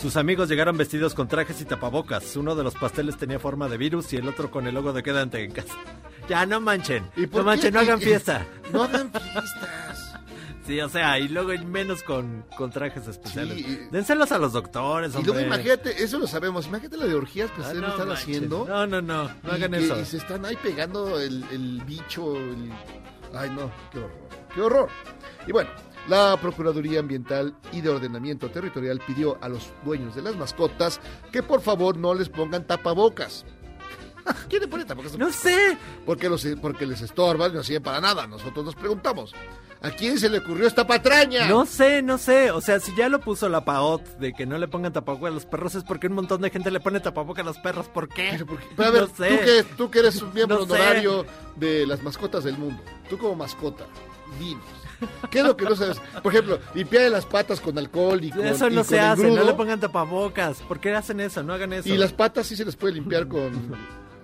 Sus 0.00 0.16
amigos 0.16 0.48
llegaron 0.48 0.76
vestidos 0.76 1.14
con 1.14 1.26
trajes 1.26 1.60
y 1.60 1.64
tapabocas. 1.64 2.36
Uno 2.36 2.54
de 2.54 2.62
los 2.62 2.74
pasteles 2.74 3.16
tenía 3.16 3.38
forma 3.40 3.68
de 3.68 3.76
virus 3.78 4.12
y 4.12 4.16
el 4.16 4.28
otro 4.28 4.50
con 4.50 4.66
el 4.68 4.74
logo 4.74 4.92
de 4.92 5.02
quédate 5.02 5.42
en 5.42 5.50
casa. 5.50 5.74
Ya, 6.28 6.46
no 6.46 6.60
manchen. 6.60 7.04
por 7.30 7.40
No 7.40 7.44
manchen, 7.44 7.74
no 7.74 7.80
hagan 7.80 8.00
Y- 8.00 8.04
fiesta. 8.04 8.46
No 8.72 8.84
hagan 8.84 9.10
fiestas. 9.10 10.14
Sí, 10.66 10.78
o 10.82 10.88
sea, 10.88 11.18
y 11.18 11.28
luego 11.28 11.52
y 11.54 11.64
menos 11.64 12.02
con, 12.02 12.44
con 12.56 12.70
trajes 12.70 13.08
especiales. 13.08 13.56
Sí, 13.56 13.64
y- 13.88 13.90
Dénselos 13.90 14.30
a 14.30 14.38
los 14.38 14.52
doctores, 14.52 15.10
Y 15.12 15.14
luego 15.24 15.30
hombre. 15.32 15.46
imagínate, 15.46 16.02
eso 16.04 16.18
lo 16.18 16.26
sabemos, 16.26 16.66
imagínate 16.66 16.96
la 16.98 17.06
de 17.06 17.14
orgías 17.14 17.50
que 17.50 17.62
Ah, 17.62 17.64
ustedes 17.64 17.80
no 17.82 17.88
están 17.88 18.12
haciendo. 18.12 18.66
No, 18.68 18.86
no, 18.86 19.00
no, 19.02 19.24
no 19.24 19.30
y 19.44 19.50
hagan 19.50 19.72
que- 19.72 19.78
eso. 19.84 19.98
Y 19.98 20.04
se 20.04 20.18
están 20.18 20.44
ahí 20.44 20.56
pegando 20.62 21.18
el, 21.18 21.42
el 21.50 21.82
bicho. 21.84 22.36
el- 22.36 22.70
Ay, 23.34 23.50
no, 23.50 23.70
qué 23.90 23.98
horror. 23.98 24.12
Qué 24.54 24.60
horror. 24.60 24.88
Y 25.46 25.52
bueno, 25.52 25.70
la 26.08 26.36
Procuraduría 26.40 27.00
Ambiental 27.00 27.54
y 27.72 27.80
de 27.80 27.90
Ordenamiento 27.90 28.50
Territorial 28.50 29.00
pidió 29.06 29.38
a 29.42 29.48
los 29.48 29.70
dueños 29.84 30.14
de 30.14 30.22
las 30.22 30.36
mascotas 30.36 31.00
que 31.32 31.42
por 31.42 31.60
favor 31.60 31.96
no 31.96 32.14
les 32.14 32.28
pongan 32.28 32.66
tapabocas. 32.66 33.44
¿Quién 34.48 34.62
le 34.62 34.68
pone 34.68 34.84
tapabocas? 34.84 35.18
No 35.18 35.30
sé. 35.32 35.76
Porque, 36.06 36.28
los, 36.28 36.46
porque 36.60 36.86
les 36.86 37.00
estorban 37.02 37.52
no 37.52 37.62
sirven 37.62 37.82
para 37.82 38.00
nada. 38.00 38.26
Nosotros 38.26 38.64
nos 38.64 38.74
preguntamos, 38.74 39.34
¿a 39.82 39.90
quién 39.90 40.18
se 40.18 40.28
le 40.28 40.38
ocurrió 40.38 40.66
esta 40.66 40.86
patraña? 40.86 41.46
No 41.48 41.66
sé, 41.66 42.00
no 42.02 42.16
sé. 42.18 42.50
O 42.52 42.60
sea, 42.60 42.80
si 42.80 42.94
ya 42.96 43.08
lo 43.08 43.20
puso 43.20 43.48
la 43.48 43.64
PAOT 43.64 44.02
de 44.18 44.32
que 44.32 44.46
no 44.46 44.56
le 44.58 44.68
pongan 44.68 44.92
tapabocas 44.92 45.30
a 45.30 45.34
los 45.34 45.46
perros, 45.46 45.74
es 45.74 45.84
porque 45.84 46.06
un 46.08 46.14
montón 46.14 46.40
de 46.40 46.50
gente 46.50 46.70
le 46.70 46.80
pone 46.80 47.00
tapabocas 47.00 47.42
a 47.42 47.46
los 47.46 47.58
perros. 47.58 47.88
¿Por 47.88 48.08
qué? 48.08 48.42
Pero 48.76 48.88
a 48.88 48.92
ver, 48.92 49.08
no 49.08 49.14
sé. 49.14 49.28
tú, 49.28 49.44
que, 49.44 49.64
tú 49.76 49.90
que 49.90 49.98
eres 50.00 50.22
un 50.22 50.32
miembro 50.32 50.58
No 50.60 50.66
sé. 50.66 50.72
honorario 50.72 51.26
de 51.56 51.86
las 51.86 52.02
mascotas 52.02 52.44
del 52.44 52.56
mundo, 52.56 52.82
tú 53.10 53.18
como 53.18 53.34
mascota, 53.36 53.84
dinos. 54.38 54.64
¿Qué 55.30 55.40
es 55.40 55.44
lo 55.44 55.56
que 55.56 55.64
no 55.64 55.76
sabes? 55.76 56.00
Por 56.22 56.32
ejemplo, 56.32 56.58
limpiar 56.74 57.10
las 57.10 57.26
patas 57.26 57.60
con 57.60 57.76
alcohol 57.78 58.22
y 58.22 58.30
con 58.30 58.44
Eso 58.46 58.66
y 58.68 58.70
no 58.70 58.76
con 58.80 58.84
se 58.86 59.00
hace, 59.00 59.30
no 59.30 59.44
le 59.44 59.52
pongan 59.54 59.78
tapabocas. 59.80 60.60
¿Por 60.62 60.80
qué 60.80 60.94
hacen 60.94 61.20
eso? 61.20 61.42
No 61.42 61.52
hagan 61.52 61.72
eso. 61.72 61.88
Y 61.88 61.96
las 61.96 62.12
patas 62.12 62.46
sí 62.46 62.56
se 62.56 62.64
les 62.64 62.74
puede 62.76 62.94
limpiar 62.94 63.28
con, 63.28 63.50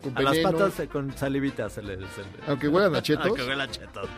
con 0.03 0.17
A 0.19 0.23
las 0.23 0.33
veneno. 0.33 0.53
patas 0.53 0.81
eh, 0.81 0.89
con 0.89 1.17
salivita 1.17 1.69
se 1.71 1.83
le... 1.83 1.97
se 1.97 2.01
le- 2.01 2.07
Aunque 2.49 2.69
huelan 2.69 2.95
a 2.95 3.03
chetos. 3.03 3.27
Aunque 3.27 3.43
huelan 3.43 3.69
a 3.69 3.71
chetos. 3.71 4.09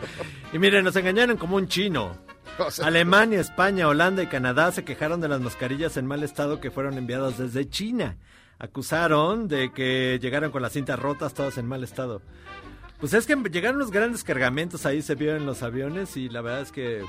Y 0.53 0.59
miren, 0.59 0.83
nos 0.83 0.95
engañaron 0.95 1.37
como 1.37 1.55
un 1.57 1.67
chino. 1.67 2.17
Alemania, 2.83 3.39
España, 3.39 3.87
Holanda 3.87 4.23
y 4.23 4.27
Canadá 4.27 4.71
se 4.71 4.83
quejaron 4.83 5.21
de 5.21 5.27
las 5.27 5.41
mascarillas 5.41 5.95
en 5.97 6.07
mal 6.07 6.23
estado 6.23 6.59
que 6.59 6.71
fueron 6.71 6.97
enviadas 6.97 7.37
desde 7.37 7.69
China. 7.69 8.17
Acusaron 8.59 9.47
de 9.47 9.71
que 9.71 10.17
llegaron 10.19 10.49
con 10.51 10.63
las 10.63 10.73
cintas 10.73 10.97
rotas, 10.97 11.33
todas 11.35 11.57
en 11.59 11.67
mal 11.67 11.83
estado. 11.83 12.21
Pues 12.99 13.13
es 13.13 13.25
que 13.27 13.35
llegaron 13.35 13.77
los 13.77 13.91
grandes 13.91 14.23
cargamentos, 14.23 14.85
ahí 14.85 15.01
se 15.01 15.15
vio 15.15 15.35
en 15.35 15.45
los 15.45 15.61
aviones 15.63 16.17
y 16.17 16.29
la 16.29 16.41
verdad 16.41 16.61
es 16.61 16.71
que... 16.71 17.03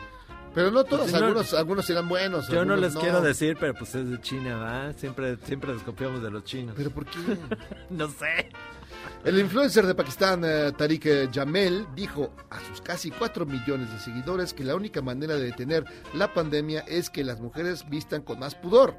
Pero 0.54 0.70
no 0.70 0.82
todos, 0.84 1.02
Pues, 1.02 1.12
no- 1.12 1.18
algunos, 1.18 1.54
algunos 1.54 1.90
eran 1.90 2.08
buenos. 2.08 2.48
Yo 2.48 2.64
no 2.64 2.74
les 2.76 2.94
quiero 2.96 3.20
decir, 3.20 3.56
pero 3.60 3.74
pues 3.74 3.94
es 3.94 4.10
de 4.10 4.20
China, 4.20 4.56
¿verdad? 4.58 4.96
Siempre, 4.96 5.36
siempre 5.44 5.72
desconfiamos 5.72 6.22
de 6.22 6.30
los 6.30 6.44
chinos. 6.44 6.74
¿Pero 6.76 6.90
por 6.90 7.04
qué? 7.06 7.18
no 7.90 8.08
sé. 8.08 8.48
El 9.24 9.38
influencer 9.38 9.86
de 9.86 9.94
Pakistán, 9.94 10.42
eh, 10.44 10.72
Tariq 10.76 11.06
eh, 11.06 11.28
Jamel, 11.32 11.86
dijo 11.94 12.34
a 12.50 12.60
sus 12.60 12.80
casi 12.80 13.10
4 13.10 13.46
millones 13.46 13.92
de 13.92 13.98
seguidores 14.00 14.52
que 14.54 14.64
la 14.64 14.74
única 14.74 15.00
manera 15.02 15.34
de 15.36 15.44
detener 15.44 15.84
la 16.14 16.32
pandemia 16.32 16.80
es 16.88 17.08
que 17.10 17.24
las 17.24 17.40
mujeres 17.40 17.88
vistan 17.88 18.22
con 18.22 18.38
más 18.38 18.54
pudor. 18.54 18.96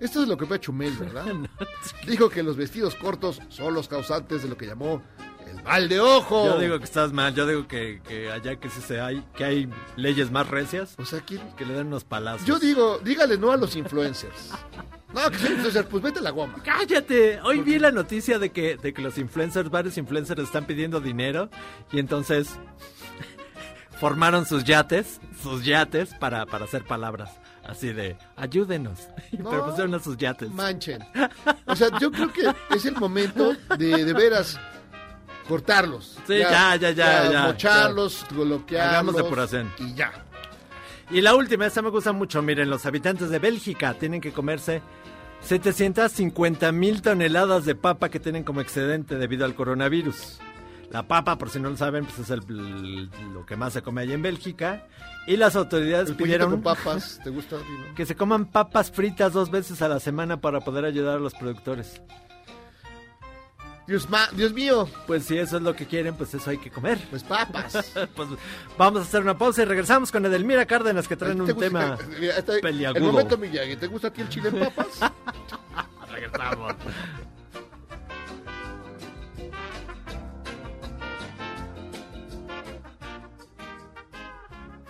Esto 0.00 0.22
es 0.22 0.28
lo 0.28 0.36
que 0.38 0.46
fue 0.46 0.58
Chumel, 0.58 0.94
¿verdad? 0.96 1.26
Dijo 2.06 2.30
que 2.30 2.42
los 2.42 2.56
vestidos 2.56 2.94
cortos 2.94 3.38
son 3.48 3.74
los 3.74 3.86
causantes 3.86 4.42
de 4.42 4.48
lo 4.48 4.56
que 4.56 4.66
llamó 4.66 5.02
el 5.50 5.62
mal 5.62 5.88
de 5.88 6.00
ojo. 6.00 6.46
Yo 6.46 6.58
digo 6.58 6.78
que 6.78 6.84
estás 6.84 7.12
mal, 7.12 7.34
yo 7.34 7.46
digo 7.46 7.66
que, 7.66 8.00
que 8.06 8.30
allá 8.30 8.56
que 8.56 8.68
sí 8.68 8.80
se 8.80 9.00
hay, 9.00 9.24
que 9.34 9.44
hay 9.44 9.68
leyes 9.96 10.30
más 10.30 10.48
recias. 10.48 10.94
O 10.98 11.04
sea, 11.04 11.20
¿quién? 11.20 11.40
que 11.56 11.64
le 11.64 11.74
dan 11.74 11.88
unos 11.88 12.04
palazos. 12.04 12.46
Yo 12.46 12.58
digo, 12.58 12.98
dígale 13.02 13.38
no 13.38 13.52
a 13.52 13.56
los 13.56 13.76
influencers. 13.76 14.50
No, 15.12 15.28
que 15.28 15.38
soy 15.38 15.50
influencer, 15.50 15.88
pues 15.88 16.04
vete 16.04 16.20
a 16.20 16.22
la 16.22 16.30
goma. 16.30 16.62
Cállate. 16.62 17.40
Hoy 17.40 17.62
vi 17.62 17.80
la 17.80 17.90
noticia 17.90 18.38
de 18.38 18.52
que, 18.52 18.76
de 18.76 18.94
que 18.94 19.02
los 19.02 19.18
influencers, 19.18 19.68
varios 19.68 19.98
influencers 19.98 20.40
están 20.40 20.66
pidiendo 20.66 21.00
dinero 21.00 21.50
y 21.90 21.98
entonces 21.98 22.50
formaron 23.98 24.46
sus 24.46 24.62
yates, 24.62 25.20
sus 25.42 25.64
yates 25.64 26.14
para, 26.14 26.46
para 26.46 26.66
hacer 26.66 26.84
palabras. 26.84 27.40
Así 27.64 27.92
de, 27.92 28.16
ayúdenos. 28.36 29.08
No. 29.38 29.50
Pero 29.50 29.66
pusieron 29.66 29.94
a 29.94 29.98
sus 29.98 30.16
yates. 30.16 30.50
Manchen. 30.50 31.02
O 31.66 31.74
sea, 31.74 31.88
yo 31.98 32.10
creo 32.12 32.32
que 32.32 32.42
es 32.74 32.84
el 32.84 32.94
momento 32.96 33.54
de, 33.78 34.04
de 34.04 34.12
veras 34.12 34.60
cortarlos. 35.50 36.16
Sí, 36.26 36.38
ya, 36.38 36.76
ya, 36.76 36.90
ya, 36.92 37.30
ya, 37.30 37.42
Mocharlos, 37.48 38.24
bloquearlos. 38.30 38.90
Hagamos 38.92 39.16
depuración. 39.16 39.70
Y 39.78 39.94
ya. 39.94 40.12
Y 41.10 41.20
la 41.20 41.34
última, 41.34 41.66
esta 41.66 41.82
me 41.82 41.90
gusta 41.90 42.12
mucho. 42.12 42.40
Miren, 42.40 42.70
los 42.70 42.86
habitantes 42.86 43.28
de 43.30 43.38
Bélgica 43.38 43.94
tienen 43.94 44.20
que 44.20 44.32
comerse 44.32 44.80
750 45.42 46.70
mil 46.72 47.02
toneladas 47.02 47.64
de 47.64 47.74
papa 47.74 48.08
que 48.08 48.20
tienen 48.20 48.44
como 48.44 48.60
excedente 48.60 49.16
debido 49.16 49.44
al 49.44 49.54
coronavirus. 49.54 50.38
La 50.90 51.04
papa, 51.04 51.36
por 51.38 51.50
si 51.50 51.60
no 51.60 51.70
lo 51.70 51.76
saben, 51.76 52.04
pues 52.04 52.18
es 52.20 52.30
el- 52.30 53.10
lo 53.32 53.46
que 53.46 53.56
más 53.56 53.72
se 53.72 53.82
come 53.82 54.02
allá 54.02 54.14
en 54.14 54.22
Bélgica. 54.22 54.86
Y 55.26 55.36
las 55.36 55.54
autoridades 55.54 56.10
El 56.10 56.16
pidieron 56.16 56.50
con 56.50 56.62
papas, 56.62 57.20
¿te 57.22 57.30
gusta? 57.30 57.56
no? 57.56 57.94
que 57.94 58.06
se 58.06 58.16
coman 58.16 58.46
papas 58.46 58.90
fritas 58.90 59.32
dos 59.32 59.50
veces 59.50 59.82
a 59.82 59.88
la 59.88 60.00
semana 60.00 60.40
para 60.40 60.60
poder 60.60 60.84
ayudar 60.84 61.16
a 61.16 61.20
los 61.20 61.34
productores. 61.34 62.00
Dios, 63.90 64.08
ma- 64.08 64.28
Dios 64.32 64.52
mío. 64.52 64.88
Pues 65.08 65.24
si 65.24 65.36
eso 65.36 65.56
es 65.56 65.62
lo 65.64 65.74
que 65.74 65.84
quieren, 65.84 66.14
pues 66.14 66.32
eso 66.32 66.48
hay 66.48 66.58
que 66.58 66.70
comer. 66.70 66.96
Pues 67.10 67.24
papas. 67.24 67.72
pues 68.14 68.28
vamos 68.78 69.00
a 69.00 69.02
hacer 69.02 69.20
una 69.20 69.36
pausa 69.36 69.62
y 69.62 69.64
regresamos 69.64 70.12
con 70.12 70.24
Edelmira 70.24 70.64
Cárdenas 70.64 71.08
que 71.08 71.16
traen 71.16 71.44
¿Te 71.44 71.52
un 71.52 71.58
tema 71.58 71.98
Mira, 72.20 72.36
está- 72.38 72.54
El 72.54 72.60
peliagudo. 72.60 73.10
momento 73.10 73.36
Miyagi, 73.36 73.74
¿te 73.74 73.88
gusta 73.88 74.06
a 74.06 74.12
ti 74.12 74.20
el 74.20 74.28
chile 74.28 74.50
en 74.50 74.60
papas? 74.60 75.00
Regresamos. 76.12 76.74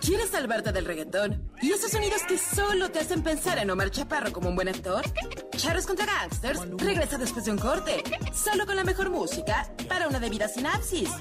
¿Quieres 0.01 0.31
salvarte 0.31 0.71
del 0.71 0.85
reggaetón? 0.85 1.51
¿Y 1.61 1.71
esos 1.71 1.91
sonidos 1.91 2.23
que 2.23 2.35
solo 2.35 2.89
te 2.89 2.97
hacen 2.97 3.21
pensar 3.21 3.59
en 3.59 3.69
Omar 3.69 3.91
Chaparro 3.91 4.31
como 4.31 4.49
un 4.49 4.55
buen 4.55 4.67
actor? 4.67 5.03
Charros 5.55 5.85
contra 5.85 6.07
Gangsters 6.07 6.59
regresa 6.77 7.19
después 7.19 7.45
de 7.45 7.51
un 7.51 7.59
corte, 7.59 8.03
solo 8.33 8.65
con 8.65 8.75
la 8.75 8.83
mejor 8.83 9.11
música 9.11 9.69
para 9.87 10.07
una 10.07 10.19
debida 10.19 10.47
sinapsis. 10.47 11.11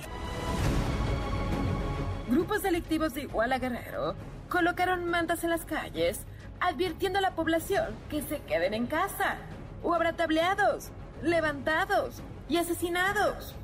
Grupos 2.30 2.62
delictivos 2.62 3.12
de 3.12 3.24
Iguala 3.24 3.58
Guerrero 3.58 4.14
colocaron 4.48 5.04
mantas 5.04 5.44
en 5.44 5.50
las 5.50 5.66
calles, 5.66 6.20
advirtiendo 6.58 7.18
a 7.18 7.22
la 7.22 7.34
población 7.34 7.94
que 8.08 8.22
se 8.22 8.38
queden 8.40 8.72
en 8.72 8.86
casa. 8.86 9.36
O 9.82 9.92
habrá 9.92 10.16
tableados, 10.16 10.88
levantados 11.22 12.22
y 12.48 12.56
asesinados. 12.56 13.54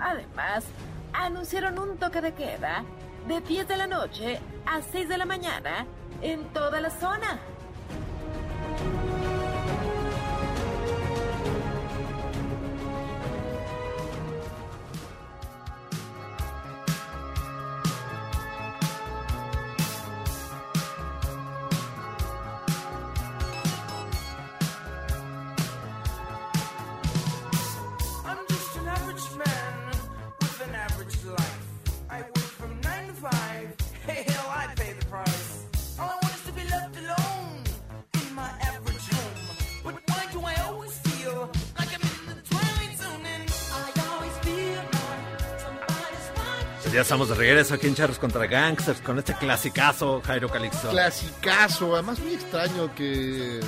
Además, 0.00 0.64
anunciaron 1.12 1.78
un 1.78 1.96
toque 1.96 2.20
de 2.20 2.34
queda 2.34 2.84
de 3.26 3.40
10 3.40 3.66
de 3.66 3.76
la 3.76 3.86
noche 3.86 4.40
a 4.66 4.82
6 4.82 5.08
de 5.08 5.16
la 5.16 5.24
mañana 5.24 5.86
en 6.22 6.44
toda 6.52 6.80
la 6.80 6.90
zona. 6.90 7.40
Ya 46.94 47.00
estamos 47.00 47.28
de 47.28 47.34
regreso 47.34 47.74
aquí 47.74 47.88
en 47.88 47.96
Charros 47.96 48.20
contra 48.20 48.46
Gangsters 48.46 49.00
con 49.00 49.18
este 49.18 49.34
clasicazo 49.34 50.22
Jairo 50.24 50.48
Calixto. 50.48 50.90
Clasicazo, 50.90 51.92
además 51.92 52.20
muy 52.20 52.34
extraño 52.34 52.94
que 52.94 53.58
eh, 53.58 53.60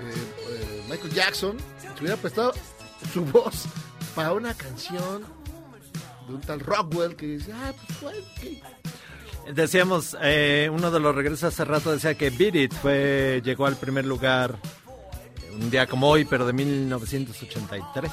eh, 0.00 0.82
Michael 0.90 1.12
Jackson 1.12 1.56
se 1.80 2.00
hubiera 2.00 2.16
prestado 2.16 2.52
su 3.12 3.24
voz 3.24 3.66
para 4.16 4.32
una 4.32 4.52
canción 4.54 5.22
de 6.26 6.34
un 6.34 6.40
tal 6.40 6.58
Rockwell 6.58 7.14
que 7.14 7.26
dice, 7.26 7.52
ah, 7.52 7.72
pues 7.86 8.00
bueno, 8.00 8.18
ok". 8.18 9.54
Decíamos, 9.54 10.16
eh, 10.20 10.68
uno 10.72 10.90
de 10.90 10.98
los 10.98 11.14
regresos 11.14 11.44
hace 11.44 11.64
rato 11.64 11.92
decía 11.92 12.16
que 12.16 12.30
Beat 12.30 12.56
It 12.56 12.74
fue, 12.74 13.42
llegó 13.44 13.66
al 13.66 13.76
primer 13.76 14.06
lugar 14.06 14.58
un 15.60 15.70
día 15.70 15.86
como 15.86 16.08
hoy, 16.08 16.24
pero 16.24 16.46
de 16.46 16.52
1983. 16.52 18.10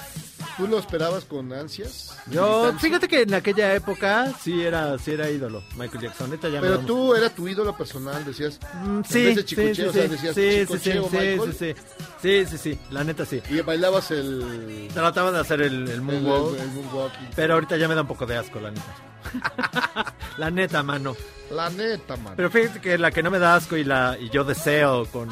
¿Tú 0.57 0.68
lo 0.68 0.80
esperabas 0.80 1.24
con 1.26 1.53
ansias? 1.53 2.18
Yo, 2.32 2.74
fíjate 2.80 3.07
que 3.07 3.22
en 3.22 3.34
aquella 3.36 3.76
época 3.76 4.34
sí 4.41 4.64
era, 4.64 4.98
sí 4.98 5.11
era 5.11 5.30
ídolo, 5.30 5.61
Michael 5.76 6.03
Jackson. 6.03 6.32
Ya 6.41 6.49
me 6.49 6.61
Pero 6.61 6.80
tú 6.80 7.14
era 7.14 7.30
tu 7.30 7.48
ídolo 7.48 7.76
personal, 7.78 8.26
decías. 8.26 8.60
Mm, 8.84 8.98
en 8.98 9.06
Sí, 9.06 9.24
vez 9.24 9.36
de 9.36 9.41
sí, 9.41 9.48
chicocheo, 9.48 9.74
sí, 9.76 9.82
o 9.84 9.94
sea, 9.94 10.03
sí, 10.03 10.10
decías 10.10 10.36
sí, 10.36 10.52
sí, 10.52 10.60
chicocheo, 10.61 11.10
sí, 11.10 11.18
Michael. 11.18 11.53
sí, 11.53 11.74
sí, 12.22 12.45
sí, 12.45 12.45
sí, 12.45 12.57
sí, 12.57 12.80
la 12.91 13.03
neta 13.03 13.26
sí. 13.26 13.41
Y 13.49 13.61
bailabas 13.61 14.10
el. 14.11 14.90
Trataba 14.94 15.32
de 15.32 15.40
hacer 15.40 15.61
el, 15.61 15.88
el 15.88 16.02
moonwalk, 16.02 16.56
el- 16.56 16.61
el 16.61 16.68
moonwalking. 16.72 17.30
pero 17.36 17.53
ahorita 17.53 17.78
ya 17.78 17.88
me 17.88 17.94
da 17.95 18.02
un 18.02 18.07
poco 18.07 18.26
de 18.26 18.38
asco, 18.38 18.60
la 18.60 18.72
neta. 18.72 18.95
la 20.38 20.49
neta, 20.49 20.82
mano. 20.84 21.15
La 21.52 21.69
neta, 21.69 22.15
man. 22.18 22.34
Pero 22.36 22.49
fíjate 22.49 22.82
que 22.82 22.98
la 22.98 23.11
que 23.11 23.22
no 23.22 23.30
me 23.30 23.40
da 23.40 23.56
asco 23.56 23.78
y 23.78 23.84
la 23.84 24.18
y 24.19 24.30
yo 24.30 24.44
deseo 24.44 25.06
con, 25.06 25.30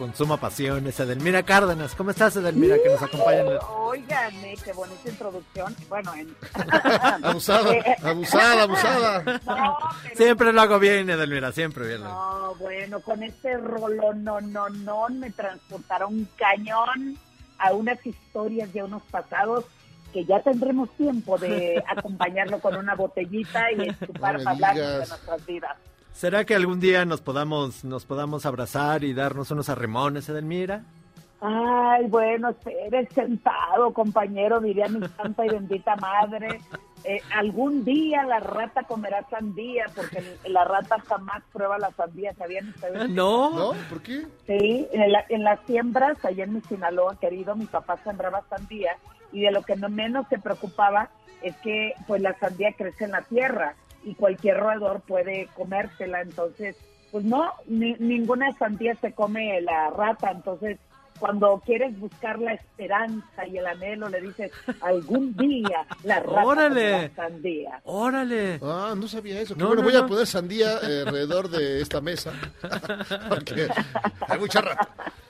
con 0.00 0.14
suma 0.14 0.38
pasión 0.38 0.86
es 0.86 0.98
Edelmira 0.98 1.42
Cárdenas. 1.42 1.94
¿Cómo 1.94 2.10
estás, 2.10 2.34
Edelmira, 2.34 2.76
que 2.82 2.88
nos 2.88 3.02
acompaña? 3.02 3.42
eh, 3.42 4.54
qué 4.64 4.72
bonita 4.72 5.10
introducción. 5.10 5.76
Bueno, 5.90 6.14
en... 6.14 6.34
Abusada, 7.22 7.70
abusada, 8.02 8.62
abusada. 8.62 9.22
No, 9.44 9.78
pero- 10.02 10.16
Siempre 10.16 10.54
lo 10.54 10.60
hago 10.62 10.78
bien, 10.78 11.10
Edelmira, 11.10 11.52
siempre 11.52 11.86
bien. 11.86 12.02
No, 12.02 12.54
bueno, 12.58 13.00
con 13.00 13.22
este 13.22 13.58
rolón, 13.58 14.24
no, 14.24 14.40
no, 14.40 14.70
no, 14.70 15.06
me 15.10 15.30
transportaron 15.32 16.26
cañón 16.36 17.18
a 17.58 17.74
unas 17.74 18.04
historias 18.06 18.72
de 18.72 18.82
unos 18.82 19.02
pasados 19.10 19.66
que 20.14 20.24
ya 20.24 20.40
tendremos 20.40 20.88
tiempo 20.96 21.36
de 21.36 21.84
acompañarlo 21.94 22.58
con 22.60 22.74
una 22.74 22.94
botellita 22.94 23.70
y 23.72 23.90
estupar 23.90 24.38
No 24.38 24.44
para 24.44 24.50
hablar 24.52 24.76
de 24.76 24.96
nuestras 25.06 25.44
vidas. 25.44 25.76
¿Será 26.12 26.44
que 26.44 26.54
algún 26.54 26.80
día 26.80 27.04
nos 27.04 27.20
podamos 27.22 27.84
nos 27.84 28.04
podamos 28.04 28.44
abrazar 28.46 29.04
y 29.04 29.14
darnos 29.14 29.50
unos 29.50 29.68
arremones, 29.68 30.28
Edelmira? 30.28 30.82
Ay, 31.42 32.04
bueno, 32.08 32.54
eres 32.86 33.08
sentado, 33.14 33.94
compañero, 33.94 34.60
diría 34.60 34.88
mi 34.88 35.00
santa 35.08 35.46
y 35.46 35.48
bendita 35.48 35.96
madre. 35.96 36.60
Eh, 37.04 37.22
algún 37.34 37.82
día 37.82 38.24
la 38.24 38.40
rata 38.40 38.82
comerá 38.82 39.26
sandía, 39.30 39.86
porque 39.96 40.22
la 40.46 40.66
rata 40.66 40.98
jamás 41.08 41.42
prueba 41.50 41.78
la 41.78 41.90
sandía, 41.92 42.34
¿sabían 42.34 42.68
ustedes? 42.68 43.08
No. 43.08 43.50
¿No? 43.72 43.72
¿Por 43.88 44.02
qué? 44.02 44.26
Sí, 44.46 44.86
en, 44.92 45.12
la- 45.12 45.24
en 45.30 45.42
las 45.42 45.60
siembras, 45.66 46.22
allá 46.26 46.44
en 46.44 46.52
mi 46.52 46.60
Sinaloa, 46.60 47.18
querido, 47.18 47.56
mi 47.56 47.64
papá 47.64 47.96
sembraba 48.04 48.42
sandía 48.50 48.98
y 49.32 49.40
de 49.40 49.50
lo 49.50 49.62
que 49.62 49.76
no 49.76 49.88
menos 49.88 50.26
se 50.28 50.38
preocupaba 50.38 51.08
es 51.40 51.56
que 51.62 51.94
pues 52.06 52.20
la 52.20 52.38
sandía 52.38 52.74
crece 52.74 53.04
en 53.04 53.12
la 53.12 53.22
tierra 53.22 53.76
y 54.04 54.14
cualquier 54.14 54.58
roedor 54.58 55.00
puede 55.02 55.48
comérsela, 55.54 56.20
entonces 56.22 56.76
pues 57.12 57.24
no, 57.24 57.52
ni- 57.66 57.96
ninguna 57.98 58.52
sandía 58.56 58.94
se 58.96 59.12
come 59.12 59.60
la 59.60 59.90
rata, 59.90 60.30
entonces 60.30 60.78
cuando 61.18 61.60
quieres 61.66 61.98
buscar 62.00 62.38
la 62.38 62.54
esperanza 62.54 63.46
y 63.46 63.58
el 63.58 63.66
anhelo 63.66 64.08
le 64.08 64.22
dices 64.22 64.50
algún 64.80 65.36
día 65.36 65.84
la 66.02 66.20
rata 66.20 66.44
¡Órale! 66.46 67.10
sandía. 67.14 67.80
¡Órale! 67.84 68.58
Ah, 68.62 68.94
no 68.96 69.06
sabía 69.06 69.38
eso. 69.40 69.54
No, 69.54 69.66
bueno, 69.66 69.82
no, 69.82 69.88
voy 69.90 69.96
a 69.96 70.06
poner 70.06 70.26
sandía 70.26 70.78
eh, 70.82 71.04
alrededor 71.06 71.50
de 71.50 71.82
esta 71.82 72.00
mesa. 72.00 72.32
Porque 73.28 73.68
hay 74.28 74.38
mucha 74.38 74.62
rata. 74.62 74.88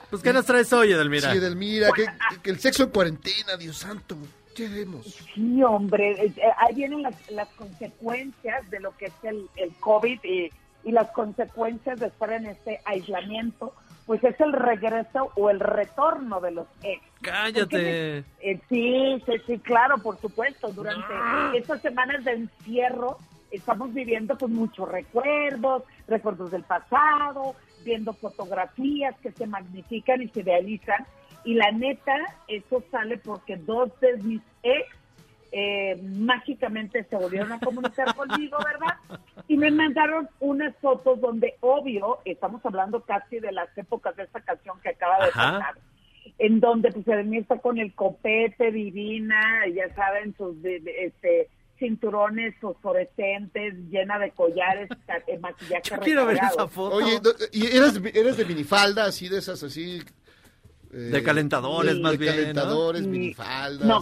Pues, 0.09 0.21
¿qué 0.21 0.31
nos 0.31 0.45
traes 0.45 0.71
hoy, 0.71 0.93
Edelmira? 0.93 1.29
Sí, 1.31 1.37
Edelmira, 1.39 1.89
que, 1.93 2.05
que 2.41 2.49
el 2.51 2.59
sexo 2.59 2.83
en 2.83 2.89
cuarentena, 2.91 3.57
Dios 3.57 3.77
santo. 3.77 4.15
Lleguemos. 4.55 5.05
Sí, 5.33 5.63
hombre, 5.63 6.11
eh, 6.11 6.33
eh, 6.35 6.41
ahí 6.57 6.75
vienen 6.75 7.03
las, 7.03 7.31
las 7.31 7.47
consecuencias 7.49 8.69
de 8.69 8.79
lo 8.79 8.95
que 8.97 9.05
es 9.05 9.13
el, 9.23 9.49
el 9.55 9.73
COVID 9.75 10.19
y, 10.23 10.51
y 10.83 10.91
las 10.91 11.09
consecuencias 11.11 11.99
de 11.99 12.07
estar 12.07 12.31
en 12.33 12.47
este 12.47 12.81
aislamiento, 12.85 13.73
pues 14.05 14.23
es 14.23 14.39
el 14.41 14.51
regreso 14.51 15.31
o 15.35 15.49
el 15.49 15.59
retorno 15.59 16.41
de 16.41 16.51
los 16.51 16.67
ex. 16.83 17.01
¡Cállate! 17.21 18.25
Eh, 18.39 18.59
sí, 18.67 19.23
sí, 19.25 19.33
sí, 19.45 19.59
claro, 19.59 19.99
por 19.99 20.19
supuesto. 20.19 20.69
Durante 20.69 21.57
estas 21.57 21.81
semanas 21.81 22.23
de 22.25 22.31
encierro 22.31 23.17
estamos 23.51 23.93
viviendo 23.93 24.37
con 24.37 24.53
muchos 24.53 24.89
recuerdos, 24.89 25.83
recuerdos 26.07 26.51
del 26.51 26.63
pasado, 26.63 27.55
viendo 27.83 28.13
fotografías 28.13 29.15
que 29.19 29.31
se 29.31 29.45
magnifican 29.45 30.21
y 30.21 30.29
se 30.29 30.41
idealizan. 30.41 31.05
Y 31.43 31.55
la 31.55 31.71
neta, 31.71 32.15
eso 32.47 32.83
sale 32.91 33.17
porque 33.17 33.57
dos 33.57 33.89
de 33.99 34.17
mis 34.17 34.41
ex 34.63 34.85
eh, 35.53 35.99
mágicamente 36.01 37.03
se 37.03 37.15
volvieron 37.17 37.51
a 37.51 37.59
comunicar 37.59 38.15
conmigo, 38.15 38.57
¿verdad? 38.63 38.95
Y 39.47 39.57
me 39.57 39.69
mandaron 39.71 40.29
unas 40.39 40.75
fotos 40.77 41.19
donde, 41.19 41.55
obvio, 41.59 42.19
estamos 42.25 42.65
hablando 42.65 43.01
casi 43.01 43.39
de 43.39 43.51
las 43.51 43.75
épocas 43.77 44.15
de 44.15 44.23
esta 44.23 44.39
canción 44.41 44.79
que 44.81 44.89
acaba 44.89 45.17
de 45.25 45.31
Ajá. 45.31 45.59
pasar, 45.59 45.75
en 46.37 46.59
donde 46.61 46.91
pues 46.91 47.05
Edelmira 47.07 47.41
está 47.41 47.57
con 47.57 47.79
el 47.79 47.93
copete 47.93 48.71
divina, 48.71 49.67
ya 49.75 49.93
saben, 49.93 50.33
sus 50.37 50.61
de- 50.61 50.79
de- 50.79 51.05
este, 51.07 51.49
cinturones 51.79 52.55
fosforescentes, 52.61 53.73
llena 53.89 54.19
de 54.19 54.31
collares, 54.31 54.89
eh, 55.27 55.37
maquillaje 55.39 55.81
Yo 55.89 55.99
quiero 55.99 56.25
ver 56.27 56.37
esa 56.37 56.67
foto. 56.67 56.95
Oye, 56.95 57.19
¿y 57.51 57.65
eres, 57.75 57.99
eres 58.13 58.37
de 58.37 58.45
minifalda, 58.45 59.05
así 59.05 59.27
de 59.27 59.39
esas, 59.39 59.61
así? 59.63 59.99
Eh, 60.93 60.97
De 60.97 61.23
calentadores, 61.23 61.99
más 61.99 62.11
de 62.13 62.17
bien, 62.17 62.35
¿no? 62.35 62.41
calentadores, 62.41 63.01
Sí. 63.03 63.07
minifaldas. 63.07 63.87
No, 63.87 63.99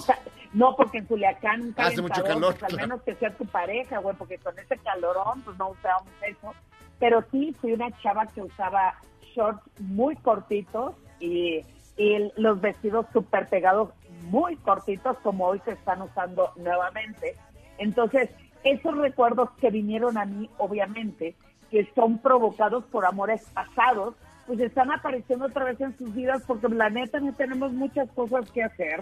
no, 0.53 0.75
porque 0.75 0.97
en 0.99 1.05
Culiacán 1.05 1.61
un 1.61 1.73
Hace 1.77 2.01
mucho 2.01 2.23
calor, 2.23 2.53
pues, 2.53 2.63
al 2.63 2.69
claro. 2.69 2.87
menos 2.87 3.01
que 3.03 3.15
sea 3.15 3.31
tu 3.35 3.45
pareja, 3.45 3.99
güey, 3.99 4.15
porque 4.15 4.37
con 4.39 4.57
ese 4.57 4.77
calorón, 4.77 5.41
pues 5.43 5.57
no 5.57 5.69
usábamos 5.69 6.11
eso. 6.27 6.53
Pero 6.99 7.23
sí, 7.31 7.55
fui 7.61 7.73
una 7.73 7.91
chava 8.01 8.25
que 8.27 8.41
usaba 8.41 8.95
shorts 9.35 9.61
muy 9.79 10.15
cortitos 10.17 10.95
y, 11.19 11.63
y 11.97 12.31
los 12.35 12.59
vestidos 12.59 13.05
súper 13.13 13.47
pegados 13.47 13.89
muy 14.23 14.55
cortitos, 14.57 15.17
como 15.23 15.45
hoy 15.45 15.61
se 15.65 15.71
están 15.71 16.01
usando 16.01 16.51
nuevamente. 16.57 17.35
Entonces, 17.77 18.29
esos 18.63 18.97
recuerdos 18.97 19.49
que 19.61 19.69
vinieron 19.69 20.17
a 20.17 20.25
mí, 20.25 20.49
obviamente, 20.57 21.35
que 21.71 21.89
son 21.95 22.17
provocados 22.17 22.83
por 22.85 23.05
amores 23.05 23.43
pasados, 23.53 24.15
pues 24.49 24.61
están 24.61 24.91
apareciendo 24.91 25.45
otra 25.45 25.63
vez 25.63 25.79
en 25.79 25.95
sus 25.95 26.11
vidas 26.15 26.41
porque 26.47 26.67
la 26.69 26.89
neta 26.89 27.19
no 27.19 27.31
tenemos 27.33 27.71
muchas 27.71 28.09
cosas 28.09 28.49
que 28.49 28.63
hacer 28.63 29.01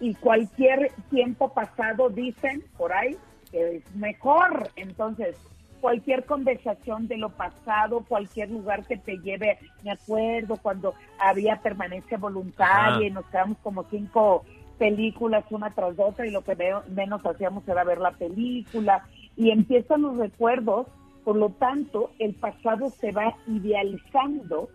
y 0.00 0.14
cualquier 0.14 0.92
tiempo 1.10 1.52
pasado 1.52 2.08
dicen 2.08 2.64
por 2.78 2.94
ahí 2.94 3.14
que 3.50 3.76
es 3.76 3.94
mejor. 3.94 4.70
Entonces, 4.76 5.36
cualquier 5.82 6.24
conversación 6.24 7.06
de 7.06 7.18
lo 7.18 7.28
pasado, 7.28 8.02
cualquier 8.08 8.50
lugar 8.50 8.86
que 8.86 8.96
te 8.96 9.18
lleve, 9.18 9.58
me 9.84 9.90
acuerdo 9.90 10.56
cuando 10.56 10.94
había 11.18 11.60
permanencia 11.60 12.16
voluntaria 12.16 12.96
Ajá. 12.96 13.04
y 13.04 13.10
nos 13.10 13.26
quedamos 13.26 13.58
como 13.58 13.84
cinco 13.90 14.46
películas 14.78 15.44
una 15.50 15.68
tras 15.68 15.98
otra 15.98 16.26
y 16.26 16.30
lo 16.30 16.40
que 16.40 16.56
menos 16.88 17.26
hacíamos 17.26 17.68
era 17.68 17.84
ver 17.84 17.98
la 17.98 18.12
película 18.12 19.04
y 19.36 19.50
empiezan 19.50 20.00
los 20.00 20.16
recuerdos, 20.16 20.86
por 21.28 21.36
lo 21.36 21.50
tanto 21.50 22.10
el 22.18 22.32
pasado 22.32 22.88
se 22.88 23.12
va 23.12 23.36
idealizando 23.46 24.70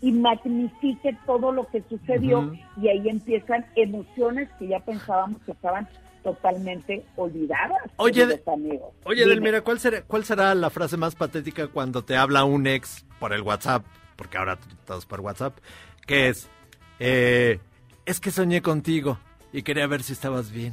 y 0.00 0.10
magnifique 0.10 1.14
todo 1.26 1.52
lo 1.52 1.68
que 1.68 1.84
sucedió 1.86 2.50
y 2.80 2.88
ahí 2.88 3.10
empiezan 3.10 3.66
emociones 3.76 4.48
que 4.58 4.68
ya 4.68 4.80
pensábamos 4.80 5.42
que 5.42 5.52
estaban 5.52 5.86
totalmente 6.22 7.04
olvidadas. 7.14 7.82
Oye, 7.96 8.22
amigos. 8.46 8.94
Oye, 9.04 9.20
Dime. 9.20 9.32
Edelmira, 9.32 9.60
¿cuál 9.60 9.80
será, 9.80 10.00
¿cuál 10.00 10.24
será 10.24 10.54
la 10.54 10.70
frase 10.70 10.96
más 10.96 11.14
patética 11.14 11.66
cuando 11.66 12.02
te 12.02 12.16
habla 12.16 12.44
un 12.44 12.66
ex 12.66 13.04
por 13.20 13.34
el 13.34 13.42
WhatsApp? 13.42 13.84
Porque 14.16 14.38
ahora 14.38 14.58
todos 14.86 15.04
por 15.04 15.20
WhatsApp. 15.20 15.58
Que 16.06 16.28
es, 16.30 16.48
eh, 17.00 17.60
es 18.06 18.18
que 18.18 18.30
soñé 18.30 18.62
contigo 18.62 19.18
y 19.52 19.60
quería 19.60 19.86
ver 19.86 20.02
si 20.02 20.14
estabas 20.14 20.52
bien. 20.52 20.72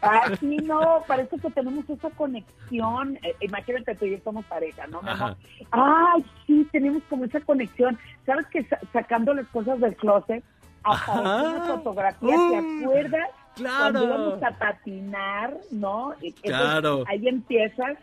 Ah, 0.00 0.30
sí, 0.38 0.56
no, 0.58 1.02
parece 1.06 1.36
que 1.38 1.50
tenemos 1.50 1.88
esa 1.90 2.10
conexión. 2.10 3.16
Eh, 3.22 3.34
imagínate 3.40 3.94
tú 3.96 4.04
y 4.04 4.12
yo 4.12 4.18
somos 4.22 4.44
pareja, 4.46 4.86
¿no? 4.86 5.00
Ajá. 5.04 5.36
Ay, 5.70 6.24
sí, 6.46 6.66
tenemos 6.72 7.02
como 7.08 7.24
esa 7.24 7.40
conexión. 7.40 7.98
¿Sabes 8.26 8.46
que 8.46 8.62
sa- 8.64 8.78
sacando 8.92 9.34
las 9.34 9.46
cosas 9.48 9.80
del 9.80 9.96
closet, 9.96 10.44
apareció 10.84 11.22
Ajá. 11.22 11.42
una 11.42 11.64
fotografía, 11.78 12.36
¿te 12.50 12.56
acuerdas? 12.84 13.28
claro. 13.56 13.78
Cuando 13.80 14.04
íbamos 14.04 14.42
a 14.42 14.50
patinar, 14.58 15.56
¿no? 15.70 16.12
Entonces, 16.14 16.42
Claro. 16.42 17.04
Ahí 17.08 17.28
empiezas 17.28 17.98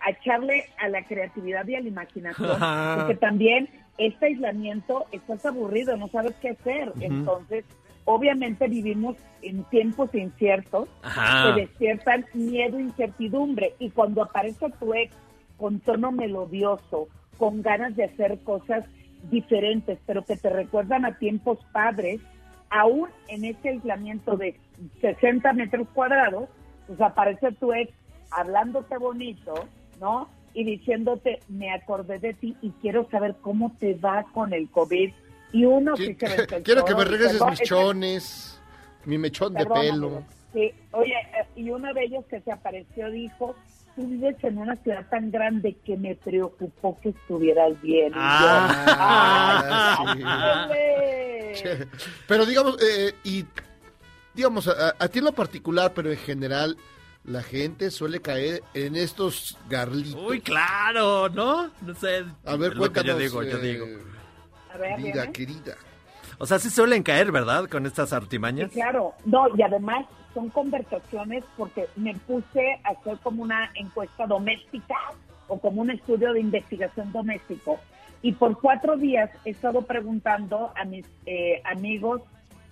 a 0.00 0.10
echarle 0.10 0.64
a 0.78 0.88
la 0.88 1.02
creatividad 1.04 1.66
y 1.66 1.74
a 1.76 1.80
la 1.80 1.88
imaginación, 1.88 2.50
Ajá. 2.50 2.94
porque 2.98 3.14
también 3.16 3.68
este 3.98 4.26
aislamiento, 4.26 5.06
estás 5.12 5.44
aburrido, 5.46 5.96
no 5.96 6.08
sabes 6.08 6.34
qué 6.40 6.50
hacer. 6.50 6.92
Entonces, 7.00 7.64
obviamente 8.04 8.68
vivimos 8.68 9.16
en 9.42 9.64
tiempos 9.64 10.14
inciertos 10.14 10.88
Ajá. 11.02 11.54
que 11.54 11.62
despiertan 11.62 12.26
miedo 12.34 12.78
e 12.78 12.82
incertidumbre. 12.82 13.74
Y 13.78 13.90
cuando 13.90 14.22
aparece 14.22 14.70
tu 14.78 14.94
ex 14.94 15.14
con 15.56 15.80
tono 15.80 16.12
melodioso, 16.12 17.08
con 17.38 17.62
ganas 17.62 17.96
de 17.96 18.04
hacer 18.04 18.38
cosas 18.42 18.84
diferentes, 19.30 19.98
pero 20.06 20.24
que 20.24 20.36
te 20.36 20.50
recuerdan 20.50 21.04
a 21.04 21.18
tiempos 21.18 21.58
padres, 21.72 22.20
aún 22.70 23.08
en 23.28 23.44
ese 23.44 23.70
aislamiento 23.70 24.36
de 24.36 24.58
60 25.00 25.52
metros 25.52 25.88
cuadrados, 25.94 26.48
pues 26.86 27.00
aparece 27.00 27.52
tu 27.52 27.72
ex 27.72 27.92
hablándote 28.30 28.98
bonito, 28.98 29.54
¿no? 30.00 30.28
Y 30.52 30.64
diciéndote, 30.64 31.40
me 31.48 31.72
acordé 31.72 32.18
de 32.18 32.34
ti 32.34 32.56
y 32.60 32.70
quiero 32.80 33.08
saber 33.10 33.36
cómo 33.40 33.74
te 33.78 33.94
va 33.94 34.24
con 34.32 34.52
el 34.52 34.68
COVID. 34.70 35.12
Y 35.60 35.64
uno 35.64 35.96
sí 35.96 36.16
se 36.18 36.62
Quiero 36.64 36.84
que 36.84 36.94
me 36.96 37.04
regreses 37.04 37.40
mis 37.44 37.52
es 37.54 37.58
que- 37.60 37.66
chones, 37.66 38.60
mi 39.04 39.18
mechón 39.18 39.54
de 39.54 39.64
pelo. 39.66 40.24
Sí, 40.52 40.72
oye, 40.92 41.12
eh, 41.14 41.46
y 41.56 41.70
uno 41.70 41.92
de 41.94 42.04
ellos 42.04 42.24
que 42.30 42.40
se 42.40 42.50
apareció 42.52 43.10
dijo, 43.10 43.54
tú 43.96 44.06
vives 44.06 44.36
en 44.42 44.58
una 44.58 44.74
ciudad 44.76 45.06
tan 45.08 45.30
grande 45.30 45.76
que 45.84 45.96
me 45.96 46.14
preocupó 46.16 46.98
que 47.00 47.10
estuvieras 47.10 47.80
bien. 47.82 48.12
Yo, 48.12 48.18
Ah, 48.20 49.96
"Ay, 49.98 50.16
sí. 50.16 50.22
ándale". 50.24 51.88
Pero 52.26 52.46
digamos, 52.46 52.76
eh, 52.82 53.14
y 53.24 53.44
digamos, 54.34 54.66
a, 54.68 54.94
a 54.98 55.08
ti 55.08 55.18
en 55.20 55.24
lo 55.26 55.32
particular, 55.32 55.92
pero 55.94 56.10
en 56.10 56.18
general, 56.18 56.76
la 57.24 57.42
gente 57.42 57.90
suele 57.90 58.20
caer 58.20 58.62
en 58.74 58.96
estos 58.96 59.56
garlitos. 59.68 60.20
Uy, 60.20 60.40
claro, 60.40 61.28
¿no? 61.28 61.70
No 61.82 61.94
sé. 61.94 62.24
A 62.44 62.56
ver, 62.56 62.70
que 62.70 62.74
yo 62.74 62.80
cuéntanos, 62.80 63.18
digo, 63.18 63.42
yo 63.42 63.58
eh, 63.58 63.60
digo. 63.72 63.86
Ver, 64.78 64.96
Querida, 64.96 65.22
dime. 65.22 65.32
querida. 65.32 65.74
O 66.38 66.46
sea, 66.46 66.58
sí 66.58 66.68
suelen 66.70 67.02
caer, 67.02 67.30
¿verdad? 67.32 67.68
Con 67.68 67.86
estas 67.86 68.08
Sí, 68.10 68.14
artimañas. 68.16 68.70
claro, 68.72 69.14
no, 69.24 69.46
y 69.56 69.62
además 69.62 70.04
son 70.34 70.50
conversaciones 70.50 71.44
porque 71.56 71.86
me 71.96 72.14
puse 72.14 72.80
a 72.82 72.90
hacer 72.90 73.18
como 73.22 73.42
una 73.44 73.70
encuesta 73.74 74.26
doméstica 74.26 74.96
o 75.46 75.58
como 75.60 75.82
un 75.82 75.90
estudio 75.90 76.32
de 76.32 76.40
investigación 76.40 77.12
doméstico. 77.12 77.78
Y 78.22 78.32
por 78.32 78.60
cuatro 78.60 78.96
días 78.96 79.30
he 79.44 79.50
estado 79.50 79.82
preguntando 79.82 80.72
a 80.76 80.84
mis 80.84 81.06
eh, 81.26 81.60
amigos, 81.64 82.22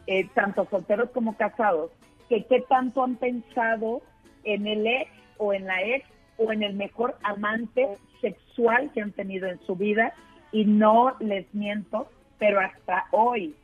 eh, 0.07 0.27
tanto 0.35 0.67
solteros 0.71 1.11
como 1.11 1.37
casados, 1.37 1.91
que 2.29 2.45
qué 2.47 2.65
tanto 2.69 3.05
han 3.05 3.17
pensado 3.17 4.03
en 4.45 4.67
el 4.67 4.87
ex 4.87 5.11
o 5.39 5.53
en 5.53 5.67
la 5.67 5.81
ex 5.83 6.05
o 6.39 6.51
en 6.51 6.63
el 6.65 6.75
mejor 6.75 7.17
amante 7.23 7.87
sexual 8.21 8.91
que 8.93 9.03
han 9.03 9.13
tenido 9.13 9.47
en 9.49 9.61
su 9.67 9.77
vida. 9.77 10.13
Y 10.53 10.65
no 10.65 11.17
les 11.19 11.53
miento, 11.55 12.09
pero 12.39 12.61
hasta 12.61 13.07
hoy, 13.11 13.55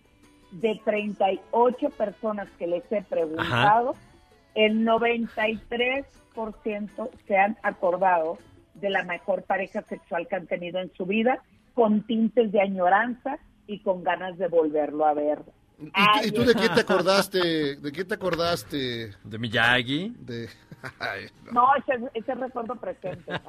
de 0.50 0.80
38 0.84 1.90
personas 1.90 2.48
que 2.58 2.66
les 2.66 2.90
he 2.90 3.02
preguntado, 3.02 3.94
el 4.54 4.84
93% 4.86 6.04
se 7.26 7.36
han 7.36 7.56
acordado 7.62 8.38
de 8.74 8.90
la 8.90 9.04
mejor 9.04 9.42
pareja 9.42 9.82
sexual 9.82 10.26
que 10.28 10.36
han 10.36 10.46
tenido 10.46 10.80
en 10.80 10.90
su 10.94 11.04
vida, 11.06 11.42
con 11.74 12.02
tintes 12.06 12.50
de 12.52 12.60
añoranza 12.60 13.38
y 13.66 13.80
con 13.80 14.02
ganas 14.02 14.38
de 14.38 14.48
volverlo 14.48 15.04
a 15.06 15.14
ver. 15.14 15.42
¿Y, 16.24 16.32
tú 16.32 16.44
de 16.44 16.54
quién 16.54 16.74
te 16.74 16.80
acordaste? 16.86 17.76
¿De 17.76 17.92
quién 17.92 18.08
te 18.08 18.14
acordaste? 18.14 19.14
¿De 19.22 19.38
Miyagi? 19.38 20.14
De... 20.18 20.48
Ay, 20.98 21.26
No, 21.52 21.68
ese, 21.76 21.98
ese 22.14 22.34
recuerdo 22.34 22.74
presente. 22.76 23.32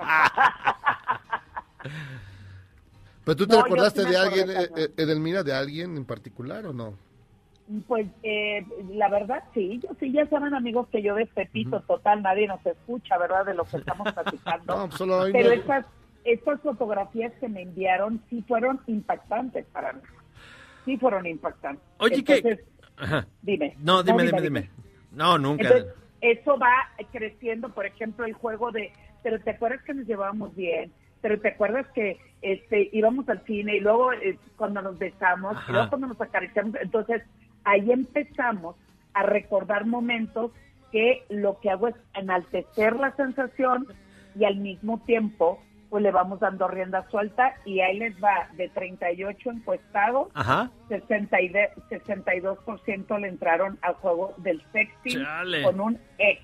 ¿Pero 3.29 3.37
tú 3.37 3.45
te 3.47 3.53
No, 3.53 3.59
yo 3.59 3.65
acordaste 3.65 3.99
sí 4.01 4.05
me 4.07 4.11
de 4.11 4.17
alguien, 4.17 4.49
eh, 4.49 4.69
eh, 4.75 4.89
Edelmira, 4.97 5.43
de 5.43 5.53
alguien 5.53 5.95
en 5.97 6.03
particular 6.05 6.65
o 6.65 6.73
no? 6.73 6.95
Pues 7.87 8.07
eh, 8.23 8.65
la 8.89 9.07
verdad 9.07 9.43
sí, 9.53 9.79
yo 9.83 9.89
sí, 9.99 10.11
ya 10.11 10.25
saben 10.29 10.55
amigos 10.55 10.87
que 10.91 11.03
yo 11.03 11.13
de 11.13 11.27
Pepito 11.27 11.81
total, 11.81 12.23
nadie 12.23 12.47
nos 12.47 12.65
escucha, 12.65 13.19
¿verdad? 13.19 13.45
De 13.45 13.53
lo 13.53 13.65
que 13.65 13.77
estamos 13.77 14.11
platicando. 14.15 14.75
No, 14.75 14.87
pues 14.87 14.97
solo 14.97 15.21
hay 15.21 15.31
Pero 15.31 15.49
una- 15.49 15.55
estas, 15.57 15.85
estas 16.23 16.59
fotografías 16.61 17.31
que 17.39 17.47
me 17.47 17.61
enviaron 17.61 18.19
sí 18.31 18.43
fueron 18.47 18.79
impactantes 18.87 19.67
para 19.67 19.93
mí. 19.93 20.01
Sí 20.85 20.97
fueron 20.97 21.27
impactantes. 21.27 21.85
Oye, 21.99 22.23
¿qué? 22.23 22.37
Entonces, 22.37 22.65
Ajá. 22.97 23.27
Dime. 23.43 23.75
No, 23.77 24.01
dime, 24.01 24.23
dime, 24.23 24.41
dime. 24.41 24.61
dime. 24.61 24.71
No, 25.11 25.37
nunca. 25.37 25.67
Entonces, 25.67 25.93
eso 26.21 26.57
va 26.57 26.73
creciendo, 27.11 27.69
por 27.69 27.85
ejemplo, 27.85 28.25
el 28.25 28.33
juego 28.33 28.71
de, 28.71 28.91
pero 29.21 29.39
te 29.39 29.51
acuerdas 29.51 29.83
que 29.83 29.93
nos 29.93 30.07
llevábamos 30.07 30.55
bien, 30.55 30.91
pero 31.21 31.39
te 31.39 31.49
acuerdas 31.49 31.85
que 31.93 32.17
este 32.41 32.89
íbamos 32.93 33.27
al 33.29 33.43
cine 33.45 33.75
y 33.77 33.79
luego 33.79 34.13
eh, 34.13 34.37
cuando 34.57 34.81
nos 34.81 34.97
besamos, 34.97 35.55
Ajá. 35.57 35.65
y 35.69 35.73
luego 35.73 35.89
cuando 35.89 36.07
nos 36.07 36.21
acariciamos, 36.21 36.75
entonces 36.81 37.21
ahí 37.65 37.91
empezamos 37.91 38.75
a 39.13 39.23
recordar 39.23 39.85
momentos 39.85 40.51
que 40.91 41.23
lo 41.29 41.59
que 41.59 41.69
hago 41.69 41.87
es 41.89 41.95
enaltecer 42.15 42.95
la 42.95 43.15
sensación 43.15 43.85
y 44.37 44.45
al 44.45 44.55
mismo 44.57 44.99
tiempo 45.05 45.61
pues 45.89 46.03
le 46.03 46.11
vamos 46.11 46.39
dando 46.39 46.67
rienda 46.67 47.07
suelta 47.09 47.55
y 47.65 47.79
ahí 47.81 47.97
les 47.97 48.15
va 48.23 48.47
de 48.53 48.69
38 48.69 49.49
encuestados 49.51 50.29
Ajá. 50.35 50.69
60 50.87 51.41
y 51.41 51.49
de- 51.49 51.69
62% 51.89 53.19
le 53.19 53.27
entraron 53.27 53.77
al 53.81 53.95
juego 53.95 54.33
del 54.37 54.61
sexting 54.71 55.23
Chale. 55.23 55.63
con 55.63 55.79
un 55.79 55.99
ex. 56.17 56.41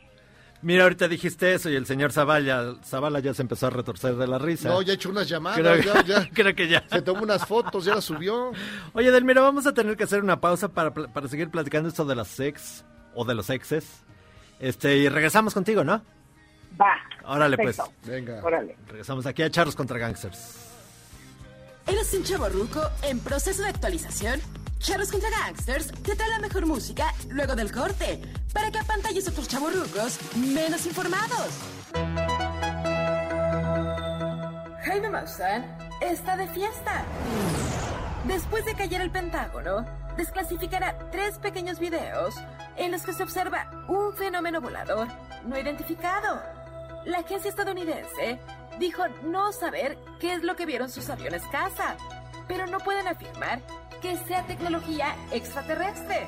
Mira, 0.65 0.81
ahorita 0.81 1.07
dijiste 1.07 1.53
eso 1.53 1.69
y 1.69 1.75
el 1.75 1.85
señor 1.85 2.11
Zavala, 2.11 2.73
Zavala 2.83 3.19
ya 3.19 3.35
se 3.35 3.43
empezó 3.43 3.67
a 3.67 3.69
retorcer 3.69 4.15
de 4.15 4.25
la 4.25 4.39
risa. 4.39 4.69
No, 4.69 4.81
ya 4.81 4.93
he 4.93 4.95
hecho 4.95 5.11
unas 5.11 5.29
llamadas, 5.29 5.59
Creo, 5.59 5.75
ya, 5.75 6.03
ya. 6.03 6.29
creo 6.33 6.55
que 6.55 6.67
ya. 6.67 6.83
Se 6.89 7.03
tomó 7.03 7.21
unas 7.21 7.45
fotos, 7.45 7.85
ya 7.85 7.93
las 7.93 8.03
subió. 8.03 8.51
Oye, 8.93 9.11
Delmira, 9.11 9.41
vamos 9.41 9.67
a 9.67 9.75
tener 9.75 9.95
que 9.95 10.05
hacer 10.05 10.23
una 10.23 10.41
pausa 10.41 10.69
para, 10.69 10.91
para 10.91 11.27
seguir 11.27 11.51
platicando 11.51 11.87
esto 11.87 12.03
de 12.03 12.15
las 12.15 12.29
sex 12.29 12.83
o 13.13 13.25
de 13.25 13.35
los 13.35 13.51
exes. 13.51 14.03
Este, 14.59 14.97
y 14.97 15.07
regresamos 15.07 15.53
contigo, 15.53 15.83
¿no? 15.83 16.01
Va. 16.81 16.95
Órale, 17.25 17.57
pues. 17.57 17.77
Perfecto. 17.77 17.99
Venga. 18.09 18.43
Órale. 18.43 18.75
Regresamos 18.87 19.27
aquí 19.27 19.43
a 19.43 19.51
Charros 19.51 19.75
contra 19.75 19.99
Gangsters. 19.99 20.74
¿Eres 21.87 22.13
un 22.15 22.23
chavo 22.23 22.49
ruco 22.49 22.81
en 23.03 23.19
proceso 23.19 23.61
de 23.61 23.69
actualización? 23.69 24.41
Charros 24.79 25.11
contra 25.11 25.29
Gangsters 25.29 25.91
te 26.01 26.15
trae 26.15 26.29
la 26.29 26.39
mejor 26.39 26.65
música 26.65 27.13
luego 27.29 27.55
del 27.55 27.71
corte 27.71 28.19
para 28.53 28.71
que 28.71 28.79
apantalles 28.79 29.27
a 29.27 29.31
otros 29.31 29.47
chavos 29.47 29.75
rucos 29.75 30.17
menos 30.35 30.85
informados. 30.87 31.49
Jaime 34.83 35.09
Maussan 35.09 35.77
está 36.01 36.35
de 36.37 36.47
fiesta. 36.47 37.05
Después 38.25 38.65
de 38.65 38.73
caer 38.73 39.01
el 39.01 39.11
Pentágono, 39.11 39.85
desclasificará 40.17 40.97
tres 41.11 41.37
pequeños 41.37 41.77
videos 41.79 42.35
en 42.77 42.91
los 42.91 43.03
que 43.03 43.13
se 43.13 43.21
observa 43.21 43.69
un 43.87 44.15
fenómeno 44.15 44.59
volador 44.59 45.07
no 45.45 45.57
identificado. 45.59 46.41
La 47.05 47.19
agencia 47.19 47.49
estadounidense 47.49 48.39
dijo 48.79 49.03
no 49.23 49.51
saber 49.51 49.97
qué 50.19 50.33
es 50.33 50.43
lo 50.43 50.55
que 50.55 50.65
vieron 50.65 50.89
sus 50.89 51.09
aviones 51.09 51.43
caza, 51.51 51.95
pero 52.47 52.67
no 52.67 52.79
pueden 52.79 53.07
afirmar 53.07 53.61
que 54.01 54.17
sea 54.17 54.45
tecnología 54.45 55.15
extraterrestre. 55.31 56.27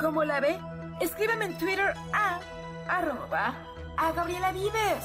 ¿Cómo 0.00 0.24
la 0.24 0.40
ve? 0.40 0.58
Escríbeme 1.00 1.46
en 1.46 1.58
Twitter 1.58 1.94
a 2.12 2.40
arroba 2.88 3.54
a 3.96 4.12
Gabriela 4.12 4.52
Vives. 4.52 5.04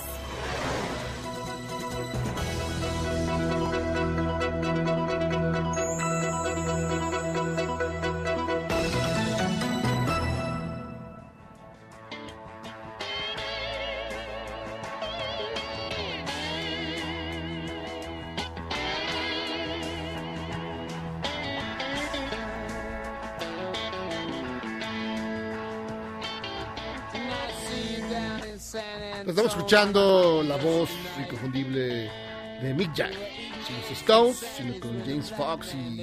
Estamos 29.35 29.51
escuchando 29.51 30.43
la 30.47 30.55
voz 30.55 30.89
inconfundible 31.19 32.09
de 32.61 32.73
Mick 32.73 32.95
Jagger. 32.95 33.19
Sin 33.67 33.75
los 33.81 33.91
Stones, 33.91 34.37
sino 34.55 34.79
con 34.79 34.97
James 35.01 35.29
Fox 35.29 35.73
y, 35.73 35.99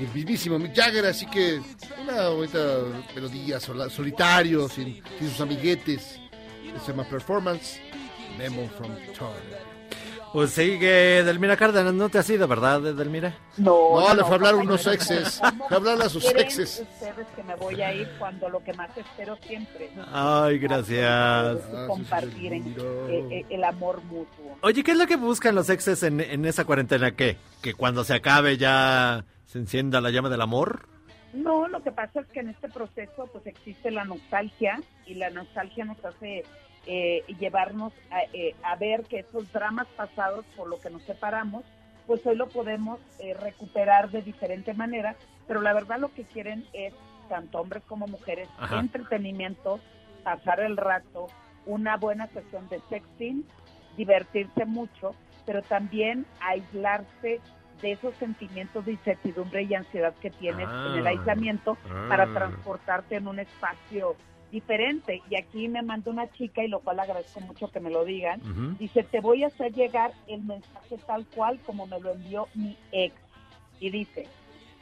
el 0.00 0.08
mismísimo 0.14 0.56
Mick 0.56 0.72
Jagger. 0.72 1.06
Así 1.06 1.26
que 1.26 1.60
una 2.00 2.28
bonita 2.28 2.84
melodía 3.16 3.58
sola- 3.58 3.90
solitario, 3.90 4.68
sin, 4.68 5.02
sus 5.18 5.40
amiguetes. 5.40 6.20
Se 6.86 6.92
llama 6.92 7.02
Performance, 7.02 7.80
Memo 8.38 8.68
from 8.78 8.92
Town. 9.18 9.79
Pues 10.32 10.50
sigue 10.52 11.24
Delmira 11.24 11.56
Cárdenas, 11.56 11.92
no 11.92 12.08
te 12.08 12.18
has 12.18 12.30
ido, 12.30 12.46
¿verdad, 12.46 12.80
Delmira? 12.80 13.34
No, 13.56 13.98
No, 14.00 14.14
le 14.14 14.22
fue 14.22 14.30
a 14.30 14.34
hablar 14.36 14.52
compañero, 14.54 14.74
unos 14.74 14.86
exes. 14.86 15.40
¿cómo 15.40 15.66
Fue 15.66 15.76
a 15.76 15.80
hablarle 15.80 16.04
a 16.04 16.08
sus 16.08 16.24
exes. 16.34 16.86
ustedes 16.92 17.26
que 17.34 17.42
me 17.42 17.56
voy 17.56 17.82
a 17.82 17.92
ir 17.92 18.08
cuando 18.16 18.48
lo 18.48 18.62
que 18.62 18.72
más 18.74 18.96
espero 18.96 19.36
siempre 19.44 19.90
Ay, 20.12 20.58
gracias. 20.60 21.56
es 21.58 21.86
compartir 21.88 22.52
en- 22.52 22.74
eh, 22.78 23.44
el 23.50 23.64
amor 23.64 24.02
mutuo. 24.04 24.56
Oye, 24.62 24.84
¿qué 24.84 24.92
es 24.92 24.98
lo 24.98 25.06
que 25.08 25.16
buscan 25.16 25.56
los 25.56 25.68
exes 25.68 26.02
en, 26.04 26.20
en 26.20 26.44
esa 26.44 26.64
cuarentena? 26.64 27.10
¿Qué? 27.10 27.36
¿Que 27.60 27.74
cuando 27.74 28.04
se 28.04 28.14
acabe 28.14 28.56
ya 28.56 29.24
se 29.46 29.58
encienda 29.58 30.00
la 30.00 30.10
llama 30.10 30.28
del 30.28 30.42
amor? 30.42 30.86
No, 31.32 31.66
lo 31.66 31.82
que 31.82 31.90
pasa 31.90 32.20
es 32.20 32.26
que 32.28 32.40
en 32.40 32.50
este 32.50 32.68
proceso 32.68 33.28
pues 33.32 33.46
existe 33.48 33.90
la 33.90 34.04
nostalgia 34.04 34.80
y 35.06 35.14
la 35.14 35.30
nostalgia 35.30 35.84
nos 35.84 36.04
hace 36.04 36.44
eh, 36.86 37.24
llevarnos 37.38 37.92
a, 38.10 38.22
eh, 38.32 38.54
a 38.62 38.76
ver 38.76 39.04
que 39.04 39.20
esos 39.20 39.50
dramas 39.52 39.86
pasados 39.96 40.44
por 40.56 40.68
lo 40.68 40.80
que 40.80 40.90
nos 40.90 41.02
separamos, 41.02 41.64
pues 42.06 42.24
hoy 42.26 42.36
lo 42.36 42.48
podemos 42.48 42.98
eh, 43.18 43.34
recuperar 43.34 44.10
de 44.10 44.22
diferente 44.22 44.74
manera, 44.74 45.14
pero 45.46 45.60
la 45.60 45.72
verdad 45.72 45.98
lo 45.98 46.12
que 46.12 46.24
quieren 46.24 46.64
es, 46.72 46.92
tanto 47.28 47.60
hombres 47.60 47.82
como 47.86 48.06
mujeres, 48.06 48.48
Ajá. 48.58 48.80
entretenimiento, 48.80 49.78
pasar 50.24 50.60
el 50.60 50.76
rato, 50.76 51.28
una 51.66 51.96
buena 51.96 52.26
sesión 52.28 52.68
de 52.68 52.80
sexting, 52.88 53.44
divertirse 53.96 54.64
mucho, 54.64 55.14
pero 55.46 55.62
también 55.62 56.26
aislarse 56.40 57.40
de 57.82 57.92
esos 57.92 58.14
sentimientos 58.16 58.84
de 58.84 58.92
incertidumbre 58.92 59.62
y 59.62 59.74
ansiedad 59.74 60.14
que 60.20 60.30
tienes 60.30 60.68
en 60.68 60.98
el 60.98 61.06
Ah. 61.06 61.10
aislamiento 61.10 61.76
Ah. 61.88 62.06
para 62.08 62.26
transportarte 62.26 63.16
en 63.16 63.26
un 63.28 63.38
espacio 63.38 64.16
diferente. 64.50 65.22
Y 65.30 65.36
aquí 65.36 65.68
me 65.68 65.82
manda 65.82 66.10
una 66.10 66.30
chica, 66.32 66.62
y 66.62 66.68
lo 66.68 66.80
cual 66.80 67.00
agradezco 67.00 67.40
mucho 67.40 67.68
que 67.68 67.80
me 67.80 67.90
lo 67.90 68.04
digan, 68.04 68.40
dice, 68.78 69.02
te 69.02 69.20
voy 69.20 69.44
a 69.44 69.48
hacer 69.48 69.72
llegar 69.72 70.12
el 70.26 70.42
mensaje 70.42 70.98
tal 71.06 71.26
cual 71.26 71.58
como 71.60 71.86
me 71.86 72.00
lo 72.00 72.12
envió 72.12 72.48
mi 72.54 72.76
ex. 72.92 73.14
Y 73.78 73.90
dice, 73.90 74.26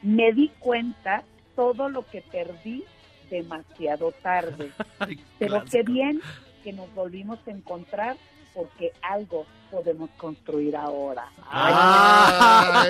me 0.01 0.33
di 0.33 0.49
cuenta 0.59 1.23
todo 1.55 1.89
lo 1.89 2.05
que 2.05 2.21
perdí 2.21 2.83
demasiado 3.29 4.11
tarde. 4.23 4.71
Pero 5.39 5.63
qué 5.65 5.83
bien 5.83 6.21
que 6.63 6.73
nos 6.73 6.93
volvimos 6.93 7.39
a 7.47 7.51
encontrar 7.51 8.17
porque 8.59 8.91
algo 9.01 9.45
podemos 9.71 10.09
construir 10.17 10.75
ahora. 10.75 11.31
Ay, 11.49 12.89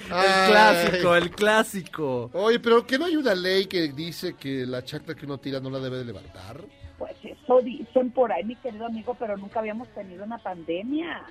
el 0.06 0.12
ay. 0.12 0.50
clásico, 0.50 1.14
el 1.14 1.30
clásico. 1.30 2.30
Oye, 2.32 2.58
pero 2.58 2.86
que 2.86 2.98
no 2.98 3.04
hay 3.04 3.16
una 3.16 3.34
ley 3.34 3.66
que 3.66 3.92
dice 3.92 4.34
que 4.34 4.64
la 4.64 4.82
chacla 4.82 5.14
que 5.14 5.26
uno 5.26 5.36
tira 5.36 5.60
no 5.60 5.68
la 5.68 5.78
debe 5.78 5.98
de 5.98 6.06
levantar. 6.06 6.62
Pues 6.96 7.14
eso 7.22 7.60
dicen 7.60 8.10
por 8.12 8.32
ahí, 8.32 8.44
mi 8.44 8.56
querido 8.56 8.86
amigo, 8.86 9.14
pero 9.18 9.36
nunca 9.36 9.60
habíamos 9.60 9.88
tenido 9.88 10.24
una 10.24 10.38
pandemia. 10.38 11.22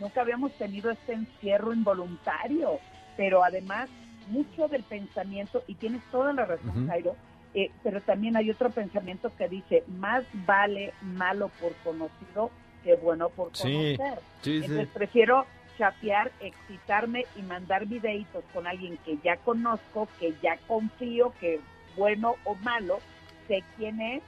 Nunca 0.00 0.22
habíamos 0.22 0.52
tenido 0.52 0.90
este 0.90 1.12
encierro 1.12 1.74
involuntario. 1.74 2.78
Pero 3.18 3.44
además, 3.44 3.90
mucho 4.28 4.68
del 4.68 4.84
pensamiento, 4.84 5.62
y 5.66 5.74
tienes 5.74 6.00
toda 6.10 6.32
la 6.32 6.46
razón, 6.46 6.70
Ujú. 6.70 6.86
Jairo, 6.86 7.16
eh, 7.52 7.70
pero 7.82 8.00
también 8.00 8.36
hay 8.38 8.50
otro 8.50 8.70
pensamiento 8.70 9.30
que 9.36 9.48
dice, 9.50 9.84
más 9.86 10.24
vale 10.46 10.94
malo 11.02 11.50
por 11.60 11.74
conocido 11.84 12.50
que 12.84 12.94
bueno 12.96 13.28
por 13.30 13.52
conocer. 13.52 13.96
sí, 13.96 13.96
sí. 14.42 14.52
Entonces 14.56 14.88
prefiero 14.94 15.46
chapear, 15.76 16.32
excitarme 16.40 17.24
y 17.36 17.42
mandar 17.42 17.86
videitos 17.86 18.42
con 18.52 18.66
alguien 18.66 18.96
que 19.04 19.16
ya 19.22 19.36
conozco, 19.36 20.08
que 20.18 20.34
ya 20.42 20.56
confío, 20.66 21.32
que 21.40 21.60
bueno 21.96 22.34
o 22.44 22.54
malo, 22.56 22.98
sé 23.46 23.62
quién 23.76 24.00
es, 24.00 24.22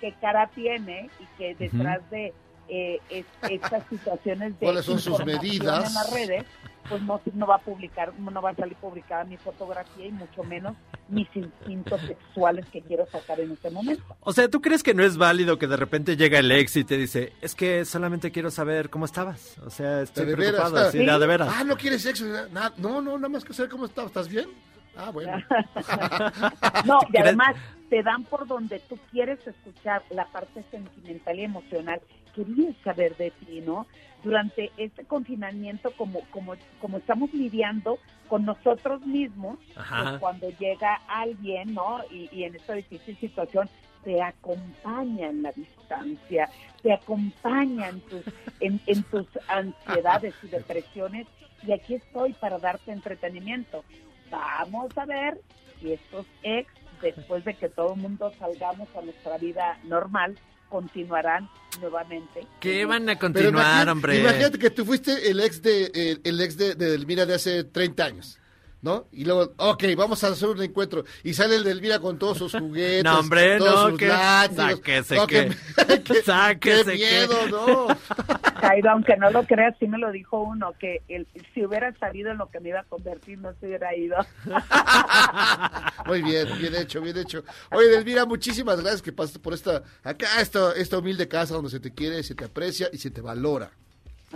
qué 0.00 0.12
cara 0.20 0.46
tiene 0.54 1.10
y 1.20 1.26
que 1.38 1.54
detrás 1.54 2.08
de 2.10 2.32
eh, 2.68 2.98
es- 3.10 3.26
estas 3.50 3.86
situaciones 3.88 4.58
de 4.58 4.64
¿Cuáles 4.66 4.86
son 4.86 4.98
sus 4.98 5.22
medidas? 5.26 5.86
en 5.88 5.94
las 5.94 6.10
redes, 6.12 6.44
pues 6.88 7.02
no, 7.02 7.20
no 7.34 7.46
va 7.46 7.56
a 7.56 7.58
publicar, 7.58 8.12
no 8.18 8.42
va 8.42 8.50
a 8.50 8.54
salir 8.54 8.76
publicada 8.76 9.24
mi 9.24 9.36
fotografía 9.36 10.06
y 10.06 10.12
mucho 10.12 10.42
menos 10.44 10.76
mis 11.08 11.28
instintos 11.34 12.00
sexuales 12.02 12.66
que 12.72 12.80
quiero 12.82 13.06
sacar 13.06 13.40
en 13.40 13.52
este 13.52 13.70
momento. 13.70 14.02
O 14.20 14.32
sea, 14.32 14.48
¿tú 14.48 14.60
crees 14.60 14.82
que 14.82 14.94
no 14.94 15.02
es 15.02 15.16
válido 15.16 15.58
que 15.58 15.66
de 15.66 15.76
repente 15.76 16.16
llega 16.16 16.38
el 16.38 16.50
ex 16.52 16.76
y 16.76 16.84
te 16.84 16.96
dice, 16.96 17.32
es 17.40 17.54
que 17.54 17.84
solamente 17.84 18.30
quiero 18.30 18.50
saber 18.50 18.90
cómo 18.90 19.04
estabas? 19.04 19.58
O 19.58 19.70
sea, 19.70 20.02
estoy 20.02 20.26
De 20.26 20.34
veras. 20.36 20.54
preocupado, 20.54 20.90
sí, 20.90 20.98
de 20.98 21.26
veras. 21.26 21.48
Ah, 21.52 21.64
no 21.64 21.76
quieres 21.76 22.02
sexo. 22.02 22.24
Nada, 22.52 22.72
no, 22.78 23.00
no, 23.00 23.16
nada 23.16 23.28
más 23.28 23.44
que 23.44 23.52
saber 23.52 23.70
cómo 23.70 23.86
estás. 23.86 24.06
¿Estás 24.06 24.28
bien? 24.28 24.48
Ah, 24.96 25.10
bueno. 25.10 25.32
No, 26.84 26.98
y 27.12 27.16
además 27.20 27.56
te 27.90 28.02
dan 28.02 28.24
por 28.24 28.46
donde 28.46 28.80
tú 28.80 28.98
quieres 29.10 29.38
escuchar 29.46 30.02
la 30.10 30.26
parte 30.26 30.64
sentimental 30.70 31.38
y 31.38 31.44
emocional. 31.44 32.00
Quería 32.34 32.72
saber 32.82 33.16
de 33.16 33.30
ti, 33.30 33.60
¿no? 33.60 33.86
Durante 34.22 34.72
este 34.76 35.04
confinamiento, 35.04 35.90
como, 35.92 36.20
como, 36.30 36.54
como 36.80 36.98
estamos 36.98 37.32
lidiando 37.34 37.98
con 38.28 38.44
nosotros 38.44 39.04
mismos, 39.06 39.58
pues 39.74 40.18
cuando 40.18 40.48
llega 40.58 40.94
alguien, 41.08 41.74
¿no? 41.74 42.00
Y, 42.10 42.28
y 42.32 42.44
en 42.44 42.56
esta 42.56 42.74
difícil 42.74 43.18
situación, 43.18 43.68
te 44.02 44.20
acompaña 44.22 45.28
en 45.28 45.42
la 45.42 45.52
distancia, 45.52 46.50
te 46.82 46.92
acompaña 46.92 47.88
en 47.88 48.00
tus, 48.02 48.22
en, 48.60 48.80
en 48.86 49.02
tus 49.04 49.26
ansiedades 49.48 50.34
y 50.42 50.48
depresiones, 50.48 51.26
y 51.66 51.72
aquí 51.72 51.94
estoy 51.94 52.34
para 52.34 52.58
darte 52.58 52.92
entretenimiento. 52.92 53.84
Vamos 54.30 54.96
a 54.98 55.06
ver 55.06 55.40
si 55.80 55.92
estos 55.92 56.26
ex, 56.42 56.70
después 57.00 57.44
de 57.44 57.54
que 57.54 57.68
todo 57.68 57.94
el 57.94 58.00
mundo 58.00 58.32
salgamos 58.38 58.88
a 58.96 59.02
nuestra 59.02 59.38
vida 59.38 59.78
normal, 59.84 60.38
continuarán 60.68 61.48
nuevamente. 61.80 62.46
¿Qué 62.60 62.84
van 62.84 63.08
a 63.08 63.18
continuar, 63.18 63.52
imagínate- 63.52 63.90
hombre? 63.90 64.20
Imagínate 64.20 64.58
que 64.58 64.70
tú 64.70 64.84
fuiste 64.84 65.30
el 65.30 65.40
ex 65.40 65.60
de 65.62 65.86
el, 65.94 66.20
el 66.24 66.40
ex 66.40 66.56
de, 66.56 66.74
de 66.74 66.90
Delmira 66.90 67.26
de 67.26 67.34
hace 67.34 67.64
30 67.64 68.04
años. 68.04 68.38
¿No? 68.84 69.06
Y 69.12 69.24
luego, 69.24 69.54
ok, 69.56 69.82
vamos 69.96 70.22
a 70.24 70.28
hacer 70.28 70.46
un 70.46 70.62
encuentro. 70.62 71.04
Y 71.22 71.32
sale 71.32 71.56
el 71.56 71.64
Delmira 71.64 72.00
con 72.00 72.18
todos 72.18 72.36
sus 72.36 72.52
juguetes. 72.58 73.02
No, 73.02 73.18
hombre, 73.20 73.56
todos 73.56 73.74
no, 73.84 73.88
sus 73.90 73.98
que- 73.98 74.08
látigos. 74.08 74.74
sáquese 74.76 75.14
No, 75.16 75.26
que- 75.26 75.50
qué 76.04 76.22
sáquese 76.22 76.84
que- 76.92 76.96
miedo, 76.98 77.34
¿no? 77.50 77.86
Jairo, 78.60 78.90
aunque 78.90 79.16
no 79.16 79.30
lo 79.30 79.42
creas, 79.46 79.74
sí 79.80 79.86
me 79.88 79.96
lo 79.96 80.12
dijo 80.12 80.38
uno, 80.42 80.72
que 80.78 81.00
el, 81.08 81.26
si 81.54 81.64
hubiera 81.64 81.92
sabido 81.98 82.30
en 82.30 82.36
lo 82.36 82.50
que 82.50 82.60
me 82.60 82.68
iba 82.70 82.80
a 82.80 82.84
convertir, 82.84 83.38
no 83.38 83.54
se 83.58 83.66
hubiera 83.66 83.96
ido. 83.96 84.16
Muy 86.06 86.22
bien, 86.22 86.46
bien 86.58 86.74
hecho, 86.74 87.00
bien 87.00 87.16
hecho. 87.16 87.42
Oye, 87.70 87.88
Delmira, 87.88 88.26
muchísimas 88.26 88.78
gracias 88.80 89.00
que 89.02 89.12
pasaste 89.12 89.38
por 89.38 89.54
esta, 89.54 89.82
acá, 90.02 90.40
esta, 90.40 90.72
esta 90.74 90.98
humilde 90.98 91.26
casa 91.26 91.54
donde 91.54 91.70
se 91.70 91.80
te 91.80 91.90
quiere, 91.92 92.22
se 92.22 92.34
te 92.34 92.44
aprecia 92.44 92.88
y 92.92 92.98
se 92.98 93.10
te 93.10 93.20
valora. 93.20 93.70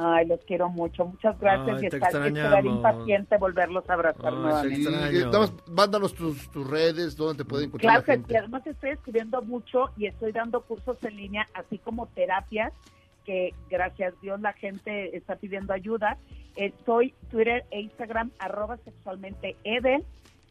Ay, 0.01 0.27
los 0.27 0.39
quiero 0.45 0.69
mucho. 0.69 1.05
Muchas 1.07 1.39
gracias 1.41 1.81
Ay, 1.81 1.87
y 1.87 1.91
te 1.91 1.97
estar, 1.97 2.27
estaré 2.27 2.69
impaciente 2.69 3.37
volverlos 3.37 3.89
a 3.91 3.95
abrazar 3.95 4.33
nuevamente. 4.33 4.81
Y, 4.81 5.25
nada 5.25 5.41
más, 5.41 5.53
mándanos 5.69 6.15
tus, 6.15 6.49
tus 6.53 6.69
redes, 6.69 7.17
donde 7.17 7.43
te 7.43 7.49
puede 7.49 7.65
encontrar 7.65 8.05
Claro 8.05 8.21
la 8.23 8.29
que 8.29 8.39
además 8.39 8.67
estoy 8.67 8.91
escribiendo 8.91 9.43
mucho 9.43 9.91
y 9.97 10.07
estoy 10.07 10.31
dando 10.31 10.61
cursos 10.61 11.03
en 11.03 11.17
línea, 11.17 11.49
así 11.53 11.79
como 11.79 12.07
terapias, 12.09 12.73
que 13.25 13.55
gracias 13.69 14.15
a 14.15 14.21
Dios 14.23 14.41
la 14.41 14.53
gente 14.53 15.17
está 15.17 15.35
pidiendo 15.35 15.73
ayuda. 15.73 16.17
Estoy 16.55 17.13
Twitter 17.31 17.65
e 17.73 17.81
Instagram, 17.81 18.31
arroba 18.39 18.77
sexualmente 18.85 19.57
Edel, 19.65 20.05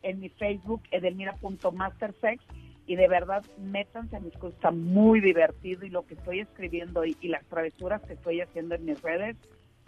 en 0.03 0.19
mi 0.19 0.27
Facebook, 0.27 0.81
edelmira.mastersex, 0.91 2.43
y 2.87 2.95
de 2.95 3.07
verdad, 3.07 3.43
métanse 3.59 4.15
a 4.15 4.19
mis 4.19 4.33
cursos, 4.33 4.53
está 4.55 4.71
muy 4.71 5.19
divertido 5.21 5.85
y 5.85 5.89
lo 5.89 6.05
que 6.07 6.13
estoy 6.15 6.39
escribiendo 6.39 7.05
y, 7.05 7.15
y 7.21 7.27
las 7.27 7.45
travesuras 7.45 8.01
que 8.01 8.13
estoy 8.13 8.41
haciendo 8.41 8.75
en 8.75 8.85
mis 8.85 9.01
redes 9.01 9.35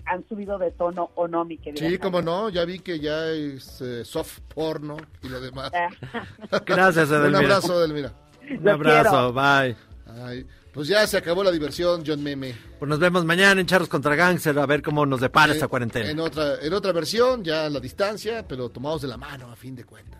han 0.05 0.27
subido 0.27 0.57
de 0.57 0.71
tono 0.71 1.11
o 1.15 1.27
no, 1.27 1.45
mi 1.45 1.57
querida. 1.57 1.87
Sí, 1.87 1.97
como 1.97 2.21
no, 2.21 2.49
ya 2.49 2.65
vi 2.65 2.79
que 2.79 2.99
ya 2.99 3.27
es 3.29 3.81
eh, 3.81 4.03
soft 4.05 4.39
porno 4.53 4.97
y 5.23 5.29
lo 5.29 5.39
demás. 5.39 5.71
Gracias, 6.65 7.09
Un 7.09 7.15
Edelmira. 7.15 7.39
abrazo, 7.39 7.79
Edelmira. 7.79 8.13
Un 8.59 8.67
abrazo, 8.69 9.33
bye. 9.33 9.75
Ay, 10.23 10.45
pues 10.73 10.87
ya 10.87 11.05
se 11.05 11.17
acabó 11.17 11.43
la 11.43 11.51
diversión, 11.51 12.03
John 12.05 12.23
Meme. 12.23 12.55
Pues 12.79 12.89
nos 12.89 12.99
vemos 12.99 13.23
mañana 13.25 13.59
en 13.61 13.67
Charros 13.67 13.89
contra 13.89 14.15
Gangster 14.15 14.57
a 14.57 14.65
ver 14.65 14.81
cómo 14.81 15.05
nos 15.05 15.19
depara 15.21 15.53
esta 15.53 15.67
cuarentena. 15.67 16.09
En 16.09 16.19
otra, 16.19 16.55
en 16.61 16.73
otra 16.73 16.91
versión, 16.91 17.43
ya 17.43 17.65
a 17.65 17.69
la 17.69 17.79
distancia, 17.79 18.47
pero 18.47 18.69
tomados 18.69 19.01
de 19.03 19.07
la 19.09 19.17
mano 19.17 19.51
a 19.51 19.55
fin 19.55 19.75
de 19.75 19.83
cuentas. 19.83 20.19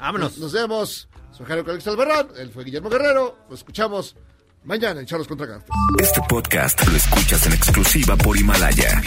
Vámonos. 0.00 0.32
Nos, 0.32 0.38
nos 0.38 0.52
vemos. 0.52 1.08
Soy 1.32 1.46
Jairo 1.46 1.64
Calix 1.64 1.86
Albarrán, 1.86 2.28
él 2.36 2.50
fue 2.50 2.64
Guillermo 2.64 2.90
Guerrero. 2.90 3.38
Lo 3.48 3.54
escuchamos 3.54 4.16
mañana 4.64 5.00
en 5.00 5.06
Charlos 5.06 5.28
contra 5.28 5.46
Gangsters. 5.46 5.76
Este 5.98 6.20
podcast 6.28 6.86
lo 6.86 6.96
escuchas 6.96 7.46
en 7.46 7.52
exclusiva 7.52 8.16
por 8.16 8.36
Himalaya. 8.36 9.00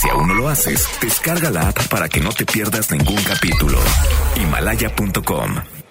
Si 0.00 0.08
aún 0.08 0.28
no 0.28 0.34
lo 0.34 0.48
haces, 0.48 0.86
descarga 1.00 1.50
la 1.50 1.68
app 1.68 1.88
para 1.88 2.08
que 2.08 2.20
no 2.20 2.30
te 2.30 2.44
pierdas 2.44 2.90
ningún 2.90 3.22
capítulo. 3.24 3.78
Himalaya.com 4.36 5.83